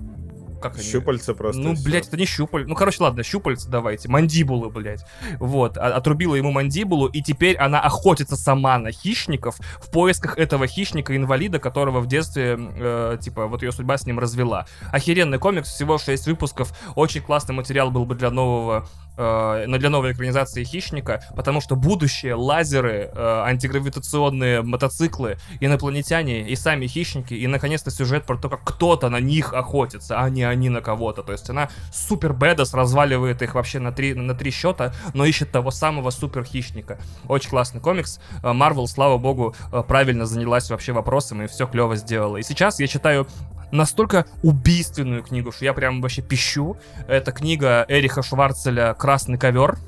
как 0.61 0.75
они? 0.75 0.83
Щупальца 0.83 1.33
просто. 1.33 1.61
Ну, 1.61 1.75
блядь, 1.83 2.07
это 2.07 2.17
не 2.17 2.25
щупаль. 2.25 2.65
Ну, 2.65 2.75
короче, 2.75 3.03
ладно, 3.03 3.23
щупальца 3.23 3.69
давайте. 3.69 4.07
Мандибулы, 4.09 4.69
блядь. 4.69 5.05
Вот. 5.39 5.77
а- 5.77 5.95
Отрубила 5.95 6.35
ему 6.35 6.51
мандибулу, 6.51 7.07
и 7.07 7.21
теперь 7.21 7.57
она 7.57 7.81
охотится 7.81 8.35
сама 8.35 8.77
на 8.77 8.91
хищников 8.91 9.57
в 9.81 9.91
поисках 9.91 10.37
этого 10.37 10.67
хищника-инвалида, 10.67 11.59
которого 11.59 11.99
в 11.99 12.07
детстве, 12.07 12.57
э, 12.57 13.17
типа, 13.21 13.47
вот 13.47 13.63
ее 13.63 13.71
судьба 13.71 13.97
с 13.97 14.05
ним 14.05 14.19
развела. 14.19 14.65
Охеренный 14.91 15.39
комикс, 15.39 15.69
всего 15.69 15.97
6 15.97 16.27
выпусков. 16.27 16.73
Очень 16.95 17.21
классный 17.21 17.55
материал 17.55 17.91
был 17.91 18.05
бы 18.05 18.15
для 18.15 18.29
нового 18.29 18.87
э, 19.19 19.65
для 19.67 19.89
новой 19.89 20.13
экранизации 20.13 20.63
хищника, 20.63 21.21
потому 21.35 21.61
что 21.61 21.75
будущее, 21.75 22.35
лазеры, 22.35 23.11
э, 23.13 23.41
антигравитационные 23.45 24.61
мотоциклы, 24.61 25.37
инопланетяне 25.59 26.47
и 26.47 26.55
сами 26.55 26.87
хищники, 26.87 27.33
и 27.33 27.47
наконец-то 27.47 27.91
сюжет 27.91 28.25
про 28.25 28.37
то, 28.37 28.49
как 28.49 28.63
кто-то 28.63 29.09
на 29.09 29.19
них 29.19 29.53
охотится, 29.53 30.19
а 30.19 30.29
не 30.29 30.43
они 30.43 30.69
на 30.69 30.81
кого-то. 30.81 31.23
То 31.23 31.33
есть 31.33 31.49
она 31.49 31.69
супер 31.91 32.33
бедас, 32.33 32.73
разваливает 32.73 33.41
их 33.41 33.55
вообще 33.55 33.79
на 33.79 33.91
три, 33.91 34.13
на 34.13 34.33
три 34.33 34.51
счета, 34.51 34.93
но 35.13 35.25
ищет 35.25 35.51
того 35.51 35.71
самого 35.71 36.09
супер 36.09 36.43
хищника. 36.43 36.99
Очень 37.27 37.49
классный 37.49 37.81
комикс. 37.81 38.19
Э, 38.41 38.51
Marvel, 38.53 38.87
слава 38.87 39.17
богу, 39.17 39.55
э, 39.71 39.83
правильно 39.87 40.25
занялась 40.25 40.69
вообще 40.69 40.93
вопросом 40.93 41.41
и 41.41 41.47
все 41.47 41.67
клево 41.67 41.95
сделала. 41.95 42.37
И 42.37 42.43
сейчас 42.43 42.79
я 42.79 42.87
читаю 42.87 43.27
настолько 43.71 44.25
убийственную 44.43 45.23
книгу, 45.23 45.51
что 45.51 45.65
я 45.65 45.73
прям 45.73 46.01
вообще 46.01 46.21
пищу. 46.21 46.77
Это 47.07 47.31
книга 47.31 47.85
Эриха 47.87 48.21
Шварцеля 48.21 48.93
«Красный 49.09 49.39
ковер» 49.39 49.79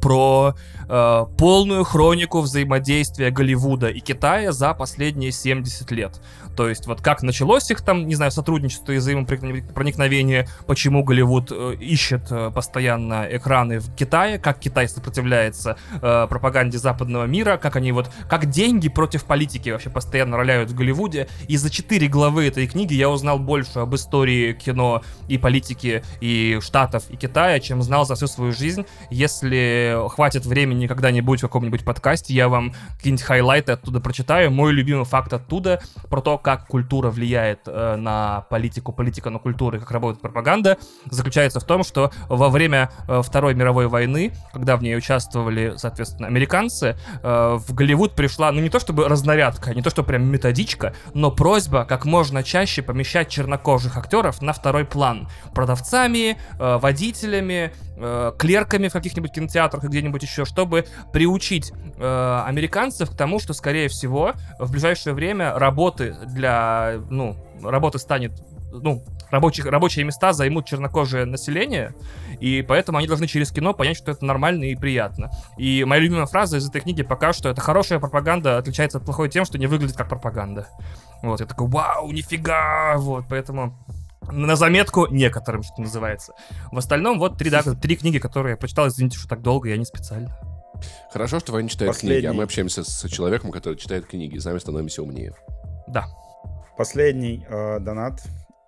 про 0.00 0.56
э, 0.88 1.24
полную 1.38 1.84
хронику 1.84 2.40
взаимодействия 2.40 3.30
Голливуда 3.30 3.86
и 3.86 4.00
Китая 4.00 4.50
за 4.50 4.74
последние 4.74 5.30
70 5.30 5.88
лет. 5.92 6.20
То 6.56 6.68
есть 6.68 6.86
вот 6.86 7.00
как 7.00 7.22
началось 7.22 7.70
их 7.70 7.82
там, 7.82 8.06
не 8.06 8.14
знаю, 8.14 8.30
сотрудничество 8.30 8.92
и 8.92 8.98
взаимопроникновение, 8.98 10.48
почему 10.66 11.04
Голливуд 11.04 11.50
э, 11.52 11.74
ищет 11.80 12.30
э, 12.30 12.50
постоянно 12.54 13.26
экраны 13.30 13.78
в 13.78 13.94
Китае, 13.94 14.38
как 14.38 14.58
Китай 14.58 14.88
сопротивляется 14.88 15.76
э, 16.00 16.26
пропаганде 16.28 16.78
западного 16.78 17.24
мира, 17.24 17.56
как 17.56 17.76
они 17.76 17.92
вот, 17.92 18.10
как 18.28 18.46
деньги 18.46 18.88
против 18.88 19.24
политики 19.24 19.70
вообще 19.70 19.90
постоянно 19.90 20.36
роляют 20.36 20.70
в 20.70 20.74
Голливуде. 20.74 21.28
И 21.48 21.56
за 21.56 21.70
четыре 21.70 22.08
главы 22.08 22.46
этой 22.46 22.66
книги 22.66 22.94
я 22.94 23.08
узнал 23.08 23.38
больше 23.38 23.80
об 23.80 23.94
истории 23.94 24.52
кино 24.52 25.02
и 25.28 25.38
политики 25.38 26.02
и 26.20 26.58
Штатов 26.60 27.04
и 27.10 27.16
Китая, 27.16 27.60
чем 27.60 27.82
знал 27.82 28.06
за 28.06 28.14
всю 28.14 28.26
свою 28.26 28.52
жизнь. 28.52 28.84
Если 29.10 29.96
хватит 30.10 30.46
времени 30.46 30.86
когда-нибудь 30.86 31.40
в 31.40 31.42
каком-нибудь 31.42 31.84
подкасте, 31.84 32.34
я 32.34 32.48
вам 32.48 32.74
какие-нибудь 32.96 33.24
хайлайты 33.24 33.72
оттуда 33.72 34.00
прочитаю. 34.00 34.50
Мой 34.50 34.72
любимый 34.72 35.04
факт 35.04 35.32
оттуда 35.32 35.82
про 36.08 36.20
то, 36.20 36.38
как 36.42 36.66
культура 36.66 37.10
влияет 37.10 37.60
э, 37.66 37.96
на 37.96 38.42
политику, 38.50 38.92
политика 38.92 39.30
на 39.30 39.38
культуру 39.38 39.76
и 39.76 39.80
как 39.80 39.90
работает 39.90 40.20
пропаганда, 40.20 40.78
заключается 41.10 41.60
в 41.60 41.64
том, 41.64 41.84
что 41.84 42.10
во 42.28 42.48
время 42.48 42.90
э, 43.08 43.22
Второй 43.22 43.54
мировой 43.54 43.88
войны, 43.88 44.32
когда 44.52 44.76
в 44.76 44.82
ней 44.82 44.96
участвовали, 44.96 45.74
соответственно, 45.76 46.28
американцы, 46.28 46.96
э, 47.22 47.58
в 47.58 47.74
Голливуд 47.74 48.14
пришла, 48.14 48.52
ну 48.52 48.60
не 48.60 48.70
то 48.70 48.80
чтобы 48.80 49.08
разнарядка, 49.08 49.74
не 49.74 49.82
то 49.82 49.90
что 49.90 50.02
прям 50.02 50.24
методичка, 50.24 50.94
но 51.14 51.30
просьба 51.30 51.84
как 51.84 52.04
можно 52.04 52.42
чаще 52.42 52.82
помещать 52.82 53.28
чернокожих 53.28 53.96
актеров 53.96 54.42
на 54.42 54.52
второй 54.52 54.84
план. 54.84 55.28
Продавцами, 55.54 56.36
э, 56.58 56.78
водителями, 56.78 57.72
э, 57.96 58.32
клерками 58.38 58.88
в 58.88 58.92
каких-нибудь 58.92 59.32
кинотеатрах 59.32 59.84
и 59.84 59.88
где-нибудь 59.88 60.22
еще, 60.22 60.44
чтобы 60.44 60.86
приучить 61.12 61.72
э, 61.96 62.42
американцев 62.46 63.10
к 63.10 63.16
тому, 63.16 63.38
что, 63.38 63.52
скорее 63.52 63.88
всего, 63.88 64.32
в 64.58 64.70
ближайшее 64.72 65.14
время 65.14 65.58
работы 65.58 66.16
для, 66.32 67.00
ну, 67.10 67.36
работы 67.62 67.98
станет, 67.98 68.32
ну, 68.72 69.02
рабочих, 69.30 69.66
рабочие 69.66 70.04
места 70.04 70.32
займут 70.32 70.66
чернокожее 70.66 71.24
население, 71.24 71.94
и 72.40 72.62
поэтому 72.62 72.98
они 72.98 73.06
должны 73.06 73.26
через 73.26 73.50
кино 73.50 73.74
понять, 73.74 73.96
что 73.96 74.10
это 74.10 74.24
нормально 74.24 74.64
и 74.64 74.76
приятно. 74.76 75.30
И 75.58 75.84
моя 75.84 76.02
любимая 76.02 76.26
фраза 76.26 76.58
из 76.58 76.68
этой 76.68 76.80
книги 76.80 77.02
пока 77.02 77.32
что 77.32 77.48
это 77.48 77.60
хорошая 77.60 77.98
пропаганда 77.98 78.58
отличается 78.58 78.98
от 78.98 79.04
плохой 79.04 79.28
тем, 79.28 79.44
что 79.44 79.58
не 79.58 79.66
выглядит 79.66 79.96
как 79.96 80.08
пропаганда. 80.08 80.68
Вот, 81.22 81.40
я 81.40 81.46
такой, 81.46 81.68
вау, 81.68 82.10
нифига, 82.12 82.96
вот, 82.96 83.24
поэтому 83.28 83.78
на 84.30 84.56
заметку 84.56 85.06
некоторым, 85.06 85.62
что 85.62 85.80
называется. 85.80 86.34
В 86.70 86.78
остальном, 86.78 87.18
вот 87.18 87.38
три, 87.38 87.50
да, 87.50 87.62
три 87.82 87.96
книги, 87.96 88.18
которые 88.18 88.52
я 88.52 88.56
прочитал, 88.56 88.88
извините, 88.88 89.18
что 89.18 89.28
так 89.28 89.42
долго, 89.42 89.68
я 89.68 89.76
не 89.76 89.84
специально. 89.84 90.36
Хорошо, 91.12 91.40
что 91.40 91.52
Ваня 91.52 91.68
читает 91.68 91.96
книги, 91.96 92.12
а 92.12 92.14
Последний. 92.14 92.38
мы 92.38 92.44
общаемся 92.44 92.84
с 92.84 93.08
человеком, 93.08 93.50
который 93.50 93.76
читает 93.76 94.06
книги, 94.06 94.36
и 94.36 94.40
сами 94.40 94.58
становимся 94.58 95.02
умнее. 95.02 95.34
Да. 95.90 96.06
Последний 96.76 97.44
э, 97.48 97.78
донат. 97.80 98.22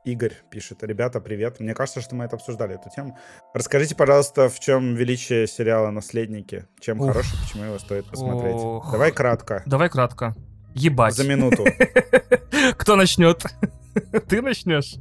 Игорь 0.04 0.34
пишет. 0.50 0.82
Ребята, 0.82 1.20
привет. 1.20 1.60
Мне 1.60 1.74
кажется, 1.74 2.00
что 2.00 2.16
мы 2.16 2.24
это 2.24 2.34
обсуждали, 2.34 2.74
эту 2.74 2.90
тему. 2.90 3.16
Расскажите, 3.54 3.94
пожалуйста, 3.94 4.48
в 4.48 4.58
чем 4.58 4.96
величие 4.96 5.46
сериала 5.46 5.90
«Наследники»? 5.90 6.66
Чем 6.80 7.00
Уф. 7.00 7.12
хороший, 7.12 7.38
почему 7.40 7.64
его 7.64 7.78
стоит 7.78 8.06
посмотреть? 8.06 8.56
Ох. 8.56 8.90
Давай 8.90 9.12
кратко. 9.12 9.62
Давай 9.64 9.88
кратко. 9.88 10.34
Ебать. 10.74 11.14
За 11.14 11.24
минуту. 11.24 11.64
Кто 12.76 12.96
начнет? 12.96 13.44
Ты 14.28 14.42
начнешь? 14.42 14.96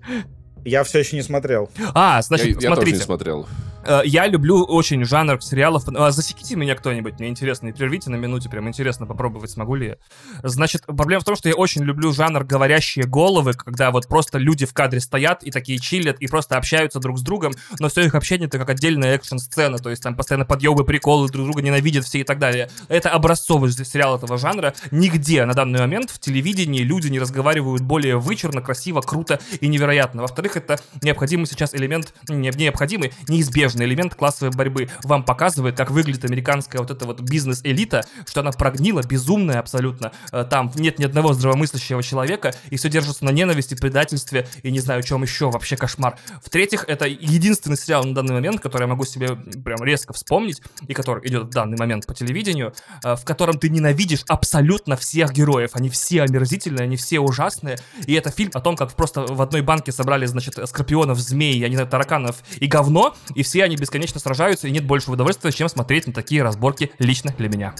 Я 0.64 0.84
все 0.84 0.99
еще 0.99 1.15
не 1.15 1.23
смотрел. 1.23 1.72
А, 1.95 2.22
значит, 2.22 2.61
я, 2.61 2.69
я 2.69 2.76
тоже 2.76 2.91
не 2.91 2.98
смотрите. 2.98 2.99
смотрел. 2.99 3.48
Э, 3.85 4.01
Я 4.05 4.27
люблю 4.27 4.63
очень 4.63 5.03
жанр 5.03 5.41
сериалов. 5.41 5.83
А, 5.87 6.11
Засеките 6.11 6.55
меня 6.55 6.75
кто-нибудь, 6.75 7.19
мне 7.19 7.29
интересно, 7.29 7.67
и 7.67 7.71
прервите 7.71 8.09
на 8.09 8.15
минуте, 8.15 8.49
прям 8.49 8.67
интересно 8.67 9.05
попробовать, 9.05 9.51
смогу 9.51 9.75
ли 9.75 9.87
я. 9.87 9.95
Значит, 10.43 10.83
проблема 10.85 11.21
в 11.21 11.25
том, 11.25 11.35
что 11.35 11.49
я 11.49 11.55
очень 11.55 11.83
люблю 11.83 12.11
жанр 12.11 12.43
говорящие 12.43 13.05
головы, 13.05 13.53
когда 13.53 13.91
вот 13.91 14.07
просто 14.07 14.37
люди 14.37 14.65
в 14.65 14.73
кадре 14.73 14.99
стоят 14.99 15.43
и 15.43 15.51
такие 15.51 15.79
чилят, 15.79 16.17
и 16.19 16.27
просто 16.27 16.57
общаются 16.57 16.99
друг 16.99 17.17
с 17.17 17.21
другом, 17.21 17.53
но 17.79 17.89
все 17.89 18.01
их 18.01 18.15
общение 18.15 18.47
это 18.47 18.59
как 18.59 18.69
отдельная 18.69 19.15
экшн-сцена, 19.15 19.77
то 19.77 19.89
есть 19.89 20.03
там 20.03 20.15
постоянно 20.15 20.45
подъебы, 20.45 20.83
приколы, 20.83 21.29
друг 21.29 21.45
друга 21.45 21.61
ненавидят 21.61 22.05
все 22.05 22.19
и 22.19 22.23
так 22.23 22.39
далее. 22.39 22.69
Это 22.87 23.09
образцовый 23.09 23.71
сериал 23.71 24.17
этого 24.17 24.37
жанра. 24.37 24.73
Нигде 24.91 25.45
на 25.45 25.53
данный 25.53 25.79
момент 25.79 26.11
в 26.11 26.19
телевидении 26.19 26.83
люди 26.83 27.07
не 27.07 27.19
разговаривают 27.19 27.81
более 27.81 28.17
вычурно, 28.17 28.61
красиво, 28.61 29.01
круто 29.01 29.39
и 29.59 29.67
невероятно. 29.67 30.21
Во-вторых, 30.21 30.57
это 30.57 30.79
необходимый 31.01 31.45
сейчас 31.45 31.73
элемент, 31.73 32.13
не 32.29 32.51
необходимый, 32.51 33.13
неизбежный 33.27 33.70
элемент 33.80 34.15
классовой 34.15 34.52
борьбы. 34.52 34.89
Вам 35.03 35.23
показывает, 35.23 35.77
как 35.77 35.91
выглядит 35.91 36.26
американская 36.26 36.81
вот 36.81 36.91
эта 36.91 37.06
вот 37.06 37.22
бизнес-элита, 37.22 38.03
что 38.26 38.41
она 38.41 38.52
прогнила, 38.52 39.02
безумная 39.03 39.60
абсолютно. 39.60 40.11
Э, 40.31 40.45
Там 40.49 40.72
нет 40.76 40.99
ни 40.99 41.06
одного 41.06 41.34
здравомыслящего 41.34 42.03
человека, 42.03 42.53
и 42.69 42.77
все 42.77 42.89
держится 42.89 43.23
на 43.26 43.30
ненависти, 43.30 43.76
предательстве 43.76 44.48
и 44.64 44.72
не 44.72 44.80
знаю, 44.80 45.03
чем 45.03 45.22
еще, 45.23 45.49
вообще 45.49 45.77
кошмар. 45.77 46.18
В-третьих, 46.43 46.85
это 46.88 47.07
единственный 47.07 47.77
сериал 47.77 48.03
на 48.03 48.14
данный 48.15 48.34
момент, 48.34 48.60
который 48.61 48.84
я 48.84 48.88
могу 48.88 49.06
себе 49.06 49.35
прям 49.35 49.84
резко 49.84 50.14
вспомнить, 50.14 50.61
и 50.88 50.93
который 50.93 51.27
идет 51.27 51.43
в 51.43 51.49
данный 51.49 51.77
момент 51.77 52.06
по 52.06 52.14
телевидению, 52.14 52.73
э, 53.03 53.15
в 53.15 53.23
котором 53.23 53.57
ты 53.60 53.69
ненавидишь 53.69 54.23
абсолютно 54.27 54.95
всех 54.95 55.31
героев. 55.31 55.72
Они 55.73 55.89
все 55.89 56.23
омерзительные, 56.23 56.84
они 56.84 56.98
все 56.98 57.19
ужасные. 57.19 57.77
И 58.06 58.14
это 58.14 58.31
фильм 58.31 58.52
о 58.53 58.60
том, 58.61 58.76
как 58.76 58.93
просто 58.93 59.22
в 59.22 59.41
одной 59.41 59.61
банке 59.61 59.91
собрали, 59.91 60.26
значит, 60.26 60.57
скорпионов, 60.68 61.19
змей, 61.19 61.57
я 61.57 61.69
не 61.69 61.76
знаю, 61.76 61.89
тараканов 61.89 62.38
и 62.57 62.68
говно, 62.68 63.15
и 63.35 63.43
все 63.43 63.60
они 63.63 63.75
бесконечно 63.75 64.19
сражаются, 64.19 64.67
и 64.67 64.71
нет 64.71 64.85
большего 64.85 65.13
удовольствия, 65.13 65.51
чем 65.51 65.69
смотреть 65.69 66.07
на 66.07 66.13
такие 66.13 66.43
разборки 66.43 66.91
лично 66.99 67.33
для 67.38 67.49
меня. 67.49 67.75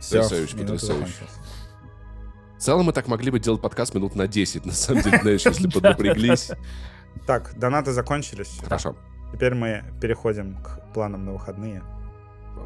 Все, 0.00 0.22
Потрясающе, 0.22 0.56
потрясающе. 0.56 1.12
В 2.58 2.62
целом 2.62 2.86
мы 2.86 2.92
так 2.92 3.06
могли 3.06 3.30
бы 3.30 3.38
делать 3.38 3.60
подкаст 3.60 3.94
минут 3.94 4.14
на 4.14 4.26
10, 4.26 4.64
на 4.66 4.72
самом 4.72 5.02
деле, 5.02 5.18
знаешь, 5.20 5.42
если 5.46 5.66
бы 5.66 5.80
напряглись. 5.80 6.50
Так, 7.26 7.58
донаты 7.58 7.92
закончились. 7.92 8.58
Хорошо. 8.62 8.96
Теперь 9.32 9.54
мы 9.54 9.84
переходим 10.00 10.56
к 10.62 10.92
планам 10.94 11.24
на 11.24 11.32
выходные. 11.32 11.82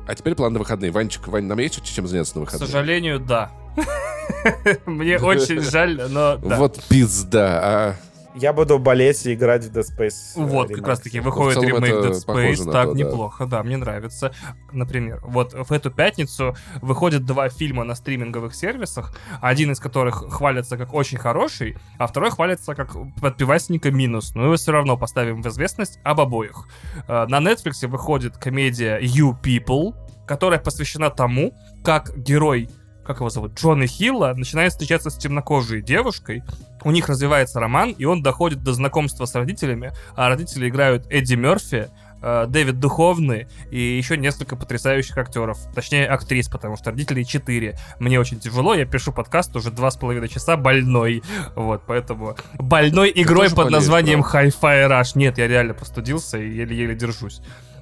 А 0.06 0.14
теперь 0.14 0.34
план 0.34 0.52
на 0.52 0.58
выходные. 0.58 0.90
Ванечка, 0.90 1.28
Вань, 1.30 1.44
нам 1.44 1.58
есть 1.58 1.82
чем 1.84 2.06
заняться 2.06 2.38
на 2.38 2.44
К 2.44 2.48
выходные? 2.48 2.68
сожалению, 2.68 3.20
да. 3.20 3.50
Мне 4.86 5.18
очень 5.18 5.60
жаль, 5.70 6.00
но. 6.10 6.36
Вот 6.38 6.82
пизда, 6.88 7.60
а... 7.62 7.96
Я 8.34 8.52
буду 8.52 8.78
болеть 8.78 9.26
и 9.26 9.34
играть 9.34 9.64
в 9.64 9.72
Dead 9.76 9.84
Space. 9.84 10.12
э, 10.36 10.44
Вот, 10.44 10.68
как 10.68 10.76
ремейк. 10.76 10.86
раз 10.88 11.00
таки 11.00 11.18
Ну, 11.18 11.22
в 11.22 11.26
выходит 11.26 11.54
целом 11.60 11.84
ремейк 11.84 11.94
Dead 11.94 12.12
Space, 12.12 12.70
так 12.70 12.86
то, 12.88 12.92
да. 12.92 12.98
неплохо, 12.98 13.46
да, 13.46 13.62
мне 13.64 13.76
нравится. 13.76 14.32
Например, 14.72 15.20
вот 15.24 15.52
в 15.52 15.72
эту 15.72 15.90
пятницу 15.90 16.54
выходят 16.80 17.24
два 17.24 17.48
фильма 17.48 17.82
на 17.84 17.94
стриминговых 17.96 18.54
сервисах, 18.54 19.16
один 19.40 19.72
из 19.72 19.80
которых 19.80 20.24
хвалится 20.32 20.76
как 20.76 20.94
очень 20.94 21.18
хороший, 21.18 21.76
а 21.98 22.06
второй 22.06 22.30
хвалится 22.30 22.74
как 22.76 22.96
подпивасника 23.20 23.90
минус. 23.90 24.34
Но 24.36 24.44
его 24.44 24.54
все 24.56 24.70
равно 24.72 24.96
поставим 24.96 25.42
в 25.42 25.48
известность 25.48 25.98
об 26.04 26.20
обоих. 26.20 26.68
Э, 27.08 27.26
На 27.26 27.38
Netflix 27.40 27.84
выходит 27.88 28.38
комедия 28.38 29.00
You 29.00 29.34
People, 29.42 29.94
которая 30.26 30.60
посвящена 30.60 31.10
тому, 31.10 31.52
как 31.82 32.16
герой 32.16 32.68
как 33.02 33.16
его 33.18 33.30
зовут, 33.30 33.54
Джона 33.58 33.88
Хилла, 33.88 34.34
начинает 34.36 34.70
встречаться 34.70 35.10
с 35.10 35.16
темнокожей 35.16 35.82
девушкой, 35.82 36.44
у 36.84 36.90
них 36.90 37.08
развивается 37.08 37.60
роман, 37.60 37.90
и 37.90 38.04
он 38.04 38.22
доходит 38.22 38.62
до 38.62 38.72
знакомства 38.72 39.24
с 39.24 39.34
родителями, 39.34 39.92
а 40.16 40.28
родители 40.28 40.68
играют 40.68 41.06
Эдди 41.10 41.34
Мерфи, 41.34 41.88
э, 42.22 42.46
Дэвид 42.48 42.78
Духовный 42.78 43.46
и 43.70 43.80
еще 43.80 44.16
несколько 44.16 44.56
потрясающих 44.56 45.16
актеров. 45.18 45.58
Точнее, 45.74 46.06
актрис, 46.06 46.48
потому 46.48 46.76
что 46.76 46.90
родителей 46.90 47.24
четыре. 47.24 47.78
Мне 47.98 48.20
очень 48.20 48.40
тяжело, 48.40 48.74
я 48.74 48.84
пишу 48.84 49.12
подкаст 49.12 49.54
уже 49.56 49.70
два 49.70 49.90
с 49.90 49.96
половиной 49.96 50.28
часа 50.28 50.56
больной. 50.56 51.22
Вот, 51.54 51.82
поэтому 51.86 52.36
больной 52.58 53.12
игрой 53.14 53.48
под 53.48 53.56
болеешь, 53.56 53.72
названием 53.72 54.22
да? 54.22 54.44
Hi-Fi 54.44 54.88
Rush. 54.88 55.12
Нет, 55.14 55.38
я 55.38 55.48
реально 55.48 55.74
простудился 55.74 56.38
и 56.38 56.48
еле-еле 56.48 56.94
держусь. 56.94 57.40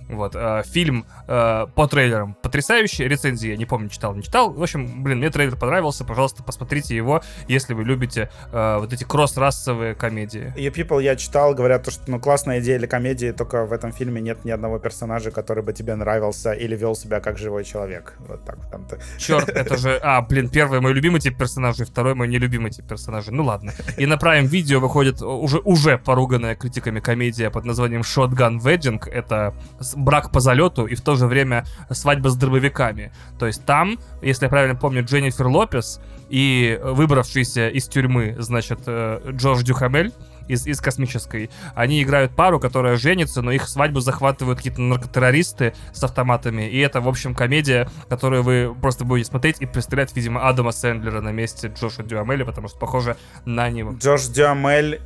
Вот, 0.09 0.35
э, 0.35 0.63
фильм 0.65 1.07
э, 1.27 1.67
по 1.75 1.87
трейлерам 1.87 2.35
потрясающий, 2.43 3.07
рецензии 3.07 3.51
я 3.51 3.57
не 3.57 3.67
помню, 3.67 3.89
читал, 3.89 4.15
не 4.15 4.23
читал. 4.23 4.53
В 4.53 4.63
общем, 4.63 5.03
блин, 5.03 5.19
мне 5.19 5.31
трейлер 5.31 5.57
понравился, 5.57 6.05
пожалуйста, 6.05 6.43
посмотрите 6.43 6.97
его, 6.97 7.23
если 7.47 7.75
вы 7.75 7.85
любите 7.85 8.31
э, 8.53 8.79
вот 8.79 8.93
эти 8.93 9.05
кросс-расовые 9.05 9.95
комедии. 9.95 10.53
You 10.57 10.73
People 10.73 11.03
я 11.03 11.17
читал, 11.17 11.55
говорят, 11.55 11.85
то, 11.85 11.91
что 11.91 12.11
ну, 12.11 12.21
классная 12.21 12.61
идея 12.61 12.79
для 12.79 12.89
комедии, 12.89 13.33
только 13.33 13.67
в 13.67 13.73
этом 13.73 13.93
фильме 13.93 14.21
нет 14.21 14.45
ни 14.45 14.51
одного 14.51 14.79
персонажа, 14.79 15.31
который 15.31 15.63
бы 15.63 15.73
тебе 15.73 15.95
нравился 15.95 16.53
или 16.53 16.77
вел 16.77 16.95
себя 16.95 17.21
как 17.21 17.39
живой 17.39 17.65
человек. 17.65 18.15
Вот 18.21 18.45
так 18.45 18.57
вот 18.59 18.71
там-то. 18.71 18.99
Черт, 19.19 19.49
это 19.49 19.77
же... 19.77 19.99
А, 20.03 20.23
блин, 20.23 20.49
первый 20.49 20.81
мой 20.81 20.93
любимый 20.93 21.21
тип 21.21 21.37
персонажей, 21.37 21.87
второй 21.87 22.15
мой 22.15 22.29
нелюбимый 22.29 22.71
тип 22.71 22.87
персонажей. 22.87 23.33
Ну 23.33 23.45
ладно. 23.45 23.73
И 23.97 24.07
на 24.07 24.15
Prime 24.15 24.47
Video 24.47 24.79
выходит 24.79 25.23
уже, 25.23 25.59
уже 25.59 25.99
поруганная 25.99 26.55
критиками 26.55 27.01
комедия 27.01 27.51
под 27.51 27.65
названием 27.65 28.03
Shotgun 28.03 28.59
Wedding. 28.59 29.09
Это 29.11 29.55
брак 29.99 30.31
по 30.31 30.41
залету 30.41 30.87
и 30.87 30.95
в 30.95 31.01
то 31.01 31.17
же 31.17 31.27
время 31.27 31.65
свадьба 31.91 32.29
с 32.29 32.37
дробовиками. 32.37 33.13
То 33.39 33.47
есть 33.47 33.65
там, 33.65 33.99
если 34.23 34.47
я 34.47 34.49
правильно 34.49 34.77
помню, 34.77 35.05
Дженнифер 35.05 35.47
Лопес 35.47 36.01
и 36.29 36.79
выбравшийся 36.83 37.69
из 37.69 37.89
тюрьмы, 37.89 38.37
значит, 38.39 38.81
э, 38.87 39.21
Джордж 39.33 39.63
Дюхамель, 39.63 40.13
из, 40.49 40.67
из 40.67 40.81
космической. 40.81 41.51
Они 41.75 42.03
играют 42.03 42.35
пару, 42.35 42.59
которая 42.59 42.97
женится, 42.97 43.43
но 43.43 43.53
их 43.53 43.69
свадьбу 43.69 44.01
захватывают 44.01 44.59
какие-то 44.59 44.81
наркотеррористы 44.81 45.75
с 45.93 46.03
автоматами. 46.03 46.69
И 46.69 46.79
это, 46.79 47.01
в 47.01 47.09
общем, 47.09 47.35
комедия, 47.35 47.89
которую 48.09 48.43
вы 48.43 48.75
просто 48.81 49.05
будете 49.05 49.29
смотреть 49.29 49.61
и 49.61 49.67
представлять, 49.67 50.15
видимо, 50.17 50.49
Адама 50.49 50.73
Сэндлера 50.73 51.21
на 51.21 51.31
месте 51.31 51.73
Джоша 51.75 52.03
Дюамеля, 52.03 52.45
потому 52.45 52.69
что 52.69 52.79
похоже 52.79 53.17
на 53.45 53.69
него. 53.71 53.93
Джош 53.93 54.27
Дюамель 54.29 55.01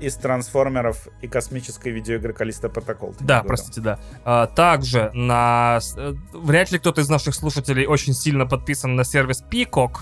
из 0.00 0.16
трансформеров 0.16 1.08
и 1.22 1.28
космической 1.28 1.90
видеоигры 1.90 2.32
Калиста 2.32 2.68
Протокол. 2.68 3.14
Да, 3.20 3.42
простите, 3.42 3.80
да. 3.80 3.98
А, 4.24 4.46
также 4.46 5.10
на... 5.14 5.78
э, 5.96 6.14
Вряд 6.32 6.72
ли 6.72 6.78
кто-то 6.78 7.00
из 7.00 7.08
наших 7.08 7.34
слушателей 7.34 7.86
очень 7.86 8.12
сильно 8.12 8.44
подписан 8.46 8.96
на 8.96 9.04
сервис 9.04 9.42
Peacock. 9.50 9.92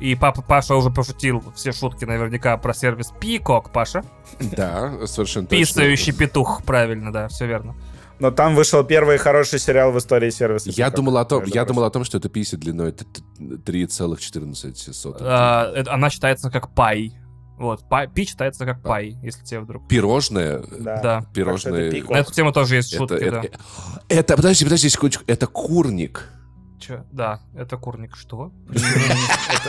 И 0.00 0.14
папа 0.16 0.42
Паша 0.42 0.74
уже 0.74 0.90
пошутил 0.90 1.42
все 1.54 1.72
шутки 1.72 2.04
наверняка 2.04 2.56
про 2.56 2.72
сервис 2.74 3.12
Peacock, 3.20 3.70
Паша. 3.72 4.02
Да, 4.40 5.06
совершенно 5.06 5.46
точно. 5.46 5.64
Писающий 5.64 6.12
петух, 6.12 6.62
правильно, 6.64 7.12
да, 7.12 7.28
все 7.28 7.46
верно. 7.46 7.74
Но 8.18 8.30
там 8.30 8.54
вышел 8.54 8.84
первый 8.84 9.18
хороший 9.18 9.58
сериал 9.58 9.90
в 9.92 9.98
истории 9.98 10.30
сервиса. 10.30 10.70
Я 10.70 10.88
Peacock, 10.88 10.94
думал 10.96 11.16
о 11.18 11.24
том, 11.24 11.44
я 11.46 11.64
думал 11.64 11.84
о 11.84 11.90
том, 11.90 12.04
что 12.04 12.18
это 12.18 12.28
пися 12.28 12.56
длиной 12.56 12.92
т- 12.92 13.04
т- 13.04 13.22
3,14. 13.72 15.16
А, 15.20 15.72
она 15.88 16.10
читается 16.10 16.50
как 16.50 16.70
пай. 16.70 17.12
Вот, 17.62 17.88
пай, 17.88 18.08
пи 18.08 18.26
читается 18.26 18.66
как 18.66 18.82
пай, 18.82 19.16
если 19.22 19.44
тебе 19.44 19.60
вдруг... 19.60 19.86
Пирожное. 19.86 20.64
Да. 20.80 21.00
Да. 21.00 21.26
Пирожное. 21.32 21.92
это. 21.92 22.12
На 22.12 22.16
эту 22.16 22.32
тему 22.32 22.52
тоже 22.52 22.74
есть 22.74 22.92
шутки, 22.96 23.14
это, 23.14 23.42
да. 23.42 23.58
это, 24.08 24.36
подожди, 24.36 24.64
подожди 24.64 24.88
секундочку, 24.88 25.22
это 25.28 25.46
курник. 25.46 26.28
Чё? 26.80 27.04
Да, 27.12 27.40
это 27.54 27.76
курник. 27.76 28.16
Что? 28.16 28.50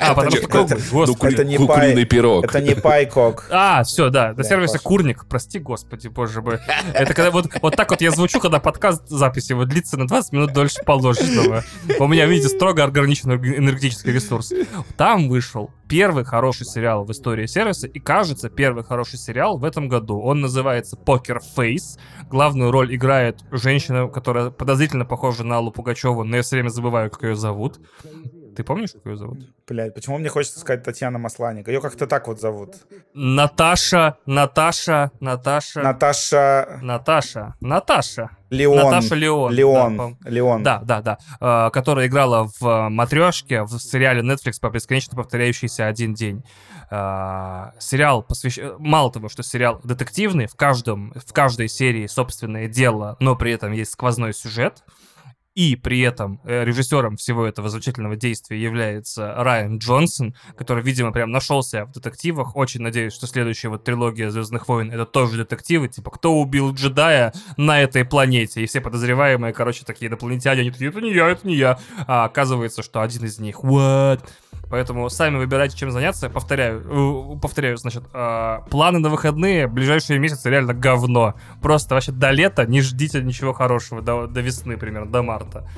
А, 0.01 0.15
потому 0.15 0.29
это- 0.29 0.37
что 0.37 0.47
круглый, 0.47 0.79
Ну, 0.91 1.05
господи. 1.05 1.33
это 1.35 1.43
не 1.45 1.57
куриный 1.57 2.05
пирог. 2.05 2.45
Это 2.45 2.59
не 2.61 2.73
пайкок. 2.73 3.47
А, 3.51 3.83
все, 3.83 4.09
да, 4.09 4.33
сервисе 4.43 4.73
Паша. 4.73 4.83
Курник, 4.83 5.25
прости, 5.29 5.59
господи, 5.59 6.07
боже 6.07 6.41
мой. 6.41 6.59
Это 6.95 7.13
когда 7.13 7.29
вот, 7.29 7.47
вот 7.61 7.75
так 7.75 7.91
вот 7.91 8.01
я 8.01 8.09
звучу, 8.09 8.39
когда 8.39 8.57
подкаст 8.59 9.07
записи 9.07 9.53
вот 9.53 9.69
длится 9.69 9.97
на 9.97 10.07
20 10.07 10.31
минут 10.33 10.53
дольше 10.53 10.83
положенного. 10.83 11.63
У 11.99 12.07
меня, 12.07 12.25
видите, 12.25 12.49
строго 12.49 12.83
ограниченный 12.83 13.35
энергетический 13.35 14.11
ресурс. 14.11 14.51
Там 14.97 15.29
вышел 15.29 15.69
первый 15.93 16.23
хороший 16.23 16.65
сериал 16.65 17.05
в 17.05 17.11
истории 17.11 17.45
сервиса, 17.45 17.85
и 17.85 17.99
кажется, 17.99 18.49
первый 18.49 18.83
хороший 18.83 19.19
сериал 19.19 19.59
в 19.59 19.63
этом 19.63 19.87
году. 19.87 20.19
Он 20.19 20.41
называется 20.41 20.97
Poker 20.97 21.37
Face. 21.55 21.99
Главную 22.31 22.71
роль 22.71 22.95
играет 22.95 23.41
женщина, 23.51 24.07
которая 24.07 24.49
подозрительно 24.49 25.05
похожа 25.05 25.43
на 25.43 25.57
Аллу 25.57 25.71
Пугачеву, 25.71 26.23
но 26.23 26.37
я 26.37 26.41
все 26.41 26.55
время 26.55 26.69
забываю, 26.69 27.11
как 27.11 27.21
ее 27.21 27.35
зовут. 27.35 27.79
Ты 28.55 28.63
помнишь, 28.63 28.91
как 28.93 29.05
ее 29.05 29.17
зовут? 29.17 29.39
Блять, 29.67 29.93
почему 29.93 30.17
мне 30.17 30.29
хочется 30.29 30.59
сказать 30.59 30.83
Татьяна 30.83 31.17
Масланик? 31.17 31.67
Ее 31.67 31.81
как-то 31.81 32.07
так 32.07 32.27
вот 32.27 32.39
зовут. 32.39 32.75
Наташа, 33.13 34.17
Наташа, 34.25 35.11
Наташа, 35.19 35.81
Наташа 35.81 36.75
Наташа, 36.81 37.55
Наташа. 37.61 38.29
Леон. 38.49 38.77
Наташа 38.91 39.15
Леон. 39.15 39.49
Да, 39.51 39.55
Леон. 39.57 39.97
по- 39.97 40.29
Леон. 40.29 40.63
Да, 40.63 40.81
да, 40.83 41.01
да. 41.01 41.17
Э, 41.39 41.69
которая 41.71 42.07
играла 42.07 42.49
в 42.59 42.89
Матрешке 42.89 43.63
в 43.63 43.79
сериале 43.79 44.21
Netflix 44.21 44.59
по 44.61 44.69
бесконечно 44.69 45.17
повторяющийся 45.17 45.87
один 45.87 46.13
день. 46.13 46.43
Э, 46.91 47.71
сериал 47.79 48.21
посвящен... 48.21 48.75
Мало 48.77 49.11
того, 49.11 49.29
что 49.29 49.41
сериал 49.41 49.81
детективный, 49.83 50.45
в, 50.45 50.55
каждом, 50.55 51.13
в 51.15 51.33
каждой 51.33 51.67
серии 51.67 52.05
собственное 52.07 52.67
дело, 52.67 53.17
но 53.19 53.35
при 53.35 53.51
этом 53.53 53.71
есть 53.71 53.93
сквозной 53.93 54.33
сюжет. 54.33 54.83
И 55.55 55.75
при 55.75 56.01
этом 56.01 56.41
э, 56.45 56.63
режиссером 56.63 57.17
всего 57.17 57.45
этого 57.45 57.69
замечательного 57.69 58.15
действия 58.15 58.59
является 58.59 59.35
Райан 59.35 59.77
Джонсон, 59.77 60.35
который, 60.57 60.81
видимо, 60.83 61.11
прям 61.11 61.29
нашелся 61.29 61.85
в 61.85 61.91
детективах. 61.91 62.55
Очень 62.55 62.81
надеюсь, 62.81 63.13
что 63.13 63.27
следующая 63.27 63.69
вот 63.69 63.83
трилогия 63.83 64.31
Звездных 64.31 64.67
войн 64.67 64.91
это 64.91 65.05
тоже 65.05 65.37
детективы. 65.37 65.89
Типа, 65.89 66.09
кто 66.09 66.33
убил 66.33 66.73
джедая 66.73 67.33
на 67.55 67.79
этой 67.79 68.03
планете? 68.03 68.63
И 68.63 68.65
все 68.65 68.81
подозреваемые, 68.81 69.53
короче, 69.53 69.85
такие 69.85 70.09
инопланетяне, 70.09 70.61
они 70.61 70.71
такие, 70.71 70.89
это 70.89 71.01
не 71.01 71.13
я, 71.13 71.29
это 71.29 71.47
не 71.47 71.55
я. 71.55 71.79
А 72.07 72.25
оказывается, 72.25 72.81
что 72.81 73.01
один 73.01 73.23
из 73.25 73.37
них. 73.37 73.63
What? 73.63 74.21
Поэтому 74.73 75.07
сами 75.07 75.37
выбирайте, 75.37 75.77
чем 75.77 75.91
заняться. 75.91 76.31
Повторяю, 76.31 77.35
э, 77.35 77.39
повторяю, 77.39 77.77
значит, 77.77 78.05
э, 78.11 78.57
планы 78.71 78.97
на 78.97 79.09
выходные, 79.09 79.67
ближайшие 79.67 80.17
месяцы 80.17 80.49
реально 80.49 80.73
говно. 80.73 81.35
Просто 81.61 81.93
вообще 81.93 82.11
до 82.11 82.31
лета 82.31 82.65
не 82.65 82.81
ждите 82.81 83.21
ничего 83.21 83.53
хорошего, 83.53 84.01
до, 84.01 84.25
до 84.25 84.41
весны 84.41 84.75
примерно, 84.75 85.11
до 85.11 85.21
марта. 85.21 85.69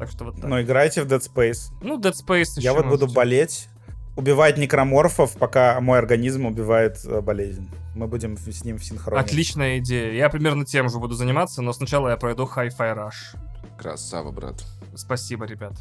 Так 0.00 0.10
что 0.10 0.24
вот 0.24 0.40
так. 0.40 0.50
Но 0.50 0.60
играйте 0.60 1.04
в 1.04 1.06
Dead 1.06 1.20
Space. 1.20 1.72
Ну, 1.82 2.00
Dead 2.00 2.14
Space 2.14 2.54
Я 2.56 2.72
вот 2.72 2.86
буду 2.86 3.02
можете. 3.02 3.14
болеть, 3.14 3.68
убивать 4.16 4.58
некроморфов, 4.58 5.36
пока 5.36 5.80
мой 5.80 6.00
организм 6.00 6.46
убивает 6.46 6.98
э, 7.04 7.20
болезнь. 7.20 7.70
Мы 7.94 8.08
будем 8.08 8.36
с 8.36 8.64
ним 8.64 8.78
в 8.78 8.84
синхроне. 8.84 9.20
Отличная 9.20 9.78
идея. 9.78 10.14
Я 10.14 10.28
примерно 10.28 10.64
тем 10.64 10.88
же 10.88 10.98
буду 10.98 11.14
заниматься, 11.14 11.62
но 11.62 11.72
сначала 11.72 12.08
я 12.08 12.16
пройду 12.16 12.50
Hi-Fi 12.52 12.96
Rush. 12.96 13.38
Красава, 13.78 14.32
брат. 14.32 14.64
Спасибо, 14.96 15.44
ребят. 15.44 15.74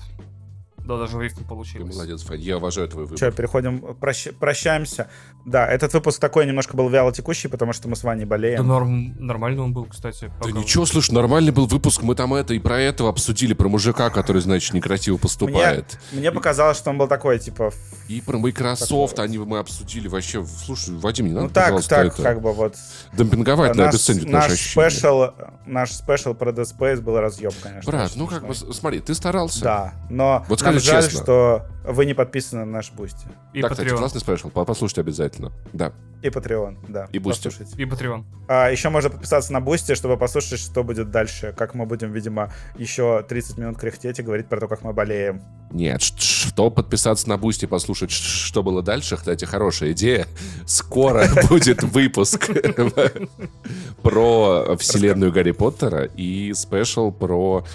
Да, 0.86 0.98
даже 0.98 1.18
в 1.18 1.22
рифме 1.22 1.44
Ты 1.44 1.48
получилось. 1.50 1.94
молодец, 1.96 2.24
Фань. 2.24 2.40
Я 2.40 2.58
уважаю 2.58 2.88
твой 2.88 3.06
выбор. 3.06 3.20
Че, 3.20 3.32
переходим, 3.32 3.78
прощ- 4.00 4.34
прощаемся. 4.34 5.08
Да, 5.46 5.68
этот 5.68 5.94
выпуск 5.94 6.20
такой 6.20 6.46
немножко 6.46 6.76
был 6.76 6.90
вяло 6.90 7.12
текущий, 7.12 7.48
потому 7.48 7.74
что 7.74 7.88
мы 7.88 7.96
с 7.96 8.04
Ваней 8.04 8.26
Да 8.26 8.30
болеем. 8.30 8.68
норм, 8.68 9.16
нормально 9.20 9.64
он 9.64 9.74
был, 9.74 9.86
кстати. 9.86 10.32
Да 10.44 10.52
ничего, 10.52 10.86
слушай, 10.86 11.12
нормальный 11.14 11.52
был 11.52 11.66
выпуск. 11.68 12.02
Мы 12.04 12.16
там 12.16 12.34
это 12.34 12.54
и 12.54 12.60
про 12.60 12.80
этого 12.80 13.10
обсудили, 13.10 13.54
про 13.54 13.68
мужика, 13.70 14.10
который, 14.10 14.42
значит, 14.42 14.74
некрасиво 14.74 15.18
поступает. 15.18 16.00
Мне 16.12 16.32
показалось, 16.32 16.78
что 16.78 16.90
он 16.92 16.98
был 16.98 17.08
такой, 17.08 17.40
типа... 17.40 17.72
И 18.08 18.22
про 18.22 18.38
Microsoft 18.38 19.16
Такое. 19.16 19.26
они 19.26 19.38
мы 19.38 19.60
обсудили 19.60 20.08
вообще. 20.08 20.46
Слушай, 20.46 20.96
Вадим, 20.98 21.28
не 21.28 21.32
надо, 21.34 21.48
Ну 21.48 21.54
так, 21.54 21.84
так, 21.86 22.08
это 22.14 22.22
как 22.24 22.42
бы 22.42 22.52
вот. 22.54 22.76
демпинговать, 23.14 23.76
на 23.76 23.86
наш, 23.86 23.96
обесценивать 23.96 24.30
наш 24.30 24.50
наши 24.50 24.56
special, 24.72 25.24
наш 25.66 25.92
special 25.92 26.34
про 26.34 26.52
Dead 26.52 26.66
Space 26.66 27.02
был 27.02 27.18
разъёб, 27.20 27.52
конечно. 27.64 27.90
Брат, 27.92 28.12
ну 28.16 28.28
как 28.28 28.46
бы, 28.48 28.54
смотри, 28.54 29.00
ты 29.00 29.14
старался. 29.14 29.62
Да, 29.64 29.94
но 30.10 30.46
Вот 30.50 30.62
наш 30.74 30.86
Нам 30.88 31.02
скажу 31.02 31.02
жаль, 31.02 31.10
честно. 31.12 31.24
что 31.24 31.66
вы 31.86 32.06
не 32.06 32.14
подписаны 32.14 32.66
на 32.66 32.72
наш 32.72 32.92
Бусти. 32.92 33.28
И 33.54 33.62
так, 33.62 33.72
кстати, 33.72 33.90
Patreon. 33.90 33.98
классный 33.98 34.22
special. 34.22 34.50
По- 34.50 34.66
Послушайте 34.66 35.02
обязательно. 35.02 35.52
Да. 35.74 35.94
И 36.22 36.28
Patreon, 36.28 36.78
да. 36.88 37.08
И 37.12 37.18
послушайте. 37.20 37.74
И 37.78 37.86
Patreon. 37.86 38.24
А, 38.48 38.70
еще 38.70 38.90
можно 38.90 39.10
подписаться 39.10 39.52
на 39.54 39.60
Бусти, 39.62 39.96
чтобы 39.96 40.18
послушать, 40.18 40.60
что 40.60 40.84
будет 40.84 41.10
дальше. 41.10 41.54
Как 41.58 41.74
мы 41.74 41.86
будем, 41.88 42.12
видимо, 42.12 42.52
еще 42.78 43.24
30 43.28 43.58
минут 43.58 43.78
кряхтеть 43.80 44.20
и 44.20 44.22
говорить 44.24 44.48
про 44.48 44.60
то, 44.60 44.68
как 44.68 44.84
мы 44.84 44.94
болеем. 44.94 45.42
Нет, 45.72 46.02
что 46.02 46.70
подписаться 46.70 47.28
на 47.30 47.38
Бусти, 47.38 47.66
послушать, 47.66 48.12
что 48.12 48.62
было 48.62 48.84
дальше, 48.84 49.16
кстати, 49.18 49.46
хорошая 49.46 49.94
идея. 49.94 50.28
Скоро 50.68 51.26
будет 51.50 51.82
выпуск 51.82 52.50
про 54.04 54.76
вселенную 54.78 55.32
Гарри 55.32 55.52
Поттера 55.52 56.04
и 56.06 56.54
special 56.54 57.12
про 57.12 57.66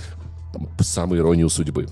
самую 0.81 1.21
иронию 1.21 1.49
судьбы. 1.49 1.87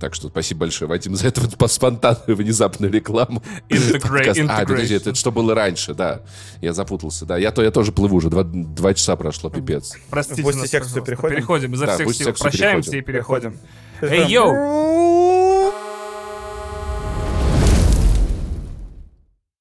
Так 0.00 0.14
что 0.14 0.28
спасибо 0.28 0.60
большое, 0.60 0.88
Вадим, 0.88 1.16
за 1.16 1.28
эту 1.28 1.40
вот 1.40 1.56
по- 1.58 1.68
спонтанную 1.68 2.36
внезапную 2.36 2.92
рекламу. 2.92 3.42
Integra- 3.70 4.46
А, 4.48 4.64
подожди, 4.64 4.94
integration. 4.94 4.96
это 4.96 5.14
что 5.14 5.32
было 5.32 5.54
раньше, 5.54 5.94
да. 5.94 6.20
Я 6.60 6.72
запутался, 6.74 7.24
да. 7.24 7.38
Я, 7.38 7.50
то, 7.50 7.62
я 7.62 7.70
тоже 7.70 7.92
плыву 7.92 8.16
уже, 8.16 8.28
два, 8.28 8.42
два 8.44 8.92
часа 8.94 9.16
прошло, 9.16 9.48
пипец. 9.50 9.94
Простите 10.10 10.42
В 10.42 10.44
Бусти 10.44 10.60
нас, 10.60 10.70
переходим? 10.70 11.36
Переходим. 11.36 11.74
Изо 11.74 11.86
Да, 11.86 11.94
всех 11.94 12.14
сил. 12.14 12.32
Прощаемся 12.34 12.90
переходим. 12.90 12.98
и 12.98 13.02
переходим. 13.02 13.58
Переходим. 14.00 14.24
Эй, 14.26 14.30
yo! 14.32 15.45